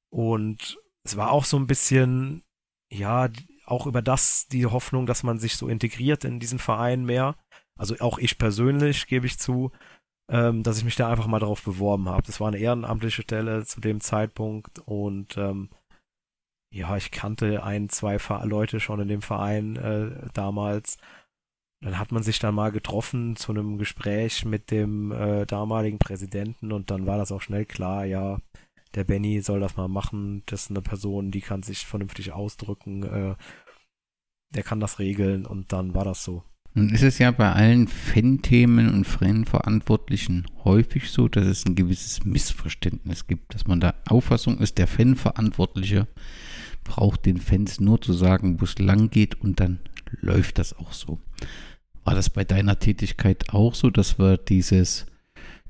Und 0.09 0.77
es 1.03 1.15
war 1.15 1.31
auch 1.31 1.45
so 1.45 1.57
ein 1.57 1.67
bisschen, 1.67 2.43
ja, 2.91 3.29
auch 3.65 3.87
über 3.87 4.01
das 4.01 4.47
die 4.47 4.65
Hoffnung, 4.65 5.05
dass 5.05 5.23
man 5.23 5.39
sich 5.39 5.57
so 5.57 5.67
integriert 5.67 6.23
in 6.23 6.39
diesen 6.39 6.59
Verein 6.59 7.05
mehr. 7.05 7.35
Also 7.77 7.95
auch 7.99 8.17
ich 8.17 8.37
persönlich 8.37 9.07
gebe 9.07 9.25
ich 9.25 9.37
zu, 9.37 9.71
ähm, 10.29 10.63
dass 10.63 10.77
ich 10.77 10.85
mich 10.85 10.95
da 10.95 11.09
einfach 11.09 11.27
mal 11.27 11.39
drauf 11.39 11.63
beworben 11.63 12.09
habe. 12.09 12.23
Das 12.23 12.39
war 12.39 12.47
eine 12.47 12.57
ehrenamtliche 12.57 13.21
Stelle 13.21 13.65
zu 13.65 13.81
dem 13.81 14.01
Zeitpunkt 14.01 14.79
und 14.79 15.37
ähm, 15.37 15.69
ja, 16.73 16.97
ich 16.97 17.11
kannte 17.11 17.63
ein, 17.63 17.89
zwei 17.89 18.17
Leute 18.43 18.79
schon 18.79 18.99
in 18.99 19.07
dem 19.07 19.21
Verein 19.21 19.75
äh, 19.77 20.27
damals. 20.33 20.97
Dann 21.81 21.99
hat 21.99 22.11
man 22.11 22.23
sich 22.23 22.39
dann 22.39 22.55
mal 22.55 22.71
getroffen 22.71 23.35
zu 23.35 23.51
einem 23.51 23.77
Gespräch 23.77 24.45
mit 24.45 24.71
dem 24.71 25.11
äh, 25.11 25.45
damaligen 25.45 25.99
Präsidenten 25.99 26.71
und 26.71 26.91
dann 26.91 27.05
war 27.05 27.17
das 27.17 27.31
auch 27.31 27.41
schnell 27.41 27.65
klar, 27.65 28.05
ja, 28.05 28.39
der 28.95 29.03
Benny 29.03 29.41
soll 29.41 29.59
das 29.59 29.75
mal 29.75 29.87
machen, 29.87 30.43
das 30.45 30.63
ist 30.63 30.69
eine 30.71 30.81
Person, 30.81 31.31
die 31.31 31.41
kann 31.41 31.63
sich 31.63 31.85
vernünftig 31.85 32.31
ausdrücken, 32.31 33.03
äh, 33.03 33.35
der 34.53 34.63
kann 34.63 34.79
das 34.79 34.99
regeln 34.99 35.45
und 35.45 35.71
dann 35.73 35.93
war 35.93 36.05
das 36.05 36.23
so. 36.23 36.43
Nun 36.73 36.89
ist 36.89 37.03
es 37.03 37.19
ja 37.19 37.31
bei 37.31 37.53
allen 37.53 37.87
Fan-Themen 37.87 38.93
und 38.93 39.05
Fanverantwortlichen 39.05 40.45
häufig 40.65 41.09
so, 41.09 41.29
dass 41.29 41.45
es 41.45 41.65
ein 41.65 41.75
gewisses 41.75 42.25
Missverständnis 42.25 43.27
gibt, 43.27 43.53
dass 43.53 43.65
man 43.65 43.79
der 43.79 43.95
Auffassung 44.07 44.57
ist, 44.59 44.77
der 44.77 44.87
Fanverantwortliche 44.87 46.07
braucht 46.83 47.25
den 47.25 47.37
Fans 47.37 47.79
nur 47.79 48.01
zu 48.01 48.11
sagen, 48.11 48.59
wo 48.59 48.65
es 48.65 48.77
lang 48.77 49.09
geht 49.09 49.39
und 49.41 49.61
dann 49.61 49.79
läuft 50.19 50.59
das 50.59 50.77
auch 50.77 50.91
so. 50.91 51.19
War 52.03 52.13
das 52.13 52.29
bei 52.29 52.43
deiner 52.43 52.77
Tätigkeit 52.77 53.49
auch 53.49 53.73
so, 53.73 53.89
dass 53.89 54.19
wir 54.19 54.37
dieses 54.37 55.05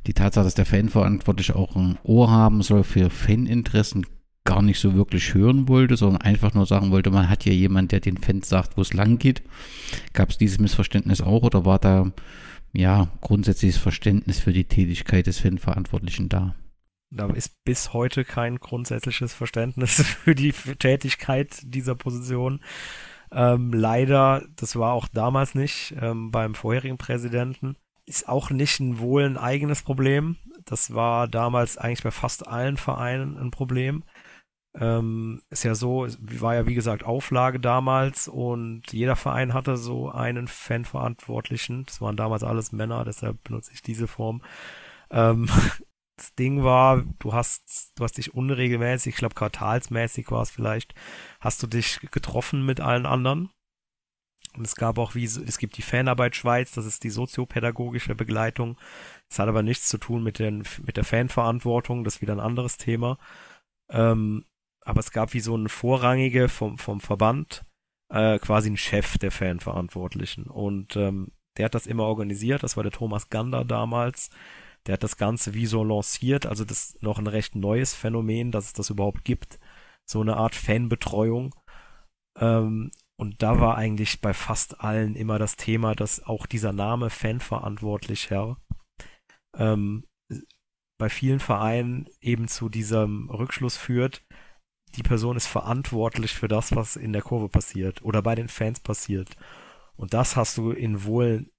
die 0.07 0.13
Tatsache, 0.13 0.45
dass 0.45 0.55
der 0.55 0.65
Fanverantwortliche 0.65 1.55
auch 1.55 1.75
ein 1.75 1.97
Ohr 2.03 2.29
haben 2.29 2.61
soll 2.61 2.83
für 2.83 3.09
Faninteressen, 3.09 4.05
gar 4.45 4.61
nicht 4.61 4.79
so 4.79 4.93
wirklich 4.93 5.33
hören 5.33 5.67
wollte, 5.67 5.97
sondern 5.97 6.21
einfach 6.21 6.53
nur 6.53 6.67
sagen 6.67 6.91
wollte, 6.91 7.09
man 7.09 7.29
hat 7.29 7.45
ja 7.45 7.51
jemand, 7.51 7.91
der 7.91 7.99
den 7.99 8.17
Fans 8.17 8.47
sagt, 8.47 8.77
wo 8.77 8.81
es 8.81 8.93
lang 8.93 9.17
geht. 9.17 9.41
Gab 10.13 10.29
es 10.29 10.37
dieses 10.37 10.59
Missverständnis 10.59 11.21
auch 11.21 11.41
oder 11.41 11.65
war 11.65 11.79
da 11.79 12.11
ja 12.71 13.07
grundsätzliches 13.21 13.77
Verständnis 13.77 14.39
für 14.39 14.53
die 14.53 14.65
Tätigkeit 14.65 15.25
des 15.25 15.39
Fanverantwortlichen 15.39 16.29
da? 16.29 16.55
Da 17.09 17.27
ist 17.31 17.63
bis 17.63 17.93
heute 17.93 18.23
kein 18.23 18.57
grundsätzliches 18.57 19.33
Verständnis 19.33 20.01
für 20.01 20.35
die 20.35 20.51
Tätigkeit 20.51 21.57
dieser 21.63 21.95
Position. 21.95 22.61
Ähm, 23.31 23.73
leider, 23.73 24.43
das 24.55 24.75
war 24.75 24.93
auch 24.93 25.07
damals 25.07 25.55
nicht 25.55 25.95
ähm, 25.99 26.29
beim 26.29 26.53
vorherigen 26.53 26.97
Präsidenten 26.97 27.75
ist 28.05 28.27
auch 28.27 28.49
nicht 28.49 28.79
ein 28.79 28.99
wohl 28.99 29.23
ein 29.23 29.37
eigenes 29.37 29.81
Problem. 29.81 30.37
Das 30.65 30.93
war 30.93 31.27
damals 31.27 31.77
eigentlich 31.77 32.03
bei 32.03 32.11
fast 32.11 32.47
allen 32.47 32.77
Vereinen 32.77 33.37
ein 33.37 33.51
Problem. 33.51 34.03
Ähm, 34.75 35.41
ist 35.49 35.63
ja 35.63 35.73
so, 35.73 36.05
war 36.19 36.55
ja 36.55 36.67
wie 36.67 36.75
gesagt 36.75 37.03
Auflage 37.03 37.59
damals 37.59 38.27
und 38.27 38.91
jeder 38.91 39.15
Verein 39.15 39.53
hatte 39.53 39.77
so 39.77 40.11
einen 40.11 40.47
Fanverantwortlichen. 40.47 41.85
Das 41.85 42.01
waren 42.01 42.17
damals 42.17 42.43
alles 42.43 42.71
Männer, 42.71 43.05
deshalb 43.05 43.41
benutze 43.43 43.71
ich 43.73 43.81
diese 43.81 44.07
Form. 44.07 44.41
Ähm, 45.11 45.47
das 46.17 46.35
Ding 46.35 46.63
war, 46.63 47.03
du 47.19 47.33
hast, 47.33 47.93
du 47.95 48.03
hast 48.03 48.17
dich 48.17 48.33
unregelmäßig, 48.33 49.13
ich 49.13 49.19
glaube 49.19 49.35
quartalsmäßig 49.35 50.29
war 50.29 50.41
es 50.41 50.51
vielleicht, 50.51 50.93
hast 51.39 51.63
du 51.63 51.67
dich 51.67 52.01
getroffen 52.11 52.65
mit 52.65 52.81
allen 52.81 53.05
anderen 53.05 53.49
Und 54.57 54.65
es 54.65 54.75
gab 54.75 54.97
auch 54.97 55.15
wie, 55.15 55.25
es 55.25 55.57
gibt 55.57 55.77
die 55.77 55.81
Fanarbeit 55.81 56.35
Schweiz, 56.35 56.71
das 56.71 56.85
ist 56.85 57.03
die 57.03 57.09
soziopädagogische 57.09 58.15
Begleitung. 58.15 58.77
Das 59.29 59.39
hat 59.39 59.49
aber 59.49 59.63
nichts 59.63 59.87
zu 59.87 59.97
tun 59.97 60.23
mit, 60.23 60.39
den, 60.39 60.63
mit 60.85 60.97
der 60.97 61.03
Fanverantwortung, 61.03 62.03
das 62.03 62.15
ist 62.15 62.21
wieder 62.21 62.33
ein 62.33 62.39
anderes 62.39 62.77
Thema. 62.77 63.17
Ähm, 63.89 64.45
aber 64.81 64.99
es 64.99 65.11
gab 65.11 65.33
wie 65.33 65.39
so 65.39 65.55
eine 65.55 65.69
vorrangige 65.69 66.47
vom, 66.47 66.77
vom 66.77 67.01
Verband, 67.01 67.63
äh, 68.09 68.39
quasi 68.39 68.69
ein 68.69 68.77
Chef 68.77 69.17
der 69.17 69.31
Fanverantwortlichen. 69.31 70.45
Und 70.45 70.95
ähm, 70.95 71.31
der 71.57 71.65
hat 71.65 71.75
das 71.75 71.87
immer 71.87 72.03
organisiert, 72.03 72.63
das 72.63 72.77
war 72.77 72.83
der 72.83 72.91
Thomas 72.91 73.29
Gander 73.29 73.65
damals. 73.65 74.29
Der 74.85 74.93
hat 74.93 75.03
das 75.03 75.17
Ganze 75.17 75.55
wie 75.55 75.65
so 75.65 75.83
lanciert, 75.83 76.45
also 76.45 76.63
das 76.63 76.89
ist 76.91 77.03
noch 77.03 77.17
ein 77.17 77.27
recht 77.27 77.55
neues 77.55 77.95
Phänomen, 77.95 78.51
dass 78.51 78.67
es 78.67 78.73
das 78.73 78.91
überhaupt 78.91 79.25
gibt. 79.25 79.59
So 80.05 80.21
eine 80.21 80.37
Art 80.37 80.53
Fanbetreuung. 80.53 81.55
Ähm, 82.37 82.91
und 83.17 83.41
da 83.41 83.59
war 83.59 83.77
eigentlich 83.77 84.21
bei 84.21 84.33
fast 84.33 84.81
allen 84.81 85.15
immer 85.15 85.39
das 85.39 85.55
Thema, 85.55 85.95
dass 85.95 86.23
auch 86.23 86.45
dieser 86.45 86.73
Name 86.73 87.09
Fanverantwortlich 87.09 88.29
Herr 88.29 88.57
ähm, 89.57 90.05
bei 90.97 91.09
vielen 91.09 91.39
Vereinen 91.39 92.07
eben 92.21 92.47
zu 92.47 92.69
diesem 92.69 93.29
Rückschluss 93.29 93.77
führt, 93.77 94.25
die 94.95 95.03
Person 95.03 95.35
ist 95.35 95.47
verantwortlich 95.47 96.33
für 96.33 96.47
das, 96.47 96.75
was 96.75 96.95
in 96.95 97.13
der 97.13 97.21
Kurve 97.21 97.49
passiert 97.49 98.01
oder 98.01 98.21
bei 98.21 98.35
den 98.35 98.47
Fans 98.47 98.79
passiert. 98.79 99.35
Und 99.95 100.13
das 100.13 100.35
hast 100.35 100.57
du 100.57 100.71
in 100.71 101.03
wohl 101.03 101.49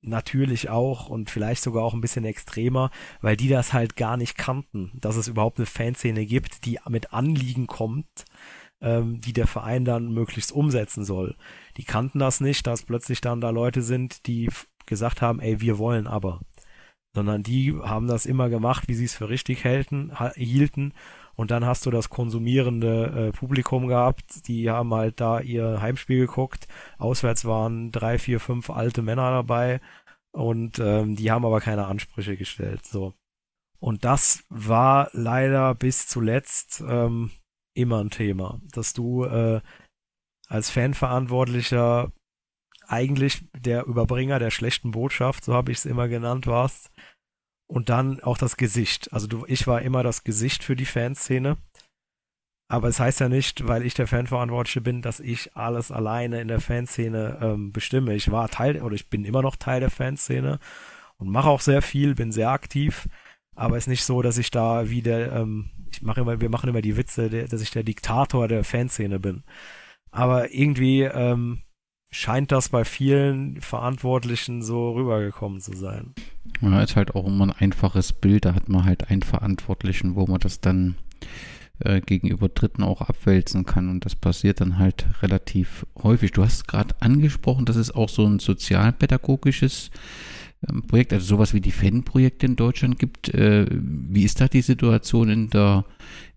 natürlich 0.00 0.68
auch 0.68 1.08
und 1.08 1.30
vielleicht 1.30 1.62
sogar 1.62 1.82
auch 1.82 1.94
ein 1.94 2.00
bisschen 2.00 2.24
extremer, 2.24 2.90
weil 3.20 3.36
die 3.36 3.48
das 3.48 3.72
halt 3.72 3.96
gar 3.96 4.16
nicht 4.16 4.36
kannten, 4.36 4.92
dass 4.94 5.16
es 5.16 5.28
überhaupt 5.28 5.58
eine 5.58 5.66
Fanszene 5.66 6.26
gibt, 6.26 6.66
die 6.66 6.78
mit 6.88 7.12
Anliegen 7.12 7.66
kommt, 7.66 8.24
ähm, 8.84 9.20
die 9.20 9.32
der 9.32 9.46
Verein 9.46 9.84
dann 9.84 10.12
möglichst 10.12 10.52
umsetzen 10.52 11.04
soll. 11.04 11.34
Die 11.76 11.84
kannten 11.84 12.18
das 12.18 12.40
nicht, 12.40 12.66
dass 12.66 12.82
plötzlich 12.82 13.20
dann 13.20 13.40
da 13.40 13.50
Leute 13.50 13.82
sind, 13.82 14.26
die 14.26 14.50
gesagt 14.86 15.22
haben, 15.22 15.40
ey, 15.40 15.60
wir 15.60 15.78
wollen 15.78 16.06
aber. 16.06 16.40
Sondern 17.14 17.42
die 17.42 17.74
haben 17.74 18.06
das 18.06 18.26
immer 18.26 18.50
gemacht, 18.50 18.88
wie 18.88 18.94
sie 18.94 19.06
es 19.06 19.14
für 19.14 19.28
richtig 19.28 19.62
hielten, 19.62 20.12
hielten. 20.34 20.92
Und 21.36 21.50
dann 21.50 21.64
hast 21.64 21.86
du 21.86 21.90
das 21.90 22.10
konsumierende 22.10 23.30
äh, 23.32 23.36
Publikum 23.36 23.88
gehabt, 23.88 24.46
die 24.46 24.70
haben 24.70 24.94
halt 24.94 25.20
da 25.20 25.40
ihr 25.40 25.80
Heimspiel 25.80 26.26
geguckt. 26.26 26.68
Auswärts 26.98 27.44
waren 27.44 27.90
drei, 27.90 28.18
vier, 28.18 28.38
fünf 28.38 28.70
alte 28.70 29.02
Männer 29.02 29.30
dabei 29.30 29.80
und 30.32 30.78
ähm, 30.78 31.16
die 31.16 31.30
haben 31.30 31.44
aber 31.44 31.60
keine 31.60 31.86
Ansprüche 31.86 32.36
gestellt. 32.36 32.84
So. 32.86 33.14
Und 33.80 34.04
das 34.04 34.44
war 34.48 35.08
leider 35.12 35.74
bis 35.74 36.06
zuletzt 36.06 36.84
ähm, 36.86 37.30
immer 37.74 38.02
ein 38.02 38.10
Thema, 38.10 38.60
dass 38.72 38.92
du 38.92 39.24
äh, 39.24 39.60
als 40.48 40.70
Fanverantwortlicher 40.70 42.12
eigentlich 42.86 43.44
der 43.54 43.84
Überbringer 43.86 44.38
der 44.38 44.50
schlechten 44.50 44.90
Botschaft, 44.90 45.44
so 45.44 45.54
habe 45.54 45.72
ich 45.72 45.78
es 45.78 45.84
immer 45.86 46.08
genannt, 46.08 46.46
warst. 46.46 46.90
Und 47.66 47.88
dann 47.88 48.20
auch 48.20 48.36
das 48.36 48.56
Gesicht. 48.56 49.12
Also 49.12 49.26
du, 49.26 49.44
ich 49.48 49.66
war 49.66 49.80
immer 49.82 50.02
das 50.02 50.22
Gesicht 50.22 50.62
für 50.62 50.76
die 50.76 50.84
Fanszene. 50.84 51.56
Aber 52.68 52.88
es 52.88 53.00
heißt 53.00 53.20
ja 53.20 53.28
nicht, 53.28 53.66
weil 53.66 53.84
ich 53.84 53.94
der 53.94 54.06
Fanverantwortliche 54.06 54.80
bin, 54.80 55.02
dass 55.02 55.20
ich 55.20 55.56
alles 55.56 55.90
alleine 55.90 56.40
in 56.40 56.48
der 56.48 56.60
Fanszene 56.60 57.38
ähm, 57.40 57.72
bestimme. 57.72 58.14
Ich 58.14 58.30
war 58.30 58.48
Teil 58.48 58.80
oder 58.82 58.94
ich 58.94 59.08
bin 59.08 59.24
immer 59.24 59.42
noch 59.42 59.56
Teil 59.56 59.80
der 59.80 59.90
Fanszene 59.90 60.58
und 61.16 61.30
mache 61.30 61.48
auch 61.48 61.60
sehr 61.60 61.82
viel, 61.82 62.14
bin 62.14 62.32
sehr 62.32 62.50
aktiv. 62.50 63.08
Aber 63.54 63.76
es 63.76 63.84
ist 63.84 63.88
nicht 63.88 64.04
so, 64.04 64.20
dass 64.22 64.38
ich 64.38 64.50
da 64.50 64.90
wie 64.90 65.02
der 65.02 65.32
ähm, 65.32 65.70
ich 65.94 66.02
mache 66.02 66.20
immer, 66.20 66.40
wir 66.40 66.50
machen 66.50 66.68
immer 66.68 66.82
die 66.82 66.96
Witze, 66.96 67.28
dass 67.46 67.60
ich 67.60 67.70
der 67.70 67.84
Diktator 67.84 68.48
der 68.48 68.64
Fanszene 68.64 69.20
bin. 69.20 69.44
Aber 70.10 70.52
irgendwie 70.52 71.02
ähm, 71.02 71.62
scheint 72.10 72.52
das 72.52 72.68
bei 72.68 72.84
vielen 72.84 73.60
Verantwortlichen 73.60 74.62
so 74.62 74.92
rübergekommen 74.92 75.60
zu 75.60 75.76
sein. 75.76 76.14
Ja, 76.60 76.82
ist 76.82 76.96
halt 76.96 77.14
auch 77.14 77.26
immer 77.26 77.46
ein 77.46 77.50
einfaches 77.50 78.12
Bild. 78.12 78.44
Da 78.44 78.54
hat 78.54 78.68
man 78.68 78.84
halt 78.84 79.10
einen 79.10 79.22
Verantwortlichen, 79.22 80.14
wo 80.14 80.26
man 80.26 80.40
das 80.40 80.60
dann 80.60 80.96
äh, 81.80 82.00
gegenüber 82.00 82.48
Dritten 82.48 82.82
auch 82.82 83.00
abwälzen 83.00 83.66
kann. 83.66 83.88
Und 83.88 84.04
das 84.04 84.14
passiert 84.14 84.60
dann 84.60 84.78
halt 84.78 85.06
relativ 85.22 85.86
häufig. 86.02 86.32
Du 86.32 86.42
hast 86.42 86.68
gerade 86.68 86.94
angesprochen, 87.00 87.64
dass 87.64 87.76
es 87.76 87.92
auch 87.92 88.08
so 88.08 88.24
ein 88.24 88.38
sozialpädagogisches 88.38 89.88
ähm, 89.88 89.94
Projekt, 90.86 91.12
also 91.12 91.26
sowas 91.26 91.54
wie 91.54 91.60
die 91.60 91.72
FAN-Projekte 91.72 92.46
in 92.46 92.56
Deutschland 92.56 92.98
gibt. 92.98 93.28
Äh, 93.34 93.66
wie 93.70 94.24
ist 94.24 94.40
da 94.40 94.48
die 94.48 94.62
Situation 94.62 95.28
in 95.28 95.50
der, 95.50 95.84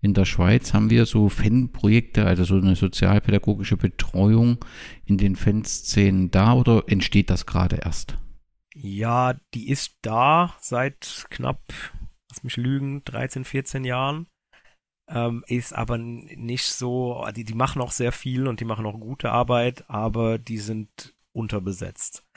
in 0.00 0.14
der 0.14 0.24
Schweiz? 0.24 0.74
Haben 0.74 0.90
wir 0.90 1.06
so 1.06 1.28
FAN-Projekte, 1.28 2.24
also 2.26 2.44
so 2.44 2.56
eine 2.56 2.76
sozialpädagogische 2.76 3.76
Betreuung 3.76 4.58
in 5.04 5.18
den 5.18 5.36
Fanszenen 5.36 6.30
da 6.30 6.54
oder 6.54 6.84
entsteht 6.86 7.30
das 7.30 7.46
gerade 7.46 7.76
erst? 7.76 8.18
Ja, 8.74 9.34
die 9.54 9.68
ist 9.68 9.98
da 10.02 10.54
seit 10.60 11.26
knapp, 11.30 11.60
lass 12.30 12.44
mich 12.44 12.56
lügen, 12.56 13.02
13, 13.04 13.44
14 13.44 13.84
Jahren. 13.84 14.26
Ähm, 15.10 15.42
ist 15.46 15.74
aber 15.74 15.96
nicht 15.96 16.64
so, 16.64 17.26
die, 17.34 17.44
die 17.44 17.54
machen 17.54 17.80
auch 17.80 17.92
sehr 17.92 18.12
viel 18.12 18.46
und 18.46 18.60
die 18.60 18.66
machen 18.66 18.84
auch 18.84 19.00
gute 19.00 19.32
Arbeit, 19.32 19.88
aber 19.88 20.38
die 20.38 20.58
sind 20.58 21.14
unterbesetzt. 21.32 22.27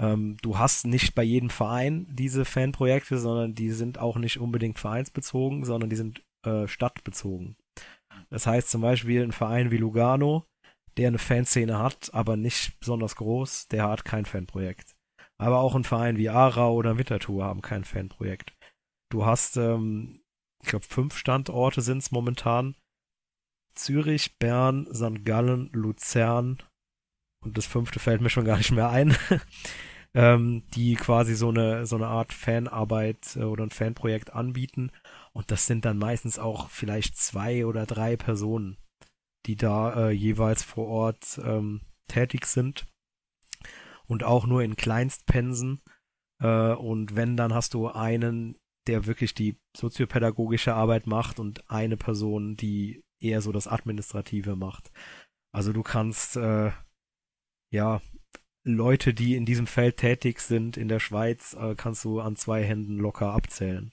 Ähm, 0.00 0.36
du 0.42 0.58
hast 0.58 0.86
nicht 0.86 1.14
bei 1.14 1.22
jedem 1.22 1.50
Verein 1.50 2.06
diese 2.10 2.44
Fanprojekte, 2.44 3.18
sondern 3.18 3.54
die 3.54 3.70
sind 3.70 3.98
auch 3.98 4.16
nicht 4.16 4.38
unbedingt 4.38 4.78
vereinsbezogen, 4.78 5.64
sondern 5.64 5.90
die 5.90 5.96
sind 5.96 6.22
äh, 6.44 6.66
stadtbezogen. 6.66 7.56
Das 8.30 8.46
heißt 8.46 8.70
zum 8.70 8.80
Beispiel 8.80 9.22
ein 9.22 9.32
Verein 9.32 9.70
wie 9.70 9.76
Lugano, 9.76 10.44
der 10.96 11.08
eine 11.08 11.18
Fanszene 11.18 11.78
hat, 11.78 12.12
aber 12.12 12.36
nicht 12.36 12.78
besonders 12.80 13.16
groß, 13.16 13.68
der 13.68 13.88
hat 13.88 14.04
kein 14.04 14.24
Fanprojekt. 14.24 14.94
Aber 15.38 15.58
auch 15.58 15.74
ein 15.74 15.84
Verein 15.84 16.16
wie 16.16 16.28
Aarau 16.28 16.74
oder 16.74 16.96
Winterthur 16.96 17.44
haben 17.44 17.60
kein 17.60 17.84
Fanprojekt. 17.84 18.52
Du 19.10 19.24
hast, 19.26 19.56
ähm, 19.56 20.20
ich 20.62 20.68
glaube, 20.68 20.84
fünf 20.84 21.16
Standorte 21.16 21.82
sind 21.82 21.98
es 21.98 22.10
momentan. 22.10 22.74
Zürich, 23.74 24.38
Bern, 24.38 24.86
St. 24.92 25.24
Gallen, 25.24 25.68
Luzern 25.72 26.58
und 27.44 27.58
das 27.58 27.66
fünfte 27.66 27.98
fällt 27.98 28.20
mir 28.20 28.30
schon 28.30 28.44
gar 28.44 28.56
nicht 28.56 28.72
mehr 28.72 28.90
ein, 28.90 29.16
ähm, 30.14 30.62
die 30.74 30.94
quasi 30.94 31.34
so 31.34 31.50
eine, 31.50 31.86
so 31.86 31.96
eine 31.96 32.06
Art 32.06 32.32
Fanarbeit 32.32 33.36
äh, 33.36 33.42
oder 33.42 33.64
ein 33.64 33.70
Fanprojekt 33.70 34.32
anbieten. 34.34 34.90
Und 35.32 35.50
das 35.50 35.66
sind 35.66 35.84
dann 35.84 35.98
meistens 35.98 36.38
auch 36.38 36.70
vielleicht 36.70 37.16
zwei 37.16 37.66
oder 37.66 37.86
drei 37.86 38.16
Personen, 38.16 38.76
die 39.46 39.56
da 39.56 40.08
äh, 40.08 40.10
jeweils 40.10 40.62
vor 40.62 40.86
Ort 40.86 41.40
ähm, 41.44 41.80
tätig 42.08 42.46
sind. 42.46 42.86
Und 44.06 44.22
auch 44.22 44.46
nur 44.46 44.62
in 44.62 44.76
Kleinstpensen. 44.76 45.80
Äh, 46.42 46.72
und 46.72 47.16
wenn, 47.16 47.36
dann 47.36 47.54
hast 47.54 47.74
du 47.74 47.88
einen, 47.88 48.56
der 48.86 49.06
wirklich 49.06 49.34
die 49.34 49.56
soziopädagogische 49.76 50.74
Arbeit 50.74 51.06
macht 51.06 51.40
und 51.40 51.68
eine 51.70 51.96
Person, 51.96 52.56
die 52.56 53.02
eher 53.20 53.40
so 53.40 53.50
das 53.50 53.66
Administrative 53.66 54.54
macht. 54.54 54.90
Also 55.52 55.72
du 55.72 55.82
kannst 55.82 56.36
äh, 56.36 56.72
ja, 57.74 58.00
Leute, 58.64 59.12
die 59.12 59.34
in 59.34 59.44
diesem 59.44 59.66
Feld 59.66 59.98
tätig 59.98 60.40
sind 60.40 60.76
in 60.76 60.88
der 60.88 61.00
Schweiz, 61.00 61.54
äh, 61.60 61.74
kannst 61.74 62.04
du 62.04 62.20
an 62.20 62.36
zwei 62.36 62.62
Händen 62.62 62.96
locker 62.98 63.32
abzählen. 63.32 63.90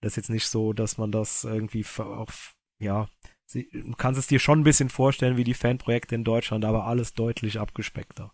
Das 0.00 0.12
ist 0.12 0.16
jetzt 0.16 0.30
nicht 0.30 0.46
so, 0.46 0.72
dass 0.72 0.98
man 0.98 1.10
das 1.10 1.42
irgendwie 1.42 1.84
auf, 1.98 2.54
ja, 2.80 3.08
du 3.52 3.92
kannst 3.96 4.20
es 4.20 4.26
dir 4.26 4.38
schon 4.38 4.60
ein 4.60 4.64
bisschen 4.64 4.90
vorstellen 4.90 5.36
wie 5.36 5.44
die 5.44 5.54
Fanprojekte 5.54 6.14
in 6.14 6.22
Deutschland, 6.22 6.64
aber 6.64 6.86
alles 6.86 7.14
deutlich 7.14 7.58
abgespeckter. 7.58 8.30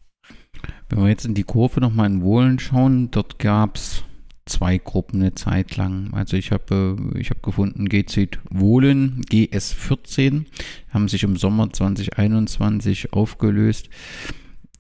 Wenn 0.89 1.03
wir 1.03 1.09
jetzt 1.09 1.25
in 1.25 1.35
die 1.35 1.45
Kurve 1.45 1.81
nochmal 1.81 2.07
in 2.07 2.23
Wohlen 2.23 2.59
schauen, 2.59 3.11
dort 3.11 3.39
gab 3.39 3.77
es 3.77 4.03
zwei 4.45 4.79
Gruppen 4.79 5.21
eine 5.21 5.35
Zeit 5.35 5.77
lang. 5.77 6.13
Also 6.13 6.37
ich 6.37 6.51
habe 6.51 6.97
ich 7.15 7.31
habe 7.31 7.41
gefunden 7.41 7.89
GZ 7.89 8.41
Wohlen 8.51 9.25
GS14 9.31 10.47
haben 10.91 11.09
sich 11.09 11.23
im 11.23 11.37
Sommer 11.37 11.73
2021 11.73 13.13
aufgelöst 13.13 13.89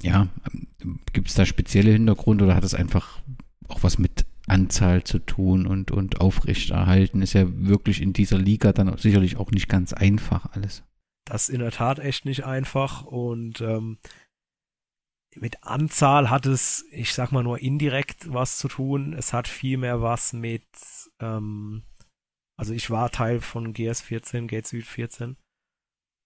ja, 0.02 0.28
gibt 1.12 1.28
es 1.28 1.35
da 1.35 1.47
spezielle 1.47 1.93
Hintergründe 1.93 2.44
oder 2.44 2.55
hat 2.55 2.64
es 2.64 2.74
einfach 2.74 3.20
auch 3.68 3.82
was 3.82 3.98
mit 3.98 4.24
Anzahl 4.47 5.05
zu 5.05 5.18
tun 5.18 5.66
und, 5.66 5.90
und 5.90 6.20
aufrechterhalten? 6.20 7.22
Ist 7.22 7.35
ja 7.35 7.44
wirklich 7.47 8.01
in 8.01 8.12
dieser 8.12 8.39
Liga 8.39 8.72
dann 8.72 8.97
sicherlich 8.98 9.36
auch 9.36 9.51
nicht 9.51 9.68
ganz 9.68 9.93
einfach 9.93 10.47
alles. 10.52 10.82
Das 11.27 11.48
ist 11.48 11.55
in 11.55 11.60
der 11.60 11.70
Tat 11.70 11.98
echt 11.98 12.24
nicht 12.24 12.44
einfach 12.44 13.05
und 13.05 13.60
ähm, 13.60 13.98
mit 15.36 15.62
Anzahl 15.62 16.28
hat 16.28 16.47
es, 16.47 16.85
ich 16.90 17.14
sag 17.14 17.31
mal 17.31 17.44
nur 17.44 17.60
indirekt 17.60 18.32
was 18.32 18.59
zu 18.59 18.68
tun. 18.68 19.12
Es 19.12 19.32
hat 19.32 19.47
vielmehr 19.47 20.02
was 20.02 20.32
mit, 20.32 20.66
ähm, 21.20 21.85
also 22.59 22.74
ich 22.74 22.90
war 22.90 23.10
Teil 23.10 23.40
von 23.40 23.72
GS14, 23.72 24.47
Gate 24.48 24.66
Süd 24.66 24.86
14. 24.86 25.36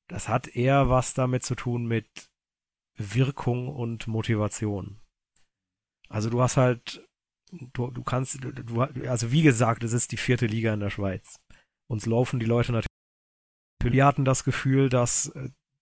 Das 0.09 0.28
hat 0.28 0.48
eher 0.48 0.88
was 0.88 1.14
damit 1.14 1.44
zu 1.44 1.55
tun 1.55 1.86
mit 1.86 2.06
Wirkung 2.97 3.69
und 3.69 4.07
Motivation. 4.07 5.01
Also 6.09 6.31
du 6.31 6.41
hast 6.41 6.57
halt, 6.57 7.07
du, 7.51 7.91
du 7.91 8.03
kannst, 8.03 8.39
du, 8.43 8.81
also 8.81 9.33
wie 9.33 9.43
gesagt, 9.43 9.83
es 9.85 9.93
ist 9.93 10.12
die 10.12 10.16
vierte 10.16 10.47
Liga 10.47 10.73
in 10.73 10.81
der 10.81 10.91
Schweiz. 10.91 11.41
Uns 11.89 12.07
laufen 12.07 12.41
die 12.41 12.47
Leute 12.47 12.73
natürlich. 12.73 12.89
Wir 13.83 14.07
hatten 14.07 14.25
das 14.25 14.45
Gefühl, 14.45 14.89
dass, 14.89 15.33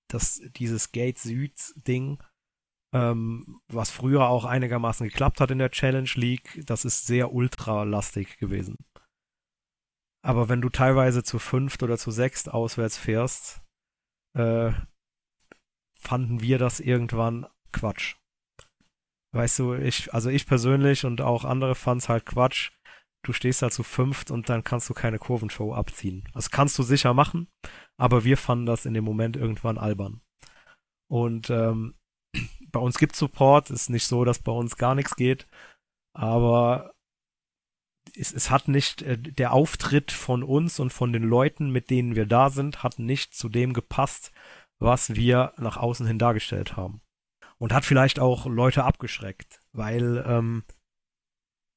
dass 0.09 0.41
dieses 0.57 0.93
Gate 0.93 1.19
Süd 1.19 1.55
Ding 1.87 2.19
ähm, 2.93 3.61
was 3.69 3.91
früher 3.91 4.29
auch 4.29 4.45
einigermaßen 4.45 5.09
geklappt 5.09 5.41
hat 5.41 5.51
in 5.51 5.59
der 5.59 5.71
Challenge 5.71 6.11
League, 6.15 6.63
das 6.67 6.85
ist 6.85 7.07
sehr 7.07 7.33
ultralastig 7.33 8.37
gewesen. 8.37 8.77
Aber 10.23 10.49
wenn 10.49 10.61
du 10.61 10.69
teilweise 10.69 11.25
zu 11.25 11.39
fünft 11.39 11.83
oder 11.83 11.99
zu 11.99 12.11
sechst 12.11 12.53
auswärts 12.53 12.99
fährst, 12.99 13.63
äh, 14.35 14.73
fanden 16.03 16.41
wir 16.41 16.59
das 16.59 16.81
irgendwann 16.81 17.47
Quatsch. 17.73 18.17
Weißt 19.35 19.59
du, 19.61 19.75
ich, 19.75 20.13
also 20.13 20.29
ich 20.29 20.47
persönlich 20.47 21.07
und 21.07 21.21
auch 21.21 21.45
andere 21.45 21.75
fanden 21.75 22.01
es 22.01 22.09
halt 22.09 22.27
Quatsch. 22.27 22.71
Du 23.25 23.33
stehst 23.33 23.63
da 23.63 23.71
zu 23.71 23.83
fünft 23.83 24.31
und 24.31 24.49
dann 24.49 24.65
kannst 24.65 24.91
du 24.91 24.95
keine 24.95 25.19
Kurvenshow 25.19 25.73
abziehen. 25.75 26.29
Das 26.35 26.51
kannst 26.51 26.77
du 26.79 26.83
sicher 26.83 27.15
machen, 27.15 27.49
aber 27.97 28.25
wir 28.25 28.37
fanden 28.37 28.67
das 28.67 28.85
in 28.85 28.95
dem 28.95 29.05
Moment 29.05 29.37
irgendwann 29.37 29.79
albern. 29.79 30.21
Und 31.09 31.51
ähm, 31.51 31.95
bei 32.73 32.81
uns 32.81 32.99
gibt 32.99 33.15
Support, 33.15 33.71
ist 33.71 33.91
nicht 33.91 34.07
so, 34.07 34.25
dass 34.25 34.41
bei 34.41 34.53
uns 34.53 34.77
gar 34.77 34.95
nichts 34.95 35.15
geht, 35.15 35.47
aber 36.15 36.93
es, 38.15 38.33
es 38.33 38.51
hat 38.51 38.69
nicht, 38.69 39.03
äh, 39.03 39.17
der 39.17 39.53
Auftritt 39.53 40.11
von 40.11 40.43
uns 40.43 40.81
und 40.81 40.93
von 40.93 41.13
den 41.13 41.23
Leuten, 41.23 41.71
mit 41.71 41.91
denen 41.91 42.17
wir 42.17 42.27
da 42.27 42.51
sind, 42.51 42.83
hat 42.83 42.99
nicht 42.99 43.35
zu 43.35 43.49
dem 43.49 43.73
gepasst, 43.73 44.33
was 44.83 45.15
wir 45.15 45.53
nach 45.57 45.77
außen 45.77 46.07
hin 46.07 46.19
dargestellt 46.19 46.77
haben. 46.77 47.01
Und 47.59 47.73
hat 47.73 47.85
vielleicht 47.85 48.19
auch 48.19 48.47
Leute 48.47 48.85
abgeschreckt, 48.85 49.61
weil, 49.73 50.25
ähm, 50.27 50.65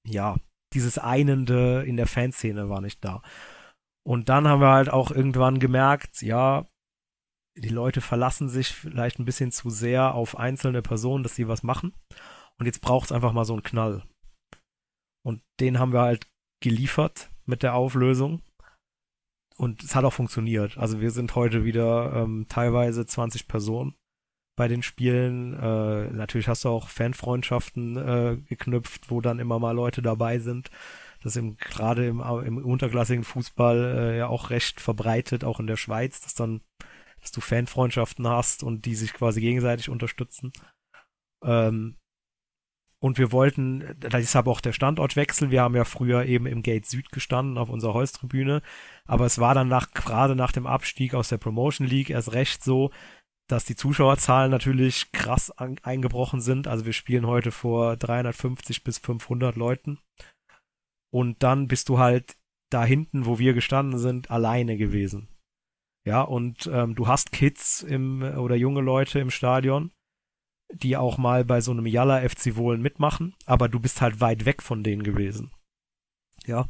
ja, 0.08 0.38
dieses 0.74 0.98
Einende 0.98 1.84
in 1.86 1.96
der 1.96 2.08
Fanszene 2.08 2.70
war 2.70 2.82
nicht 2.82 3.04
da. 3.06 3.22
Und 4.04 4.30
dann 4.30 4.48
haben 4.48 4.62
wir 4.62 4.72
halt 4.72 4.90
auch 4.90 5.12
irgendwann 5.12 5.60
gemerkt, 5.60 6.22
ja, 6.22 6.66
die 7.58 7.70
Leute 7.70 8.02
verlassen 8.02 8.50
sich 8.50 8.70
vielleicht 8.70 9.20
ein 9.20 9.26
bisschen 9.26 9.52
zu 9.52 9.70
sehr 9.70 10.14
auf 10.14 10.38
einzelne 10.38 10.82
Personen, 10.82 11.24
dass 11.24 11.36
sie 11.36 11.48
was 11.48 11.64
machen. 11.64 11.94
Und 12.60 12.66
jetzt 12.66 12.82
braucht 12.82 13.06
es 13.06 13.12
einfach 13.12 13.32
mal 13.32 13.46
so 13.46 13.54
einen 13.54 13.64
Knall. 13.64 14.04
Und 15.26 15.42
den 15.60 15.80
haben 15.80 15.94
wir 15.94 16.02
halt 16.02 16.28
geliefert 16.62 17.30
mit 17.46 17.64
der 17.64 17.76
Auflösung. 17.76 18.42
Und 19.58 19.84
es 19.84 19.96
hat 19.96 20.04
auch 20.04 20.14
funktioniert. 20.14 20.78
Also 20.78 21.00
wir 21.00 21.12
sind 21.12 21.36
heute 21.36 21.64
wieder 21.64 22.14
ähm, 22.14 22.46
teilweise 22.50 23.06
20 23.06 23.48
Personen 23.48 23.96
bei 24.58 24.68
den 24.68 24.84
Spielen. 24.84 25.54
Äh, 25.54 26.12
natürlich 26.12 26.48
hast 26.48 26.66
du 26.66 26.70
auch 26.70 26.90
Fanfreundschaften 26.90 27.98
äh, 27.98 28.38
geknüpft, 28.50 29.10
wo 29.10 29.22
dann 29.22 29.40
immer 29.40 29.60
mal 29.60 29.72
Leute 29.72 30.02
dabei 30.02 30.40
sind. 30.40 30.72
Das 31.24 31.36
ist 31.36 31.60
gerade 31.60 32.08
im, 32.08 32.20
im 32.20 32.58
unterklassigen 32.58 33.24
Fußball 33.24 33.78
äh, 33.98 34.18
ja 34.18 34.28
auch 34.28 34.50
recht 34.50 34.80
verbreitet, 34.80 35.44
auch 35.44 35.60
in 35.60 35.68
der 35.68 35.78
Schweiz, 35.78 36.22
dass 36.22 36.36
dann 36.36 36.62
dass 37.26 37.32
du 37.32 37.42
Fanfreundschaften 37.42 38.28
hast 38.28 38.62
und 38.62 38.86
die 38.86 38.94
sich 38.94 39.12
quasi 39.12 39.42
gegenseitig 39.42 39.90
unterstützen. 39.90 40.54
Ähm, 41.44 41.98
und 43.06 43.20
wir 43.20 43.32
wollten, 43.32 43.84
da 44.00 44.18
ist 44.18 44.36
aber 44.36 44.50
auch 44.50 44.62
der 44.62 44.74
Standortwechsel. 44.74 45.52
Wir 45.52 45.62
haben 45.62 45.76
ja 45.76 45.84
früher 45.84 46.26
eben 46.26 46.48
im 46.48 46.64
Gate 46.64 46.88
Süd 46.88 47.12
gestanden 47.12 47.60
auf 47.60 47.70
unserer 47.70 47.94
Holztribüne. 47.94 48.64
Aber 49.06 49.28
es 49.28 49.38
war 49.38 49.54
dann 49.54 49.68
nach, 49.68 49.92
gerade 49.92 50.36
nach 50.36 50.52
dem 50.52 50.66
Abstieg 50.66 51.14
aus 51.14 51.30
der 51.30 51.38
Promotion 51.38 51.86
League 51.86 52.10
erst 52.10 52.34
recht 52.34 52.64
so, 52.64 52.90
dass 53.48 53.64
die 53.64 53.76
Zuschauerzahlen 53.76 54.50
natürlich 54.50 55.12
krass 55.12 55.52
an, 55.52 55.76
eingebrochen 55.84 56.42
sind. 56.42 56.68
Also 56.68 56.88
wir 56.88 56.94
spielen 56.94 57.28
heute 57.28 57.52
vor 57.52 57.96
350 57.96 58.84
bis 58.84 58.98
500 58.98 59.56
Leuten. 59.56 60.00
Und 61.14 61.44
dann 61.44 61.68
bist 61.68 61.90
du 61.90 62.00
halt 62.00 62.36
da 62.72 62.86
hinten, 62.86 63.28
wo 63.28 63.38
wir 63.38 63.54
gestanden 63.54 64.00
sind, 64.00 64.32
alleine 64.32 64.78
gewesen. 64.78 65.28
Ja, 66.08 66.24
und 66.24 66.68
ähm, 66.74 66.96
du 66.96 67.06
hast 67.06 67.32
Kids 67.32 67.84
im 67.84 68.24
oder 68.24 68.56
junge 68.56 68.82
Leute 68.82 69.20
im 69.20 69.30
Stadion, 69.30 69.92
die 70.72 70.98
auch 70.98 71.18
mal 71.18 71.46
bei 71.46 71.62
so 71.62 71.72
einem 71.72 71.86
Yalla 71.86 72.28
FC 72.28 72.56
Wohlen 72.56 72.82
mitmachen, 72.82 73.36
aber 73.46 73.70
du 73.70 73.80
bist 73.80 74.02
halt 74.02 74.20
weit 74.20 74.46
weg 74.46 74.62
von 74.62 74.84
denen 74.84 75.04
gewesen. 75.04 75.52
Ja, 76.46 76.68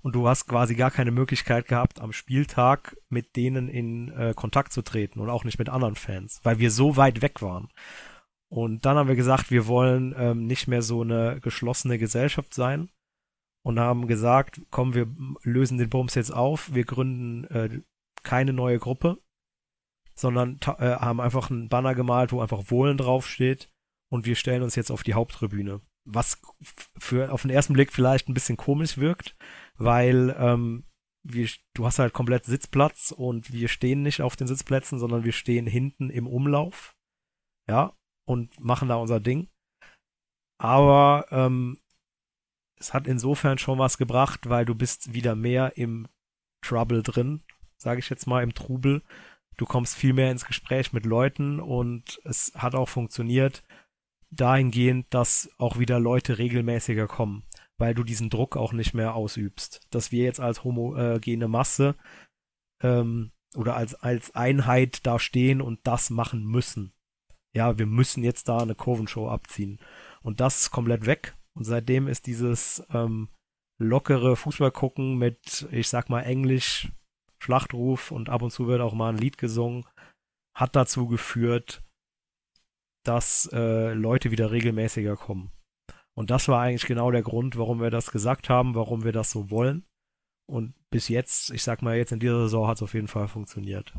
und 0.00 0.14
du 0.14 0.28
hast 0.28 0.46
quasi 0.46 0.74
gar 0.74 0.90
keine 0.90 1.10
Möglichkeit 1.10 1.66
gehabt, 1.66 2.00
am 2.00 2.12
Spieltag 2.12 2.96
mit 3.08 3.36
denen 3.36 3.68
in 3.68 4.10
äh, 4.12 4.32
Kontakt 4.34 4.72
zu 4.72 4.82
treten 4.82 5.20
und 5.20 5.28
auch 5.28 5.44
nicht 5.44 5.58
mit 5.58 5.68
anderen 5.68 5.96
Fans, 5.96 6.40
weil 6.44 6.58
wir 6.58 6.70
so 6.70 6.96
weit 6.96 7.20
weg 7.20 7.42
waren. 7.42 7.68
Und 8.48 8.86
dann 8.86 8.96
haben 8.96 9.08
wir 9.08 9.16
gesagt, 9.16 9.50
wir 9.50 9.66
wollen 9.66 10.14
ähm, 10.16 10.46
nicht 10.46 10.68
mehr 10.68 10.82
so 10.82 11.02
eine 11.02 11.40
geschlossene 11.40 11.98
Gesellschaft 11.98 12.54
sein 12.54 12.88
und 13.62 13.78
haben 13.78 14.06
gesagt, 14.06 14.62
komm, 14.70 14.94
wir 14.94 15.08
lösen 15.42 15.78
den 15.78 15.90
Bums 15.90 16.14
jetzt 16.14 16.32
auf, 16.32 16.72
wir 16.72 16.84
gründen 16.84 17.44
äh, 17.44 17.80
keine 18.22 18.52
neue 18.52 18.78
Gruppe, 18.78 19.18
sondern 20.18 20.58
äh, 20.78 20.96
haben 20.96 21.20
einfach 21.20 21.50
einen 21.50 21.68
Banner 21.68 21.94
gemalt, 21.94 22.32
wo 22.32 22.40
einfach 22.40 22.70
Wohlen 22.70 22.96
draufsteht 22.96 23.70
und 24.10 24.26
wir 24.26 24.36
stellen 24.36 24.62
uns 24.62 24.74
jetzt 24.74 24.90
auf 24.90 25.02
die 25.02 25.14
Haupttribüne. 25.14 25.80
Was 26.04 26.40
für 26.98 27.32
auf 27.32 27.42
den 27.42 27.50
ersten 27.50 27.74
Blick 27.74 27.92
vielleicht 27.92 28.28
ein 28.28 28.34
bisschen 28.34 28.56
komisch 28.56 28.98
wirkt, 28.98 29.36
weil 29.76 30.34
ähm, 30.38 30.84
wir, 31.22 31.48
du 31.74 31.86
hast 31.86 31.98
halt 31.98 32.14
komplett 32.14 32.46
Sitzplatz 32.46 33.12
und 33.16 33.52
wir 33.52 33.68
stehen 33.68 34.02
nicht 34.02 34.22
auf 34.22 34.34
den 34.34 34.46
Sitzplätzen, 34.46 34.98
sondern 34.98 35.24
wir 35.24 35.32
stehen 35.32 35.66
hinten 35.66 36.10
im 36.10 36.26
Umlauf, 36.26 36.96
ja, 37.68 37.94
und 38.26 38.58
machen 38.60 38.88
da 38.88 38.96
unser 38.96 39.20
Ding. 39.20 39.48
Aber 40.58 41.26
ähm, 41.30 41.78
es 42.80 42.94
hat 42.94 43.06
insofern 43.06 43.58
schon 43.58 43.78
was 43.78 43.98
gebracht, 43.98 44.48
weil 44.48 44.64
du 44.64 44.74
bist 44.74 45.12
wieder 45.12 45.36
mehr 45.36 45.76
im 45.76 46.08
Trouble 46.62 47.02
drin 47.02 47.42
sage 47.78 48.00
ich 48.00 48.10
jetzt 48.10 48.26
mal, 48.26 48.42
im 48.42 48.54
Trubel. 48.54 49.02
Du 49.58 49.66
kommst 49.66 49.96
viel 49.96 50.12
mehr 50.14 50.30
ins 50.30 50.46
Gespräch 50.46 50.92
mit 50.92 51.04
Leuten 51.04 51.60
und 51.60 52.20
es 52.24 52.52
hat 52.54 52.74
auch 52.74 52.88
funktioniert 52.88 53.64
dahingehend, 54.30 55.06
dass 55.10 55.50
auch 55.58 55.78
wieder 55.78 55.98
Leute 55.98 56.38
regelmäßiger 56.38 57.08
kommen, 57.08 57.42
weil 57.76 57.94
du 57.94 58.04
diesen 58.04 58.30
Druck 58.30 58.56
auch 58.56 58.72
nicht 58.72 58.94
mehr 58.94 59.14
ausübst. 59.14 59.80
Dass 59.90 60.12
wir 60.12 60.24
jetzt 60.24 60.38
als 60.38 60.64
homogene 60.64 61.48
Masse 61.48 61.96
ähm, 62.82 63.32
oder 63.56 63.74
als, 63.74 63.94
als 63.96 64.34
Einheit 64.36 65.04
da 65.06 65.18
stehen 65.18 65.60
und 65.60 65.80
das 65.84 66.10
machen 66.10 66.44
müssen. 66.44 66.92
Ja, 67.52 67.78
wir 67.78 67.86
müssen 67.86 68.22
jetzt 68.22 68.48
da 68.48 68.58
eine 68.58 68.76
Kurvenshow 68.76 69.28
abziehen. 69.28 69.80
Und 70.22 70.40
das 70.40 70.60
ist 70.60 70.70
komplett 70.70 71.06
weg. 71.06 71.34
Und 71.54 71.64
seitdem 71.64 72.06
ist 72.06 72.26
dieses 72.26 72.84
ähm, 72.92 73.28
lockere 73.78 74.36
Fußball 74.36 74.70
gucken 74.70 75.18
mit, 75.18 75.66
ich 75.72 75.88
sag 75.88 76.10
mal, 76.10 76.22
Englisch 76.22 76.92
Schlachtruf 77.48 78.10
und 78.10 78.28
ab 78.28 78.42
und 78.42 78.50
zu 78.50 78.66
wird 78.66 78.82
auch 78.82 78.92
mal 78.92 79.08
ein 79.08 79.16
Lied 79.16 79.38
gesungen, 79.38 79.86
hat 80.54 80.76
dazu 80.76 81.06
geführt, 81.06 81.82
dass 83.04 83.48
äh, 83.54 83.94
Leute 83.94 84.30
wieder 84.30 84.50
regelmäßiger 84.50 85.16
kommen. 85.16 85.50
Und 86.14 86.30
das 86.30 86.48
war 86.48 86.60
eigentlich 86.60 86.84
genau 86.84 87.10
der 87.10 87.22
Grund, 87.22 87.56
warum 87.56 87.80
wir 87.80 87.90
das 87.90 88.10
gesagt 88.10 88.50
haben, 88.50 88.74
warum 88.74 89.02
wir 89.02 89.12
das 89.12 89.30
so 89.30 89.50
wollen. 89.50 89.86
Und 90.46 90.74
bis 90.90 91.08
jetzt, 91.08 91.50
ich 91.50 91.62
sag 91.62 91.80
mal, 91.80 91.96
jetzt 91.96 92.12
in 92.12 92.20
dieser 92.20 92.42
Saison 92.42 92.68
hat 92.68 92.76
es 92.76 92.82
auf 92.82 92.92
jeden 92.92 93.08
Fall 93.08 93.28
funktioniert. 93.28 93.94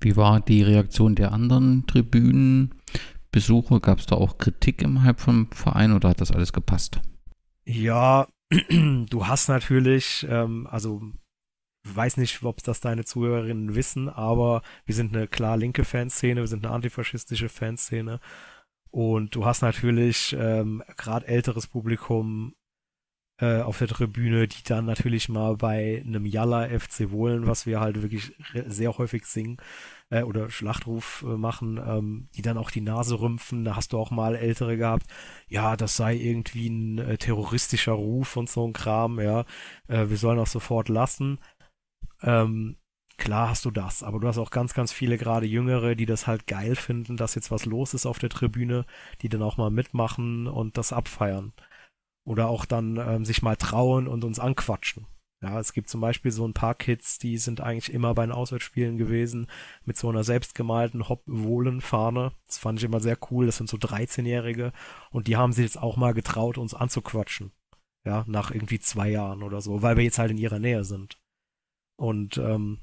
Wie 0.00 0.16
war 0.16 0.40
die 0.40 0.62
Reaktion 0.62 1.14
der 1.14 1.32
anderen 1.32 1.86
Tribünenbesucher? 1.86 3.80
Gab 3.80 3.98
es 3.98 4.06
da 4.06 4.16
auch 4.16 4.38
Kritik 4.38 4.80
innerhalb 4.80 5.20
vom 5.20 5.50
Verein 5.50 5.92
oder 5.92 6.08
hat 6.08 6.22
das 6.22 6.32
alles 6.32 6.54
gepasst? 6.54 7.02
Ja, 7.66 8.28
du 8.70 9.26
hast 9.26 9.48
natürlich, 9.48 10.26
ähm, 10.30 10.66
also 10.70 11.02
weiß 11.84 12.16
nicht, 12.16 12.42
ob 12.42 12.62
das 12.62 12.80
deine 12.80 13.04
Zuhörerinnen 13.04 13.74
wissen, 13.74 14.08
aber 14.08 14.62
wir 14.84 14.94
sind 14.94 15.14
eine 15.14 15.28
klar 15.28 15.56
linke 15.56 15.84
Fanszene, 15.84 16.40
wir 16.40 16.48
sind 16.48 16.64
eine 16.64 16.74
antifaschistische 16.74 17.48
Fanszene. 17.48 18.20
Und 18.90 19.34
du 19.34 19.44
hast 19.44 19.62
natürlich 19.62 20.34
ähm, 20.38 20.82
gerade 20.96 21.26
älteres 21.26 21.66
Publikum 21.66 22.54
äh, 23.40 23.60
auf 23.60 23.78
der 23.78 23.88
Tribüne, 23.88 24.48
die 24.48 24.62
dann 24.64 24.84
natürlich 24.84 25.28
mal 25.28 25.56
bei 25.56 26.02
einem 26.04 26.26
Yalla 26.26 26.68
FC 26.68 27.10
Wohlen, 27.10 27.46
was 27.46 27.66
wir 27.66 27.80
halt 27.80 28.02
wirklich 28.02 28.32
sehr 28.66 28.96
häufig 28.98 29.26
singen 29.26 29.58
äh, 30.10 30.22
oder 30.22 30.50
Schlachtruf 30.50 31.24
äh, 31.26 31.36
machen, 31.36 31.78
ähm, 31.84 32.28
die 32.34 32.42
dann 32.42 32.58
auch 32.58 32.70
die 32.70 32.80
Nase 32.80 33.20
rümpfen. 33.20 33.64
Da 33.64 33.76
hast 33.76 33.92
du 33.92 33.98
auch 33.98 34.10
mal 34.10 34.34
ältere 34.34 34.76
gehabt, 34.76 35.06
ja, 35.48 35.76
das 35.76 35.96
sei 35.96 36.16
irgendwie 36.16 36.68
ein 36.68 36.98
äh, 36.98 37.18
terroristischer 37.18 37.92
Ruf 37.92 38.36
und 38.36 38.50
so 38.50 38.66
ein 38.66 38.72
Kram, 38.72 39.20
ja, 39.20 39.44
äh, 39.86 40.08
wir 40.08 40.16
sollen 40.16 40.38
auch 40.38 40.46
sofort 40.46 40.88
lassen. 40.88 41.38
Ähm, 42.22 42.76
klar 43.16 43.50
hast 43.50 43.64
du 43.64 43.70
das, 43.70 44.02
aber 44.02 44.20
du 44.20 44.28
hast 44.28 44.38
auch 44.38 44.50
ganz, 44.50 44.74
ganz 44.74 44.92
viele 44.92 45.18
gerade 45.18 45.46
Jüngere, 45.46 45.94
die 45.94 46.06
das 46.06 46.26
halt 46.26 46.46
geil 46.46 46.76
finden, 46.76 47.16
dass 47.16 47.34
jetzt 47.34 47.50
was 47.50 47.66
los 47.66 47.94
ist 47.94 48.06
auf 48.06 48.18
der 48.18 48.30
Tribüne, 48.30 48.86
die 49.22 49.28
dann 49.28 49.42
auch 49.42 49.56
mal 49.56 49.70
mitmachen 49.70 50.46
und 50.46 50.78
das 50.78 50.92
abfeiern. 50.92 51.52
Oder 52.24 52.48
auch 52.48 52.64
dann 52.64 52.96
ähm, 52.96 53.24
sich 53.24 53.42
mal 53.42 53.56
trauen 53.56 54.06
und 54.08 54.24
uns 54.24 54.38
anquatschen. 54.38 55.06
Ja, 55.40 55.60
es 55.60 55.72
gibt 55.72 55.88
zum 55.88 56.00
Beispiel 56.00 56.32
so 56.32 56.46
ein 56.46 56.52
paar 56.52 56.74
Kids, 56.74 57.18
die 57.18 57.38
sind 57.38 57.60
eigentlich 57.60 57.92
immer 57.92 58.12
bei 58.14 58.26
den 58.26 58.32
Auswärtsspielen 58.32 58.98
gewesen 58.98 59.46
mit 59.84 59.96
so 59.96 60.08
einer 60.08 60.24
selbstgemalten 60.24 61.08
Hop-Wohlen-Fahne. 61.08 62.32
Das 62.46 62.58
fand 62.58 62.80
ich 62.80 62.84
immer 62.84 62.98
sehr 62.98 63.16
cool. 63.30 63.46
Das 63.46 63.56
sind 63.56 63.68
so 63.68 63.76
13-Jährige 63.76 64.72
und 65.10 65.28
die 65.28 65.36
haben 65.36 65.52
sich 65.52 65.64
jetzt 65.64 65.78
auch 65.78 65.96
mal 65.96 66.12
getraut, 66.12 66.58
uns 66.58 66.74
anzuquatschen. 66.74 67.52
Ja, 68.04 68.24
nach 68.26 68.50
irgendwie 68.50 68.80
zwei 68.80 69.10
Jahren 69.10 69.42
oder 69.42 69.60
so, 69.60 69.82
weil 69.82 69.96
wir 69.96 70.04
jetzt 70.04 70.18
halt 70.18 70.30
in 70.30 70.38
ihrer 70.38 70.58
Nähe 70.58 70.82
sind. 70.82 71.18
Und 71.98 72.38
ähm, 72.38 72.78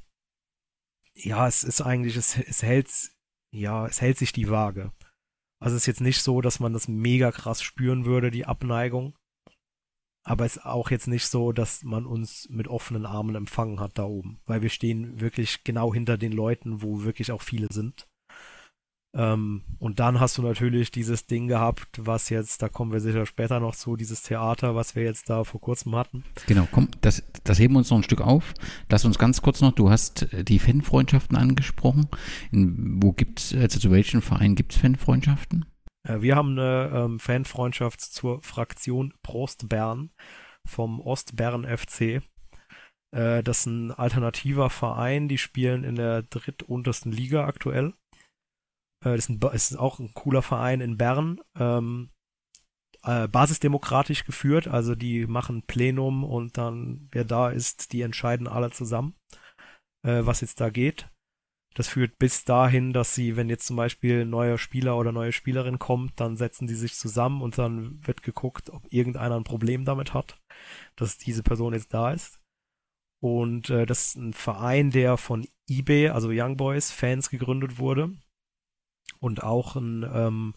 ja, 1.14 1.48
es 1.48 1.64
ist 1.64 1.82
eigentlich, 1.82 2.18
es, 2.18 2.38
es 2.38 2.62
hält, 2.62 2.90
ja, 3.52 3.88
es 3.88 4.02
hält 4.02 4.18
sich 4.18 4.34
die 4.34 4.50
Waage. 4.50 4.92
Also 5.60 5.78
es 5.78 5.84
ist 5.84 5.88
jetzt 5.88 6.02
nicht 6.02 6.22
so, 6.22 6.42
dass 6.42 6.60
man 6.60 6.74
das 6.74 6.88
mega 6.88 7.32
krass 7.32 7.62
spüren 7.62 8.06
würde, 8.06 8.30
die 8.30 8.46
Abneigung. 8.46 9.18
Aber 10.24 10.46
es 10.46 10.58
ist 10.58 10.66
auch 10.66 10.92
jetzt 10.92 11.08
nicht 11.08 11.28
so, 11.28 11.52
dass 11.52 11.84
man 11.84 12.06
uns 12.06 12.50
mit 12.50 12.68
offenen 12.68 13.06
Armen 13.06 13.36
empfangen 13.36 13.80
hat 13.80 13.98
da 13.98 14.04
oben. 14.04 14.42
Weil 14.46 14.62
wir 14.62 14.70
stehen 14.70 15.22
wirklich 15.22 15.64
genau 15.64 15.94
hinter 15.94 16.18
den 16.18 16.32
Leuten, 16.32 16.82
wo 16.82 17.04
wirklich 17.04 17.32
auch 17.32 17.42
viele 17.42 17.68
sind. 17.72 18.08
Ähm, 19.16 19.64
und 19.80 20.00
dann 20.00 20.20
hast 20.20 20.38
du 20.38 20.42
natürlich 20.42 20.92
dieses 20.92 21.26
Ding 21.26 21.48
gehabt, 21.48 21.88
was 21.98 22.30
jetzt, 22.30 22.62
da 22.62 22.68
kommen 22.68 22.92
wir 22.92 23.00
sicher 23.00 23.26
später 23.26 23.62
noch 23.62 23.76
zu, 23.76 23.96
dieses 23.96 24.22
Theater, 24.24 24.76
was 24.76 24.96
wir 24.96 25.04
jetzt 25.04 25.30
da 25.30 25.46
vor 25.46 25.62
kurzem 25.62 25.96
hatten. 25.96 26.26
Genau, 26.48 26.68
komm, 26.70 26.90
das, 27.00 27.24
das 27.46 27.58
heben 27.58 27.76
wir 27.76 27.80
uns 27.80 27.90
noch 27.90 27.98
ein 27.98 28.04
Stück 28.04 28.22
auf. 28.22 28.54
Lass 28.90 29.06
uns 29.06 29.18
ganz 29.18 29.42
kurz 29.42 29.62
noch, 29.62 29.72
du 29.72 29.90
hast 29.90 30.28
die 30.34 30.60
Fanfreundschaften 30.60 31.38
angesprochen. 31.38 32.08
In, 32.52 33.02
wo 33.02 33.14
gibt's, 33.14 33.56
also 33.56 33.80
zu 33.80 33.90
welchen 33.90 34.22
Vereinen 34.22 34.56
gibt 34.56 34.74
es 34.74 34.82
Fanfreundschaften? 34.82 35.66
Äh, 36.06 36.22
wir 36.22 36.36
haben 36.36 36.52
eine 36.60 36.92
ähm, 36.94 37.20
Fanfreundschaft 37.20 38.02
zur 38.02 38.42
Fraktion 38.42 39.14
Prost 39.24 39.70
Bern 39.70 40.12
vom 40.66 41.00
Ostbern 41.00 41.66
FC. 41.66 42.22
Äh, 43.12 43.44
das 43.44 43.60
ist 43.60 43.66
ein 43.68 43.92
alternativer 43.92 44.70
Verein, 44.70 45.28
die 45.28 45.38
spielen 45.38 45.84
in 45.84 45.96
der 45.96 46.24
drittuntersten 46.24 47.12
Liga 47.12 47.46
aktuell. 47.46 47.94
Äh, 49.06 49.16
das 49.16 49.30
ist, 49.30 49.30
ein, 49.30 49.40
ist, 49.54 49.80
auch 49.80 50.00
ein 50.00 50.14
cooler 50.14 50.42
Verein 50.42 50.82
in 50.82 50.98
Bern. 50.98 51.40
Ähm, 51.58 52.10
äh, 53.04 53.28
basisdemokratisch 53.28 54.26
geführt, 54.26 54.68
also 54.68 54.96
die 54.96 55.28
machen 55.28 55.62
Plenum 55.62 56.24
und 56.24 56.58
dann, 56.58 57.08
wer 57.12 57.24
da 57.24 57.50
ist, 57.50 57.94
die 57.94 58.02
entscheiden 58.02 58.48
alle 58.48 58.72
zusammen, 58.72 59.16
äh, 60.04 60.26
was 60.26 60.42
jetzt 60.42 60.60
da 60.60 60.70
geht. 60.70 61.08
Das 61.76 61.90
führt 61.90 62.18
bis 62.18 62.46
dahin, 62.46 62.94
dass 62.94 63.14
sie, 63.14 63.36
wenn 63.36 63.50
jetzt 63.50 63.68
zum 63.68 63.76
Beispiel 63.76 64.22
ein 64.22 64.30
neuer 64.30 64.58
Spieler 64.58 64.98
oder 64.98 65.12
neue 65.12 65.34
Spielerin 65.34 65.78
kommt, 65.78 66.20
dann 66.20 66.38
setzen 66.38 66.68
die 66.68 66.74
sich 66.74 66.96
zusammen 66.96 67.42
und 67.42 67.58
dann 67.58 68.00
wird 68.08 68.24
geguckt, 68.24 68.70
ob 68.70 68.82
irgendeiner 68.92 69.36
ein 69.36 69.44
Problem 69.44 69.86
damit 69.86 70.14
hat, 70.14 70.40
dass 70.96 71.18
diese 71.18 71.44
Person 71.44 71.74
jetzt 71.74 71.94
da 71.94 72.12
ist. 72.12 72.40
Und 73.22 73.70
äh, 73.70 73.86
das 73.86 74.08
ist 74.08 74.16
ein 74.16 74.34
Verein, 74.34 74.90
der 74.90 75.18
von 75.18 75.46
eBay, 75.70 76.10
also 76.10 76.30
Young 76.32 76.58
Boys 76.58 76.92
Fans 76.92 77.30
gegründet 77.30 77.78
wurde 77.78 78.16
und 79.20 79.44
auch 79.44 79.76
einen 79.76 80.04
ähm, 80.04 80.54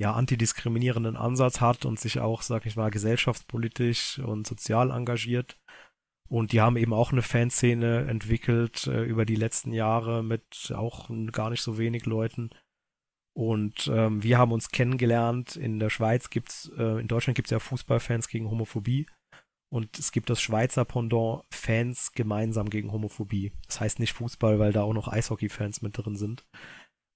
ja, 0.00 0.14
antidiskriminierenden 0.14 1.16
Ansatz 1.16 1.60
hat 1.60 1.84
und 1.84 2.00
sich 2.00 2.20
auch, 2.20 2.42
sag 2.42 2.64
ich 2.66 2.76
mal, 2.76 2.90
gesellschaftspolitisch 2.90 4.18
und 4.18 4.46
sozial 4.46 4.90
engagiert. 4.90 5.58
Und 6.30 6.52
die 6.52 6.60
haben 6.60 6.76
eben 6.76 6.92
auch 6.92 7.12
eine 7.12 7.22
Fanszene 7.22 8.06
entwickelt 8.06 8.86
äh, 8.86 9.02
über 9.02 9.26
die 9.26 9.34
letzten 9.34 9.72
Jahre 9.72 10.22
mit 10.22 10.72
auch 10.74 11.10
gar 11.32 11.50
nicht 11.50 11.60
so 11.60 11.76
wenig 11.76 12.06
Leuten. 12.06 12.50
Und 13.36 13.90
ähm, 13.92 14.22
wir 14.22 14.38
haben 14.38 14.52
uns 14.52 14.70
kennengelernt. 14.70 15.56
In 15.56 15.78
der 15.78 15.90
Schweiz 15.90 16.30
gibt's, 16.30 16.70
äh, 16.78 17.00
in 17.00 17.08
Deutschland 17.08 17.36
gibt's 17.36 17.50
ja 17.50 17.58
Fußballfans 17.58 18.28
gegen 18.28 18.50
Homophobie. 18.50 19.06
Und 19.72 19.98
es 19.98 20.12
gibt 20.12 20.30
das 20.30 20.40
Schweizer 20.40 20.84
Pendant 20.84 21.44
Fans 21.52 22.12
gemeinsam 22.12 22.70
gegen 22.70 22.90
Homophobie. 22.90 23.52
Das 23.66 23.80
heißt 23.80 23.98
nicht 23.98 24.12
Fußball, 24.14 24.58
weil 24.58 24.72
da 24.72 24.82
auch 24.82 24.94
noch 24.94 25.08
Eishockey-Fans 25.08 25.82
mit 25.82 25.96
drin 25.96 26.16
sind. 26.16 26.44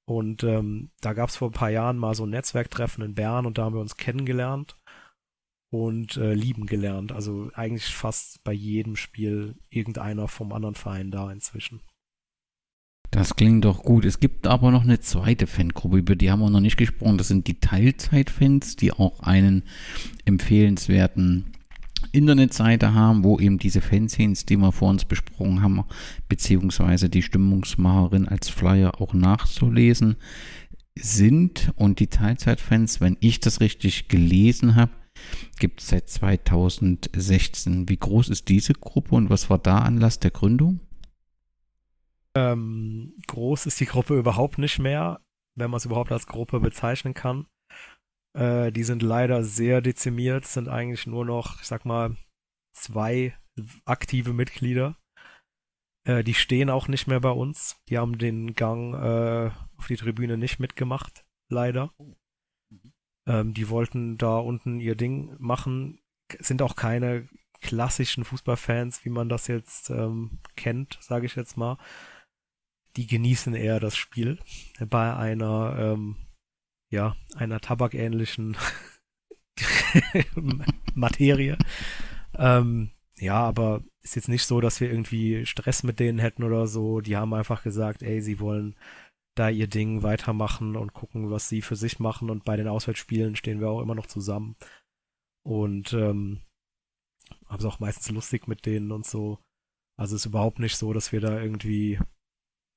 Und 0.06 0.44
ähm, 0.44 0.90
da 1.00 1.14
gab 1.14 1.30
es 1.30 1.36
vor 1.36 1.48
ein 1.48 1.54
paar 1.54 1.70
Jahren 1.70 1.96
mal 1.96 2.14
so 2.14 2.26
ein 2.26 2.30
Netzwerktreffen 2.30 3.02
in 3.02 3.14
Bern 3.14 3.46
und 3.46 3.58
da 3.58 3.64
haben 3.64 3.74
wir 3.74 3.80
uns 3.80 3.96
kennengelernt 3.96 4.76
und 5.70 6.16
äh, 6.16 6.34
lieben 6.34 6.66
gelernt. 6.66 7.12
Also 7.12 7.50
eigentlich 7.54 7.86
fast 7.86 8.44
bei 8.44 8.52
jedem 8.52 8.96
Spiel 8.96 9.56
irgendeiner 9.70 10.28
vom 10.28 10.52
anderen 10.52 10.74
Verein 10.74 11.10
da 11.10 11.32
inzwischen. 11.32 11.80
Das 13.10 13.36
klingt 13.36 13.64
doch 13.64 13.82
gut. 13.82 14.04
Es 14.04 14.18
gibt 14.18 14.46
aber 14.46 14.70
noch 14.70 14.82
eine 14.82 15.00
zweite 15.00 15.46
Fangruppe, 15.46 15.98
über 15.98 16.16
die 16.16 16.30
haben 16.30 16.40
wir 16.40 16.50
noch 16.50 16.60
nicht 16.60 16.76
gesprochen. 16.76 17.16
Das 17.16 17.28
sind 17.28 17.46
die 17.46 17.60
Teilzeitfans, 17.60 18.76
die 18.76 18.92
auch 18.92 19.20
einen 19.20 19.62
empfehlenswerten 20.24 21.52
Internetseite 22.14 22.94
haben, 22.94 23.24
wo 23.24 23.38
eben 23.38 23.58
diese 23.58 23.80
Fanzines, 23.80 24.46
die 24.46 24.56
wir 24.56 24.72
vor 24.72 24.90
uns 24.90 25.04
besprochen 25.04 25.62
haben, 25.62 25.84
beziehungsweise 26.28 27.08
die 27.08 27.22
Stimmungsmacherin 27.22 28.28
als 28.28 28.48
Flyer 28.48 29.00
auch 29.00 29.14
nachzulesen 29.14 30.16
sind. 30.94 31.72
Und 31.76 32.00
die 32.00 32.06
Teilzeitfans, 32.06 33.00
wenn 33.00 33.16
ich 33.20 33.40
das 33.40 33.60
richtig 33.60 34.08
gelesen 34.08 34.76
habe, 34.76 34.92
gibt 35.58 35.80
es 35.80 35.88
seit 35.88 36.08
2016. 36.08 37.88
Wie 37.88 37.96
groß 37.96 38.28
ist 38.28 38.48
diese 38.48 38.74
Gruppe 38.74 39.14
und 39.14 39.30
was 39.30 39.50
war 39.50 39.58
da 39.58 39.78
Anlass 39.78 40.20
der 40.20 40.30
Gründung? 40.30 40.80
Ähm, 42.36 43.14
groß 43.26 43.66
ist 43.66 43.78
die 43.80 43.86
Gruppe 43.86 44.18
überhaupt 44.18 44.58
nicht 44.58 44.78
mehr, 44.78 45.20
wenn 45.54 45.70
man 45.70 45.78
es 45.78 45.84
überhaupt 45.84 46.10
als 46.10 46.26
Gruppe 46.26 46.60
bezeichnen 46.60 47.14
kann. 47.14 47.46
Äh, 48.36 48.72
die 48.72 48.84
sind 48.84 49.02
leider 49.02 49.44
sehr 49.44 49.80
dezimiert, 49.80 50.46
sind 50.46 50.68
eigentlich 50.68 51.06
nur 51.06 51.24
noch, 51.24 51.60
ich 51.60 51.66
sag 51.66 51.84
mal, 51.84 52.16
zwei 52.72 53.34
aktive 53.84 54.32
Mitglieder. 54.32 54.96
Äh, 56.06 56.24
die 56.24 56.34
stehen 56.34 56.70
auch 56.70 56.88
nicht 56.88 57.06
mehr 57.06 57.20
bei 57.20 57.30
uns. 57.30 57.76
Die 57.88 57.98
haben 57.98 58.18
den 58.18 58.54
Gang 58.54 58.94
äh, 58.94 59.50
auf 59.78 59.86
die 59.86 59.96
Tribüne 59.96 60.36
nicht 60.36 60.58
mitgemacht, 60.58 61.24
leider. 61.48 61.92
Ähm, 63.26 63.54
die 63.54 63.68
wollten 63.68 64.18
da 64.18 64.38
unten 64.38 64.80
ihr 64.80 64.96
Ding 64.96 65.36
machen, 65.38 66.00
sind 66.40 66.60
auch 66.60 66.76
keine 66.76 67.28
klassischen 67.60 68.24
Fußballfans, 68.24 69.04
wie 69.04 69.10
man 69.10 69.28
das 69.28 69.46
jetzt 69.46 69.88
ähm, 69.88 70.40
kennt, 70.56 70.98
sage 71.00 71.26
ich 71.26 71.34
jetzt 71.34 71.56
mal. 71.56 71.78
Die 72.96 73.06
genießen 73.06 73.54
eher 73.54 73.80
das 73.80 73.96
Spiel 73.96 74.38
bei 74.78 75.16
einer 75.16 75.76
ähm, 75.78 76.16
ja, 76.94 77.16
einer 77.34 77.60
tabakähnlichen 77.60 78.56
Materie. 80.94 81.58
Ähm, 82.34 82.90
ja, 83.18 83.36
aber 83.36 83.82
ist 84.02 84.16
jetzt 84.16 84.28
nicht 84.28 84.44
so, 84.44 84.60
dass 84.60 84.80
wir 84.80 84.90
irgendwie 84.90 85.44
Stress 85.44 85.82
mit 85.82 85.98
denen 86.00 86.18
hätten 86.18 86.44
oder 86.44 86.66
so. 86.66 87.00
Die 87.00 87.16
haben 87.16 87.34
einfach 87.34 87.62
gesagt, 87.62 88.02
ey, 88.02 88.22
sie 88.22 88.40
wollen 88.40 88.76
da 89.36 89.48
ihr 89.48 89.66
Ding 89.66 90.02
weitermachen 90.02 90.76
und 90.76 90.92
gucken, 90.92 91.30
was 91.30 91.48
sie 91.48 91.62
für 91.62 91.76
sich 91.76 91.98
machen. 91.98 92.30
Und 92.30 92.44
bei 92.44 92.56
den 92.56 92.68
Auswärtsspielen 92.68 93.34
stehen 93.34 93.60
wir 93.60 93.68
auch 93.68 93.82
immer 93.82 93.94
noch 93.96 94.06
zusammen. 94.06 94.56
Und 95.44 95.92
ähm, 95.92 96.42
haben 97.48 97.58
es 97.58 97.64
auch 97.64 97.80
meistens 97.80 98.10
lustig 98.10 98.46
mit 98.46 98.66
denen 98.66 98.92
und 98.92 99.04
so. 99.04 99.38
Also 99.96 100.16
ist 100.16 100.26
überhaupt 100.26 100.60
nicht 100.60 100.76
so, 100.76 100.92
dass 100.92 101.12
wir 101.12 101.20
da 101.20 101.40
irgendwie 101.40 101.98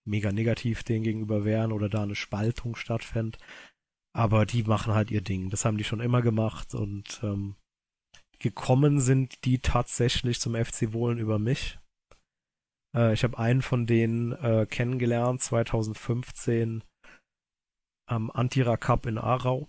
mega 0.05 0.31
negativ 0.31 0.83
denen 0.83 1.03
gegenüber 1.03 1.45
wären 1.45 1.71
oder 1.71 1.89
da 1.89 2.03
eine 2.03 2.15
Spaltung 2.15 2.75
stattfände. 2.75 3.37
Aber 4.17 4.47
die 4.47 4.63
machen 4.63 4.95
halt 4.95 5.11
ihr 5.11 5.21
Ding. 5.21 5.51
Das 5.51 5.63
haben 5.63 5.77
die 5.77 5.83
schon 5.83 5.99
immer 5.99 6.23
gemacht 6.23 6.73
und 6.73 7.19
ähm, 7.21 7.55
gekommen 8.39 8.99
sind 8.99 9.45
die 9.45 9.59
tatsächlich 9.59 10.39
zum 10.39 10.55
FC 10.55 10.91
Wohlen 10.91 11.19
über 11.19 11.37
mich. 11.37 11.77
Äh, 12.95 13.13
ich 13.13 13.23
habe 13.23 13.37
einen 13.37 13.61
von 13.61 13.85
denen 13.85 14.31
äh, 14.31 14.65
kennengelernt 14.67 15.41
2015 15.41 16.83
am 18.09 18.31
Antira 18.31 18.75
Cup 18.75 19.05
in 19.05 19.19
Aarau. 19.19 19.67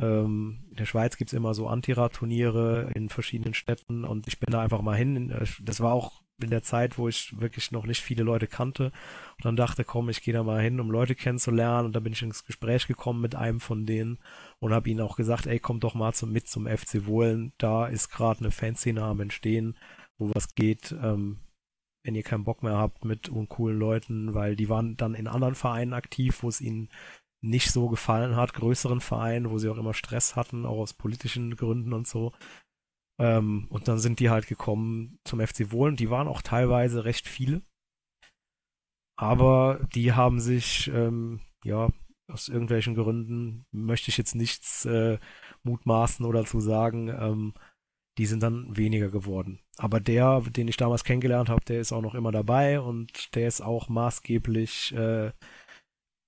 Ähm, 0.00 0.64
in 0.70 0.76
der 0.76 0.86
Schweiz 0.86 1.18
gibt's 1.18 1.34
immer 1.34 1.52
so 1.52 1.68
Antira-Turniere 1.68 2.92
in 2.94 3.10
verschiedenen 3.10 3.52
Städten 3.52 4.06
und 4.06 4.26
ich 4.26 4.40
bin 4.40 4.52
da 4.52 4.62
einfach 4.62 4.80
mal 4.80 4.96
hin. 4.96 5.30
Äh, 5.30 5.44
das 5.60 5.80
war 5.80 5.92
auch 5.92 6.23
in 6.42 6.50
der 6.50 6.62
Zeit, 6.62 6.98
wo 6.98 7.08
ich 7.08 7.38
wirklich 7.40 7.70
noch 7.70 7.86
nicht 7.86 8.02
viele 8.02 8.24
Leute 8.24 8.46
kannte 8.46 8.86
und 8.86 9.44
dann 9.44 9.56
dachte, 9.56 9.84
komm, 9.84 10.08
ich 10.08 10.22
gehe 10.22 10.34
da 10.34 10.42
mal 10.42 10.60
hin, 10.60 10.80
um 10.80 10.90
Leute 10.90 11.14
kennenzulernen 11.14 11.86
und 11.86 11.92
dann 11.94 12.02
bin 12.02 12.12
ich 12.12 12.22
ins 12.22 12.44
Gespräch 12.44 12.86
gekommen 12.86 13.20
mit 13.20 13.34
einem 13.34 13.60
von 13.60 13.86
denen 13.86 14.18
und 14.58 14.72
habe 14.72 14.90
ihnen 14.90 15.00
auch 15.00 15.16
gesagt, 15.16 15.46
ey, 15.46 15.60
komm 15.60 15.80
doch 15.80 15.94
mal 15.94 16.12
zum, 16.12 16.32
mit 16.32 16.48
zum 16.48 16.66
FC 16.66 17.06
Wohlen, 17.06 17.52
da 17.58 17.86
ist 17.86 18.08
gerade 18.08 18.40
eine 18.40 18.50
Fanszene 18.50 19.02
am 19.02 19.20
entstehen, 19.20 19.76
wo 20.18 20.32
was 20.34 20.54
geht, 20.54 20.92
ähm, 20.92 21.38
wenn 22.02 22.14
ihr 22.14 22.22
keinen 22.22 22.44
Bock 22.44 22.62
mehr 22.62 22.76
habt 22.76 23.04
mit 23.04 23.28
uncoolen 23.28 23.78
Leuten, 23.78 24.34
weil 24.34 24.56
die 24.56 24.68
waren 24.68 24.96
dann 24.96 25.14
in 25.14 25.26
anderen 25.26 25.54
Vereinen 25.54 25.94
aktiv, 25.94 26.42
wo 26.42 26.48
es 26.48 26.60
ihnen 26.60 26.90
nicht 27.40 27.70
so 27.70 27.88
gefallen 27.88 28.36
hat, 28.36 28.54
größeren 28.54 29.00
Vereinen, 29.00 29.50
wo 29.50 29.58
sie 29.58 29.68
auch 29.68 29.76
immer 29.76 29.94
Stress 29.94 30.34
hatten, 30.34 30.64
auch 30.64 30.78
aus 30.78 30.94
politischen 30.94 31.56
Gründen 31.56 31.92
und 31.92 32.06
so. 32.06 32.32
Ähm, 33.18 33.66
und 33.70 33.88
dann 33.88 33.98
sind 33.98 34.20
die 34.20 34.30
halt 34.30 34.46
gekommen 34.46 35.18
zum 35.24 35.40
FC 35.40 35.70
Wohlen. 35.70 35.96
Die 35.96 36.10
waren 36.10 36.28
auch 36.28 36.42
teilweise 36.42 37.04
recht 37.04 37.28
viele. 37.28 37.62
Aber 39.16 39.86
die 39.94 40.12
haben 40.12 40.40
sich, 40.40 40.88
ähm, 40.88 41.40
ja, 41.64 41.88
aus 42.28 42.48
irgendwelchen 42.48 42.94
Gründen, 42.94 43.66
möchte 43.70 44.10
ich 44.10 44.16
jetzt 44.16 44.34
nichts 44.34 44.84
äh, 44.86 45.18
mutmaßen 45.62 46.24
oder 46.24 46.44
zu 46.44 46.60
sagen, 46.60 47.08
ähm, 47.08 47.54
die 48.18 48.26
sind 48.26 48.42
dann 48.42 48.76
weniger 48.76 49.10
geworden. 49.10 49.60
Aber 49.76 50.00
der, 50.00 50.40
den 50.40 50.68
ich 50.68 50.76
damals 50.76 51.04
kennengelernt 51.04 51.48
habe, 51.48 51.64
der 51.64 51.80
ist 51.80 51.92
auch 51.92 52.00
noch 52.00 52.14
immer 52.14 52.32
dabei 52.32 52.80
und 52.80 53.34
der 53.34 53.48
ist 53.48 53.60
auch 53.60 53.88
maßgeblich 53.88 54.94
äh, 54.94 55.32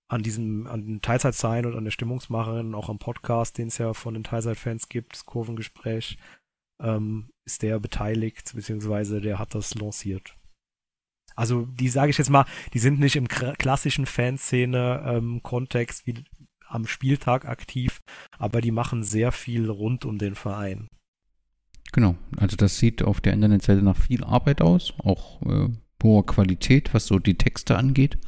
an 0.09 0.23
diesem, 0.23 0.67
an 0.67 0.87
den 0.87 1.01
Teilzeit-Sein 1.01 1.67
und 1.67 1.77
an 1.77 1.85
der 1.85 1.91
Stimmungsmacherin, 1.91 2.75
auch 2.75 2.89
am 2.89 2.99
Podcast, 2.99 3.59
den 3.59 3.69
es 3.69 3.79
ja 3.79 3.95
von 3.95 4.15
den 4.15 4.25
Teilzeit-Fans 4.25 4.89
gibt, 4.89 5.15
das 5.15 5.27
Kurvengespräch, 5.27 6.19
ähm, 6.81 7.31
ist 7.45 7.63
der 7.63 7.79
beteiligt, 7.79 8.53
beziehungsweise 8.55 9.21
der 9.21 9.39
hat 9.39 9.55
das 9.55 9.75
lanciert. 9.75 10.35
Also 11.35 11.67
die 11.67 11.89
sage 11.89 12.11
ich 12.11 12.19
jetzt 12.19 12.31
mal, 12.31 12.47
die 12.73 12.79
sind 12.79 12.99
nicht 12.99 13.17
im 13.17 13.29
klassischen 13.29 14.07
Fanszene-Kontext, 14.07 16.07
ähm, 16.07 16.17
wie 16.17 16.25
am 16.69 16.87
Spieltag 16.87 17.47
aktiv, 17.47 18.01
aber 18.39 18.61
die 18.61 18.71
machen 18.71 19.05
sehr 19.05 19.33
viel 19.33 19.71
rund 19.71 20.05
um 20.05 20.19
den 20.19 20.35
Verein. 20.35 20.89
Genau, 21.93 22.17
also 22.37 22.57
das 22.57 22.79
sieht 22.79 23.03
auf 23.03 23.21
der 23.21 23.35
Internetseite 23.35 23.83
nach 23.83 23.97
viel 23.97 24.25
Arbeit 24.25 24.61
aus, 24.61 24.95
auch 24.99 25.41
äh, 25.43 25.69
hoher 26.03 26.27
Qualität, 26.27 26.93
was 26.95 27.07
so 27.07 27.19
die 27.19 27.39
Texte 27.39 27.77
angeht 27.77 28.19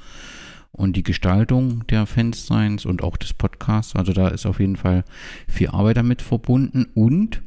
und 0.72 0.96
die 0.96 1.02
Gestaltung 1.02 1.86
der 1.88 2.06
Fansigns 2.06 2.86
und 2.86 3.02
auch 3.02 3.16
des 3.16 3.32
Podcasts. 3.32 3.96
Also 3.96 4.12
da 4.12 4.28
ist 4.28 4.46
auf 4.46 4.60
jeden 4.60 4.76
Fall 4.76 5.04
viel 5.48 5.68
Arbeit 5.68 5.96
damit 5.96 6.22
verbunden 6.22 6.86
und 6.94 7.42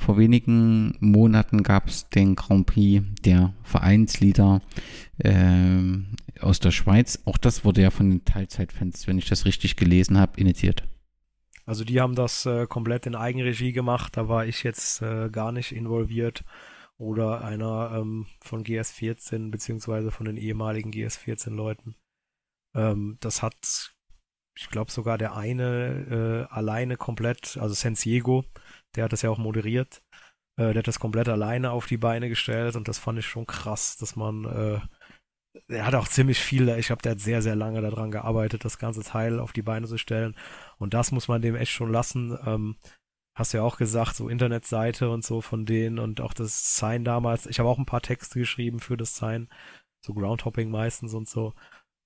vor 0.00 0.16
wenigen 0.16 0.96
Monaten 1.00 1.62
gab 1.62 1.88
es 1.88 2.08
den 2.08 2.34
Grand 2.34 2.66
Prix 2.66 3.04
der 3.22 3.52
Vereinslieder 3.62 4.62
äh, 5.18 5.70
aus 6.40 6.58
der 6.58 6.70
Schweiz. 6.70 7.20
Auch 7.26 7.36
das 7.36 7.64
wurde 7.64 7.82
ja 7.82 7.90
von 7.90 8.08
den 8.08 8.24
Teilzeitfans, 8.24 9.06
wenn 9.06 9.18
ich 9.18 9.28
das 9.28 9.44
richtig 9.44 9.76
gelesen 9.76 10.18
habe, 10.18 10.40
initiiert. 10.40 10.84
Also 11.66 11.84
die 11.84 12.00
haben 12.00 12.14
das 12.14 12.46
äh, 12.46 12.66
komplett 12.66 13.06
in 13.06 13.14
Eigenregie 13.14 13.72
gemacht. 13.72 14.16
Da 14.16 14.28
war 14.28 14.46
ich 14.46 14.62
jetzt 14.62 15.02
äh, 15.02 15.28
gar 15.28 15.52
nicht 15.52 15.72
involviert 15.72 16.44
oder 16.96 17.44
einer 17.44 17.92
ähm, 17.94 18.26
von 18.40 18.64
GS14 18.64 19.50
beziehungsweise 19.50 20.10
von 20.10 20.26
den 20.26 20.38
ehemaligen 20.38 20.90
GS14 20.90 21.50
Leuten. 21.50 21.94
Ähm, 22.74 23.18
das 23.20 23.42
hat, 23.42 23.92
ich 24.56 24.68
glaube 24.70 24.90
sogar 24.90 25.18
der 25.18 25.36
eine 25.36 26.46
äh, 26.48 26.54
alleine 26.54 26.96
komplett, 26.96 27.58
also 27.58 27.74
San 27.74 27.94
Diego, 27.94 28.44
der 28.96 29.04
hat 29.04 29.12
das 29.12 29.22
ja 29.22 29.30
auch 29.30 29.38
moderiert. 29.38 30.02
Äh, 30.56 30.72
der 30.72 30.80
hat 30.80 30.88
das 30.88 31.00
komplett 31.00 31.28
alleine 31.28 31.70
auf 31.72 31.86
die 31.86 31.96
Beine 31.98 32.28
gestellt 32.28 32.76
und 32.76 32.88
das 32.88 32.98
fand 32.98 33.18
ich 33.18 33.26
schon 33.26 33.46
krass, 33.46 33.96
dass 33.96 34.16
man, 34.16 34.44
äh, 34.44 34.80
er 35.68 35.86
hat 35.86 35.94
auch 35.94 36.08
ziemlich 36.08 36.38
viel, 36.40 36.68
ich 36.70 36.86
glaube, 36.88 37.02
der 37.02 37.12
hat 37.12 37.20
sehr, 37.20 37.42
sehr 37.42 37.56
lange 37.56 37.80
daran 37.82 38.10
gearbeitet, 38.10 38.64
das 38.64 38.78
ganze 38.78 39.02
Teil 39.02 39.40
auf 39.40 39.52
die 39.52 39.62
Beine 39.62 39.86
zu 39.86 39.98
stellen. 39.98 40.36
Und 40.78 40.94
das 40.94 41.12
muss 41.12 41.28
man 41.28 41.42
dem 41.42 41.56
echt 41.56 41.72
schon 41.72 41.90
lassen. 41.92 42.38
Ähm, 42.46 42.76
hast 43.34 43.52
ja 43.52 43.62
auch 43.62 43.76
gesagt, 43.78 44.16
so 44.16 44.28
Internetseite 44.28 45.10
und 45.10 45.24
so 45.24 45.40
von 45.40 45.66
denen 45.66 45.98
und 45.98 46.20
auch 46.20 46.34
das 46.34 46.76
Sign 46.76 47.04
damals. 47.04 47.46
Ich 47.46 47.58
habe 47.58 47.68
auch 47.68 47.78
ein 47.78 47.86
paar 47.86 48.02
Texte 48.02 48.38
geschrieben 48.38 48.80
für 48.80 48.96
das 48.96 49.16
Sign, 49.16 49.48
so 50.04 50.14
Groundhopping 50.14 50.70
meistens 50.70 51.14
und 51.14 51.28
so. 51.28 51.54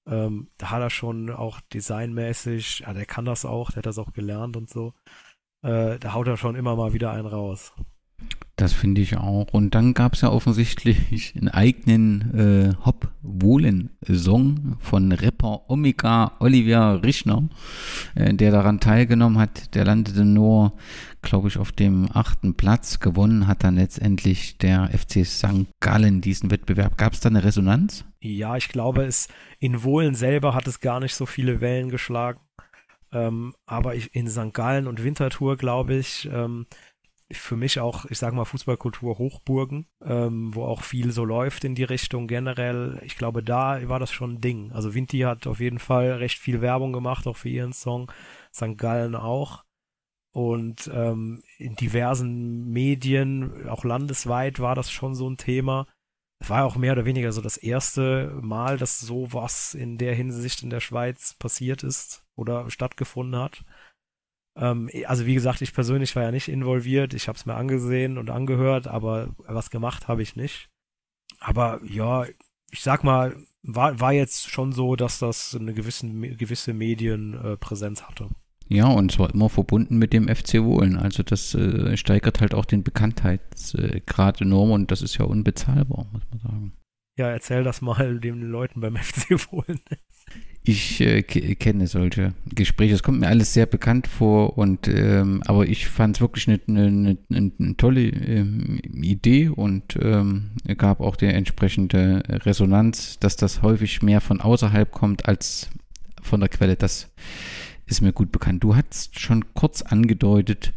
Ähm, 0.06 0.50
da 0.58 0.70
hat 0.70 0.82
er 0.82 0.90
schon 0.90 1.30
auch 1.30 1.60
designmäßig, 1.72 2.80
ja, 2.80 2.92
der 2.92 3.06
kann 3.06 3.24
das 3.24 3.44
auch, 3.44 3.70
der 3.70 3.78
hat 3.78 3.86
das 3.86 3.98
auch 3.98 4.12
gelernt 4.12 4.56
und 4.56 4.70
so. 4.70 4.92
Äh, 5.64 5.98
da 5.98 6.12
haut 6.12 6.28
er 6.28 6.36
schon 6.36 6.56
immer 6.56 6.76
mal 6.76 6.92
wieder 6.92 7.10
einen 7.10 7.26
raus. 7.26 7.72
Das 8.56 8.72
finde 8.72 9.00
ich 9.00 9.16
auch. 9.16 9.48
Und 9.50 9.74
dann 9.74 9.94
gab 9.94 10.12
es 10.12 10.20
ja 10.20 10.30
offensichtlich 10.30 11.34
einen 11.36 11.48
eigenen 11.48 12.74
äh, 12.78 12.84
Hop-Wohlen-Song 12.84 14.76
von 14.78 15.10
Rapper 15.10 15.68
Omega 15.68 16.32
Oliver 16.38 17.02
Richner, 17.02 17.48
äh, 18.14 18.32
der 18.32 18.52
daran 18.52 18.78
teilgenommen 18.78 19.38
hat. 19.38 19.74
Der 19.74 19.84
landete 19.84 20.24
nur, 20.24 20.74
glaube 21.22 21.48
ich, 21.48 21.58
auf 21.58 21.72
dem 21.72 22.08
achten 22.12 22.54
Platz. 22.54 23.00
Gewonnen 23.00 23.48
hat 23.48 23.64
dann 23.64 23.74
letztendlich 23.74 24.58
der 24.58 24.88
FC 24.90 25.26
St. 25.26 25.66
Gallen 25.80 26.20
diesen 26.20 26.52
Wettbewerb. 26.52 26.96
Gab 26.96 27.14
es 27.14 27.20
da 27.20 27.30
eine 27.30 27.42
Resonanz? 27.42 28.04
Ja, 28.20 28.56
ich 28.56 28.68
glaube, 28.68 29.02
es 29.02 29.26
in 29.58 29.82
Wohlen 29.82 30.14
selber 30.14 30.54
hat 30.54 30.68
es 30.68 30.78
gar 30.78 31.00
nicht 31.00 31.16
so 31.16 31.26
viele 31.26 31.60
Wellen 31.60 31.88
geschlagen. 31.88 32.38
Ähm, 33.14 33.54
aber 33.64 33.94
ich, 33.94 34.14
in 34.14 34.28
St. 34.28 34.52
Gallen 34.52 34.86
und 34.86 35.02
Winterthur, 35.02 35.56
glaube 35.56 35.94
ich, 35.94 36.28
ähm, 36.32 36.66
für 37.30 37.56
mich 37.56 37.80
auch, 37.80 38.04
ich 38.06 38.18
sage 38.18 38.36
mal, 38.36 38.44
Fußballkultur 38.44 39.18
Hochburgen, 39.18 39.86
ähm, 40.04 40.54
wo 40.54 40.64
auch 40.64 40.82
viel 40.82 41.10
so 41.12 41.24
läuft 41.24 41.64
in 41.64 41.74
die 41.74 41.84
Richtung 41.84 42.26
generell. 42.26 43.00
Ich 43.02 43.16
glaube, 43.16 43.42
da 43.42 43.88
war 43.88 43.98
das 43.98 44.12
schon 44.12 44.34
ein 44.34 44.40
Ding. 44.40 44.72
Also 44.72 44.94
Vinti 44.94 45.20
hat 45.20 45.46
auf 45.46 45.60
jeden 45.60 45.78
Fall 45.78 46.12
recht 46.12 46.38
viel 46.38 46.60
Werbung 46.60 46.92
gemacht, 46.92 47.26
auch 47.26 47.36
für 47.36 47.48
ihren 47.48 47.72
Song. 47.72 48.10
St. 48.52 48.76
Gallen 48.76 49.14
auch. 49.14 49.64
Und 50.32 50.90
ähm, 50.92 51.42
in 51.58 51.76
diversen 51.76 52.70
Medien, 52.72 53.68
auch 53.68 53.84
landesweit, 53.84 54.58
war 54.58 54.74
das 54.74 54.90
schon 54.90 55.14
so 55.14 55.30
ein 55.30 55.36
Thema. 55.36 55.86
Es 56.40 56.50
war 56.50 56.64
auch 56.64 56.76
mehr 56.76 56.92
oder 56.92 57.04
weniger 57.04 57.32
so 57.32 57.40
das 57.40 57.56
erste 57.56 58.38
Mal, 58.42 58.76
dass 58.76 59.00
sowas 59.00 59.74
in 59.74 59.98
der 59.98 60.14
Hinsicht 60.14 60.62
in 60.62 60.70
der 60.70 60.80
Schweiz 60.80 61.34
passiert 61.34 61.84
ist 61.84 62.23
oder 62.36 62.70
stattgefunden 62.70 63.40
hat. 63.40 63.64
Ähm, 64.56 64.90
also 65.06 65.26
wie 65.26 65.34
gesagt, 65.34 65.62
ich 65.62 65.74
persönlich 65.74 66.14
war 66.16 66.22
ja 66.22 66.30
nicht 66.30 66.48
involviert. 66.48 67.14
Ich 67.14 67.28
habe 67.28 67.36
es 67.36 67.46
mir 67.46 67.54
angesehen 67.54 68.18
und 68.18 68.30
angehört, 68.30 68.86
aber 68.86 69.34
was 69.38 69.70
gemacht 69.70 70.08
habe 70.08 70.22
ich 70.22 70.36
nicht. 70.36 70.70
Aber 71.40 71.80
ja, 71.84 72.26
ich 72.70 72.82
sag 72.82 73.04
mal, 73.04 73.36
war, 73.62 73.98
war 74.00 74.12
jetzt 74.12 74.50
schon 74.50 74.72
so, 74.72 74.96
dass 74.96 75.18
das 75.18 75.56
eine 75.58 75.74
gewisse, 75.74 76.06
gewisse 76.08 76.72
Medienpräsenz 76.74 78.02
hatte. 78.02 78.28
Ja, 78.68 78.88
und 78.88 79.12
zwar 79.12 79.32
immer 79.32 79.50
verbunden 79.50 79.98
mit 79.98 80.12
dem 80.12 80.28
FC 80.28 80.62
Wohlen. 80.62 80.96
Also 80.96 81.22
das 81.22 81.54
äh, 81.54 81.96
steigert 81.96 82.40
halt 82.40 82.54
auch 82.54 82.64
den 82.64 82.82
Bekanntheitsgrad 82.82 84.40
enorm 84.40 84.70
und 84.70 84.90
das 84.90 85.02
ist 85.02 85.18
ja 85.18 85.26
unbezahlbar, 85.26 86.06
muss 86.12 86.22
man 86.30 86.40
sagen. 86.40 86.72
Ja, 87.16 87.28
erzähl 87.28 87.62
das 87.62 87.80
mal 87.82 88.18
den 88.20 88.42
Leuten 88.42 88.80
beim 88.80 88.96
FC 88.96 89.30
Wohlen. 89.52 89.80
Ich 90.66 91.02
äh, 91.02 91.22
kenne 91.22 91.86
solche 91.86 92.32
Gespräche. 92.46 92.94
Es 92.94 93.02
kommt 93.02 93.20
mir 93.20 93.28
alles 93.28 93.52
sehr 93.52 93.66
bekannt 93.66 94.06
vor 94.06 94.56
und 94.56 94.88
ähm, 94.88 95.42
aber 95.44 95.66
ich 95.66 95.86
fand 95.88 96.16
es 96.16 96.20
wirklich 96.22 96.48
eine, 96.48 96.58
eine, 96.66 97.18
eine, 97.30 97.52
eine 97.58 97.76
tolle 97.76 98.06
ähm, 98.06 98.80
Idee 98.82 99.48
und 99.48 99.98
ähm, 100.00 100.52
gab 100.78 101.00
auch 101.00 101.16
die 101.16 101.26
entsprechende 101.26 102.22
Resonanz, 102.28 103.18
dass 103.18 103.36
das 103.36 103.60
häufig 103.60 104.00
mehr 104.00 104.22
von 104.22 104.40
außerhalb 104.40 104.90
kommt 104.90 105.28
als 105.28 105.68
von 106.22 106.40
der 106.40 106.48
Quelle. 106.48 106.76
Das 106.76 107.10
ist 107.84 108.00
mir 108.00 108.14
gut 108.14 108.32
bekannt. 108.32 108.64
Du 108.64 108.74
hast 108.74 109.20
schon 109.20 109.44
kurz 109.52 109.82
angedeutet, 109.82 110.72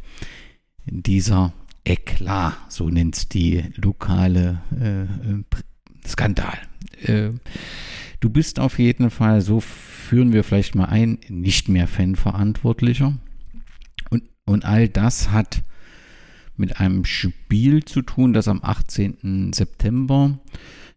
dieser 0.85 1.53
Eklat, 1.85 2.57
so 2.67 2.89
nennt 2.89 3.15
es 3.15 3.29
die 3.29 3.63
lokale 3.77 4.61
äh, 4.77 5.03
äh 5.03 5.43
Skandal. 6.05 6.57
Äh, 7.03 7.31
Du 8.19 8.29
bist 8.29 8.59
auf 8.59 8.79
jeden 8.79 9.09
Fall, 9.09 9.41
so 9.41 9.59
führen 9.59 10.33
wir 10.33 10.43
vielleicht 10.43 10.75
mal 10.75 10.85
ein, 10.85 11.19
nicht 11.29 11.69
mehr 11.69 11.87
Fanverantwortlicher. 11.87 13.13
Und, 14.09 14.23
und 14.45 14.65
all 14.65 14.89
das 14.89 15.31
hat 15.31 15.63
mit 16.55 16.79
einem 16.79 17.05
Spiel 17.05 17.83
zu 17.83 18.01
tun, 18.01 18.33
das 18.33 18.47
am 18.47 18.61
18. 18.63 19.53
September 19.53 20.39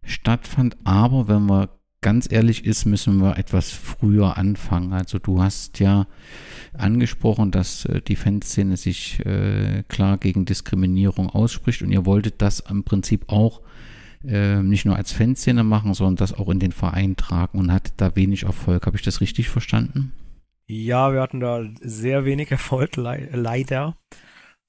stattfand. 0.02 0.76
Aber 0.84 1.28
wenn 1.28 1.44
man 1.44 1.68
ganz 2.00 2.30
ehrlich 2.30 2.64
ist, 2.64 2.86
müssen 2.86 3.20
wir 3.20 3.36
etwas 3.36 3.70
früher 3.70 4.38
anfangen. 4.38 4.92
Also 4.92 5.18
du 5.18 5.42
hast 5.42 5.78
ja 5.80 6.06
angesprochen, 6.72 7.50
dass 7.50 7.84
äh, 7.84 8.00
die 8.00 8.16
Fanszene 8.16 8.76
sich 8.76 9.24
äh, 9.26 9.82
klar 9.88 10.16
gegen 10.18 10.46
Diskriminierung 10.46 11.28
ausspricht 11.28 11.82
und 11.82 11.92
ihr 11.92 12.06
wolltet 12.06 12.40
das 12.40 12.60
im 12.60 12.84
Prinzip 12.84 13.28
auch 13.28 13.60
äh, 14.24 14.62
nicht 14.62 14.84
nur 14.84 14.96
als 14.96 15.12
Fanszene 15.12 15.64
machen, 15.64 15.94
sondern 15.94 16.16
das 16.16 16.32
auch 16.32 16.48
in 16.48 16.60
den 16.60 16.72
Verein 16.72 17.16
tragen 17.16 17.58
und 17.58 17.72
hatte 17.72 17.92
da 17.96 18.16
wenig 18.16 18.44
Erfolg. 18.44 18.86
Habe 18.86 18.96
ich 18.96 19.02
das 19.02 19.20
richtig 19.20 19.48
verstanden? 19.48 20.12
Ja, 20.66 21.12
wir 21.12 21.20
hatten 21.20 21.40
da 21.40 21.64
sehr 21.80 22.24
wenig 22.24 22.50
Erfolg, 22.50 22.96
le 22.96 23.28
leider. 23.32 23.96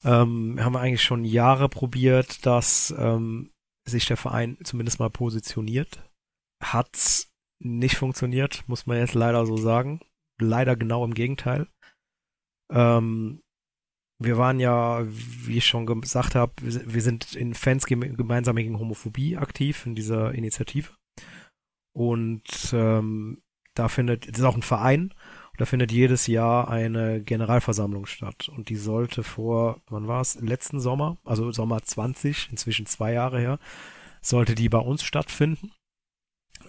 Ähm, 0.03 0.55
wir 0.55 0.65
haben 0.65 0.75
eigentlich 0.75 1.03
schon 1.03 1.23
Jahre 1.23 1.69
probiert, 1.69 2.45
dass 2.45 2.93
ähm, 2.97 3.51
sich 3.85 4.05
der 4.07 4.17
Verein 4.17 4.57
zumindest 4.63 4.99
mal 4.99 5.09
positioniert. 5.09 5.99
Hat 6.63 7.27
nicht 7.59 7.97
funktioniert, 7.97 8.63
muss 8.67 8.87
man 8.87 8.97
jetzt 8.97 9.13
leider 9.13 9.45
so 9.45 9.57
sagen. 9.57 9.99
Leider 10.39 10.75
genau 10.75 11.05
im 11.05 11.13
Gegenteil. 11.13 11.67
Ähm, 12.71 13.41
wir 14.23 14.37
waren 14.37 14.59
ja, 14.59 15.03
wie 15.05 15.57
ich 15.57 15.65
schon 15.65 15.85
gesagt 16.01 16.35
habe, 16.35 16.53
wir 16.61 17.01
sind 17.01 17.33
in 17.35 17.53
Fans 17.53 17.85
gemeinsam 17.85 18.55
gegen 18.55 18.79
Homophobie 18.79 19.37
aktiv 19.37 19.85
in 19.85 19.95
dieser 19.95 20.33
Initiative. 20.33 20.91
Und 21.93 22.43
ähm, 22.71 23.41
da 23.73 23.87
findet, 23.87 24.29
das 24.29 24.39
ist 24.39 24.45
auch 24.45 24.55
ein 24.55 24.61
Verein, 24.61 25.13
da 25.57 25.65
findet 25.65 25.91
jedes 25.91 26.27
Jahr 26.27 26.69
eine 26.69 27.21
Generalversammlung 27.21 28.05
statt. 28.05 28.47
Und 28.49 28.69
die 28.69 28.75
sollte 28.75 29.23
vor, 29.23 29.81
wann 29.89 30.07
war 30.07 30.21
es? 30.21 30.39
Letzten 30.39 30.79
Sommer, 30.79 31.17
also 31.25 31.51
Sommer 31.51 31.81
20, 31.81 32.49
inzwischen 32.51 32.85
zwei 32.85 33.13
Jahre 33.13 33.39
her, 33.39 33.59
sollte 34.21 34.55
die 34.55 34.69
bei 34.69 34.79
uns 34.79 35.03
stattfinden. 35.03 35.71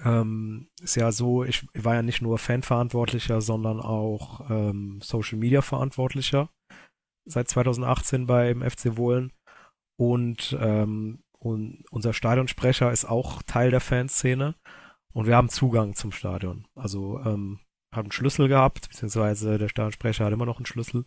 Ähm, 0.05 0.69
ist 0.83 0.97
ja 0.97 1.13
so, 1.13 1.45
ich 1.45 1.67
war 1.75 1.95
ja 1.95 2.03
nicht 2.03 2.23
nur 2.23 2.39
Fanverantwortlicher, 2.39 3.41
sondern 3.41 3.79
auch 3.79 4.51
ähm, 4.51 5.01
Social 5.03 5.39
Media 5.39 5.61
Verantwortlicher 5.61 6.49
seit 7.25 7.49
2018 7.49 8.27
beim 8.27 8.63
FC 8.63 8.97
Wohlen 8.97 9.33
und, 9.97 10.57
ähm, 10.61 11.23
und 11.39 11.85
unser 11.91 12.13
Stadionsprecher 12.13 12.93
ist 12.93 13.05
auch 13.05 13.43
Teil 13.43 13.71
der 13.71 13.81
Fanszene 13.81 14.55
und 15.13 15.27
wir 15.27 15.37
haben 15.37 15.49
Zugang 15.49 15.95
zum 15.95 16.13
Stadion. 16.13 16.67
Also 16.75 17.21
ähm, 17.21 17.61
haben 17.93 18.07
einen 18.07 18.13
Schlüssel 18.13 18.49
gehabt, 18.49 18.89
beziehungsweise 18.89 19.59
der 19.59 19.69
Stadionsprecher 19.69 20.25
hat 20.25 20.33
immer 20.33 20.47
noch 20.47 20.57
einen 20.57 20.67
Schlüssel 20.67 21.05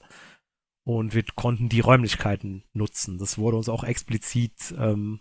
und 0.85 1.13
wir 1.15 1.23
konnten 1.35 1.67
die 1.67 1.79
Räumlichkeiten 1.79 2.63
nutzen. 2.73 3.17
Das 3.17 3.37
wurde 3.37 3.57
uns 3.57 3.69
auch 3.69 3.83
explizit 3.83 4.73
ähm, 4.77 5.19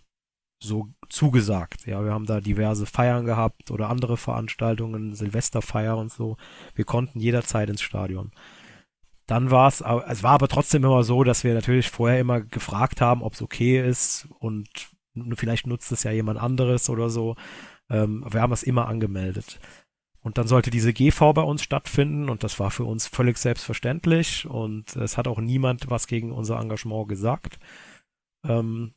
so 0.61 0.87
zugesagt. 1.09 1.85
Ja, 1.87 2.03
wir 2.03 2.11
haben 2.11 2.25
da 2.25 2.39
diverse 2.39 2.85
Feiern 2.85 3.25
gehabt 3.25 3.71
oder 3.71 3.89
andere 3.89 4.17
Veranstaltungen, 4.17 5.15
Silvesterfeier 5.15 5.97
und 5.97 6.11
so. 6.11 6.37
Wir 6.75 6.85
konnten 6.85 7.19
jederzeit 7.19 7.69
ins 7.69 7.81
Stadion. 7.81 8.31
Dann 9.27 9.49
war 9.51 9.67
es, 9.67 9.81
es 9.81 10.23
war 10.23 10.33
aber 10.33 10.47
trotzdem 10.47 10.83
immer 10.83 11.03
so, 11.03 11.23
dass 11.23 11.43
wir 11.43 11.53
natürlich 11.53 11.89
vorher 11.89 12.19
immer 12.19 12.41
gefragt 12.41 13.01
haben, 13.01 13.23
ob 13.23 13.33
es 13.33 13.41
okay 13.41 13.87
ist 13.87 14.27
und 14.39 14.67
vielleicht 15.35 15.67
nutzt 15.67 15.91
es 15.91 16.03
ja 16.03 16.11
jemand 16.11 16.39
anderes 16.39 16.89
oder 16.89 17.09
so. 17.09 17.35
Ähm, 17.89 18.25
wir 18.29 18.41
haben 18.41 18.53
es 18.53 18.63
immer 18.63 18.87
angemeldet. 18.87 19.59
Und 20.21 20.39
dann 20.39 20.47
sollte 20.47 20.71
diese 20.71 20.91
GV 20.91 21.33
bei 21.33 21.43
uns 21.43 21.61
stattfinden 21.61 22.29
und 22.29 22.43
das 22.43 22.59
war 22.59 22.71
für 22.71 22.83
uns 22.83 23.07
völlig 23.07 23.37
selbstverständlich 23.37 24.47
und 24.47 24.95
es 24.95 25.17
hat 25.17 25.27
auch 25.27 25.39
niemand 25.39 25.89
was 25.89 26.07
gegen 26.07 26.31
unser 26.31 26.59
Engagement 26.59 27.07
gesagt. 27.07 27.59
Ähm, 28.43 28.95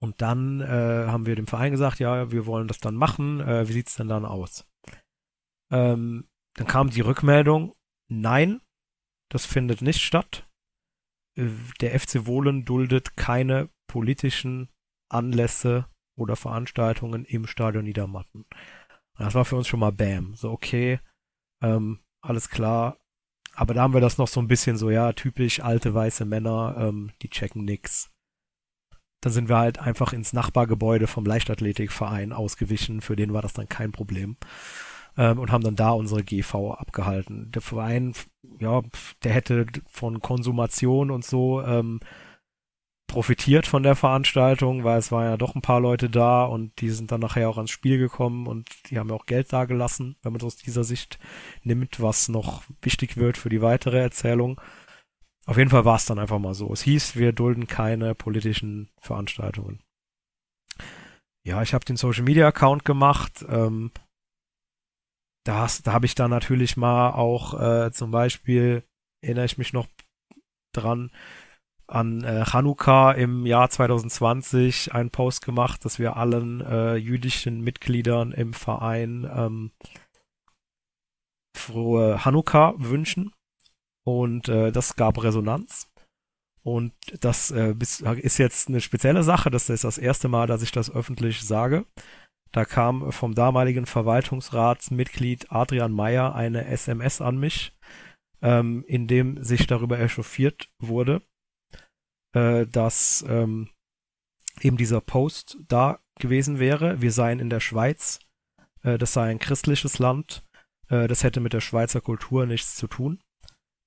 und 0.00 0.20
dann 0.22 0.60
äh, 0.60 1.06
haben 1.08 1.26
wir 1.26 1.36
dem 1.36 1.46
Verein 1.46 1.72
gesagt, 1.72 1.98
ja, 1.98 2.30
wir 2.30 2.46
wollen 2.46 2.68
das 2.68 2.78
dann 2.78 2.94
machen. 2.94 3.40
Äh, 3.40 3.68
wie 3.68 3.72
sieht's 3.72 3.96
denn 3.96 4.08
dann 4.08 4.24
aus? 4.24 4.66
Ähm, 5.70 6.26
dann 6.54 6.66
kam 6.66 6.90
die 6.90 7.00
Rückmeldung, 7.00 7.74
nein, 8.08 8.60
das 9.30 9.46
findet 9.46 9.82
nicht 9.82 10.00
statt. 10.00 10.46
Äh, 11.36 11.48
der 11.80 11.98
FC 11.98 12.26
Wohlen 12.26 12.64
duldet 12.64 13.16
keine 13.16 13.68
politischen 13.86 14.68
Anlässe 15.08 15.86
oder 16.16 16.36
Veranstaltungen 16.36 17.24
im 17.24 17.46
Stadion 17.46 17.84
Niedermatten. 17.84 18.46
Das 19.16 19.34
war 19.34 19.44
für 19.44 19.56
uns 19.56 19.68
schon 19.68 19.80
mal 19.80 19.92
Bam. 19.92 20.34
So, 20.34 20.50
okay, 20.50 21.00
ähm, 21.62 22.00
alles 22.20 22.48
klar. 22.48 22.98
Aber 23.54 23.74
da 23.74 23.82
haben 23.82 23.94
wir 23.94 24.00
das 24.00 24.18
noch 24.18 24.26
so 24.26 24.40
ein 24.40 24.48
bisschen 24.48 24.76
so, 24.76 24.90
ja, 24.90 25.12
typisch 25.12 25.60
alte 25.60 25.94
weiße 25.94 26.24
Männer, 26.24 26.74
ähm, 26.78 27.12
die 27.22 27.30
checken 27.30 27.64
nix. 27.64 28.10
Dann 29.20 29.32
sind 29.32 29.48
wir 29.48 29.56
halt 29.56 29.78
einfach 29.78 30.12
ins 30.12 30.32
Nachbargebäude 30.32 31.06
vom 31.06 31.24
Leichtathletikverein 31.24 32.32
ausgewichen. 32.32 33.00
Für 33.00 33.16
den 33.16 33.32
war 33.32 33.42
das 33.42 33.52
dann 33.52 33.68
kein 33.68 33.92
Problem 33.92 34.36
ähm, 35.16 35.38
und 35.38 35.52
haben 35.52 35.64
dann 35.64 35.76
da 35.76 35.90
unsere 35.90 36.22
GV 36.22 36.72
abgehalten. 36.72 37.50
Der 37.52 37.62
Verein, 37.62 38.14
ja, 38.58 38.82
der 39.22 39.32
hätte 39.32 39.66
von 39.88 40.20
Konsumation 40.20 41.10
und 41.10 41.24
so 41.24 41.62
ähm, 41.62 42.00
profitiert 43.06 43.66
von 43.66 43.82
der 43.82 43.94
Veranstaltung, 43.96 44.82
weil 44.82 44.98
es 44.98 45.12
waren 45.12 45.24
ja 45.24 45.36
doch 45.36 45.54
ein 45.54 45.62
paar 45.62 45.80
Leute 45.80 46.10
da 46.10 46.44
und 46.44 46.80
die 46.80 46.90
sind 46.90 47.12
dann 47.12 47.20
nachher 47.20 47.48
auch 47.48 47.58
ans 47.58 47.70
Spiel 47.70 47.98
gekommen 47.98 48.46
und 48.46 48.68
die 48.90 48.98
haben 48.98 49.08
ja 49.08 49.14
auch 49.14 49.26
Geld 49.26 49.52
da 49.52 49.66
gelassen, 49.66 50.16
wenn 50.22 50.32
man 50.32 50.40
es 50.40 50.46
aus 50.46 50.56
dieser 50.56 50.84
Sicht 50.84 51.18
nimmt, 51.62 52.00
was 52.00 52.28
noch 52.28 52.64
wichtig 52.82 53.16
wird 53.16 53.36
für 53.36 53.50
die 53.50 53.62
weitere 53.62 54.00
Erzählung. 54.00 54.60
Auf 55.46 55.58
jeden 55.58 55.70
Fall 55.70 55.84
war 55.84 55.96
es 55.96 56.06
dann 56.06 56.18
einfach 56.18 56.38
mal 56.38 56.54
so. 56.54 56.72
Es 56.72 56.82
hieß, 56.82 57.16
wir 57.16 57.32
dulden 57.32 57.66
keine 57.66 58.14
politischen 58.14 58.88
Veranstaltungen. 59.00 59.80
Ja, 61.46 61.60
ich 61.62 61.74
habe 61.74 61.84
den 61.84 61.98
Social 61.98 62.24
Media 62.24 62.48
Account 62.48 62.86
gemacht. 62.86 63.44
Ähm, 63.48 63.90
da, 65.44 65.66
da 65.82 65.92
habe 65.92 66.06
ich 66.06 66.14
dann 66.14 66.30
natürlich 66.30 66.76
mal 66.76 67.10
auch 67.10 67.60
äh, 67.60 67.92
zum 67.92 68.10
Beispiel, 68.10 68.82
erinnere 69.22 69.44
ich 69.44 69.58
mich 69.58 69.72
noch 69.72 69.86
dran, 70.72 71.10
an 71.86 72.24
äh, 72.24 72.44
Chanukka 72.46 73.12
im 73.12 73.44
Jahr 73.46 73.68
2020 73.68 74.94
einen 74.94 75.10
Post 75.10 75.44
gemacht, 75.44 75.84
dass 75.84 75.98
wir 75.98 76.16
allen 76.16 76.60
äh, 76.62 76.96
jüdischen 76.96 77.60
Mitgliedern 77.60 78.32
im 78.32 78.54
Verein 78.54 79.30
ähm, 79.30 79.70
frohe 81.54 82.18
Chanukka 82.18 82.74
wünschen. 82.78 83.32
Und 84.04 84.48
äh, 84.48 84.72
das 84.72 84.96
gab 84.96 85.22
Resonanz. 85.22 85.88
Und 86.62 86.92
das 87.20 87.50
äh, 87.50 87.74
ist 88.20 88.38
jetzt 88.38 88.68
eine 88.68 88.80
spezielle 88.80 89.22
Sache. 89.22 89.50
Das 89.50 89.68
ist 89.68 89.84
das 89.84 89.98
erste 89.98 90.28
Mal, 90.28 90.46
dass 90.46 90.62
ich 90.62 90.72
das 90.72 90.90
öffentlich 90.90 91.42
sage. 91.42 91.84
Da 92.54 92.64
kam 92.64 93.10
vom 93.10 93.34
damaligen 93.34 93.84
Verwaltungsratsmitglied 93.84 95.50
Adrian 95.50 95.90
Meyer 95.90 96.36
eine 96.36 96.66
SMS 96.66 97.20
an 97.20 97.36
mich, 97.36 97.72
ähm, 98.42 98.84
in 98.86 99.08
dem 99.08 99.42
sich 99.42 99.66
darüber 99.66 99.98
echauffiert 99.98 100.68
wurde, 100.78 101.20
äh, 102.32 102.64
dass 102.66 103.24
ähm, 103.28 103.70
eben 104.60 104.76
dieser 104.76 105.00
Post 105.00 105.58
da 105.66 105.98
gewesen 106.20 106.60
wäre. 106.60 107.02
Wir 107.02 107.10
seien 107.10 107.40
in 107.40 107.50
der 107.50 107.58
Schweiz, 107.58 108.20
äh, 108.84 108.98
das 108.98 109.14
sei 109.14 109.30
ein 109.30 109.40
christliches 109.40 109.98
Land, 109.98 110.44
äh, 110.90 111.08
das 111.08 111.24
hätte 111.24 111.40
mit 111.40 111.54
der 111.54 111.60
Schweizer 111.60 112.00
Kultur 112.00 112.46
nichts 112.46 112.76
zu 112.76 112.86
tun. 112.86 113.20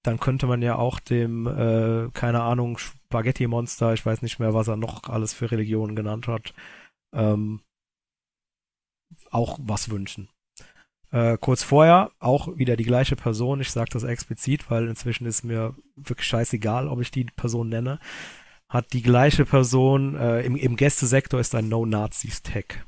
Dann 0.04 0.20
könnte 0.20 0.46
man 0.46 0.62
ja 0.62 0.76
auch 0.76 1.00
dem, 1.00 1.48
äh, 1.48 2.10
keine 2.12 2.42
Ahnung, 2.42 2.78
Spaghetti-Monster, 2.78 3.94
ich 3.94 4.06
weiß 4.06 4.22
nicht 4.24 4.40
mehr, 4.40 4.54
was 4.54 4.68
er 4.68 4.76
noch 4.76 5.06
alles 5.06 5.34
für 5.34 5.52
Religionen 5.52 5.96
genannt 5.96 6.28
hat, 6.28 6.54
ähm, 7.14 7.62
auch 9.32 9.60
was 9.62 9.90
wünschen. 9.90 10.30
Äh, 11.12 11.38
kurz 11.40 11.64
vorher 11.64 12.12
auch 12.20 12.58
wieder 12.58 12.76
die 12.76 12.84
gleiche 12.84 13.16
Person, 13.16 13.62
ich 13.62 13.72
sage 13.72 13.90
das 13.92 14.04
explizit, 14.04 14.70
weil 14.70 14.88
inzwischen 14.88 15.26
ist 15.26 15.44
mir 15.44 15.76
wirklich 15.96 16.28
scheißegal, 16.28 16.88
ob 16.88 17.00
ich 17.02 17.12
die 17.12 17.24
Person 17.24 17.70
nenne, 17.70 18.00
hat 18.70 18.92
die 18.92 19.02
gleiche 19.02 19.46
Person, 19.46 20.16
äh, 20.16 20.42
im, 20.42 20.58
im 20.58 20.76
Gästesektor 20.76 21.40
ist 21.40 21.56
ein 21.56 21.70
No-Nazis-Tag. 21.70 22.86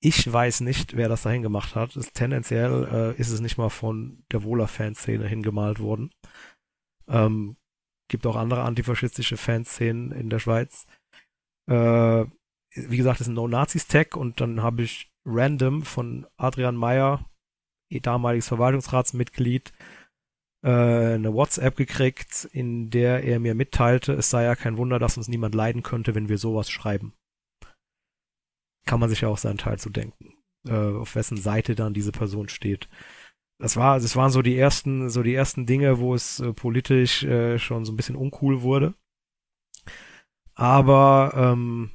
Ich 0.00 0.30
weiß 0.30 0.60
nicht, 0.60 0.96
wer 0.96 1.08
das 1.08 1.22
dahin 1.22 1.42
gemacht 1.42 1.74
hat. 1.74 1.96
Ist, 1.96 2.14
tendenziell 2.14 2.88
äh, 2.92 3.20
ist 3.20 3.30
es 3.30 3.40
nicht 3.40 3.58
mal 3.58 3.70
von 3.70 4.22
der 4.30 4.44
Wohler-Fanszene 4.44 5.26
hingemalt 5.26 5.80
worden. 5.80 6.10
Ähm, 7.08 7.56
gibt 8.08 8.26
auch 8.26 8.36
andere 8.36 8.62
antifaschistische 8.62 9.36
Fanszenen 9.36 10.12
in 10.12 10.30
der 10.30 10.38
Schweiz. 10.38 10.86
Äh, 11.68 12.26
wie 12.88 12.96
gesagt, 12.96 13.20
ist 13.20 13.28
ein 13.28 13.34
No-Nazis-Tag 13.34 14.16
und 14.16 14.40
dann 14.40 14.62
habe 14.62 14.82
ich 14.82 15.10
random 15.24 15.82
von 15.82 16.26
Adrian 16.36 16.76
Meyer, 16.76 17.24
damaliges 17.90 18.48
Verwaltungsratsmitglied, 18.48 19.72
äh, 20.62 21.14
eine 21.14 21.32
WhatsApp 21.32 21.76
gekriegt, 21.76 22.48
in 22.52 22.90
der 22.90 23.24
er 23.24 23.40
mir 23.40 23.54
mitteilte, 23.54 24.12
es 24.14 24.30
sei 24.30 24.44
ja 24.44 24.56
kein 24.56 24.76
Wunder, 24.76 24.98
dass 24.98 25.16
uns 25.16 25.28
niemand 25.28 25.54
leiden 25.54 25.82
könnte, 25.82 26.14
wenn 26.14 26.28
wir 26.28 26.38
sowas 26.38 26.70
schreiben. 26.70 27.14
Kann 28.86 29.00
man 29.00 29.08
sich 29.08 29.20
ja 29.20 29.28
auch 29.28 29.38
seinen 29.38 29.58
Teil 29.58 29.78
zu 29.78 29.90
denken, 29.90 30.34
äh, 30.66 30.72
auf 30.72 31.14
wessen 31.14 31.36
Seite 31.36 31.74
dann 31.74 31.94
diese 31.94 32.12
Person 32.12 32.48
steht. 32.48 32.88
Das 33.60 33.76
war, 33.76 33.98
das 33.98 34.14
waren 34.16 34.30
so 34.30 34.40
die 34.40 34.56
ersten, 34.56 35.10
so 35.10 35.22
die 35.22 35.34
ersten 35.34 35.66
Dinge, 35.66 35.98
wo 35.98 36.14
es 36.14 36.40
äh, 36.40 36.52
politisch 36.52 37.24
äh, 37.24 37.58
schon 37.58 37.84
so 37.84 37.92
ein 37.92 37.96
bisschen 37.96 38.16
uncool 38.16 38.62
wurde. 38.62 38.94
Aber 40.54 41.32
ähm, 41.34 41.90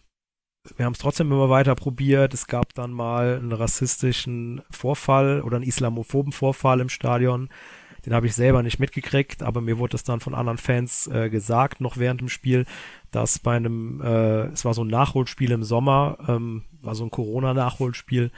wir 0.77 0.85
haben 0.85 0.93
es 0.93 0.99
trotzdem 0.99 1.31
immer 1.31 1.49
weiter 1.49 1.75
probiert. 1.75 2.33
Es 2.33 2.47
gab 2.47 2.73
dann 2.73 2.91
mal 2.91 3.37
einen 3.37 3.51
rassistischen 3.51 4.61
Vorfall 4.71 5.41
oder 5.41 5.57
einen 5.57 5.65
islamophoben 5.65 6.31
Vorfall 6.31 6.79
im 6.79 6.89
Stadion. 6.89 7.49
Den 8.05 8.13
habe 8.13 8.27
ich 8.27 8.35
selber 8.35 8.63
nicht 8.63 8.79
mitgekriegt, 8.79 9.43
aber 9.43 9.61
mir 9.61 9.77
wurde 9.77 9.95
es 9.95 10.03
dann 10.03 10.19
von 10.19 10.35
anderen 10.35 10.57
Fans 10.57 11.07
äh, 11.07 11.29
gesagt, 11.29 11.79
noch 11.79 11.97
während 11.97 12.19
dem 12.19 12.29
Spiel, 12.29 12.65
dass 13.11 13.39
bei 13.39 13.55
einem, 13.55 14.01
äh, 14.01 14.47
es 14.47 14.65
war 14.65 14.73
so 14.73 14.83
ein 14.83 14.89
Nachholspiel 14.89 15.51
im 15.51 15.63
Sommer, 15.63 16.17
ähm, 16.27 16.63
war 16.81 16.95
so 16.95 17.05
ein 17.05 17.11
Corona-Nachholspiel 17.11 18.31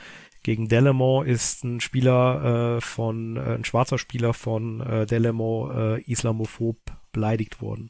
gegen 0.44 0.68
Delemont, 0.68 1.28
ist 1.28 1.64
ein 1.64 1.82
Spieler 1.82 2.78
äh, 2.78 2.82
von, 2.82 3.38
äh, 3.38 3.56
ein 3.56 3.66
schwarzer 3.66 3.98
Spieler 3.98 4.36
von 4.36 4.82
äh, 4.82 5.08
Delemont 5.08 5.76
äh, 5.76 6.02
islamophob 6.02 6.78
beleidigt 7.12 7.60
worden. 7.60 7.90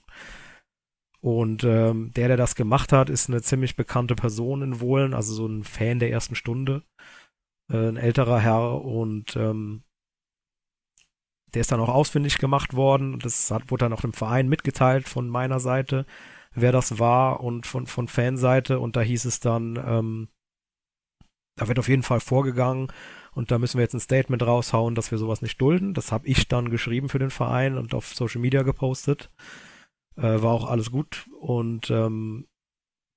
Und 1.26 1.64
ähm, 1.64 2.12
der, 2.16 2.28
der 2.28 2.38
das 2.38 2.54
gemacht 2.54 2.92
hat, 2.92 3.10
ist 3.10 3.30
eine 3.30 3.42
ziemlich 3.42 3.76
bekannte 3.76 4.14
Person 4.14 4.62
in 4.62 4.80
Wohlen, 4.80 5.16
also 5.16 5.34
so 5.34 5.48
ein 5.48 5.64
Fan 5.64 5.98
der 5.98 6.12
ersten 6.12 6.36
Stunde, 6.36 6.84
äh, 7.68 7.88
ein 7.88 7.98
älterer 7.98 8.40
Herr 8.40 8.86
und 8.86 9.36
ähm, 9.36 9.82
der 11.56 11.62
ist 11.62 11.72
dann 11.72 11.80
auch 11.80 11.90
ausfindig 11.90 12.38
gemacht 12.38 12.76
worden. 12.76 13.18
Das 13.18 13.50
hat, 13.50 13.72
wurde 13.72 13.86
dann 13.86 13.94
auch 13.94 14.02
dem 14.02 14.14
Verein 14.14 14.48
mitgeteilt 14.48 15.10
von 15.10 15.28
meiner 15.28 15.60
Seite, 15.60 16.06
wer 16.54 16.72
das 16.72 17.00
war 17.00 17.40
und 17.40 17.66
von, 17.66 17.88
von 17.88 18.08
Fanseite. 18.08 18.80
Und 18.80 18.96
da 18.96 19.02
hieß 19.02 19.26
es 19.26 19.40
dann, 19.40 19.84
ähm, 19.84 20.28
da 21.58 21.68
wird 21.68 21.80
auf 21.80 21.90
jeden 21.90 22.04
Fall 22.04 22.20
vorgegangen 22.20 22.92
und 23.34 23.50
da 23.50 23.58
müssen 23.58 23.80
wir 23.80 23.84
jetzt 23.84 23.96
ein 23.96 24.00
Statement 24.00 24.44
raushauen, 24.44 24.94
dass 24.94 25.10
wir 25.10 25.18
sowas 25.18 25.42
nicht 25.42 25.60
dulden. 25.60 25.96
Das 25.96 26.12
habe 26.12 26.28
ich 26.28 26.48
dann 26.48 26.70
geschrieben 26.70 27.10
für 27.10 27.18
den 27.18 27.32
Verein 27.32 27.80
und 27.80 27.96
auf 27.96 28.14
Social 28.14 28.42
Media 28.42 28.62
gepostet. 28.62 29.32
Äh, 30.18 30.42
war 30.42 30.54
auch 30.54 30.70
alles 30.70 30.92
gut. 30.92 31.26
Und 31.40 31.90
ähm, 31.90 32.48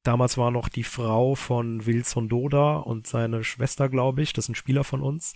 damals 0.04 0.36
war 0.38 0.50
noch 0.50 0.68
die 0.68 0.84
Frau 0.84 1.34
von 1.34 1.86
Wilson 1.86 2.28
Doda 2.28 2.76
und 2.76 3.06
seine 3.06 3.44
Schwester, 3.44 3.88
glaube 3.88 4.22
ich, 4.22 4.32
das 4.32 4.46
sind 4.46 4.56
Spieler 4.56 4.84
von 4.84 5.02
uns, 5.02 5.34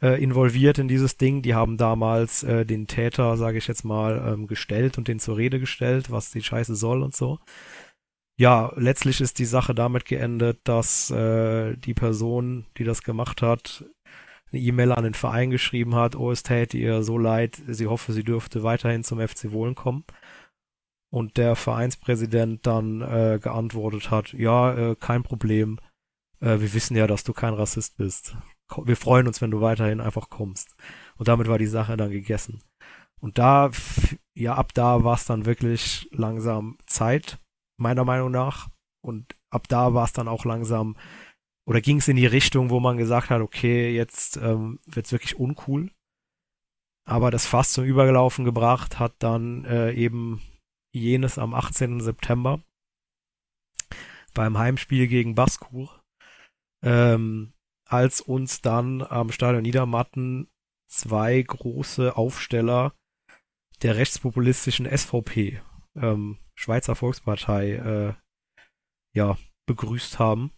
äh, 0.00 0.22
involviert 0.22 0.78
in 0.78 0.88
dieses 0.88 1.16
Ding. 1.16 1.42
Die 1.42 1.54
haben 1.54 1.76
damals 1.76 2.42
äh, 2.42 2.66
den 2.66 2.86
Täter, 2.86 3.36
sage 3.36 3.58
ich 3.58 3.68
jetzt 3.68 3.84
mal, 3.84 4.34
ähm, 4.34 4.46
gestellt 4.46 4.98
und 4.98 5.08
den 5.08 5.20
zur 5.20 5.36
Rede 5.36 5.60
gestellt, 5.60 6.10
was 6.10 6.30
die 6.30 6.42
Scheiße 6.42 6.74
soll 6.74 7.02
und 7.02 7.14
so. 7.14 7.38
Ja, 8.38 8.72
letztlich 8.76 9.20
ist 9.20 9.38
die 9.38 9.44
Sache 9.44 9.74
damit 9.74 10.04
geendet, 10.04 10.60
dass 10.64 11.10
äh, 11.10 11.76
die 11.76 11.94
Person, 11.94 12.66
die 12.78 12.84
das 12.84 13.02
gemacht 13.02 13.42
hat, 13.42 13.84
eine 14.50 14.60
E-Mail 14.60 14.92
an 14.92 15.04
den 15.04 15.14
Verein 15.14 15.50
geschrieben 15.50 15.94
hat, 15.94 16.16
oh, 16.16 16.30
es 16.30 16.42
täte 16.42 16.76
ihr 16.76 17.02
so 17.02 17.18
leid, 17.18 17.62
sie 17.66 17.86
hoffe, 17.86 18.12
sie 18.12 18.24
dürfte 18.24 18.62
weiterhin 18.62 19.04
zum 19.04 19.20
FC 19.20 19.52
Wohlen 19.52 19.74
kommen 19.74 20.04
und 21.12 21.36
der 21.36 21.56
Vereinspräsident 21.56 22.66
dann 22.66 23.02
äh, 23.02 23.38
geantwortet 23.40 24.10
hat, 24.10 24.32
ja, 24.32 24.72
äh, 24.72 24.96
kein 24.96 25.22
Problem, 25.22 25.78
äh, 26.40 26.58
wir 26.58 26.72
wissen 26.72 26.96
ja, 26.96 27.06
dass 27.06 27.22
du 27.22 27.34
kein 27.34 27.52
Rassist 27.52 27.98
bist. 27.98 28.34
Wir 28.82 28.96
freuen 28.96 29.26
uns, 29.26 29.42
wenn 29.42 29.50
du 29.50 29.60
weiterhin 29.60 30.00
einfach 30.00 30.30
kommst. 30.30 30.74
Und 31.18 31.28
damit 31.28 31.48
war 31.48 31.58
die 31.58 31.66
Sache 31.66 31.98
dann 31.98 32.10
gegessen. 32.10 32.62
Und 33.20 33.36
da, 33.36 33.70
ja, 34.34 34.54
ab 34.54 34.72
da 34.72 35.04
war 35.04 35.16
es 35.16 35.26
dann 35.26 35.44
wirklich 35.44 36.08
langsam 36.12 36.78
Zeit, 36.86 37.38
meiner 37.76 38.06
Meinung 38.06 38.30
nach. 38.30 38.70
Und 39.04 39.34
ab 39.50 39.68
da 39.68 39.92
war 39.92 40.04
es 40.04 40.14
dann 40.14 40.28
auch 40.28 40.46
langsam, 40.46 40.96
oder 41.66 41.82
ging 41.82 41.98
es 41.98 42.08
in 42.08 42.16
die 42.16 42.26
Richtung, 42.26 42.70
wo 42.70 42.80
man 42.80 42.96
gesagt 42.96 43.28
hat, 43.28 43.42
okay, 43.42 43.94
jetzt 43.94 44.38
ähm, 44.38 44.80
wird 44.86 45.04
es 45.04 45.12
wirklich 45.12 45.38
uncool. 45.38 45.90
Aber 47.04 47.30
das 47.30 47.44
Fass 47.44 47.72
zum 47.72 47.84
Übergelaufen 47.84 48.46
gebracht 48.46 48.98
hat 48.98 49.12
dann 49.18 49.66
äh, 49.66 49.92
eben 49.92 50.40
jenes 50.92 51.38
am 51.38 51.54
18. 51.54 52.00
September 52.00 52.62
beim 54.34 54.58
Heimspiel 54.58 55.08
gegen 55.08 55.34
Baskur, 55.34 56.00
ähm, 56.82 57.52
als 57.86 58.20
uns 58.20 58.60
dann 58.62 59.02
am 59.02 59.30
Stadion 59.30 59.62
Niedermatten 59.62 60.48
zwei 60.88 61.40
große 61.42 62.16
Aufsteller 62.16 62.94
der 63.82 63.96
rechtspopulistischen 63.96 64.86
SVP, 64.86 65.60
ähm, 65.96 66.38
Schweizer 66.54 66.94
Volkspartei, 66.94 67.72
äh, 67.72 68.14
ja, 69.14 69.36
begrüßt 69.66 70.18
haben. 70.18 70.52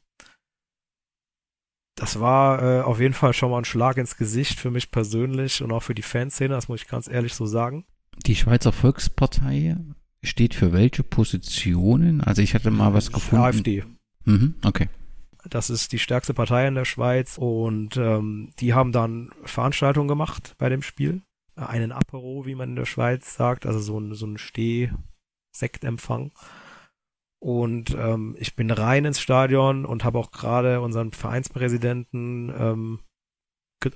Das 1.97 2.20
war 2.20 2.62
äh, 2.62 2.82
auf 2.82 3.01
jeden 3.01 3.15
Fall 3.15 3.32
schon 3.32 3.51
mal 3.51 3.59
ein 3.59 3.65
Schlag 3.65 3.97
ins 3.97 4.16
Gesicht 4.16 4.59
für 4.59 4.70
mich 4.70 4.90
persönlich 4.90 5.62
und 5.62 5.73
auch 5.73 5.82
für 5.82 5.94
die 5.94 6.02
Fanszene, 6.02 6.55
das 6.55 6.69
muss 6.69 6.82
ich 6.82 6.89
ganz 6.89 7.09
ehrlich 7.09 7.35
so 7.35 7.47
sagen. 7.47 7.86
Die 8.27 8.36
Schweizer 8.36 8.73
Volkspartei 8.73 9.77
steht 10.25 10.55
für 10.55 10.73
welche 10.73 11.03
Positionen? 11.03 12.21
Also 12.21 12.43
ich 12.43 12.55
hatte 12.55 12.71
mal 12.71 12.95
was 12.95 13.13
gefunden. 13.13 13.45
AfD. 13.45 13.85
Mhm, 14.25 14.55
okay. 14.65 14.89
Das 15.49 15.69
ist 15.71 15.93
die 15.93 15.99
stärkste 15.99 16.33
Partei 16.33 16.67
in 16.67 16.75
der 16.75 16.87
Schweiz 16.87 17.37
und 17.37 17.97
ähm, 17.97 18.53
die 18.59 18.73
haben 18.73 18.93
dann 18.93 19.31
Veranstaltungen 19.45 20.09
gemacht 20.09 20.55
bei 20.59 20.69
dem 20.69 20.83
Spiel. 20.83 21.23
Einen 21.55 21.93
Apero, 21.93 22.47
wie 22.47 22.55
man 22.55 22.71
in 22.71 22.77
der 22.77 22.87
Schweiz 22.87 23.35
sagt, 23.35 23.67
also 23.67 23.79
so 23.79 23.99
ein, 24.01 24.15
so 24.15 24.27
ein 24.27 24.39
Steh-Sektempfang. 24.39 26.33
Und 27.39 27.95
ähm, 27.95 28.37
ich 28.39 28.57
bin 28.57 28.71
rein 28.71 29.05
ins 29.05 29.21
Stadion 29.21 29.85
und 29.85 30.03
habe 30.03 30.19
auch 30.19 30.31
gerade 30.31 30.81
unseren 30.81 31.13
Vereinspräsidenten 31.13 32.53
ähm, 32.57 33.01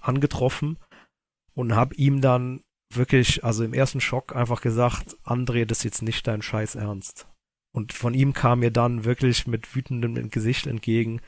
angetroffen 0.03 0.77
und 1.55 1.75
habe 1.75 1.95
ihm 1.95 2.21
dann 2.21 2.61
wirklich, 2.93 3.45
also 3.45 3.65
im 3.65 3.75
ersten 3.75 4.01
Schock 4.01 4.35
einfach 4.35 4.61
gesagt, 4.61 5.17
André, 5.25 5.65
das 5.65 5.79
ist 5.79 5.85
jetzt 5.85 6.03
nicht 6.03 6.27
dein 6.27 6.43
Scheiß 6.43 6.75
Ernst. 6.75 7.27
Und 7.73 7.93
von 7.93 8.15
ihm 8.15 8.33
kam 8.33 8.61
mir 8.61 8.71
dann 8.71 9.05
wirklich 9.05 9.47
mit 9.47 9.75
wütendem 9.75 10.31
Gesicht 10.31 10.67
entgegen, 10.67 11.21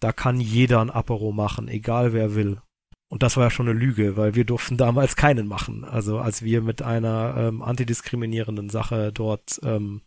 da 0.00 0.12
kann 0.12 0.40
jeder 0.40 0.80
ein 0.80 0.90
Apero 0.90 1.32
machen, 1.32 1.68
egal 1.68 2.12
wer 2.12 2.34
will. 2.34 2.60
Und 3.08 3.22
das 3.22 3.36
war 3.36 3.44
ja 3.44 3.50
schon 3.50 3.68
eine 3.68 3.78
Lüge, 3.78 4.16
weil 4.16 4.34
wir 4.34 4.44
durften 4.44 4.76
damals 4.76 5.14
keinen 5.14 5.46
machen. 5.46 5.84
Also 5.84 6.18
als 6.18 6.42
wir 6.42 6.62
mit 6.62 6.82
einer 6.82 7.36
ähm, 7.38 7.62
antidiskriminierenden 7.62 8.70
Sache 8.70 9.12
dort 9.12 9.60
ähm, 9.62 10.02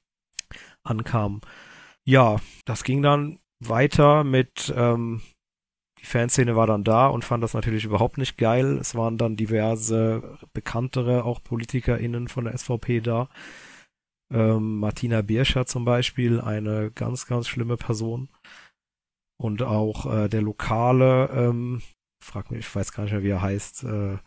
ankamen. 0.83 1.41
Ja, 2.03 2.37
das 2.65 2.83
ging 2.83 3.01
dann 3.01 3.39
weiter 3.59 4.23
mit, 4.23 4.73
ähm, 4.75 5.21
die 6.07 6.11
Fanszene 6.11 6.55
war 6.55 6.67
dann 6.67 6.85
da 6.85 7.07
und 7.07 7.25
fand 7.25 7.43
das 7.43 7.53
natürlich 7.53 7.83
überhaupt 7.83 8.17
nicht 8.17 8.37
geil. 8.37 8.77
Es 8.77 8.95
waren 8.95 9.17
dann 9.17 9.35
diverse 9.35 10.37
bekanntere, 10.53 11.25
auch 11.25 11.43
PolitikerInnen 11.43 12.29
von 12.29 12.45
der 12.45 12.57
SVP 12.57 13.01
da. 13.01 13.27
Ähm, 14.33 14.79
Martina 14.79 15.21
Bierscher 15.21 15.65
zum 15.65 15.83
Beispiel, 15.83 16.39
eine 16.39 16.91
ganz, 16.91 17.27
ganz 17.27 17.47
schlimme 17.47 17.75
Person 17.75 18.29
und 19.37 19.61
auch 19.63 20.05
äh, 20.05 20.29
der 20.29 20.41
lokale, 20.41 21.29
ähm, 21.33 21.81
frag 22.23 22.51
mich, 22.51 22.61
ich 22.61 22.75
weiß 22.75 22.93
gar 22.93 23.03
nicht 23.03 23.13
mehr, 23.13 23.23
wie 23.23 23.29
er 23.29 23.41
heißt, 23.41 23.83
äh, 23.83 24.17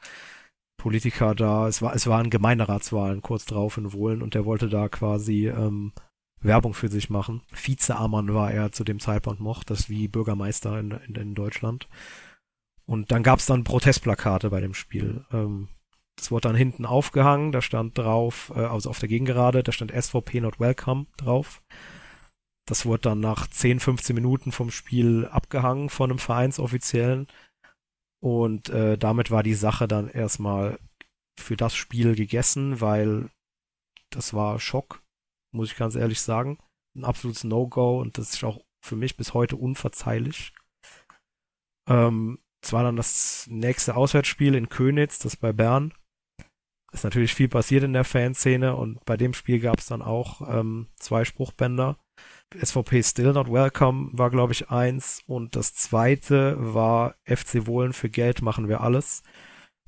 Politiker 0.78 1.34
da. 1.34 1.66
Es 1.66 1.80
war, 1.80 1.94
es 1.94 2.06
waren 2.06 2.30
Gemeinderatswahlen 2.30 3.22
kurz 3.22 3.46
drauf 3.46 3.78
in 3.78 3.92
Wohlen 3.92 4.22
und 4.22 4.34
der 4.34 4.44
wollte 4.44 4.68
da 4.68 4.88
quasi 4.88 5.48
ähm, 5.48 5.92
Werbung 6.40 6.74
für 6.74 6.88
sich 6.88 7.10
machen. 7.10 7.42
Vizeammann 7.50 8.34
war 8.34 8.50
er 8.50 8.72
zu 8.72 8.84
dem 8.84 8.98
Zeitpunkt 8.98 9.40
noch, 9.40 9.62
das 9.64 9.88
wie 9.88 10.08
Bürgermeister 10.08 10.78
in, 10.78 10.92
in, 10.92 11.14
in 11.14 11.34
Deutschland. 11.34 11.88
Und 12.86 13.12
dann 13.12 13.22
gab 13.22 13.38
es 13.38 13.46
dann 13.46 13.64
Protestplakate 13.64 14.50
bei 14.50 14.60
dem 14.60 14.74
Spiel. 14.74 15.24
Ähm, 15.32 15.68
das 16.16 16.30
wurde 16.30 16.48
dann 16.48 16.56
hinten 16.56 16.84
aufgehangen, 16.84 17.52
da 17.52 17.62
stand 17.62 17.96
drauf, 17.96 18.52
äh, 18.54 18.60
also 18.60 18.90
auf 18.90 18.98
der 18.98 19.08
Gegengerade, 19.08 19.62
da 19.62 19.72
stand 19.72 19.92
SVP 19.92 20.40
not 20.40 20.60
welcome 20.60 21.06
drauf. 21.16 21.62
Das 22.66 22.86
wurde 22.86 23.02
dann 23.02 23.20
nach 23.20 23.46
10, 23.46 23.80
15 23.80 24.14
Minuten 24.14 24.52
vom 24.52 24.70
Spiel 24.70 25.26
abgehangen 25.26 25.88
von 25.88 26.10
einem 26.10 26.18
Vereinsoffiziellen. 26.18 27.26
Und 28.22 28.68
äh, 28.68 28.98
damit 28.98 29.30
war 29.30 29.42
die 29.42 29.54
Sache 29.54 29.88
dann 29.88 30.08
erstmal 30.08 30.78
für 31.38 31.56
das 31.56 31.74
Spiel 31.74 32.14
gegessen, 32.14 32.80
weil 32.80 33.30
das 34.10 34.34
war 34.34 34.60
Schock, 34.60 35.02
muss 35.52 35.70
ich 35.70 35.76
ganz 35.76 35.94
ehrlich 35.94 36.20
sagen. 36.20 36.58
Ein 36.96 37.04
absolutes 37.04 37.44
No-Go 37.44 38.00
und 38.00 38.18
das 38.18 38.34
ist 38.34 38.44
auch 38.44 38.60
für 38.84 38.96
mich 38.96 39.16
bis 39.16 39.34
heute 39.34 39.56
unverzeihlich. 39.56 40.52
Ähm, 41.88 42.38
es 42.62 42.72
war 42.72 42.82
dann 42.82 42.96
das 42.96 43.46
nächste 43.48 43.96
Auswärtsspiel 43.96 44.54
in 44.54 44.68
Könitz, 44.68 45.18
das 45.18 45.36
bei 45.36 45.52
Bern. 45.52 45.92
Ist 46.92 47.04
natürlich 47.04 47.34
viel 47.34 47.48
passiert 47.48 47.84
in 47.84 47.92
der 47.92 48.04
Fanszene 48.04 48.74
und 48.74 49.04
bei 49.04 49.16
dem 49.16 49.32
Spiel 49.32 49.60
gab 49.60 49.78
es 49.78 49.86
dann 49.86 50.02
auch 50.02 50.40
ähm, 50.48 50.88
zwei 50.98 51.24
Spruchbänder. 51.24 51.96
SVP 52.52 53.02
Still 53.02 53.32
Not 53.32 53.50
Welcome 53.50 54.10
war, 54.12 54.30
glaube 54.30 54.52
ich, 54.52 54.70
eins. 54.70 55.22
Und 55.26 55.54
das 55.54 55.74
zweite 55.74 56.56
war 56.58 57.14
FC 57.24 57.66
Wohlen 57.66 57.92
für 57.92 58.10
Geld 58.10 58.42
machen 58.42 58.68
wir 58.68 58.80
alles. 58.80 59.22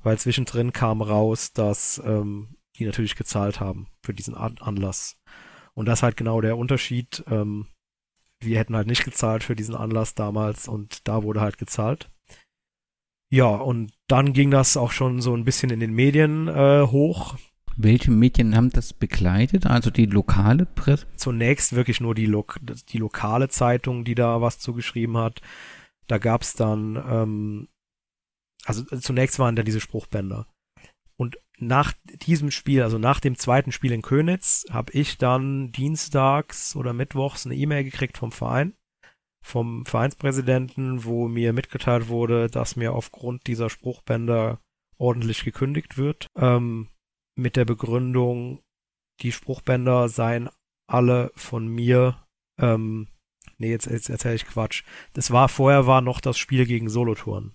Weil 0.01 0.17
zwischendrin 0.17 0.71
kam 0.71 1.01
raus, 1.01 1.51
dass 1.51 2.01
ähm, 2.05 2.55
die 2.77 2.85
natürlich 2.85 3.15
gezahlt 3.15 3.59
haben 3.59 3.87
für 4.03 4.13
diesen 4.13 4.35
An 4.35 4.57
Anlass. 4.59 5.17
Und 5.73 5.87
das 5.87 5.99
ist 5.99 6.03
halt 6.03 6.17
genau 6.17 6.41
der 6.41 6.57
Unterschied. 6.57 7.23
Ähm, 7.29 7.67
wir 8.39 8.59
hätten 8.59 8.75
halt 8.75 8.87
nicht 8.87 9.05
gezahlt 9.05 9.43
für 9.43 9.55
diesen 9.55 9.75
Anlass 9.75 10.15
damals 10.15 10.67
und 10.67 11.07
da 11.07 11.23
wurde 11.23 11.41
halt 11.41 11.57
gezahlt. 11.57 12.09
Ja, 13.29 13.47
und 13.47 13.91
dann 14.07 14.33
ging 14.33 14.51
das 14.51 14.77
auch 14.77 14.91
schon 14.91 15.21
so 15.21 15.35
ein 15.35 15.45
bisschen 15.45 15.71
in 15.71 15.79
den 15.79 15.93
Medien 15.93 16.47
äh, 16.47 16.85
hoch. 16.85 17.35
Welche 17.75 18.11
Medien 18.11 18.55
haben 18.55 18.69
das 18.69 18.93
begleitet? 18.93 19.65
Also 19.65 19.89
die 19.89 20.05
lokale 20.05 20.67
Presse? 20.67 21.07
Zunächst 21.15 21.73
wirklich 21.73 21.99
nur 21.99 22.13
die, 22.13 22.27
Lo 22.27 22.45
die 22.89 22.99
lokale 22.99 23.49
Zeitung, 23.49 24.03
die 24.05 24.13
da 24.13 24.41
was 24.41 24.59
zugeschrieben 24.59 25.17
hat. 25.17 25.41
Da 26.07 26.19
gab 26.19 26.43
es 26.43 26.53
dann, 26.53 26.95
ähm, 26.95 27.67
also 28.65 28.83
zunächst 28.83 29.39
waren 29.39 29.55
da 29.55 29.63
diese 29.63 29.81
Spruchbänder. 29.81 30.45
Nach 31.67 31.93
diesem 32.25 32.51
Spiel, 32.51 32.81
also 32.81 32.97
nach 32.97 33.19
dem 33.19 33.37
zweiten 33.37 33.71
Spiel 33.71 33.91
in 33.91 34.01
Könitz, 34.01 34.65
habe 34.69 34.91
ich 34.93 35.17
dann 35.17 35.71
dienstags 35.71 36.75
oder 36.75 36.93
mittwochs 36.93 37.45
eine 37.45 37.55
E-Mail 37.55 37.83
gekriegt 37.83 38.17
vom 38.17 38.31
Verein, 38.31 38.73
vom 39.41 39.85
Vereinspräsidenten, 39.85 41.05
wo 41.05 41.27
mir 41.27 41.53
mitgeteilt 41.53 42.07
wurde, 42.07 42.47
dass 42.47 42.75
mir 42.75 42.93
aufgrund 42.93 43.47
dieser 43.47 43.69
Spruchbänder 43.69 44.59
ordentlich 44.97 45.43
gekündigt 45.43 45.97
wird. 45.97 46.27
Ähm, 46.35 46.89
mit 47.35 47.55
der 47.55 47.65
Begründung, 47.65 48.61
die 49.21 49.31
Spruchbänder 49.31 50.09
seien 50.09 50.49
alle 50.87 51.31
von 51.35 51.67
mir, 51.67 52.17
ähm, 52.59 53.07
nee, 53.57 53.71
jetzt, 53.71 53.87
jetzt 53.87 54.09
erzähle 54.09 54.35
ich 54.35 54.45
Quatsch. 54.45 54.83
Das 55.13 55.31
war, 55.31 55.49
vorher 55.49 55.87
war 55.87 56.01
noch 56.01 56.19
das 56.19 56.37
Spiel 56.37 56.65
gegen 56.65 56.89
Solothurn. 56.89 57.53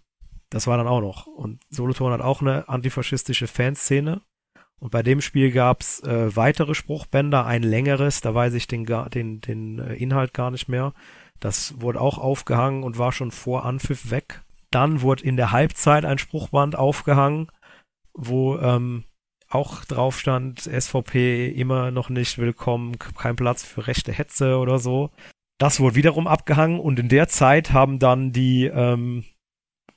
Das 0.51 0.67
war 0.67 0.77
dann 0.77 0.87
auch 0.87 1.01
noch. 1.01 1.27
Und 1.27 1.61
Solothurn 1.71 2.13
hat 2.13 2.21
auch 2.21 2.41
eine 2.41 2.69
antifaschistische 2.69 3.47
Fanszene. 3.47 4.23
Und 4.81 4.91
bei 4.91 5.03
dem 5.03 5.21
Spiel 5.21 5.51
gab's 5.51 6.01
äh, 6.01 6.35
weitere 6.37 6.75
Spruchbänder, 6.75 7.45
ein 7.45 7.63
längeres, 7.63 8.21
da 8.21 8.35
weiß 8.35 8.55
ich 8.55 8.69
den, 8.69 8.87
den, 8.87 9.41
den 9.41 9.79
äh, 9.81 9.95
Inhalt 9.95 10.33
gar 10.33 10.51
nicht 10.51 10.69
mehr. 10.69 10.93
Das 11.41 11.81
wurde 11.81 12.01
auch 12.01 12.19
aufgehangen 12.19 12.85
und 12.85 12.99
war 12.99 13.13
schon 13.13 13.31
vor 13.31 13.65
Anpfiff 13.65 14.11
weg. 14.11 14.43
Dann 14.71 15.03
wurde 15.03 15.25
in 15.25 15.37
der 15.37 15.51
Halbzeit 15.51 16.05
ein 16.05 16.19
Spruchband 16.19 16.77
aufgehangen, 16.77 17.49
wo 18.13 18.57
ähm, 18.59 19.05
auch 19.49 19.85
drauf 19.85 20.19
stand, 20.19 20.61
SVP 20.61 21.49
immer 21.49 21.91
noch 21.91 22.11
nicht 22.11 22.39
willkommen, 22.39 22.99
kein 22.99 23.37
Platz 23.37 23.65
für 23.65 23.87
rechte 23.87 24.13
Hetze 24.13 24.59
oder 24.59 24.79
so. 24.79 25.11
Das 25.59 25.81
wurde 25.81 25.97
wiederum 25.97 26.27
abgehangen 26.27 26.79
und 26.79 26.99
in 26.99 27.09
der 27.09 27.29
Zeit 27.29 27.73
haben 27.73 27.99
dann 27.99 28.33
die 28.33 28.67
ähm, 28.67 29.25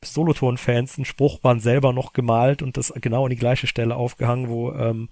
Solothurn-Fans 0.03 0.97
ein 0.97 1.05
Spruchband 1.05 1.61
selber 1.61 1.93
noch 1.93 2.13
gemalt 2.13 2.61
und 2.61 2.77
das 2.77 2.93
genau 3.01 3.25
an 3.25 3.29
die 3.29 3.35
gleiche 3.35 3.67
Stelle 3.67 3.95
aufgehangen, 3.95 4.49
wo 4.49 4.71
ähm, 4.73 5.09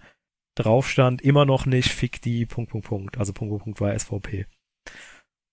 drauf 0.56 0.90
stand, 0.90 1.22
immer 1.22 1.46
noch 1.46 1.66
nicht, 1.66 1.90
fick 1.90 2.22
die, 2.22 2.46
Punkt, 2.46 2.72
Punkt, 2.72 2.88
Punkt. 2.88 3.18
Also 3.18 3.34
Punkt, 3.34 3.52
Punkt, 3.52 3.64
Punkt 3.64 3.82
war 3.82 3.98
SVP. 3.98 4.46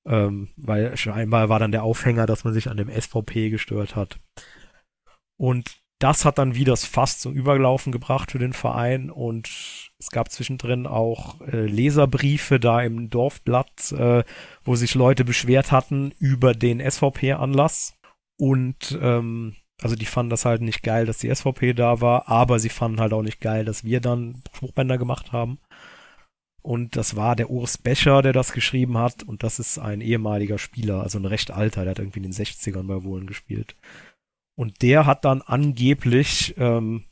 Ähm, 0.06 0.48
weil 0.56 0.96
scheinbar 0.96 1.48
war 1.48 1.58
dann 1.58 1.72
der 1.72 1.82
Aufhänger, 1.82 2.26
dass 2.26 2.44
man 2.44 2.54
sich 2.54 2.68
an 2.68 2.76
dem 2.76 2.88
SVP 2.88 3.50
gestört 3.50 3.96
hat. 3.96 4.18
Und 5.36 5.80
das 5.98 6.24
hat 6.24 6.38
dann 6.38 6.54
wieder 6.54 6.72
das 6.72 6.84
Fass 6.84 7.18
zum 7.18 7.32
Überlaufen 7.32 7.90
gebracht 7.90 8.32
für 8.32 8.38
den 8.38 8.52
Verein 8.52 9.10
und 9.10 9.48
es 9.98 10.10
gab 10.10 10.30
zwischendrin 10.30 10.86
auch 10.86 11.40
äh, 11.40 11.64
Leserbriefe 11.66 12.60
da 12.60 12.82
im 12.82 13.08
Dorfblatt, 13.08 13.92
äh, 13.92 14.22
wo 14.62 14.76
sich 14.76 14.94
Leute 14.94 15.24
beschwert 15.24 15.72
hatten 15.72 16.12
über 16.18 16.52
den 16.52 16.80
SVP-Anlass 16.80 17.95
und 18.36 18.98
ähm, 19.00 19.56
Also 19.82 19.94
die 19.96 20.06
fanden 20.06 20.30
das 20.30 20.44
halt 20.44 20.62
nicht 20.62 20.82
geil, 20.82 21.04
dass 21.06 21.18
die 21.18 21.34
SVP 21.34 21.74
da 21.74 22.00
war, 22.00 22.28
aber 22.28 22.58
sie 22.58 22.70
fanden 22.70 23.00
halt 23.00 23.12
auch 23.12 23.22
nicht 23.22 23.40
geil, 23.40 23.64
dass 23.64 23.84
wir 23.84 24.00
dann 24.00 24.42
Spruchbänder 24.54 24.96
gemacht 24.98 25.32
haben. 25.32 25.58
Und 26.62 26.96
das 26.96 27.14
war 27.14 27.36
der 27.36 27.50
Urs 27.50 27.78
Becher, 27.78 28.22
der 28.22 28.32
das 28.32 28.52
geschrieben 28.52 28.98
hat. 28.98 29.22
Und 29.22 29.42
das 29.42 29.58
ist 29.60 29.78
ein 29.78 30.00
ehemaliger 30.00 30.58
Spieler, 30.58 31.02
also 31.02 31.18
ein 31.18 31.24
recht 31.26 31.50
alter, 31.50 31.82
der 31.82 31.92
hat 31.92 31.98
irgendwie 31.98 32.18
in 32.20 32.24
den 32.24 32.32
60ern 32.32 32.86
bei 32.88 33.04
Wohlen 33.04 33.26
gespielt. 33.26 33.76
Und 34.56 34.82
der 34.82 35.06
hat 35.06 35.24
dann 35.24 35.42
angeblich 35.42 36.54
ähm, 36.56 37.04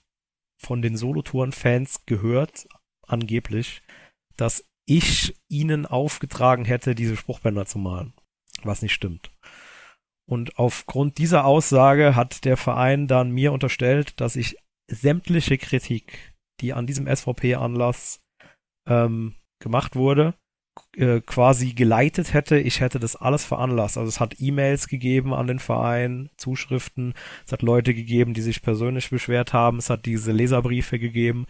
von 0.56 0.82
den 0.82 0.96
Solotouren-Fans 0.96 2.06
gehört, 2.06 2.66
angeblich, 3.06 3.82
dass 4.36 4.64
ich 4.86 5.36
ihnen 5.48 5.86
aufgetragen 5.86 6.64
hätte, 6.64 6.94
diese 6.94 7.16
Spruchbänder 7.16 7.66
zu 7.66 7.78
malen. 7.78 8.14
Was 8.62 8.82
nicht 8.82 8.94
stimmt. 8.94 9.30
Und 10.26 10.58
aufgrund 10.58 11.18
dieser 11.18 11.44
Aussage 11.44 12.16
hat 12.16 12.44
der 12.44 12.56
Verein 12.56 13.06
dann 13.06 13.30
mir 13.30 13.52
unterstellt, 13.52 14.20
dass 14.20 14.36
ich 14.36 14.56
sämtliche 14.88 15.58
Kritik, 15.58 16.34
die 16.60 16.72
an 16.72 16.86
diesem 16.86 17.06
SVP-Anlass 17.06 18.20
ähm, 18.88 19.34
gemacht 19.60 19.96
wurde, 19.96 20.34
äh, 20.96 21.20
quasi 21.20 21.72
geleitet 21.72 22.32
hätte. 22.32 22.58
Ich 22.58 22.80
hätte 22.80 22.98
das 22.98 23.16
alles 23.16 23.44
veranlasst. 23.44 23.98
Also 23.98 24.08
es 24.08 24.20
hat 24.20 24.40
E-Mails 24.40 24.88
gegeben 24.88 25.34
an 25.34 25.46
den 25.46 25.58
Verein, 25.58 26.30
Zuschriften, 26.36 27.14
es 27.46 27.52
hat 27.52 27.62
Leute 27.62 27.94
gegeben, 27.94 28.34
die 28.34 28.42
sich 28.42 28.62
persönlich 28.62 29.10
beschwert 29.10 29.52
haben, 29.52 29.78
es 29.78 29.90
hat 29.90 30.06
diese 30.06 30.32
Leserbriefe 30.32 30.98
gegeben, 30.98 31.46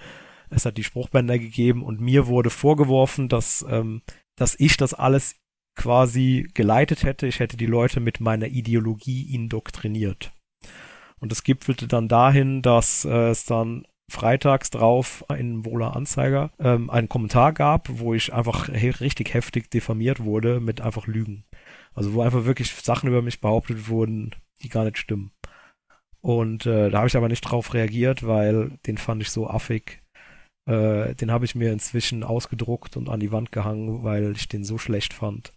es 0.51 0.66
hat 0.66 0.76
die 0.76 0.84
Spruchbänder 0.84 1.38
gegeben 1.38 1.82
und 1.82 2.01
mir 2.01 2.26
wurde 2.26 2.51
vorgeworfen, 2.51 3.28
dass, 3.28 3.64
ähm, 3.68 4.02
dass 4.36 4.59
ich 4.59 4.76
das 4.76 4.94
alles 4.94 5.36
quasi 5.74 6.48
geleitet 6.55 7.05
hätte. 7.05 7.26
Ich 7.26 7.40
hätte 7.40 7.56
die 7.56 7.66
Leute 7.66 8.01
mit 8.01 8.20
meiner 8.20 8.46
Ideologie 8.46 9.34
indoktriniert. 9.34 10.32
Und 11.20 11.32
es 11.32 11.42
gipfelte 11.42 11.86
dann 11.86 12.09
dahin, 12.09 12.62
dass 12.62 13.05
äh, 13.05 13.30
es 13.30 13.44
dann 13.44 13.86
freitags 14.10 14.70
drauf 14.70 15.24
in 15.36 15.64
Wohler 15.64 15.96
Anzeiger 15.96 16.51
ähm, 16.59 16.90
einen 16.90 17.09
Kommentar 17.09 17.52
gab, 17.52 17.88
wo 17.90 18.14
ich 18.14 18.32
einfach 18.32 18.68
he 18.68 18.90
richtig 18.90 19.32
heftig 19.32 19.70
diffamiert 19.70 20.22
wurde 20.22 20.60
mit 20.60 20.80
einfach 20.80 21.06
Lügen. 21.06 21.44
Also 21.94 22.12
wo 22.12 22.22
einfach 22.22 22.44
wirklich 22.44 22.70
Sachen 22.72 23.09
über 23.09 23.22
mich 23.22 23.40
behauptet 23.40 23.88
wurden, 23.88 24.34
die 24.62 24.68
gar 24.68 24.84
nicht 24.84 24.98
stimmen. 24.98 25.32
Und 26.20 26.66
äh, 26.66 26.90
da 26.90 26.98
habe 26.98 27.09
ich 27.09 27.16
aber 27.16 27.28
nicht 27.28 27.42
drauf 27.42 27.74
reagiert, 27.74 28.26
weil 28.26 28.78
den 28.86 28.98
fand 28.98 29.22
ich 29.22 29.30
so 29.30 29.48
affig, 29.48 30.01
äh, 30.66 31.14
den 31.14 31.30
habe 31.30 31.44
ich 31.44 31.54
mir 31.54 31.72
inzwischen 31.72 32.22
ausgedruckt 32.22 32.96
und 32.96 33.08
an 33.08 33.20
die 33.20 33.32
Wand 33.32 33.52
gehangen, 33.52 34.02
weil 34.04 34.32
ich 34.36 34.48
den 34.48 34.64
so 34.64 34.78
schlecht 34.78 35.12
fand, 35.12 35.52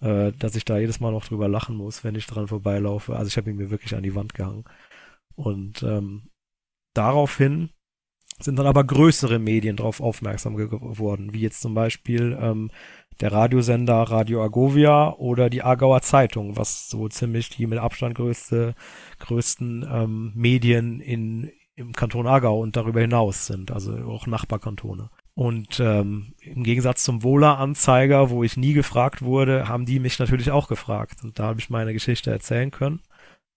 äh, 0.00 0.32
dass 0.32 0.56
ich 0.56 0.64
da 0.64 0.78
jedes 0.78 1.00
Mal 1.00 1.12
noch 1.12 1.26
drüber 1.26 1.48
lachen 1.48 1.76
muss, 1.76 2.04
wenn 2.04 2.14
ich 2.14 2.26
dran 2.26 2.48
vorbeilaufe. 2.48 3.16
Also 3.16 3.28
ich 3.28 3.36
habe 3.36 3.50
ihn 3.50 3.56
mir 3.56 3.70
wirklich 3.70 3.94
an 3.94 4.02
die 4.02 4.14
Wand 4.14 4.34
gehangen. 4.34 4.64
Und 5.34 5.82
ähm, 5.82 6.30
daraufhin 6.94 7.70
sind 8.40 8.58
dann 8.58 8.66
aber 8.66 8.84
größere 8.84 9.38
Medien 9.38 9.76
darauf 9.76 10.00
aufmerksam 10.00 10.56
geworden, 10.56 11.32
wie 11.32 11.40
jetzt 11.40 11.60
zum 11.60 11.74
Beispiel 11.74 12.38
ähm, 12.40 12.70
der 13.20 13.32
Radiosender 13.32 14.02
Radio 14.02 14.44
Agovia 14.44 15.12
oder 15.14 15.50
die 15.50 15.62
Aargauer 15.62 16.02
Zeitung, 16.02 16.56
was 16.56 16.88
so 16.88 17.08
ziemlich 17.08 17.48
die 17.50 17.66
mit 17.66 17.78
Abstand 17.80 18.14
größte, 18.14 18.74
größten 19.18 19.86
ähm, 19.90 20.32
Medien 20.36 21.00
in, 21.00 21.50
im 21.78 21.92
Kanton 21.92 22.26
Aargau 22.26 22.60
und 22.60 22.76
darüber 22.76 23.00
hinaus 23.00 23.46
sind, 23.46 23.70
also 23.70 23.92
auch 23.92 24.26
Nachbarkantone. 24.26 25.10
Und 25.34 25.78
ähm, 25.78 26.34
im 26.40 26.64
Gegensatz 26.64 27.04
zum 27.04 27.22
Wohler-Anzeiger, 27.22 28.30
wo 28.30 28.42
ich 28.42 28.56
nie 28.56 28.72
gefragt 28.72 29.22
wurde, 29.22 29.68
haben 29.68 29.86
die 29.86 30.00
mich 30.00 30.18
natürlich 30.18 30.50
auch 30.50 30.66
gefragt. 30.66 31.22
Und 31.22 31.38
da 31.38 31.44
habe 31.44 31.60
ich 31.60 31.70
meine 31.70 31.92
Geschichte 31.92 32.32
erzählen 32.32 32.72
können. 32.72 33.00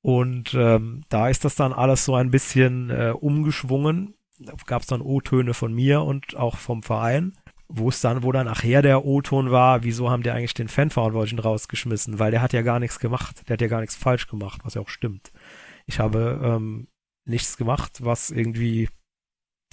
Und 0.03 0.53
ähm, 0.53 1.02
da 1.10 1.30
ist 1.30 1.43
das 1.43 1.56
dann 1.56 1.73
alles 1.73 2.06
so 2.06 2.14
ein 2.14 2.30
bisschen 2.30 2.91
äh, 2.91 3.14
umgeschwungen. 3.19 4.14
Da 4.38 4.53
gab 4.68 4.84
es 4.84 4.88
dann 4.88 5.02
O-Töne 5.02 5.56
von 5.56 5.73
mir 5.73 6.03
und 6.03 6.35
auch 6.35 6.57
vom 6.57 6.84
Verein, 6.84 7.34
wo 7.68 7.89
es 7.89 8.02
dann, 8.02 8.22
wo 8.22 8.31
dann 8.31 8.45
nachher 8.45 8.84
der 8.84 9.03
O-Ton 9.03 9.49
war, 9.49 9.84
wieso 9.84 10.11
haben 10.11 10.22
die 10.22 10.30
eigentlich 10.30 10.53
den 10.53 10.68
Fanverantwortlichen 10.68 11.39
rausgeschmissen? 11.39 12.19
Weil 12.19 12.30
der 12.30 12.43
hat 12.43 12.53
ja 12.53 12.61
gar 12.61 12.80
nichts 12.80 12.99
gemacht. 12.99 13.41
Der 13.48 13.53
hat 13.53 13.61
ja 13.61 13.68
gar 13.68 13.81
nichts 13.81 13.95
falsch 13.95 14.27
gemacht, 14.27 14.61
was 14.64 14.76
ja 14.76 14.81
auch 14.81 14.89
stimmt. 14.89 15.31
Ich 15.88 15.99
habe 15.99 16.39
ähm, 16.43 16.88
nichts 17.31 17.57
gemacht, 17.57 18.03
was 18.03 18.29
irgendwie 18.29 18.89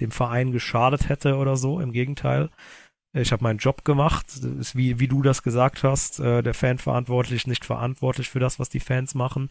dem 0.00 0.10
Verein 0.10 0.52
geschadet 0.52 1.08
hätte 1.08 1.36
oder 1.36 1.56
so. 1.56 1.80
Im 1.80 1.92
Gegenteil. 1.92 2.50
Ich 3.14 3.32
habe 3.32 3.42
meinen 3.42 3.58
Job 3.58 3.84
gemacht. 3.84 4.26
Ist 4.36 4.76
wie, 4.76 4.98
wie 5.00 5.08
du 5.08 5.22
das 5.22 5.42
gesagt 5.42 5.82
hast, 5.82 6.20
äh, 6.20 6.42
der 6.42 6.54
Fan 6.54 6.78
verantwortlich, 6.78 7.46
nicht 7.46 7.64
verantwortlich 7.64 8.28
für 8.30 8.40
das, 8.40 8.58
was 8.58 8.68
die 8.68 8.80
Fans 8.80 9.14
machen. 9.14 9.50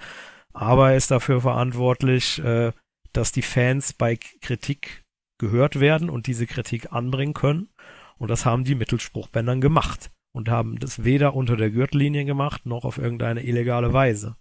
Aber 0.53 0.91
er 0.91 0.97
ist 0.97 1.11
dafür 1.11 1.41
verantwortlich, 1.41 2.39
äh, 2.39 2.71
dass 3.13 3.31
die 3.31 3.41
Fans 3.41 3.93
bei 3.93 4.17
Kritik 4.41 5.03
gehört 5.39 5.79
werden 5.79 6.09
und 6.09 6.27
diese 6.27 6.47
Kritik 6.47 6.91
anbringen 6.91 7.33
können. 7.33 7.69
Und 8.17 8.29
das 8.29 8.45
haben 8.45 8.63
die 8.63 8.75
Mittelspruchbändern 8.75 9.61
gemacht. 9.61 10.11
Und 10.33 10.49
haben 10.49 10.77
das 10.77 11.03
weder 11.03 11.35
unter 11.35 11.55
der 11.57 11.71
Gürtellinie 11.71 12.25
gemacht, 12.25 12.65
noch 12.65 12.85
auf 12.85 12.99
irgendeine 12.99 13.43
illegale 13.43 13.91
Weise. 13.91 14.35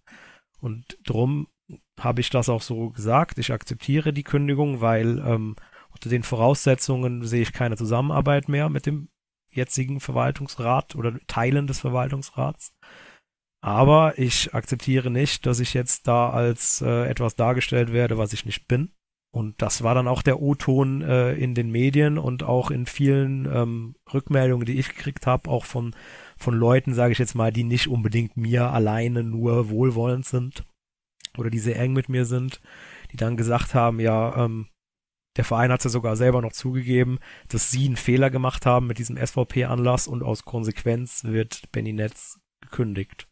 Und 0.60 0.98
drum 1.04 1.48
habe 1.98 2.20
ich 2.20 2.30
das 2.30 2.48
auch 2.48 2.62
so 2.62 2.90
gesagt. 2.90 3.38
Ich 3.38 3.52
akzeptiere 3.52 4.12
die 4.12 4.22
Kündigung, 4.22 4.80
weil 4.80 5.18
ähm, 5.18 5.56
unter 5.92 6.10
den 6.10 6.22
Voraussetzungen 6.22 7.24
sehe 7.24 7.42
ich 7.42 7.52
keine 7.52 7.76
Zusammenarbeit 7.76 8.48
mehr 8.48 8.68
mit 8.68 8.86
dem 8.86 9.08
jetzigen 9.50 10.00
Verwaltungsrat 10.00 10.94
oder 10.94 11.18
Teilen 11.26 11.66
des 11.66 11.80
Verwaltungsrats. 11.80 12.76
Aber 13.62 14.18
ich 14.18 14.54
akzeptiere 14.54 15.10
nicht, 15.10 15.46
dass 15.46 15.60
ich 15.60 15.72
jetzt 15.74 16.06
da 16.06 16.30
als 16.30 16.82
äh, 16.82 17.08
etwas 17.08 17.34
dargestellt 17.36 17.92
werde, 17.92 18.18
was 18.18 18.32
ich 18.32 18.44
nicht 18.44 18.68
bin. 18.68 18.90
Und 19.32 19.60
das 19.60 19.82
war 19.82 19.94
dann 19.94 20.08
auch 20.08 20.22
der 20.22 20.40
O-Ton 20.40 21.02
äh, 21.02 21.32
in 21.32 21.54
den 21.54 21.70
Medien 21.70 22.16
und 22.16 22.42
auch 22.42 22.70
in 22.70 22.86
vielen 22.86 23.46
ähm, 23.46 23.94
Rückmeldungen, 24.12 24.66
die 24.66 24.78
ich 24.78 24.88
gekriegt 24.90 25.26
habe, 25.26 25.50
auch 25.50 25.64
von, 25.64 25.94
von 26.36 26.54
Leuten, 26.54 26.94
sage 26.94 27.12
ich 27.12 27.18
jetzt 27.18 27.34
mal, 27.34 27.52
die 27.52 27.64
nicht 27.64 27.88
unbedingt 27.88 28.36
mir 28.36 28.70
alleine 28.70 29.24
nur 29.24 29.68
wohlwollend 29.70 30.26
sind 30.26 30.64
oder 31.38 31.50
die 31.50 31.58
sehr 31.58 31.78
eng 31.78 31.92
mit 31.92 32.08
mir 32.08 32.24
sind, 32.24 32.60
die 33.12 33.16
dann 33.16 33.36
gesagt 33.36 33.74
haben, 33.74 34.00
ja, 34.00 34.44
ähm, 34.44 34.68
der 35.36 35.44
Verein 35.44 35.70
hat 35.70 35.80
es 35.80 35.84
ja 35.84 35.90
sogar 35.90 36.16
selber 36.16 36.40
noch 36.40 36.52
zugegeben, 36.52 37.18
dass 37.48 37.70
sie 37.70 37.86
einen 37.86 37.96
Fehler 37.96 38.30
gemacht 38.30 38.64
haben 38.64 38.86
mit 38.86 38.98
diesem 38.98 39.16
SVP-Anlass 39.16 40.08
und 40.08 40.22
aus 40.22 40.44
Konsequenz 40.44 41.24
wird 41.24 41.70
Benny 41.72 41.92
Netz 41.92 42.40
gekündigt. 42.62 43.28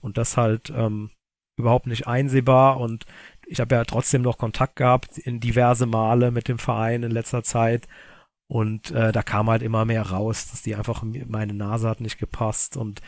Und 0.00 0.18
das 0.18 0.36
halt 0.36 0.70
ähm, 0.70 1.10
überhaupt 1.58 1.88
nicht 1.88 2.06
einsehbar 2.06 2.78
und 2.78 3.04
ich 3.46 3.60
habe 3.60 3.74
ja 3.74 3.84
trotzdem 3.84 4.22
noch 4.22 4.38
Kontakt 4.38 4.76
gehabt 4.76 5.18
in 5.18 5.40
diverse 5.40 5.86
Male 5.86 6.30
mit 6.30 6.46
dem 6.46 6.58
Verein 6.58 7.02
in 7.02 7.10
letzter 7.10 7.42
Zeit 7.42 7.88
und 8.50 8.90
äh, 8.92 9.12
da 9.12 9.22
kam 9.22 9.50
halt 9.50 9.62
immer 9.62 9.84
mehr 9.84 10.02
raus, 10.02 10.50
dass 10.50 10.62
die 10.62 10.74
einfach 10.74 11.02
meine 11.02 11.54
Nase 11.54 11.88
hat 11.88 12.00
nicht 12.00 12.18
gepasst 12.18 12.76
und 12.76 13.02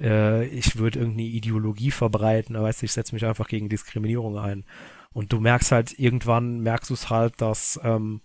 äh, 0.00 0.44
ich 0.46 0.76
würde 0.76 0.98
irgendeine 1.00 1.28
Ideologie 1.28 1.90
verbreiten, 1.90 2.60
weißt 2.60 2.82
du, 2.82 2.86
ich 2.86 2.92
setze 2.92 3.14
mich 3.14 3.24
einfach 3.24 3.48
gegen 3.48 3.68
Diskriminierung 3.68 4.38
ein. 4.38 4.64
Und 5.12 5.32
du 5.32 5.40
merkst 5.40 5.72
halt, 5.72 5.98
irgendwann 5.98 6.60
merkst 6.60 6.90
du 6.90 6.94
es 6.94 7.10
halt, 7.10 7.40
dass 7.40 7.78
ähm, 7.84 8.20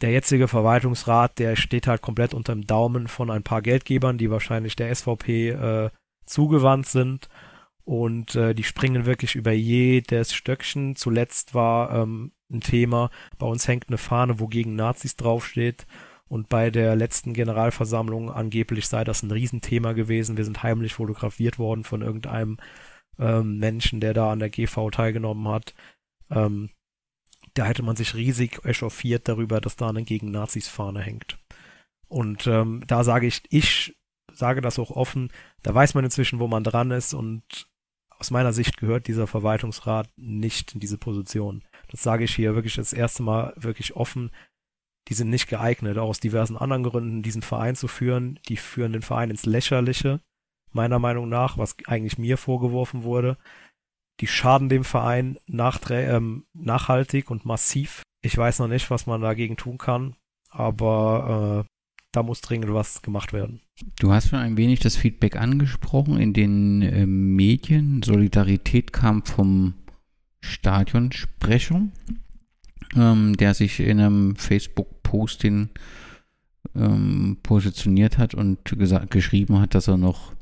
der 0.00 0.10
jetzige 0.10 0.48
Verwaltungsrat, 0.48 1.38
der 1.38 1.56
steht 1.56 1.86
halt 1.86 2.02
komplett 2.02 2.34
unter 2.34 2.52
dem 2.52 2.66
Daumen 2.66 3.08
von 3.08 3.30
ein 3.30 3.42
paar 3.42 3.62
Geldgebern, 3.62 4.18
die 4.18 4.30
wahrscheinlich 4.30 4.76
der 4.76 4.94
SVP 4.94 5.50
äh, 5.50 5.90
zugewandt 6.26 6.86
sind. 6.86 7.28
Und 7.84 8.34
äh, 8.34 8.54
die 8.54 8.64
springen 8.64 9.06
wirklich 9.06 9.34
über 9.34 9.52
jedes 9.52 10.32
Stöckchen. 10.32 10.96
Zuletzt 10.96 11.54
war 11.54 11.92
ähm, 11.92 12.32
ein 12.50 12.60
Thema, 12.60 13.10
bei 13.38 13.46
uns 13.46 13.68
hängt 13.68 13.88
eine 13.88 13.98
Fahne, 13.98 14.40
wo 14.40 14.46
gegen 14.46 14.74
Nazis 14.74 15.16
draufsteht. 15.16 15.86
Und 16.34 16.48
bei 16.48 16.70
der 16.70 16.96
letzten 16.96 17.32
Generalversammlung 17.32 18.28
angeblich 18.28 18.88
sei 18.88 19.04
das 19.04 19.22
ein 19.22 19.30
Riesenthema 19.30 19.92
gewesen. 19.92 20.36
Wir 20.36 20.44
sind 20.44 20.64
heimlich 20.64 20.94
fotografiert 20.94 21.60
worden 21.60 21.84
von 21.84 22.02
irgendeinem 22.02 22.58
ähm, 23.20 23.60
Menschen, 23.60 24.00
der 24.00 24.14
da 24.14 24.32
an 24.32 24.40
der 24.40 24.50
GV 24.50 24.90
teilgenommen 24.90 25.46
hat. 25.46 25.74
Ähm, 26.32 26.70
da 27.54 27.66
hätte 27.66 27.84
man 27.84 27.94
sich 27.94 28.16
riesig 28.16 28.64
echauffiert 28.64 29.28
darüber, 29.28 29.60
dass 29.60 29.76
da 29.76 29.88
eine 29.88 30.02
gegen 30.02 30.32
Nazis 30.32 30.66
Fahne 30.66 31.02
hängt. 31.02 31.38
Und 32.08 32.48
ähm, 32.48 32.82
da 32.88 33.04
sage 33.04 33.28
ich, 33.28 33.42
ich 33.50 33.94
sage 34.32 34.60
das 34.60 34.80
auch 34.80 34.90
offen, 34.90 35.30
da 35.62 35.72
weiß 35.72 35.94
man 35.94 36.02
inzwischen, 36.02 36.40
wo 36.40 36.48
man 36.48 36.64
dran 36.64 36.90
ist 36.90 37.14
und 37.14 37.68
aus 38.18 38.32
meiner 38.32 38.52
Sicht 38.52 38.76
gehört 38.78 39.06
dieser 39.06 39.28
Verwaltungsrat 39.28 40.08
nicht 40.16 40.74
in 40.74 40.80
diese 40.80 40.98
Position. 40.98 41.62
Das 41.92 42.02
sage 42.02 42.24
ich 42.24 42.34
hier 42.34 42.56
wirklich 42.56 42.74
das 42.74 42.92
erste 42.92 43.22
Mal 43.22 43.52
wirklich 43.56 43.94
offen 43.94 44.32
die 45.08 45.14
sind 45.14 45.30
nicht 45.30 45.48
geeignet, 45.48 45.98
auch 45.98 46.08
aus 46.08 46.20
diversen 46.20 46.56
anderen 46.56 46.82
Gründen, 46.82 47.22
diesen 47.22 47.42
Verein 47.42 47.76
zu 47.76 47.88
führen. 47.88 48.38
Die 48.48 48.56
führen 48.56 48.92
den 48.92 49.02
Verein 49.02 49.30
ins 49.30 49.44
Lächerliche, 49.44 50.20
meiner 50.72 50.98
Meinung 50.98 51.28
nach, 51.28 51.58
was 51.58 51.76
eigentlich 51.86 52.18
mir 52.18 52.38
vorgeworfen 52.38 53.02
wurde. 53.02 53.36
Die 54.20 54.26
schaden 54.26 54.68
dem 54.68 54.84
Verein 54.84 55.38
ähm, 55.48 56.44
nachhaltig 56.54 57.30
und 57.30 57.44
massiv. 57.44 58.02
Ich 58.22 58.36
weiß 58.36 58.60
noch 58.60 58.68
nicht, 58.68 58.90
was 58.90 59.06
man 59.06 59.20
dagegen 59.20 59.56
tun 59.56 59.76
kann, 59.76 60.14
aber 60.50 61.64
äh, 61.66 61.68
da 62.12 62.22
muss 62.22 62.40
dringend 62.40 62.72
was 62.72 63.02
gemacht 63.02 63.32
werden. 63.32 63.60
Du 63.98 64.12
hast 64.12 64.28
schon 64.28 64.38
ein 64.38 64.56
wenig 64.56 64.80
das 64.80 64.96
Feedback 64.96 65.36
angesprochen 65.36 66.18
in 66.18 66.32
den 66.32 66.82
äh, 66.82 67.06
Medien. 67.06 68.02
Solidarität 68.02 68.92
kam 68.92 69.24
vom 69.24 69.74
Stadionsprecher, 70.40 71.88
ähm, 72.96 73.36
der 73.36 73.54
sich 73.54 73.80
in 73.80 74.00
einem 74.00 74.36
Facebook-Posting 74.36 75.70
ähm, 76.74 77.38
positioniert 77.42 78.18
hat 78.18 78.34
und 78.34 78.58
geschrieben 79.10 79.60
hat, 79.60 79.74
dass 79.74 79.88
er 79.88 79.96
noch 79.96 80.32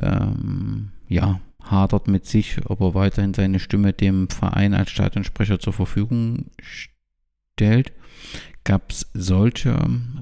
ähm, 0.00 0.92
ja, 1.08 1.40
hadert 1.62 2.08
mit 2.08 2.26
sich, 2.26 2.58
ob 2.66 2.80
er 2.80 2.94
weiterhin 2.94 3.34
seine 3.34 3.58
Stimme 3.58 3.92
dem 3.92 4.28
Verein 4.28 4.74
als 4.74 4.90
Stadionsprecher 4.90 5.58
zur 5.58 5.72
Verfügung 5.72 6.46
stellt. 6.60 7.92
Gab 8.64 8.90
es 8.90 9.10
solche 9.14 9.76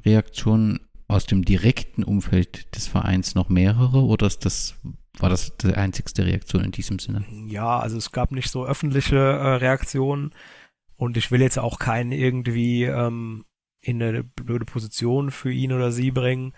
Reaktionen 0.05 0.81
aus 1.09 1.27
dem 1.27 1.45
direkten 1.45 2.03
Umfeld 2.03 2.74
des 2.74 2.89
Vereins 2.89 3.35
noch 3.35 3.49
mehrere 3.49 4.03
oder 4.03 4.27
ist 4.27 4.45
das, 4.45 4.74
war 5.19 5.28
das 5.28 5.57
die 5.57 5.74
einzigste 5.74 6.27
Reaktion 6.27 6.65
in 6.65 6.73
diesem 6.73 6.99
Sinne? 6.99 7.24
Ja, 7.47 7.78
also 7.78 7.97
es 7.97 8.11
gab 8.12 8.33
nicht 8.33 8.51
so 8.51 8.66
öffentliche 8.66 9.16
äh, 9.16 9.55
Reaktionen 9.57 10.33
und 10.97 11.16
ich 11.16 11.31
will 11.31 11.40
jetzt 11.40 11.59
auch 11.59 11.78
keinen 11.78 12.12
irgendwie 12.12 12.85
ähm, 12.85 13.44
in 13.81 14.02
eine 14.02 14.24
blöde 14.24 14.64
Position 14.64 15.31
für 15.31 15.52
ihn 15.52 15.73
oder 15.73 15.93
sie 15.93 16.10
bringen, 16.10 16.52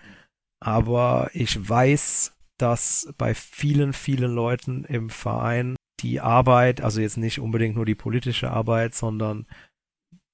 aber 0.59 1.29
ich 1.33 1.69
weiß, 1.69 2.35
dass 2.57 3.13
bei 3.17 3.33
vielen, 3.33 3.93
vielen 3.93 4.33
Leuten 4.33 4.83
im 4.83 5.09
Verein 5.09 5.75
die 6.01 6.21
Arbeit, 6.21 6.81
also 6.81 7.01
jetzt 7.01 7.17
nicht 7.17 7.39
unbedingt 7.39 7.75
nur 7.75 7.85
die 7.85 7.95
politische 7.95 8.51
Arbeit, 8.51 8.95
sondern 8.95 9.47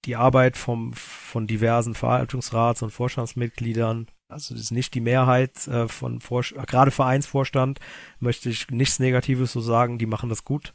die 0.05 0.15
Arbeit 0.15 0.57
vom, 0.57 0.93
von 0.93 1.47
diversen 1.47 1.95
Verwaltungsrats- 1.95 2.83
und 2.83 2.91
Vorstandsmitgliedern, 2.91 4.07
also 4.27 4.53
das 4.53 4.63
ist 4.63 4.71
nicht 4.71 4.93
die 4.93 5.01
Mehrheit 5.01 5.67
äh, 5.67 5.87
von 5.87 6.19
Vor 6.19 6.41
gerade 6.41 6.91
Vereinsvorstand, 6.91 7.79
möchte 8.19 8.49
ich 8.49 8.69
nichts 8.69 8.99
Negatives 8.99 9.51
so 9.51 9.61
sagen, 9.61 9.97
die 9.97 10.05
machen 10.05 10.29
das 10.29 10.43
gut. 10.43 10.73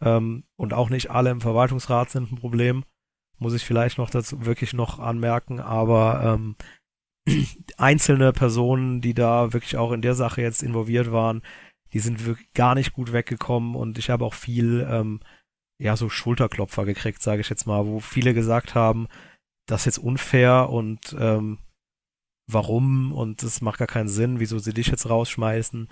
Ähm, 0.00 0.44
und 0.56 0.74
auch 0.74 0.90
nicht 0.90 1.10
alle 1.10 1.30
im 1.30 1.40
Verwaltungsrat 1.40 2.10
sind 2.10 2.30
ein 2.30 2.36
Problem, 2.36 2.84
muss 3.38 3.54
ich 3.54 3.64
vielleicht 3.64 3.98
noch 3.98 4.10
dazu 4.10 4.44
wirklich 4.44 4.72
noch 4.72 4.98
anmerken, 4.98 5.60
aber 5.60 6.22
ähm, 6.24 6.56
einzelne 7.76 8.32
Personen, 8.32 9.00
die 9.00 9.14
da 9.14 9.52
wirklich 9.52 9.76
auch 9.76 9.92
in 9.92 10.02
der 10.02 10.14
Sache 10.14 10.42
jetzt 10.42 10.62
involviert 10.62 11.12
waren, 11.12 11.42
die 11.92 11.98
sind 12.00 12.24
wirklich 12.26 12.52
gar 12.52 12.74
nicht 12.74 12.92
gut 12.92 13.12
weggekommen. 13.12 13.74
Und 13.74 13.98
ich 13.98 14.10
habe 14.10 14.24
auch 14.24 14.34
viel, 14.34 14.86
ähm, 14.88 15.20
ja, 15.78 15.96
so 15.96 16.08
Schulterklopfer 16.08 16.84
gekriegt, 16.84 17.22
sage 17.22 17.40
ich 17.40 17.48
jetzt 17.48 17.66
mal, 17.66 17.86
wo 17.86 18.00
viele 18.00 18.34
gesagt 18.34 18.74
haben, 18.74 19.08
das 19.66 19.82
ist 19.82 19.86
jetzt 19.86 19.98
unfair 19.98 20.70
und 20.70 21.16
ähm, 21.18 21.58
warum? 22.50 23.12
Und 23.12 23.42
das 23.42 23.60
macht 23.60 23.78
gar 23.78 23.88
keinen 23.88 24.08
Sinn, 24.08 24.40
wieso 24.40 24.58
sie 24.58 24.72
dich 24.72 24.86
jetzt 24.88 25.08
rausschmeißen. 25.08 25.88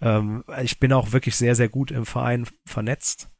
Ähm, 0.00 0.44
ich 0.62 0.80
bin 0.80 0.92
auch 0.92 1.12
wirklich 1.12 1.36
sehr, 1.36 1.54
sehr 1.54 1.68
gut 1.68 1.90
im 1.90 2.06
Verein 2.06 2.46
vernetzt 2.66 3.31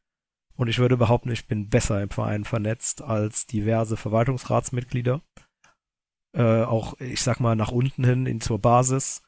und 0.56 0.68
ich 0.68 0.78
würde 0.78 0.96
behaupten, 0.96 1.30
ich 1.30 1.46
bin 1.46 1.68
besser 1.68 2.02
im 2.02 2.10
Verein 2.10 2.44
vernetzt 2.44 3.02
als 3.02 3.46
diverse 3.46 3.96
Verwaltungsratsmitglieder 3.96 5.20
äh, 6.34 6.62
auch, 6.62 6.98
ich 7.00 7.22
sag 7.22 7.40
mal, 7.40 7.56
nach 7.56 7.70
unten 7.70 8.04
hin 8.04 8.26
in 8.26 8.40
zur 8.40 8.58
Basis. 8.58 9.22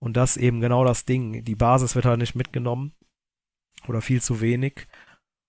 Und 0.00 0.16
das 0.16 0.36
eben 0.36 0.60
genau 0.60 0.84
das 0.84 1.04
Ding. 1.04 1.44
Die 1.44 1.56
Basis 1.56 1.94
wird 1.94 2.04
halt 2.04 2.20
nicht 2.20 2.34
mitgenommen. 2.34 2.92
Oder 3.86 4.00
viel 4.00 4.20
zu 4.20 4.40
wenig. 4.40 4.86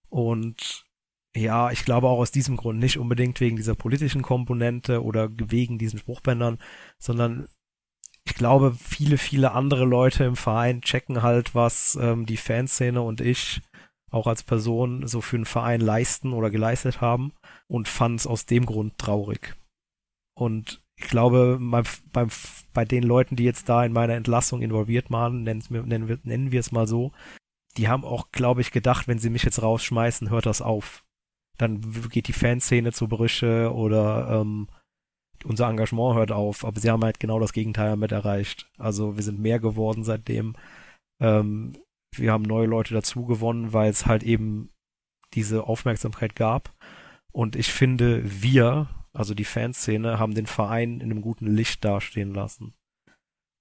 Und 0.10 0.85
ja, 1.35 1.72
ich 1.72 1.85
glaube 1.85 2.07
auch 2.07 2.19
aus 2.19 2.31
diesem 2.31 2.57
Grund, 2.57 2.80
nicht 2.80 2.97
unbedingt 2.97 3.39
wegen 3.39 3.56
dieser 3.56 3.76
politischen 3.76 4.23
Komponente 4.23 5.03
oder 5.03 5.30
wegen 5.31 5.77
diesen 5.77 5.99
Spruchbändern, 5.99 6.57
sondern 6.97 7.47
ich 8.26 8.34
glaube, 8.34 8.73
viele, 8.73 9.18
viele 9.18 9.51
andere 9.51 9.85
Leute 9.85 10.23
im 10.23 10.35
Verein 10.35 10.81
checken 10.81 11.22
halt, 11.22 11.53
was 11.53 11.97
ähm, 12.01 12.26
die 12.26 12.38
Fanszene 12.38 13.01
und 13.01 13.22
ich 13.22 13.61
auch 14.11 14.27
als 14.27 14.44
Person 14.44 15.07
so 15.07 15.22
für 15.22 15.38
einen 15.38 15.45
Verein 15.45 15.81
leisten 15.81 16.34
oder 16.34 16.49
geleistet 16.49 17.02
haben 17.02 17.34
und 17.68 17.88
fanden 17.88 18.18
es 18.18 18.27
aus 18.27 18.45
dem 18.45 18.65
Grund 18.65 18.98
traurig. 18.98 19.56
Und 20.36 20.81
ich 20.95 21.07
glaube, 21.07 21.57
beim, 21.61 21.84
beim, 22.11 22.30
bei 22.73 22.86
den 22.86 23.03
Leuten, 23.03 23.36
die 23.36 23.44
jetzt 23.44 23.69
da 23.69 23.86
in 23.86 23.94
meiner 23.94 24.15
Entlassung 24.15 24.61
involviert 24.61 25.10
waren, 25.11 25.44
nennen, 25.44 25.64
nennen, 25.69 26.52
wir, 26.52 26.60
es 26.60 26.72
mal 26.72 26.88
so, 26.88 27.11
die 27.77 27.88
haben 27.88 28.03
auch, 28.03 28.31
glaube 28.31 28.61
ich, 28.61 28.72
gedacht, 28.72 29.07
wenn 29.07 29.19
sie 29.19 29.30
mich 29.30 29.44
jetzt 29.44 29.61
rausschmeißen, 29.61 30.30
hört 30.30 30.45
das 30.45 30.61
auf. 30.61 31.06
Dann 31.57 31.81
geht 32.10 32.27
die 32.27 32.34
Fanszene 32.34 32.91
zu 32.91 33.07
Brüche 33.07 33.73
oder 33.73 34.41
ähm, 34.41 34.68
unser 35.44 35.69
Engagement 35.69 36.15
hört 36.15 36.31
auf. 36.31 36.65
Aber 36.65 36.80
sie 36.80 36.90
haben 36.90 37.03
halt 37.03 37.19
genau 37.19 37.40
das 37.40 37.53
Gegenteil 37.53 37.95
mit 37.95 38.11
erreicht. 38.11 38.69
Also 38.77 39.15
wir 39.15 39.23
sind 39.23 39.40
mehr 39.40 39.60
geworden 39.60 40.03
seitdem. 40.03 40.56
Ähm, 41.22 41.73
wir 42.15 42.31
haben 42.31 42.44
neue 42.44 42.68
Leute 42.68 42.94
dazu 42.94 43.26
gewonnen, 43.26 43.73
weil 43.73 43.90
es 43.90 44.06
halt 44.06 44.23
eben 44.23 44.69
diese 45.34 45.65
Aufmerksamkeit 45.65 46.36
gab. 46.36 46.73
Und 47.31 47.56
ich 47.56 47.72
finde, 47.72 48.22
wir, 48.23 48.88
also 49.14 49.34
die 49.34 49.45
Fanszene, 49.45 50.19
haben 50.19 50.34
den 50.34 50.48
Verein 50.48 50.99
in 50.99 51.11
einem 51.11 51.22
guten 51.22 51.48
Licht 51.48 51.86
dastehen 51.86 52.34
lassen. 52.34 52.73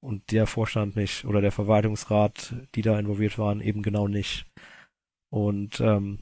Und 0.00 0.30
der 0.30 0.46
Vorstand 0.46 0.96
nicht 0.96 1.24
oder 1.24 1.40
der 1.40 1.52
Verwaltungsrat, 1.52 2.54
die 2.74 2.82
da 2.82 2.98
involviert 2.98 3.36
waren, 3.38 3.60
eben 3.60 3.82
genau 3.82 4.06
nicht. 4.06 4.46
Und 5.30 5.80
ähm, 5.80 6.20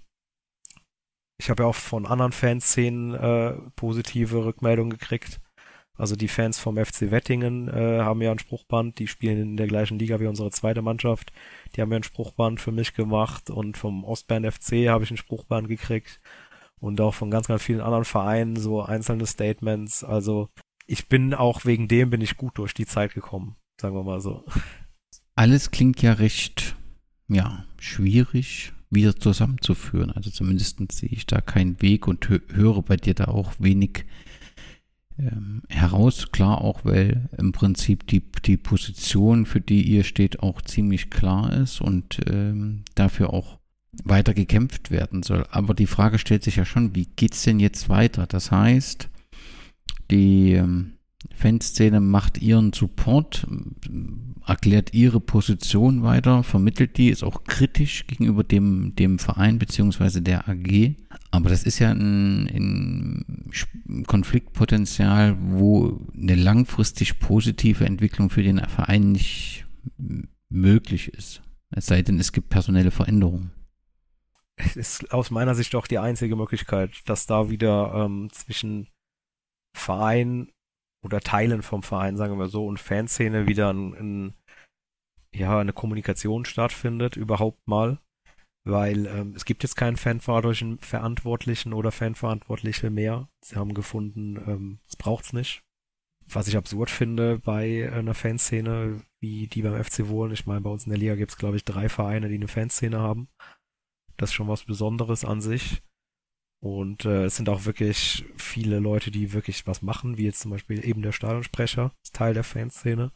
ich 1.38 1.50
habe 1.50 1.62
ja 1.62 1.68
auch 1.68 1.74
von 1.74 2.06
anderen 2.06 2.32
Fanszenen 2.32 3.14
äh, 3.14 3.52
positive 3.76 4.44
Rückmeldungen 4.44 4.98
gekriegt. 4.98 5.40
Also 5.98 6.14
die 6.14 6.28
Fans 6.28 6.58
vom 6.58 6.76
FC 6.76 7.10
Wettingen 7.10 7.68
äh, 7.68 8.00
haben 8.00 8.20
ja 8.20 8.30
ein 8.30 8.38
Spruchband, 8.38 8.98
die 8.98 9.06
spielen 9.06 9.40
in 9.40 9.56
der 9.56 9.66
gleichen 9.66 9.98
Liga 9.98 10.20
wie 10.20 10.26
unsere 10.26 10.50
zweite 10.50 10.82
Mannschaft. 10.82 11.32
Die 11.74 11.80
haben 11.80 11.90
ja 11.90 11.98
ein 11.98 12.02
Spruchband 12.02 12.60
für 12.60 12.72
mich 12.72 12.94
gemacht 12.94 13.50
und 13.50 13.76
vom 13.76 14.04
Ostbahn 14.04 14.50
FC 14.50 14.88
habe 14.88 15.04
ich 15.04 15.10
ein 15.10 15.16
Spruchband 15.16 15.68
gekriegt 15.68 16.20
und 16.78 17.00
auch 17.00 17.14
von 17.14 17.30
ganz, 17.30 17.48
ganz 17.48 17.62
vielen 17.62 17.80
anderen 17.80 18.04
Vereinen 18.04 18.56
so 18.56 18.82
einzelne 18.82 19.26
Statements. 19.26 20.04
Also 20.04 20.48
ich 20.86 21.08
bin 21.08 21.34
auch 21.34 21.64
wegen 21.64 21.88
dem 21.88 22.10
bin 22.10 22.20
ich 22.20 22.36
gut 22.36 22.58
durch 22.58 22.74
die 22.74 22.86
Zeit 22.86 23.14
gekommen, 23.14 23.56
sagen 23.80 23.94
wir 23.94 24.04
mal 24.04 24.20
so. 24.20 24.44
Alles 25.34 25.70
klingt 25.70 26.02
ja 26.02 26.12
recht, 26.12 26.76
ja, 27.28 27.64
schwierig 27.78 28.72
wieder 28.90 29.16
zusammenzuführen. 29.16 30.10
Also 30.10 30.30
zumindest 30.30 30.80
sehe 30.92 31.08
ich 31.10 31.26
da 31.26 31.40
keinen 31.40 31.80
Weg 31.82 32.06
und 32.06 32.28
höre 32.28 32.82
bei 32.82 32.96
dir 32.96 33.14
da 33.14 33.26
auch 33.26 33.52
wenig 33.58 34.04
ähm, 35.18 35.62
heraus. 35.68 36.30
Klar 36.32 36.60
auch, 36.60 36.84
weil 36.84 37.28
im 37.36 37.52
Prinzip 37.52 38.06
die, 38.06 38.22
die 38.44 38.56
Position, 38.56 39.46
für 39.46 39.60
die 39.60 39.82
ihr 39.82 40.04
steht, 40.04 40.40
auch 40.40 40.62
ziemlich 40.62 41.10
klar 41.10 41.52
ist 41.52 41.80
und 41.80 42.20
ähm, 42.28 42.84
dafür 42.94 43.32
auch 43.32 43.58
weiter 44.04 44.34
gekämpft 44.34 44.90
werden 44.90 45.22
soll. 45.22 45.46
Aber 45.50 45.74
die 45.74 45.86
Frage 45.86 46.18
stellt 46.18 46.44
sich 46.44 46.56
ja 46.56 46.64
schon, 46.64 46.94
wie 46.94 47.06
geht 47.06 47.34
es 47.34 47.42
denn 47.42 47.60
jetzt 47.60 47.88
weiter? 47.88 48.26
Das 48.26 48.50
heißt, 48.50 49.08
die 50.10 50.52
ähm, 50.52 50.95
Fanszene 51.34 52.00
macht 52.00 52.38
ihren 52.38 52.72
Support, 52.72 53.46
erklärt 54.46 54.94
ihre 54.94 55.20
Position 55.20 56.02
weiter, 56.02 56.42
vermittelt 56.42 56.96
die, 56.96 57.08
ist 57.08 57.22
auch 57.22 57.44
kritisch 57.44 58.06
gegenüber 58.06 58.44
dem, 58.44 58.94
dem 58.96 59.18
Verein 59.18 59.58
bzw. 59.58 60.20
der 60.20 60.48
AG. 60.48 60.94
Aber 61.30 61.50
das 61.50 61.64
ist 61.64 61.78
ja 61.78 61.90
ein, 61.90 62.46
ein 63.88 64.04
Konfliktpotenzial, 64.06 65.36
wo 65.40 66.00
eine 66.14 66.34
langfristig 66.34 67.18
positive 67.18 67.84
Entwicklung 67.84 68.30
für 68.30 68.42
den 68.42 68.58
Verein 68.60 69.12
nicht 69.12 69.66
möglich 70.48 71.08
ist. 71.08 71.42
Es 71.70 71.86
sei 71.86 72.02
denn, 72.02 72.18
es 72.20 72.32
gibt 72.32 72.48
personelle 72.48 72.90
Veränderungen 72.90 73.50
ist 74.74 75.12
aus 75.12 75.30
meiner 75.30 75.54
Sicht 75.54 75.74
doch 75.74 75.86
die 75.86 75.98
einzige 75.98 76.36
Möglichkeit, 76.36 77.02
dass 77.06 77.26
da 77.26 77.50
wieder 77.50 77.92
ähm, 77.94 78.30
zwischen 78.32 78.88
Verein 79.74 80.50
oder 81.06 81.20
Teilen 81.20 81.62
vom 81.62 81.82
Verein, 81.82 82.16
sagen 82.16 82.38
wir 82.38 82.48
so, 82.48 82.66
und 82.66 82.78
Fanszene 82.78 83.46
wieder 83.46 83.72
ein, 83.72 83.94
ein, 83.94 84.34
ja, 85.34 85.58
eine 85.58 85.72
Kommunikation 85.72 86.44
stattfindet, 86.44 87.16
überhaupt 87.16 87.66
mal. 87.66 87.98
Weil 88.64 89.06
ähm, 89.06 89.32
es 89.36 89.44
gibt 89.44 89.62
jetzt 89.62 89.76
keinen 89.76 89.96
Fanverantwortlichen 89.96 91.72
oder 91.72 91.92
Fanverantwortliche 91.92 92.90
mehr. 92.90 93.28
Sie 93.40 93.54
haben 93.54 93.74
gefunden, 93.74 94.36
ähm, 94.44 94.78
es 94.88 94.96
braucht's 94.96 95.32
nicht. 95.32 95.62
Was 96.28 96.48
ich 96.48 96.56
absurd 96.56 96.90
finde 96.90 97.38
bei 97.38 97.88
einer 97.92 98.14
Fanszene 98.14 99.00
wie 99.20 99.46
die 99.46 99.62
beim 99.62 99.82
FC 99.82 100.08
Wohlen. 100.08 100.32
Ich 100.32 100.46
meine, 100.46 100.62
bei 100.62 100.70
uns 100.70 100.84
in 100.84 100.90
der 100.90 100.98
Liga 100.98 101.14
gibt's 101.14 101.38
glaube 101.38 101.56
ich, 101.56 101.64
drei 101.64 101.88
Vereine, 101.88 102.28
die 102.28 102.34
eine 102.34 102.48
Fanszene 102.48 102.98
haben. 102.98 103.28
Das 104.16 104.30
ist 104.30 104.34
schon 104.34 104.48
was 104.48 104.64
Besonderes 104.64 105.24
an 105.24 105.40
sich. 105.40 105.80
Und 106.62 107.04
äh, 107.04 107.26
es 107.26 107.36
sind 107.36 107.48
auch 107.48 107.64
wirklich 107.64 108.24
viele 108.36 108.78
Leute, 108.78 109.10
die 109.10 109.32
wirklich 109.32 109.66
was 109.66 109.82
machen, 109.82 110.16
wie 110.16 110.24
jetzt 110.24 110.40
zum 110.40 110.50
Beispiel 110.50 110.84
eben 110.84 111.02
der 111.02 111.12
Stadionsprecher, 111.12 111.92
Teil 112.12 112.34
der 112.34 112.44
Fanszene. 112.44 113.12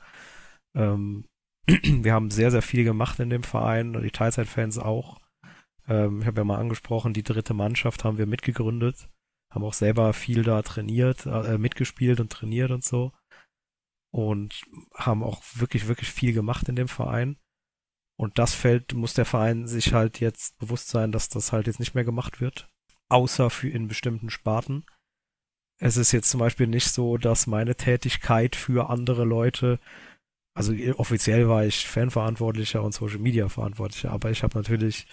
Ähm, 0.77 1.25
wir 1.67 2.13
haben 2.13 2.31
sehr, 2.31 2.51
sehr 2.51 2.63
viel 2.63 2.85
gemacht 2.85 3.19
in 3.19 3.31
dem 3.31 3.43
Verein, 3.43 4.01
die 4.03 4.11
Teilzeitfans 4.11 4.79
auch. 4.79 5.19
Ähm, 5.89 6.21
ich 6.21 6.27
habe 6.27 6.41
ja 6.41 6.45
mal 6.45 6.59
angesprochen, 6.59 7.15
die 7.15 7.23
dritte 7.23 7.55
Mannschaft 7.55 8.05
haben 8.05 8.19
wir 8.19 8.27
mitgegründet, 8.27 9.09
haben 9.53 9.65
auch 9.65 9.75
selber 9.75 10.13
viel 10.13 10.43
da 10.43 10.63
trainiert, 10.63 11.27
äh, 11.27 11.59
mitgespielt 11.59 12.21
und 12.21 12.31
trainiert 12.31 12.71
und 12.71 12.85
so. 12.85 13.13
Und 14.13 14.63
haben 14.95 15.23
auch 15.23 15.43
wirklich, 15.55 15.87
wirklich 15.89 16.11
viel 16.11 16.33
gemacht 16.33 16.69
in 16.69 16.77
dem 16.77 16.89
Verein. 16.89 17.37
Und 18.19 18.39
das 18.39 18.55
fällt, 18.55 18.93
muss 18.93 19.15
der 19.15 19.25
Verein 19.25 19.67
sich 19.67 19.95
halt 19.95 20.21
jetzt 20.21 20.59
bewusst 20.59 20.89
sein, 20.89 21.11
dass 21.11 21.29
das 21.29 21.53
halt 21.53 21.67
jetzt 21.67 21.81
nicht 21.81 21.95
mehr 21.95 22.05
gemacht 22.05 22.41
wird. 22.41 22.69
Außer 23.11 23.51
für 23.51 23.69
in 23.69 23.89
bestimmten 23.89 24.31
Sparten. 24.31 24.85
Es 25.79 25.97
ist 25.97 26.13
jetzt 26.13 26.31
zum 26.31 26.41
Beispiel 26.41 26.67
nicht 26.67 26.89
so, 26.89 27.17
dass 27.17 27.47
meine 27.47 27.75
Tätigkeit 27.75 28.57
für 28.57 28.91
andere 28.91 29.25
Leute, 29.25 29.79
also 30.55 30.75
offiziell 30.97 31.49
war 31.49 31.65
ich 31.65 31.87
Fanverantwortlicher 31.87 32.83
und 32.83 32.93
Social 32.93 33.19
Media 33.19 33.49
Verantwortlicher, 33.49 34.11
aber 34.11 34.31
ich 34.31 34.43
habe 34.43 34.57
natürlich 34.57 35.07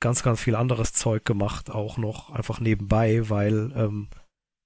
ganz, 0.00 0.22
ganz 0.22 0.40
viel 0.40 0.56
anderes 0.56 0.92
Zeug 0.92 1.24
gemacht, 1.24 1.70
auch 1.70 1.96
noch 1.96 2.30
einfach 2.30 2.60
nebenbei, 2.60 3.30
weil 3.30 3.72
ähm, 3.74 4.08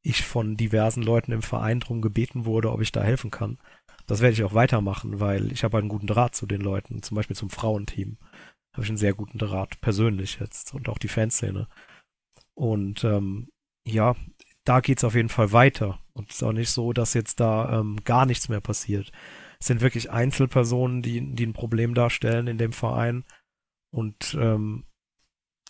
ich 0.02 0.24
von 0.24 0.56
diversen 0.56 1.02
Leuten 1.02 1.32
im 1.32 1.42
Verein 1.42 1.80
drum 1.80 2.00
gebeten 2.00 2.44
wurde, 2.44 2.72
ob 2.72 2.80
ich 2.80 2.92
da 2.92 3.02
helfen 3.02 3.30
kann. 3.30 3.58
Das 4.06 4.20
werde 4.20 4.34
ich 4.34 4.44
auch 4.44 4.54
weitermachen, 4.54 5.20
weil 5.20 5.52
ich 5.52 5.64
habe 5.64 5.78
einen 5.78 5.88
guten 5.88 6.06
Draht 6.06 6.34
zu 6.34 6.46
den 6.46 6.60
Leuten, 6.60 7.02
zum 7.02 7.16
Beispiel 7.16 7.36
zum 7.36 7.50
Frauenteam. 7.50 8.16
Habe 8.72 8.84
ich 8.84 8.88
einen 8.88 8.98
sehr 8.98 9.14
guten 9.14 9.38
Draht, 9.38 9.80
persönlich 9.80 10.38
jetzt 10.38 10.74
und 10.74 10.88
auch 10.88 10.98
die 10.98 11.08
Fanszene. 11.08 11.66
Und 12.56 13.04
ähm, 13.04 13.48
ja, 13.86 14.16
da 14.64 14.80
geht's 14.80 15.04
auf 15.04 15.14
jeden 15.14 15.28
Fall 15.28 15.52
weiter. 15.52 16.00
Und 16.12 16.30
es 16.30 16.36
ist 16.36 16.42
auch 16.42 16.52
nicht 16.52 16.70
so, 16.70 16.92
dass 16.92 17.14
jetzt 17.14 17.40
da 17.40 17.80
ähm, 17.80 18.02
gar 18.04 18.26
nichts 18.26 18.48
mehr 18.48 18.60
passiert. 18.60 19.12
Es 19.60 19.66
sind 19.66 19.80
wirklich 19.80 20.10
Einzelpersonen, 20.10 21.02
die, 21.02 21.34
die 21.34 21.46
ein 21.46 21.52
Problem 21.52 21.94
darstellen 21.94 22.46
in 22.46 22.58
dem 22.58 22.72
Verein 22.72 23.24
und 23.90 24.36
ähm, 24.40 24.84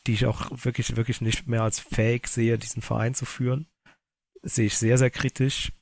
die 0.06 0.14
ich 0.14 0.26
auch 0.26 0.50
wirklich, 0.52 0.96
wirklich 0.96 1.20
nicht 1.20 1.46
mehr 1.46 1.62
als 1.62 1.80
fähig 1.80 2.28
sehe, 2.28 2.58
diesen 2.58 2.82
Verein 2.82 3.14
zu 3.14 3.24
führen. 3.24 3.66
Das 4.42 4.54
sehe 4.54 4.66
ich 4.66 4.78
sehr, 4.78 4.98
sehr 4.98 5.10
kritisch. 5.10 5.72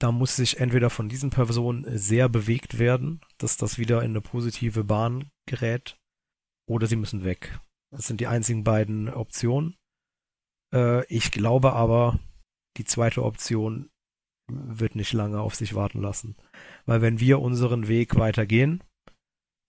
Da 0.00 0.10
muss 0.10 0.34
sich 0.34 0.58
entweder 0.58 0.90
von 0.90 1.08
diesen 1.08 1.30
Personen 1.30 1.86
sehr 1.96 2.28
bewegt 2.28 2.80
werden, 2.80 3.20
dass 3.38 3.56
das 3.56 3.78
wieder 3.78 4.02
in 4.02 4.10
eine 4.10 4.20
positive 4.20 4.82
Bahn 4.82 5.30
gerät, 5.46 5.96
oder 6.68 6.86
sie 6.88 6.96
müssen 6.96 7.24
weg. 7.24 7.60
Das 7.90 8.06
sind 8.06 8.20
die 8.20 8.26
einzigen 8.26 8.64
beiden 8.64 9.08
Optionen. 9.08 9.76
Äh, 10.72 11.04
ich 11.06 11.30
glaube 11.30 11.72
aber, 11.72 12.18
die 12.76 12.84
zweite 12.84 13.22
Option 13.22 13.90
wird 14.48 14.96
nicht 14.96 15.12
lange 15.12 15.40
auf 15.40 15.54
sich 15.54 15.74
warten 15.74 16.00
lassen. 16.00 16.36
Weil 16.86 17.00
wenn 17.02 17.20
wir 17.20 17.40
unseren 17.40 17.88
Weg 17.88 18.16
weitergehen, 18.16 18.82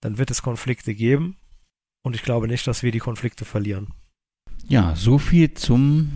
dann 0.02 0.18
wird 0.18 0.30
es 0.30 0.42
Konflikte 0.42 0.94
geben. 0.94 1.36
Und 2.04 2.14
ich 2.14 2.22
glaube 2.22 2.48
nicht, 2.48 2.66
dass 2.66 2.82
wir 2.82 2.92
die 2.92 2.98
Konflikte 2.98 3.44
verlieren. 3.44 3.94
Ja, 4.68 4.94
so 4.96 5.18
viel 5.18 5.54
zum 5.54 6.12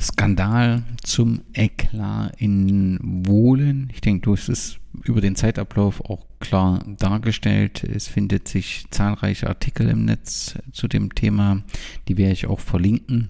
Skandal, 0.00 0.82
zum 1.02 1.42
Eklat 1.52 2.40
in 2.40 2.98
Wohlen. 3.26 3.90
Ich 3.92 4.00
denke, 4.00 4.22
du 4.22 4.32
hast 4.32 4.48
es 4.48 4.78
über 5.04 5.20
den 5.20 5.36
Zeitablauf 5.36 6.00
auch 6.04 6.26
klar 6.40 6.84
dargestellt. 6.98 7.84
Es 7.84 8.08
findet 8.08 8.48
sich 8.48 8.86
zahlreiche 8.90 9.48
Artikel 9.48 9.88
im 9.88 10.04
Netz 10.04 10.54
zu 10.72 10.88
dem 10.88 11.14
Thema, 11.14 11.62
die 12.08 12.16
werde 12.16 12.32
ich 12.32 12.46
auch 12.46 12.60
verlinken. 12.60 13.28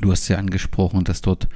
Du 0.00 0.10
hast 0.10 0.28
ja 0.28 0.38
angesprochen, 0.38 1.04
dass 1.04 1.20
dort 1.20 1.48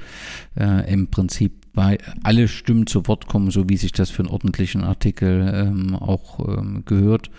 äh, 0.57 0.91
im 0.91 1.07
Prinzip 1.07 1.73
bei 1.73 1.97
alle 2.23 2.47
Stimmen 2.47 2.87
zu 2.87 3.07
Wort 3.07 3.27
kommen, 3.27 3.51
so 3.51 3.69
wie 3.69 3.77
sich 3.77 3.91
das 3.91 4.09
für 4.09 4.23
einen 4.23 4.31
ordentlichen 4.31 4.83
Artikel 4.83 5.51
ähm, 5.53 5.95
auch 5.95 6.39
ähm, 6.57 6.83
gehört. 6.85 7.29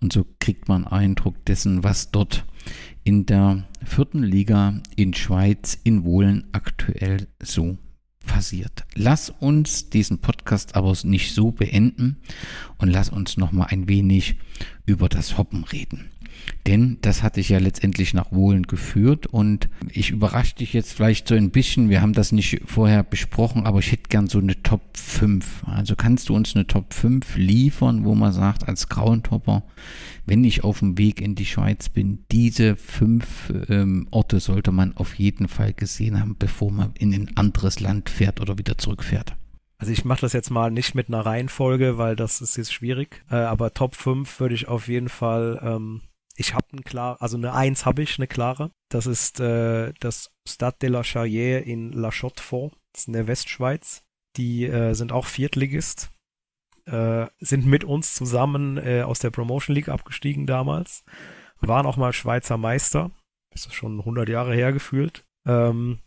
Und 0.00 0.12
so 0.12 0.26
kriegt 0.38 0.68
man 0.68 0.86
Eindruck 0.86 1.44
dessen, 1.44 1.82
was 1.82 2.10
dort 2.10 2.44
in 3.04 3.26
der 3.26 3.64
vierten 3.84 4.22
Liga 4.22 4.80
in 4.96 5.14
Schweiz 5.14 5.78
in 5.82 6.04
Wohlen 6.04 6.48
aktuell 6.52 7.28
so 7.42 7.78
passiert. 8.26 8.84
Lass 8.94 9.30
uns 9.30 9.90
diesen 9.90 10.20
Podcast 10.20 10.76
aber 10.76 10.94
nicht 11.04 11.34
so 11.34 11.50
beenden 11.50 12.18
und 12.78 12.88
lass 12.88 13.08
uns 13.08 13.36
noch 13.36 13.52
mal 13.52 13.66
ein 13.66 13.88
wenig 13.88 14.36
über 14.86 15.08
das 15.08 15.38
Hoppen 15.38 15.64
reden. 15.64 16.10
Denn 16.66 16.98
das 17.00 17.22
hatte 17.22 17.40
ich 17.40 17.48
ja 17.48 17.58
letztendlich 17.58 18.14
nach 18.14 18.32
Wohlen 18.32 18.64
geführt 18.64 19.26
und 19.26 19.68
ich 19.90 20.10
überrasche 20.10 20.56
dich 20.56 20.72
jetzt 20.72 20.92
vielleicht 20.92 21.28
so 21.28 21.34
ein 21.34 21.50
bisschen. 21.50 21.88
Wir 21.88 22.02
haben 22.02 22.12
das 22.12 22.32
nicht 22.32 22.60
vorher 22.66 23.02
besprochen, 23.02 23.66
aber 23.66 23.78
ich 23.78 23.92
hätte 23.92 24.08
gern 24.08 24.26
so 24.26 24.38
eine 24.38 24.62
Top 24.62 24.82
5. 24.96 25.64
Also 25.66 25.96
kannst 25.96 26.28
du 26.28 26.34
uns 26.34 26.54
eine 26.54 26.66
Top 26.66 26.92
5 26.92 27.36
liefern, 27.36 28.04
wo 28.04 28.14
man 28.14 28.32
sagt, 28.32 28.68
als 28.68 28.88
Grauentopper, 28.88 29.62
wenn 30.26 30.44
ich 30.44 30.62
auf 30.64 30.80
dem 30.80 30.98
Weg 30.98 31.20
in 31.20 31.34
die 31.34 31.46
Schweiz 31.46 31.88
bin, 31.88 32.24
diese 32.30 32.76
fünf 32.76 33.52
ähm, 33.68 34.06
Orte 34.10 34.40
sollte 34.40 34.70
man 34.70 34.96
auf 34.96 35.14
jeden 35.14 35.48
Fall 35.48 35.72
gesehen 35.72 36.20
haben, 36.20 36.36
bevor 36.38 36.70
man 36.70 36.92
in 36.98 37.14
ein 37.14 37.36
anderes 37.36 37.80
Land 37.80 38.10
fährt 38.10 38.40
oder 38.40 38.58
wieder 38.58 38.78
zurückfährt. 38.78 39.34
Also 39.78 39.92
ich 39.92 40.04
mache 40.04 40.20
das 40.20 40.34
jetzt 40.34 40.50
mal 40.50 40.70
nicht 40.70 40.94
mit 40.94 41.08
einer 41.08 41.24
Reihenfolge, 41.24 41.96
weil 41.96 42.14
das 42.14 42.42
ist 42.42 42.56
jetzt 42.56 42.72
schwierig. 42.72 43.24
Äh, 43.30 43.36
aber 43.36 43.72
Top 43.72 43.96
5 43.96 44.38
würde 44.38 44.54
ich 44.54 44.68
auf 44.68 44.88
jeden 44.88 45.08
Fall 45.08 45.58
ähm, 45.62 46.02
ich 46.40 46.54
habe 46.54 46.66
ein 46.72 46.82
klar, 46.82 47.18
also 47.20 47.36
eine 47.36 47.52
Eins 47.52 47.84
habe 47.84 48.02
ich, 48.02 48.18
eine 48.18 48.26
klare. 48.26 48.70
Das 48.88 49.06
ist 49.06 49.40
äh, 49.40 49.92
das 50.00 50.30
Stade 50.48 50.78
de 50.80 50.88
la 50.88 51.02
Charrière 51.02 51.58
in 51.58 51.92
La 51.92 52.10
Chaux-de-Fonds. 52.10 52.74
Das 52.92 53.02
ist 53.02 53.08
in 53.08 53.12
der 53.12 53.26
Westschweiz. 53.26 54.02
Die 54.38 54.64
äh, 54.64 54.94
sind 54.94 55.12
auch 55.12 55.26
Viertligist. 55.26 56.10
Äh, 56.86 57.26
sind 57.40 57.66
mit 57.66 57.84
uns 57.84 58.14
zusammen 58.14 58.78
äh, 58.78 59.02
aus 59.02 59.18
der 59.18 59.28
Promotion 59.28 59.74
League 59.74 59.90
abgestiegen 59.90 60.46
damals. 60.46 61.04
Waren 61.60 61.84
auch 61.84 61.98
mal 61.98 62.14
Schweizer 62.14 62.56
Meister. 62.56 63.10
Ist 63.54 63.66
das 63.66 63.74
schon 63.74 63.98
100 63.98 64.26
Jahre 64.30 64.54
her 64.54 64.72
gefühlt. 64.72 65.24
Ähm, 65.46 65.98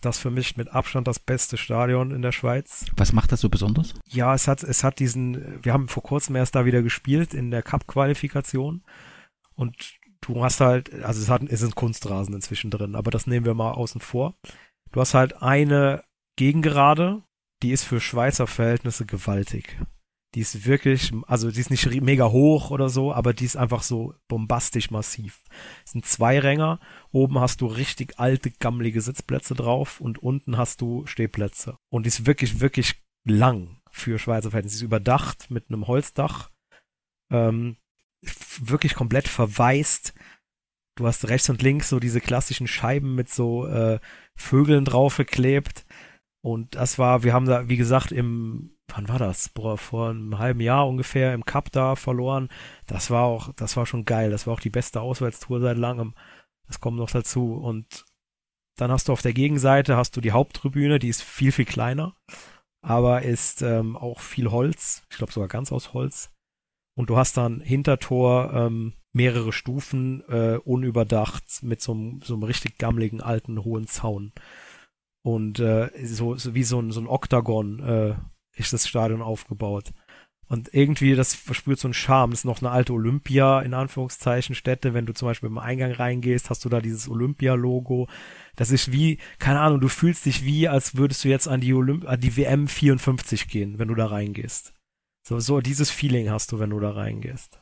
das 0.00 0.18
für 0.18 0.30
mich 0.30 0.56
mit 0.56 0.68
Abstand 0.72 1.08
das 1.08 1.18
beste 1.18 1.56
Stadion 1.56 2.12
in 2.12 2.22
der 2.22 2.32
Schweiz. 2.32 2.86
Was 2.96 3.12
macht 3.12 3.32
das 3.32 3.40
so 3.40 3.48
besonders? 3.48 3.94
Ja, 4.06 4.32
es 4.32 4.46
hat, 4.46 4.62
es 4.62 4.84
hat 4.84 5.00
diesen, 5.00 5.64
wir 5.64 5.72
haben 5.72 5.88
vor 5.88 6.04
kurzem 6.04 6.36
erst 6.36 6.54
da 6.54 6.64
wieder 6.64 6.82
gespielt 6.82 7.34
in 7.34 7.50
der 7.50 7.62
Cup-Qualifikation. 7.62 8.82
Und 9.62 10.00
du 10.22 10.42
hast 10.42 10.60
halt, 10.60 10.92
also 11.04 11.22
es, 11.22 11.28
hat, 11.28 11.42
es 11.44 11.60
sind 11.60 11.76
Kunstrasen 11.76 12.34
inzwischen 12.34 12.72
drin, 12.72 12.96
aber 12.96 13.12
das 13.12 13.28
nehmen 13.28 13.46
wir 13.46 13.54
mal 13.54 13.70
außen 13.70 14.00
vor. 14.00 14.34
Du 14.90 15.00
hast 15.00 15.14
halt 15.14 15.40
eine 15.40 16.02
Gegengerade, 16.36 17.22
die 17.62 17.70
ist 17.70 17.84
für 17.84 18.00
Schweizer 18.00 18.48
Verhältnisse 18.48 19.06
gewaltig. 19.06 19.78
Die 20.34 20.40
ist 20.40 20.66
wirklich, 20.66 21.12
also 21.28 21.52
die 21.52 21.60
ist 21.60 21.70
nicht 21.70 21.84
mega 22.02 22.28
hoch 22.28 22.72
oder 22.72 22.88
so, 22.88 23.12
aber 23.12 23.34
die 23.34 23.44
ist 23.44 23.56
einfach 23.56 23.84
so 23.84 24.14
bombastisch 24.26 24.90
massiv. 24.90 25.44
Es 25.84 25.92
sind 25.92 26.06
zwei 26.06 26.40
Ränger, 26.40 26.80
oben 27.12 27.38
hast 27.38 27.60
du 27.60 27.66
richtig 27.66 28.18
alte, 28.18 28.50
gammelige 28.50 29.00
Sitzplätze 29.00 29.54
drauf 29.54 30.00
und 30.00 30.18
unten 30.18 30.56
hast 30.56 30.80
du 30.80 31.06
Stehplätze. 31.06 31.76
Und 31.88 32.04
die 32.04 32.08
ist 32.08 32.26
wirklich, 32.26 32.58
wirklich 32.58 32.96
lang 33.24 33.80
für 33.92 34.18
Schweizer 34.18 34.50
Verhältnisse. 34.50 34.78
Sie 34.78 34.84
ist 34.84 34.88
überdacht 34.88 35.52
mit 35.52 35.68
einem 35.68 35.86
Holzdach. 35.86 36.50
Ähm, 37.30 37.76
wirklich 38.60 38.94
komplett 38.94 39.28
verwaist. 39.28 40.14
Du 40.96 41.06
hast 41.06 41.28
rechts 41.28 41.48
und 41.48 41.62
links 41.62 41.88
so 41.88 42.00
diese 42.00 42.20
klassischen 42.20 42.66
Scheiben 42.66 43.14
mit 43.14 43.30
so 43.30 43.66
äh, 43.66 43.98
Vögeln 44.36 44.84
draufgeklebt. 44.84 45.84
Und 46.44 46.74
das 46.74 46.98
war, 46.98 47.22
wir 47.22 47.32
haben 47.32 47.46
da, 47.46 47.68
wie 47.68 47.76
gesagt, 47.76 48.12
im, 48.12 48.76
wann 48.88 49.08
war 49.08 49.18
das? 49.18 49.48
Boah, 49.48 49.78
vor 49.78 50.10
einem 50.10 50.38
halben 50.38 50.60
Jahr 50.60 50.88
ungefähr 50.88 51.34
im 51.34 51.44
Cup 51.44 51.70
da 51.72 51.96
verloren. 51.96 52.48
Das 52.86 53.10
war 53.10 53.24
auch, 53.24 53.52
das 53.54 53.76
war 53.76 53.86
schon 53.86 54.04
geil. 54.04 54.30
Das 54.30 54.46
war 54.46 54.54
auch 54.54 54.60
die 54.60 54.70
beste 54.70 55.00
Auswärtstour 55.00 55.60
seit 55.60 55.78
langem. 55.78 56.14
Das 56.66 56.80
kommt 56.80 56.98
noch 56.98 57.10
dazu. 57.10 57.54
Und 57.54 58.04
dann 58.76 58.90
hast 58.90 59.08
du 59.08 59.12
auf 59.12 59.22
der 59.22 59.32
Gegenseite 59.32 59.96
hast 59.96 60.16
du 60.16 60.20
die 60.20 60.32
Haupttribüne, 60.32 60.98
die 60.98 61.08
ist 61.08 61.22
viel, 61.22 61.52
viel 61.52 61.64
kleiner, 61.66 62.16
aber 62.80 63.22
ist 63.22 63.62
ähm, 63.62 63.96
auch 63.96 64.20
viel 64.20 64.50
Holz. 64.50 65.02
Ich 65.10 65.18
glaube 65.18 65.32
sogar 65.32 65.48
ganz 65.48 65.72
aus 65.72 65.92
Holz. 65.92 66.30
Und 66.94 67.10
du 67.10 67.16
hast 67.16 67.36
dann 67.36 67.60
Hintertor 67.60 68.52
ähm, 68.52 68.92
mehrere 69.12 69.52
Stufen 69.52 70.22
äh, 70.28 70.58
unüberdacht 70.62 71.62
mit 71.62 71.80
so 71.80 71.92
einem, 71.92 72.20
so 72.22 72.34
einem 72.34 72.42
richtig 72.42 72.78
gammeligen 72.78 73.20
alten 73.20 73.64
hohen 73.64 73.86
Zaun. 73.86 74.32
Und 75.22 75.60
äh, 75.60 75.90
so, 76.04 76.34
so 76.36 76.54
wie 76.54 76.64
so 76.64 76.80
ein, 76.80 76.90
so 76.90 77.00
ein 77.00 77.06
Oktagon 77.06 77.80
äh, 77.80 78.14
ist 78.56 78.72
das 78.72 78.88
Stadion 78.88 79.22
aufgebaut. 79.22 79.92
Und 80.48 80.74
irgendwie, 80.74 81.14
das 81.14 81.34
verspürt 81.34 81.78
so 81.78 81.88
einen 81.88 81.94
Charme. 81.94 82.32
Das 82.32 82.40
ist 82.40 82.44
noch 82.44 82.60
eine 82.60 82.70
alte 82.70 82.92
Olympia, 82.92 83.60
in 83.60 83.72
Anführungszeichen, 83.72 84.54
Stätte. 84.54 84.92
Wenn 84.92 85.06
du 85.06 85.14
zum 85.14 85.28
Beispiel 85.28 85.48
im 85.48 85.56
Eingang 85.56 85.92
reingehst, 85.92 86.50
hast 86.50 86.64
du 86.64 86.68
da 86.68 86.80
dieses 86.82 87.08
Olympia-Logo. 87.08 88.06
Das 88.56 88.70
ist 88.70 88.92
wie, 88.92 89.18
keine 89.38 89.60
Ahnung, 89.60 89.80
du 89.80 89.88
fühlst 89.88 90.26
dich 90.26 90.44
wie, 90.44 90.68
als 90.68 90.96
würdest 90.96 91.24
du 91.24 91.28
jetzt 91.28 91.48
an 91.48 91.62
die, 91.62 91.72
Olymp 91.72 92.06
an 92.06 92.20
die 92.20 92.36
WM 92.36 92.68
54 92.68 93.48
gehen, 93.48 93.78
wenn 93.78 93.88
du 93.88 93.94
da 93.94 94.06
reingehst. 94.06 94.74
So, 95.26 95.38
so 95.38 95.60
dieses 95.60 95.90
Feeling 95.90 96.30
hast 96.30 96.52
du, 96.52 96.58
wenn 96.58 96.70
du 96.70 96.80
da 96.80 96.90
reingehst. 96.90 97.60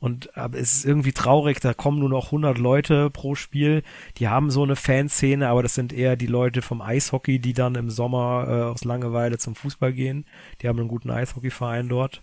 Und 0.00 0.34
aber 0.36 0.58
es 0.58 0.76
ist 0.76 0.84
irgendwie 0.86 1.12
traurig, 1.12 1.60
da 1.60 1.74
kommen 1.74 1.98
nur 1.98 2.08
noch 2.08 2.26
100 2.26 2.56
Leute 2.56 3.10
pro 3.10 3.34
Spiel. 3.34 3.82
Die 4.16 4.28
haben 4.28 4.50
so 4.50 4.62
eine 4.62 4.74
Fanszene, 4.74 5.48
aber 5.48 5.62
das 5.62 5.74
sind 5.74 5.92
eher 5.92 6.16
die 6.16 6.26
Leute 6.26 6.62
vom 6.62 6.80
Eishockey, 6.80 7.38
die 7.38 7.52
dann 7.52 7.74
im 7.74 7.90
Sommer 7.90 8.46
äh, 8.48 8.62
aus 8.62 8.84
Langeweile 8.84 9.36
zum 9.36 9.54
Fußball 9.54 9.92
gehen. 9.92 10.24
Die 10.60 10.68
haben 10.68 10.78
einen 10.78 10.88
guten 10.88 11.10
Eishockeyverein 11.10 11.90
dort. 11.90 12.22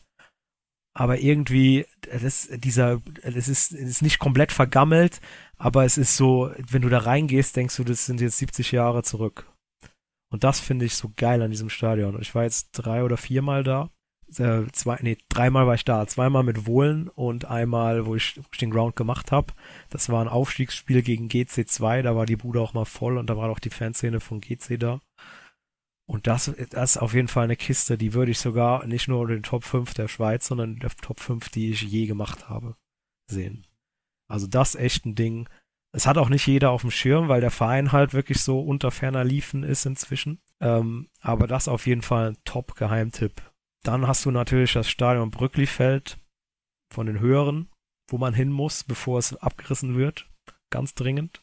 Aber 0.95 1.19
irgendwie, 1.19 1.85
das, 2.01 2.49
dieser, 2.51 2.99
das 3.21 3.47
ist, 3.47 3.73
das 3.73 3.81
ist 3.81 4.01
nicht 4.01 4.17
komplett 4.17 4.51
vergammelt, 4.51 5.21
aber 5.57 5.85
es 5.85 5.99
ist 5.99 6.17
so, 6.17 6.51
wenn 6.57 6.81
du 6.81 6.89
da 6.89 6.97
reingehst, 6.97 7.55
denkst 7.55 7.75
du, 7.75 7.83
das 7.83 8.07
sind 8.07 8.19
jetzt 8.19 8.39
70 8.39 8.71
Jahre 8.71 9.03
zurück. 9.03 9.47
Und 10.31 10.43
das 10.43 10.59
finde 10.59 10.85
ich 10.85 10.95
so 10.95 11.11
geil 11.15 11.43
an 11.43 11.51
diesem 11.51 11.69
Stadion. 11.69 12.19
Ich 12.19 12.33
war 12.33 12.43
jetzt 12.43 12.71
drei 12.71 13.03
oder 13.03 13.17
viermal 13.17 13.63
da 13.63 13.91
äh, 14.37 14.65
zwei, 14.71 14.97
nee, 15.01 15.17
dreimal 15.29 15.67
war 15.67 15.75
ich 15.75 15.85
da. 15.85 16.05
Zweimal 16.07 16.43
mit 16.43 16.65
Wohlen 16.65 17.07
und 17.09 17.45
einmal, 17.45 18.05
wo 18.05 18.15
ich, 18.15 18.37
wo 18.37 18.47
ich 18.51 18.57
den 18.59 18.71
Ground 18.71 18.95
gemacht 18.95 19.31
habe. 19.31 19.53
Das 19.89 20.09
war 20.09 20.21
ein 20.21 20.27
Aufstiegsspiel 20.27 21.01
gegen 21.01 21.27
GC2, 21.27 22.01
da 22.01 22.15
war 22.15 22.25
die 22.25 22.35
Bude 22.35 22.61
auch 22.61 22.73
mal 22.73 22.85
voll 22.85 23.17
und 23.17 23.29
da 23.29 23.37
war 23.37 23.49
auch 23.49 23.59
die 23.59 23.69
Fanszene 23.69 24.19
von 24.19 24.41
GC 24.41 24.79
da. 24.79 25.01
Und 26.09 26.27
das, 26.27 26.53
das 26.69 26.91
ist 26.91 26.97
auf 26.97 27.13
jeden 27.13 27.27
Fall 27.27 27.43
eine 27.43 27.57
Kiste, 27.57 27.97
die 27.97 28.13
würde 28.13 28.31
ich 28.31 28.39
sogar 28.39 28.85
nicht 28.87 29.07
nur 29.09 29.23
in 29.23 29.35
den 29.35 29.43
Top 29.43 29.65
5 29.65 29.93
der 29.93 30.07
Schweiz, 30.07 30.47
sondern 30.47 30.73
in 30.73 30.79
der 30.79 30.89
Top 30.89 31.19
5, 31.19 31.49
die 31.49 31.71
ich 31.71 31.81
je 31.81 32.05
gemacht 32.05 32.47
habe, 32.47 32.75
sehen. 33.29 33.65
Also 34.29 34.47
das 34.47 34.75
echt 34.75 35.05
ein 35.05 35.15
Ding. 35.15 35.49
Es 35.93 36.05
hat 36.05 36.17
auch 36.17 36.29
nicht 36.29 36.47
jeder 36.47 36.71
auf 36.71 36.81
dem 36.81 36.91
Schirm, 36.91 37.27
weil 37.27 37.41
der 37.41 37.51
Verein 37.51 37.91
halt 37.91 38.13
wirklich 38.13 38.41
so 38.41 38.61
unter 38.61 38.91
ferner 38.91 39.23
Liefen 39.23 39.63
ist 39.63 39.85
inzwischen. 39.85 40.39
Ähm, 40.61 41.09
aber 41.21 41.47
das 41.47 41.67
auf 41.67 41.87
jeden 41.87 42.01
Fall 42.01 42.31
ein 42.31 42.37
Top-Geheimtipp. 42.45 43.41
Dann 43.87 44.05
hast 44.05 44.25
du 44.25 44.31
natürlich 44.31 44.73
das 44.73 44.89
Stadion 44.89 45.31
Brücklifeld 45.31 46.17
von 46.93 47.07
den 47.07 47.21
höheren, 47.21 47.69
wo 48.11 48.17
man 48.17 48.33
hin 48.33 48.51
muss, 48.51 48.83
bevor 48.83 49.17
es 49.17 49.33
abgerissen 49.37 49.97
wird. 49.97 50.27
Ganz 50.69 50.93
dringend. 50.93 51.41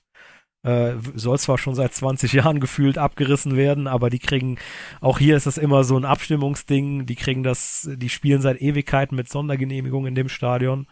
Äh, 0.62 0.96
soll 1.14 1.38
zwar 1.38 1.56
schon 1.56 1.74
seit 1.74 1.94
20 1.94 2.34
Jahren 2.34 2.60
gefühlt 2.60 2.98
abgerissen 2.98 3.56
werden, 3.56 3.86
aber 3.86 4.10
die 4.10 4.18
kriegen, 4.18 4.58
auch 5.00 5.18
hier 5.18 5.38
ist 5.38 5.46
das 5.46 5.56
immer 5.56 5.84
so 5.84 5.96
ein 5.96 6.04
Abstimmungsding, 6.04 7.06
die 7.06 7.16
kriegen 7.16 7.44
das, 7.44 7.88
die 7.90 8.10
spielen 8.10 8.42
seit 8.42 8.60
Ewigkeiten 8.60 9.16
mit 9.16 9.30
Sondergenehmigung 9.30 10.06
in 10.06 10.14
dem 10.14 10.28
Stadion. 10.28 10.86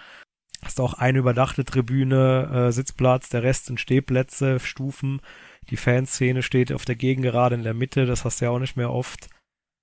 Hast 0.64 0.80
auch 0.80 0.94
eine 0.94 1.18
überdachte 1.18 1.66
Tribüne, 1.66 2.68
äh, 2.68 2.72
Sitzplatz, 2.72 3.28
der 3.28 3.42
Rest 3.42 3.66
sind 3.66 3.78
Stehplätze, 3.78 4.58
Stufen. 4.58 5.20
Die 5.68 5.76
Fanszene 5.76 6.42
steht 6.42 6.72
auf 6.72 6.86
der 6.86 6.96
Gegengerade 6.96 7.56
in 7.56 7.62
der 7.62 7.74
Mitte, 7.74 8.06
das 8.06 8.24
hast 8.24 8.40
du 8.40 8.46
ja 8.46 8.50
auch 8.52 8.58
nicht 8.58 8.78
mehr 8.78 8.90
oft. 8.90 9.28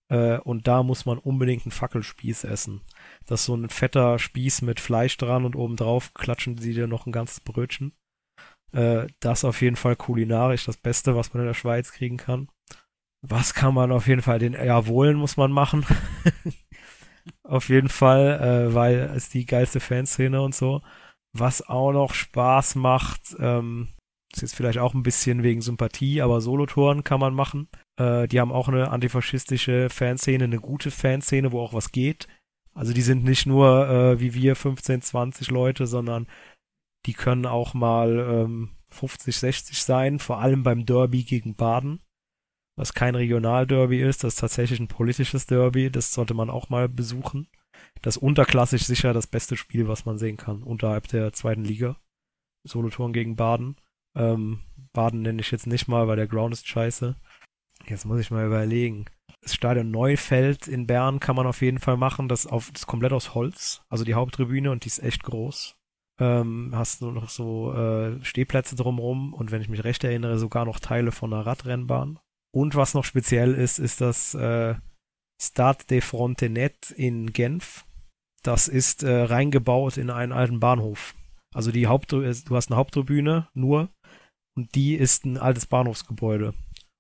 Äh, 0.10 0.40
und 0.40 0.68
da 0.68 0.84
muss 0.84 1.06
man 1.06 1.18
unbedingt 1.18 1.66
einen 1.66 1.72
Fackelspieß 1.72 2.44
essen. 2.44 2.82
Das 3.26 3.42
ist 3.42 3.46
so 3.46 3.56
ein 3.56 3.70
fetter 3.70 4.20
Spieß 4.20 4.64
mit 4.64 4.80
Fleisch 4.80 5.18
dran 5.18 5.46
und 5.46 5.56
obendrauf 5.56 6.14
klatschen 6.14 6.58
sie 6.58 6.74
dir 6.74 6.88
noch 6.88 7.06
ein 7.06 7.12
ganzes 7.12 7.40
Brötchen. 7.40 7.94
Äh, 8.72 9.08
das 9.20 9.46
auf 9.46 9.62
jeden 9.62 9.76
Fall 9.76 9.96
kulinarisch 9.96 10.66
das 10.66 10.78
Beste, 10.78 11.16
was 11.16 11.34
man 11.34 11.42
in 11.42 11.48
der 11.48 11.54
Schweiz 11.54 11.92
kriegen 11.92 12.18
kann. 12.18 12.50
Was 13.22 13.54
kann 13.54 13.74
man 13.74 13.92
auf 13.92 14.08
jeden 14.08 14.22
Fall, 14.22 14.40
den 14.40 14.54
Jawohlen 14.54 15.18
muss 15.18 15.38
man 15.38 15.52
machen. 15.52 15.86
auf 17.44 17.70
jeden 17.70 17.90
Fall, 17.90 18.40
äh, 18.70 18.74
weil 18.74 19.12
es 19.16 19.30
die 19.30 19.46
geilste 19.46 19.80
Fanszene 19.80 20.42
und 20.42 20.56
so. 20.56 20.82
Was 21.34 21.62
auch 21.62 21.92
noch 21.92 22.14
Spaß 22.14 22.76
macht, 22.76 23.36
ähm, 23.40 23.90
ist 24.34 24.42
jetzt 24.42 24.56
vielleicht 24.56 24.80
auch 24.80 24.94
ein 24.94 25.04
bisschen 25.04 25.44
wegen 25.44 25.62
Sympathie, 25.62 26.22
aber 26.22 26.42
Solotoren 26.42 27.04
kann 27.04 27.20
man 27.20 27.34
machen. 27.34 27.68
Äh, 28.00 28.28
die 28.28 28.40
haben 28.40 28.52
auch 28.52 28.68
eine 28.68 28.90
antifaschistische 28.90 29.90
Fanszene, 29.90 30.46
eine 30.46 30.60
gute 30.60 30.90
Fanszene, 30.90 31.52
wo 31.52 31.62
auch 31.62 31.74
was 31.74 31.92
geht. 31.92 32.28
Also 32.74 32.94
die 32.94 33.02
sind 33.02 33.24
nicht 33.24 33.46
nur 33.46 33.88
äh, 33.90 34.20
wie 34.20 34.34
wir 34.34 34.56
15, 34.56 35.02
20 35.02 35.52
Leute, 35.52 35.86
sondern 35.86 36.28
die 37.06 37.14
können 37.14 37.46
auch 37.46 37.74
mal 37.74 38.20
ähm, 38.20 38.70
50, 38.92 39.38
60 39.38 39.84
sein, 39.84 40.20
vor 40.20 40.40
allem 40.40 40.64
beim 40.64 40.86
Derby 40.86 41.24
gegen 41.24 41.56
Baden, 41.56 42.00
was 42.76 42.94
kein 42.94 43.16
Regionalderby 43.16 44.02
ist, 44.02 44.24
das 44.24 44.36
ist 44.36 44.40
tatsächlich 44.40 44.80
ein 44.80 44.88
politisches 44.88 45.46
Derby, 45.46 45.92
das 45.92 46.14
sollte 46.14 46.34
man 46.34 46.50
auch 46.50 46.70
mal 46.70 46.90
besuchen. 46.90 47.48
Das 48.02 48.18
unterklassisch 48.18 48.84
sicher 48.84 49.14
das 49.14 49.28
beste 49.28 49.58
Spiel, 49.58 49.88
was 49.88 50.06
man 50.06 50.18
sehen 50.18 50.38
kann, 50.38 50.64
unterhalb 50.64 51.08
der 51.10 51.34
zweiten 51.34 51.66
Liga. 51.66 51.98
Solothurn 52.64 53.14
gegen 53.14 53.36
Baden. 53.36 53.76
Ähm, 54.16 54.60
Baden 54.94 55.22
nenne 55.22 55.42
ich 55.42 55.52
jetzt 55.52 55.68
nicht 55.68 55.88
mal, 55.88 56.08
weil 56.08 56.16
der 56.16 56.28
Ground 56.28 56.54
ist 56.54 56.68
scheiße. 56.68 57.16
Jetzt 57.88 58.06
muss 58.06 58.20
ich 58.20 58.32
mal 58.32 58.46
überlegen. 58.46 59.06
Das 59.42 59.54
Stadion 59.54 59.90
Neufeld 59.90 60.68
in 60.68 60.86
Bern 60.86 61.20
kann 61.20 61.36
man 61.36 61.48
auf 61.48 61.62
jeden 61.62 61.80
Fall 61.80 61.98
machen. 61.98 62.28
Das, 62.28 62.46
auf, 62.46 62.72
das 62.72 62.82
ist 62.82 62.88
komplett 62.88 63.14
aus 63.14 63.34
Holz. 63.34 63.82
Also 63.90 64.04
die 64.04 64.14
Haupttribüne 64.14 64.72
und 64.72 64.84
die 64.84 64.90
ist 64.90 65.02
echt 65.02 65.24
groß. 65.24 65.76
Ähm, 66.20 66.72
hast 66.76 67.02
du 67.02 67.12
noch 67.12 67.30
so 67.30 67.74
äh, 67.74 68.24
Stehplätze 68.24 68.76
drumrum 68.76 69.34
und 69.34 69.52
wenn 69.52 69.62
ich 69.62 69.70
mich 69.70 69.86
recht 69.86 70.04
erinnere, 70.04 70.38
sogar 70.38 70.66
noch 70.66 70.80
Teile 70.80 71.12
von 71.12 71.34
einer 71.34 71.46
Radrennbahn. 71.46 72.20
Und 72.54 72.76
was 72.76 72.94
noch 72.94 73.06
speziell 73.06 73.54
ist, 73.54 73.80
ist 73.80 74.02
das 74.02 74.34
äh, 74.34 74.76
Stade 75.42 75.86
de 75.90 76.02
Frontenet 76.02 76.92
in 76.92 77.32
Genf. 77.32 77.86
Das 78.44 78.68
ist 78.68 79.04
äh, 79.04 79.22
reingebaut 79.22 79.98
in 79.98 80.10
einen 80.10 80.34
alten 80.34 80.60
Bahnhof. 80.60 81.16
Also 81.54 81.72
die 81.72 81.88
Haupt 81.88 82.12
du 82.12 82.26
hast 82.26 82.70
eine 82.70 82.78
Haupttribüne 82.78 83.48
nur 83.54 83.90
und 84.56 84.76
die 84.76 84.96
ist 84.96 85.26
ein 85.26 85.38
altes 85.38 85.66
Bahnhofsgebäude. 85.66 86.54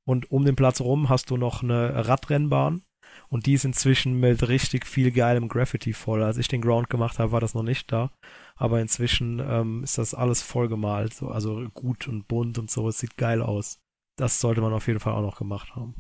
Und 0.10 0.32
um 0.32 0.44
den 0.44 0.56
Platz 0.56 0.82
rum 0.82 1.08
hast 1.08 1.30
du 1.30 1.38
noch 1.38 1.62
eine 1.62 2.08
Radrennbahn 2.08 2.82
und 3.30 3.46
die 3.46 3.54
ist 3.54 3.64
inzwischen 3.64 4.20
mit 4.20 4.48
richtig 4.48 4.88
viel 4.88 5.12
geilem 5.12 5.48
Graffiti 5.48 5.94
voll. 5.94 6.24
Als 6.24 6.40
ich 6.40 6.48
den 6.48 6.64
Ground 6.64 6.90
gemacht 6.90 7.20
habe, 7.20 7.32
war 7.32 7.40
das 7.40 7.54
noch 7.54 7.62
nicht 7.62 7.92
da. 7.92 8.10
Aber 8.56 8.82
inzwischen 8.82 9.40
ähm, 9.40 9.84
ist 9.84 10.00
das 10.00 10.16
alles 10.16 10.42
vollgemalt. 10.42 11.14
So, 11.14 11.28
also 11.28 11.64
gut 11.76 12.08
und 12.08 12.28
bunt 12.28 12.58
und 12.58 12.72
so. 12.72 12.90
Es 12.90 12.98
sieht 12.98 13.18
geil 13.18 13.44
aus. 13.44 13.78
Das 14.18 14.40
sollte 14.40 14.62
man 14.62 14.74
auf 14.74 14.88
jeden 14.88 15.00
Fall 15.00 15.14
auch 15.14 15.22
noch 15.22 15.38
gemacht 15.38 15.76
haben. 15.76 15.94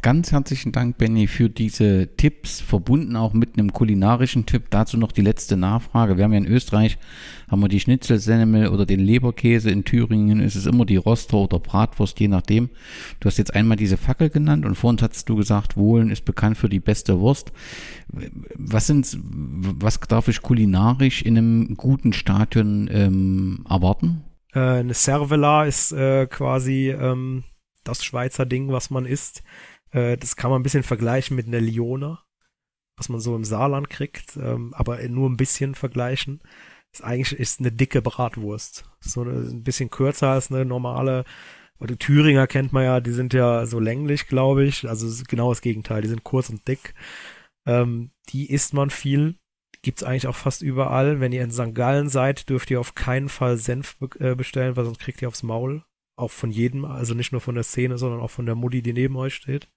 Ganz 0.00 0.30
herzlichen 0.30 0.70
Dank, 0.70 0.96
Benny, 0.96 1.26
für 1.26 1.50
diese 1.50 2.08
Tipps, 2.16 2.60
verbunden 2.60 3.16
auch 3.16 3.32
mit 3.32 3.58
einem 3.58 3.72
kulinarischen 3.72 4.46
Tipp. 4.46 4.66
Dazu 4.70 4.96
noch 4.96 5.10
die 5.10 5.22
letzte 5.22 5.56
Nachfrage. 5.56 6.16
Wir 6.16 6.22
haben 6.22 6.32
ja 6.32 6.38
in 6.38 6.46
Österreich, 6.46 6.98
haben 7.50 7.60
wir 7.60 7.68
die 7.68 7.80
Schnitzelsemmel 7.80 8.68
oder 8.68 8.86
den 8.86 9.00
Leberkäse. 9.00 9.72
In 9.72 9.84
Thüringen 9.84 10.38
ist 10.38 10.54
es 10.54 10.66
immer 10.66 10.86
die 10.86 10.98
Roster 10.98 11.38
oder 11.38 11.58
Bratwurst, 11.58 12.20
je 12.20 12.28
nachdem. 12.28 12.70
Du 13.18 13.26
hast 13.26 13.38
jetzt 13.38 13.56
einmal 13.56 13.76
diese 13.76 13.96
Fackel 13.96 14.30
genannt 14.30 14.64
und 14.64 14.76
vorhin 14.76 15.00
hast 15.02 15.28
du 15.28 15.34
gesagt, 15.34 15.76
Wohlen 15.76 16.10
ist 16.10 16.24
bekannt 16.24 16.58
für 16.58 16.68
die 16.68 16.80
beste 16.80 17.18
Wurst. 17.18 17.50
Was 18.54 18.86
sind, 18.86 19.18
was 19.20 19.98
darf 19.98 20.28
ich 20.28 20.42
kulinarisch 20.42 21.22
in 21.22 21.36
einem 21.36 21.74
guten 21.76 22.12
Stadion 22.12 22.88
ähm, 22.92 23.64
erwarten? 23.68 24.22
Äh, 24.54 24.60
eine 24.60 24.94
Cervela 24.94 25.64
ist 25.64 25.90
äh, 25.90 26.28
quasi 26.28 26.90
ähm, 26.90 27.42
das 27.82 28.04
Schweizer 28.04 28.46
Ding, 28.46 28.70
was 28.70 28.90
man 28.90 29.04
isst 29.06 29.42
äh, 29.90 30.16
das 30.16 30.36
kann 30.36 30.50
man 30.50 30.60
ein 30.60 30.64
bisschen 30.64 30.82
vergleichen 30.82 31.36
mit 31.36 31.46
einer 31.46 31.60
Liona, 31.60 32.22
was 32.96 33.08
man 33.08 33.20
so 33.20 33.34
im 33.36 33.44
Saarland 33.44 33.90
kriegt, 33.90 34.36
ähm, 34.36 34.74
aber 34.74 35.06
nur 35.08 35.28
ein 35.28 35.36
bisschen 35.36 35.74
vergleichen. 35.74 36.40
Ist 36.92 37.04
eigentlich 37.04 37.38
ist 37.38 37.60
eine 37.60 37.72
dicke 37.72 38.02
Bratwurst. 38.02 38.84
So 39.00 39.22
ein 39.22 39.62
bisschen 39.62 39.90
kürzer 39.90 40.28
als 40.28 40.50
eine 40.50 40.64
normale. 40.64 41.24
Oder 41.80 41.96
Thüringer 41.96 42.46
kennt 42.46 42.72
man 42.72 42.84
ja, 42.84 43.00
die 43.00 43.12
sind 43.12 43.34
ja 43.34 43.66
so 43.66 43.78
länglich, 43.78 44.26
glaube 44.26 44.64
ich. 44.64 44.88
Also 44.88 45.06
genau 45.28 45.50
das 45.50 45.60
Gegenteil, 45.60 46.02
die 46.02 46.08
sind 46.08 46.24
kurz 46.24 46.48
und 46.50 46.66
dick. 46.66 46.94
Ähm, 47.66 48.10
die 48.30 48.50
isst 48.50 48.74
man 48.74 48.90
viel. 48.90 49.36
Gibt's 49.82 50.02
eigentlich 50.02 50.26
auch 50.26 50.34
fast 50.34 50.62
überall. 50.62 51.20
Wenn 51.20 51.32
ihr 51.32 51.44
in 51.44 51.52
St. 51.52 51.74
Gallen 51.74 52.08
seid, 52.08 52.48
dürft 52.48 52.70
ihr 52.70 52.80
auf 52.80 52.94
keinen 52.94 53.28
Fall 53.28 53.58
Senf 53.58 53.96
be 53.98 54.08
äh, 54.18 54.34
bestellen, 54.34 54.76
weil 54.76 54.86
sonst 54.86 54.98
kriegt 54.98 55.22
ihr 55.22 55.28
aufs 55.28 55.42
Maul 55.44 55.84
auch 56.18 56.30
von 56.30 56.50
jedem, 56.50 56.84
also 56.84 57.14
nicht 57.14 57.32
nur 57.32 57.40
von 57.40 57.54
der 57.54 57.64
Szene, 57.64 57.98
sondern 57.98 58.20
auch 58.20 58.30
von 58.30 58.46
der 58.46 58.54
Mutti, 58.54 58.82
die 58.82 58.92
neben 58.92 59.16
euch 59.16 59.34
steht. 59.34 59.68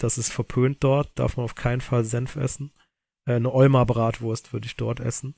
Das 0.00 0.18
ist 0.18 0.32
verpönt 0.32 0.82
dort, 0.82 1.10
darf 1.14 1.36
man 1.36 1.44
auf 1.44 1.54
keinen 1.54 1.80
Fall 1.80 2.04
Senf 2.04 2.36
essen. 2.36 2.72
Äh, 3.28 3.34
eine 3.34 3.52
Olmer 3.52 3.86
Bratwurst 3.86 4.52
würde 4.52 4.66
ich 4.66 4.76
dort 4.76 5.00
essen. 5.00 5.34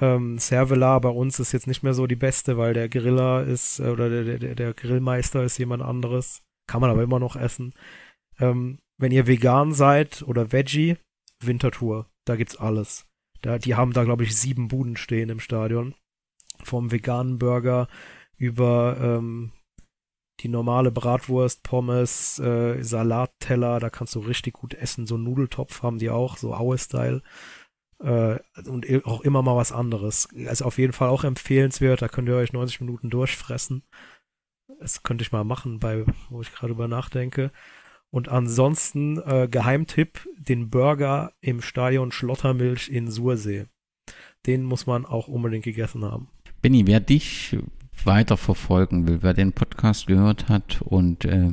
Ähm, 0.00 0.38
Cervela 0.38 0.98
bei 0.98 1.10
uns 1.10 1.38
ist 1.38 1.52
jetzt 1.52 1.66
nicht 1.66 1.82
mehr 1.82 1.94
so 1.94 2.06
die 2.06 2.16
beste, 2.16 2.56
weil 2.56 2.74
der 2.74 2.88
Griller 2.88 3.44
ist, 3.44 3.78
äh, 3.78 3.88
oder 3.88 4.08
der, 4.08 4.38
der, 4.38 4.54
der 4.54 4.74
Grillmeister 4.74 5.44
ist 5.44 5.58
jemand 5.58 5.82
anderes. 5.82 6.42
Kann 6.66 6.80
man 6.80 6.90
aber 6.90 7.02
immer 7.02 7.20
noch 7.20 7.36
essen. 7.36 7.74
Ähm, 8.40 8.78
wenn 8.98 9.12
ihr 9.12 9.26
vegan 9.26 9.72
seid 9.72 10.22
oder 10.22 10.52
Veggie, 10.52 10.96
Wintertour, 11.40 12.06
da 12.24 12.36
gibt's 12.36 12.56
alles. 12.56 13.06
Da, 13.42 13.58
die 13.58 13.74
haben 13.74 13.92
da, 13.92 14.04
glaube 14.04 14.24
ich, 14.24 14.36
sieben 14.36 14.68
Buden 14.68 14.96
stehen 14.96 15.28
im 15.28 15.40
Stadion. 15.40 15.94
Vom 16.62 16.92
veganen 16.92 17.38
Burger 17.38 17.88
über 18.36 18.96
ähm, 19.00 19.52
die 20.40 20.48
normale 20.48 20.90
Bratwurst, 20.90 21.62
Pommes, 21.62 22.38
äh, 22.38 22.82
Salatteller, 22.82 23.78
da 23.80 23.90
kannst 23.90 24.14
du 24.14 24.20
richtig 24.20 24.54
gut 24.54 24.74
essen. 24.74 25.06
So 25.06 25.14
einen 25.14 25.24
Nudeltopf 25.24 25.82
haben 25.82 25.98
die 25.98 26.10
auch, 26.10 26.36
so 26.36 26.54
Aue-Style. 26.54 27.22
Äh, 28.00 28.38
und 28.66 28.86
auch 29.04 29.20
immer 29.20 29.42
mal 29.42 29.56
was 29.56 29.72
anderes. 29.72 30.28
Also 30.46 30.64
auf 30.64 30.78
jeden 30.78 30.92
Fall 30.92 31.08
auch 31.08 31.24
empfehlenswert, 31.24 32.02
da 32.02 32.08
könnt 32.08 32.28
ihr 32.28 32.36
euch 32.36 32.52
90 32.52 32.80
Minuten 32.80 33.10
durchfressen. 33.10 33.84
Das 34.80 35.02
könnte 35.04 35.22
ich 35.22 35.32
mal 35.32 35.44
machen, 35.44 35.78
bei, 35.78 36.04
wo 36.28 36.42
ich 36.42 36.52
gerade 36.52 36.72
über 36.72 36.88
nachdenke. 36.88 37.52
Und 38.10 38.28
ansonsten 38.28 39.18
äh, 39.18 39.48
Geheimtipp, 39.48 40.28
den 40.36 40.68
Burger 40.70 41.32
im 41.40 41.62
Stadion 41.62 42.12
Schlottermilch 42.12 42.88
in 42.88 43.10
Sursee. 43.10 43.66
Den 44.44 44.64
muss 44.64 44.86
man 44.86 45.06
auch 45.06 45.28
unbedingt 45.28 45.64
gegessen 45.64 46.04
haben. 46.04 46.28
Benny, 46.60 46.86
wer 46.86 47.00
dich 47.00 47.56
weiter 48.04 48.36
verfolgen 48.36 49.06
will, 49.06 49.18
wer 49.22 49.34
den 49.34 49.52
Podcast 49.52 50.06
gehört 50.06 50.48
hat 50.48 50.82
und 50.82 51.24
äh, 51.24 51.50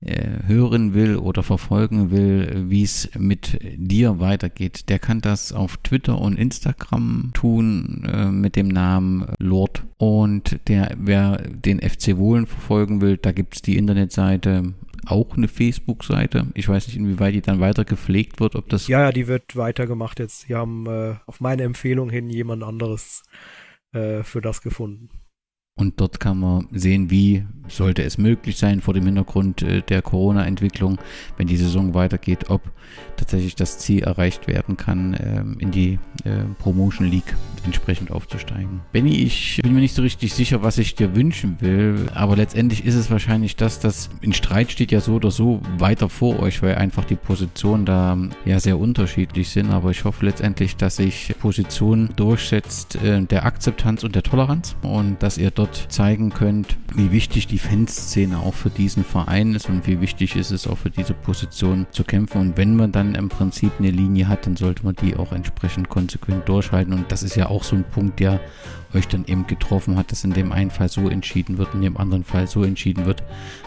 äh, 0.00 0.46
hören 0.46 0.94
will 0.94 1.16
oder 1.16 1.42
verfolgen 1.42 2.12
will, 2.12 2.66
wie 2.68 2.84
es 2.84 3.10
mit 3.18 3.58
dir 3.76 4.20
weitergeht, 4.20 4.88
der 4.88 5.00
kann 5.00 5.20
das 5.20 5.52
auf 5.52 5.76
Twitter 5.78 6.20
und 6.20 6.38
Instagram 6.38 7.32
tun 7.34 8.08
äh, 8.08 8.26
mit 8.26 8.54
dem 8.54 8.68
Namen 8.68 9.26
Lord. 9.38 9.82
Und 9.96 10.60
der, 10.68 10.94
wer 10.98 11.38
den 11.38 11.80
FC 11.80 12.16
Wohlen 12.16 12.46
verfolgen 12.46 13.00
will, 13.00 13.16
da 13.16 13.32
gibt 13.32 13.56
es 13.56 13.62
die 13.62 13.76
Internetseite 13.76 14.74
auch 15.04 15.36
eine 15.36 15.48
Facebook-Seite. 15.48 16.46
Ich 16.54 16.68
weiß 16.68 16.86
nicht, 16.86 16.96
inwieweit 16.96 17.34
die 17.34 17.40
dann 17.40 17.58
weiter 17.58 17.84
gepflegt 17.84 18.40
wird, 18.40 18.54
ob 18.54 18.68
das. 18.68 18.86
Ja, 18.86 19.00
ja, 19.00 19.12
die 19.12 19.26
wird 19.26 19.56
weitergemacht 19.56 20.20
jetzt. 20.20 20.48
Die 20.48 20.54
haben 20.54 20.86
äh, 20.86 21.16
auf 21.26 21.40
meine 21.40 21.64
Empfehlung 21.64 22.10
hin 22.10 22.30
jemand 22.30 22.62
anderes 22.62 23.24
äh, 23.92 24.22
für 24.22 24.40
das 24.40 24.62
gefunden. 24.62 25.08
Und 25.78 26.00
dort 26.00 26.18
kann 26.18 26.40
man 26.40 26.66
sehen, 26.72 27.08
wie 27.08 27.44
sollte 27.68 28.02
es 28.02 28.18
möglich 28.18 28.58
sein 28.58 28.80
vor 28.80 28.94
dem 28.94 29.04
Hintergrund 29.06 29.62
äh, 29.62 29.80
der 29.80 30.02
Corona-Entwicklung, 30.02 30.98
wenn 31.36 31.46
die 31.46 31.56
Saison 31.56 31.94
weitergeht, 31.94 32.50
ob 32.50 32.62
tatsächlich 33.16 33.54
das 33.54 33.78
Ziel 33.78 34.02
erreicht 34.02 34.48
werden 34.48 34.76
kann, 34.76 35.16
ähm, 35.20 35.56
in 35.60 35.70
die 35.70 36.00
äh, 36.24 36.42
Promotion 36.58 37.08
League 37.08 37.36
entsprechend 37.68 38.10
aufzusteigen. 38.10 38.80
Benny, 38.92 39.22
ich 39.22 39.60
bin 39.62 39.74
mir 39.74 39.80
nicht 39.80 39.94
so 39.94 40.02
richtig 40.02 40.34
sicher, 40.34 40.62
was 40.62 40.78
ich 40.78 40.96
dir 40.96 41.14
wünschen 41.14 41.56
will, 41.60 42.06
aber 42.14 42.36
letztendlich 42.36 42.84
ist 42.84 42.96
es 42.96 43.10
wahrscheinlich 43.10 43.54
das, 43.54 43.78
dass 43.78 44.10
in 44.20 44.32
Streit 44.32 44.72
steht 44.72 44.90
ja 44.90 45.00
so 45.00 45.14
oder 45.14 45.30
so 45.30 45.60
weiter 45.78 46.08
vor 46.08 46.40
euch, 46.40 46.60
weil 46.62 46.74
einfach 46.74 47.04
die 47.04 47.16
Positionen 47.16 47.84
da 47.84 48.18
ja 48.44 48.58
sehr 48.58 48.78
unterschiedlich 48.78 49.50
sind. 49.50 49.70
Aber 49.70 49.90
ich 49.90 50.04
hoffe 50.04 50.26
letztendlich, 50.26 50.76
dass 50.76 50.96
sich 50.96 51.34
Position 51.40 52.10
durchsetzt 52.16 52.96
äh, 52.96 53.22
der 53.22 53.44
Akzeptanz 53.46 54.02
und 54.02 54.16
der 54.16 54.24
Toleranz 54.24 54.74
und 54.82 55.22
dass 55.22 55.38
ihr 55.38 55.52
dort 55.52 55.68
dort 55.68 55.92
zeigen 55.92 56.30
könnt, 56.30 56.76
wie 56.94 57.12
wichtig 57.12 57.46
die 57.46 57.58
Fanszene 57.58 58.38
auch 58.38 58.54
für 58.54 58.70
diesen 58.70 59.04
Verein 59.04 59.54
ist 59.54 59.68
und 59.68 59.86
wie 59.86 60.00
wichtig 60.00 60.36
ist 60.36 60.50
es 60.50 60.66
auch 60.66 60.78
für 60.78 60.90
diese 60.90 61.14
Position 61.14 61.86
zu 61.90 62.04
kämpfen. 62.04 62.40
Und 62.40 62.56
wenn 62.56 62.76
man 62.76 62.92
dann 62.92 63.14
im 63.14 63.28
Prinzip 63.28 63.72
eine 63.78 63.90
Linie 63.90 64.28
hat, 64.28 64.46
dann 64.46 64.56
sollte 64.56 64.84
man 64.84 64.94
die 64.96 65.16
auch 65.16 65.32
entsprechend 65.32 65.88
konsequent 65.88 66.48
durchhalten. 66.48 66.92
Und 66.92 67.12
das 67.12 67.22
ist 67.22 67.36
ja 67.36 67.48
auch 67.48 67.57
so 67.64 67.76
ein 67.76 67.84
Punkt, 67.84 68.20
der 68.20 68.40
euch 68.94 69.08
dann 69.08 69.24
eben 69.26 69.46
getroffen 69.46 69.96
hat, 69.96 70.12
dass 70.12 70.24
in 70.24 70.32
dem 70.32 70.52
einen 70.52 70.70
Fall 70.70 70.88
so 70.88 71.08
entschieden 71.08 71.58
wird, 71.58 71.74
in 71.74 71.82
dem 71.82 71.96
anderen 71.96 72.24
Fall 72.24 72.46
so 72.46 72.62
entschieden 72.64 73.06
wird, 73.06 73.22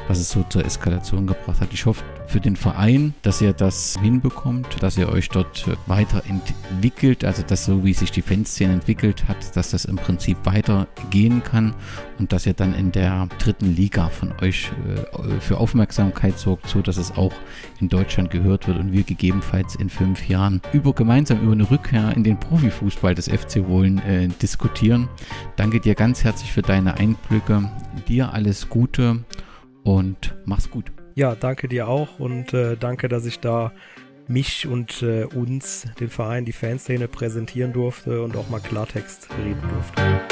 was 0.08 0.20
es 0.20 0.30
so 0.30 0.44
zur 0.50 0.66
Eskalation 0.66 1.28
gebracht 1.28 1.62
hat. 1.62 1.74
Ich 1.74 1.86
hoffe 1.86 2.04
für 2.28 2.40
den 2.40 2.56
Verein, 2.56 3.14
dass 3.22 3.42
ihr 3.42 3.54
das 3.54 3.98
hinbekommt, 4.02 4.82
dass 4.82 4.98
ihr 4.98 5.10
euch 5.10 5.30
dort 5.30 5.66
weiterentwickelt, 5.88 7.26
also 7.26 7.44
dass 7.44 7.66
so 7.66 7.84
wie 7.84 7.94
sich 7.94 8.12
die 8.12 8.22
Fanszene 8.22 8.74
entwickelt 8.74 9.28
hat, 9.28 9.56
dass 9.56 9.72
das 9.72 9.86
im 9.86 9.98
Prinzip 9.98 10.38
weitergehen 10.44 11.44
kann 11.44 11.76
und 12.20 12.32
dass 12.32 12.46
ihr 12.46 12.54
dann 12.54 12.74
in 12.74 12.92
der 12.92 13.28
dritten 13.40 13.76
Liga 13.76 14.10
von 14.10 14.34
euch 14.42 14.72
äh, 14.88 15.40
für 15.40 15.58
Aufmerksamkeit 15.58 16.40
sorgt, 16.40 16.68
so 16.68 16.82
dass 16.82 16.98
es 16.98 17.12
auch 17.18 17.34
in 17.80 17.90
Deutschland 17.90 18.32
gehört 18.32 18.68
wird 18.68 18.80
und 18.80 18.94
wir 18.94 19.04
gegebenenfalls 19.04 19.76
in 19.76 19.90
fünf 19.90 20.28
Jahren 20.30 20.62
über 20.72 20.94
gemeinsam 20.94 21.42
über 21.42 21.52
eine 21.52 21.70
Rückkehr 21.70 22.16
in 22.16 22.24
den 22.24 22.40
Profifußball 22.40 23.16
des 23.16 23.28
FC 23.28 23.68
Wohlen 23.68 24.00
äh, 24.00 24.28
diskutieren. 24.28 25.10
Danke 25.56 25.80
dir 25.80 25.96
ganz 25.96 26.24
herzlich 26.24 26.52
für 26.52 26.62
deine 26.62 26.96
Einblicke. 26.96 27.70
Dir 28.08 28.34
alles 28.34 28.70
Gute 28.70 29.24
und 29.84 30.36
mach's 30.46 30.70
gut. 30.70 30.92
Ja, 31.16 31.36
danke 31.36 31.68
dir 31.68 31.88
auch 31.88 32.20
und 32.20 32.54
äh, 32.54 32.78
danke, 32.78 33.10
dass 33.10 33.26
ich 33.26 33.40
da 33.40 33.72
mich 34.28 34.68
und 34.68 35.02
äh, 35.02 35.26
uns, 35.26 35.88
den 36.00 36.10
Verein, 36.10 36.46
die 36.46 36.54
Fanszene 36.54 37.08
präsentieren 37.08 37.74
durfte 37.74 38.22
und 38.22 38.38
auch 38.38 38.50
mal 38.50 38.62
Klartext 38.62 39.28
reden 39.38 39.62
durfte. 39.62 40.31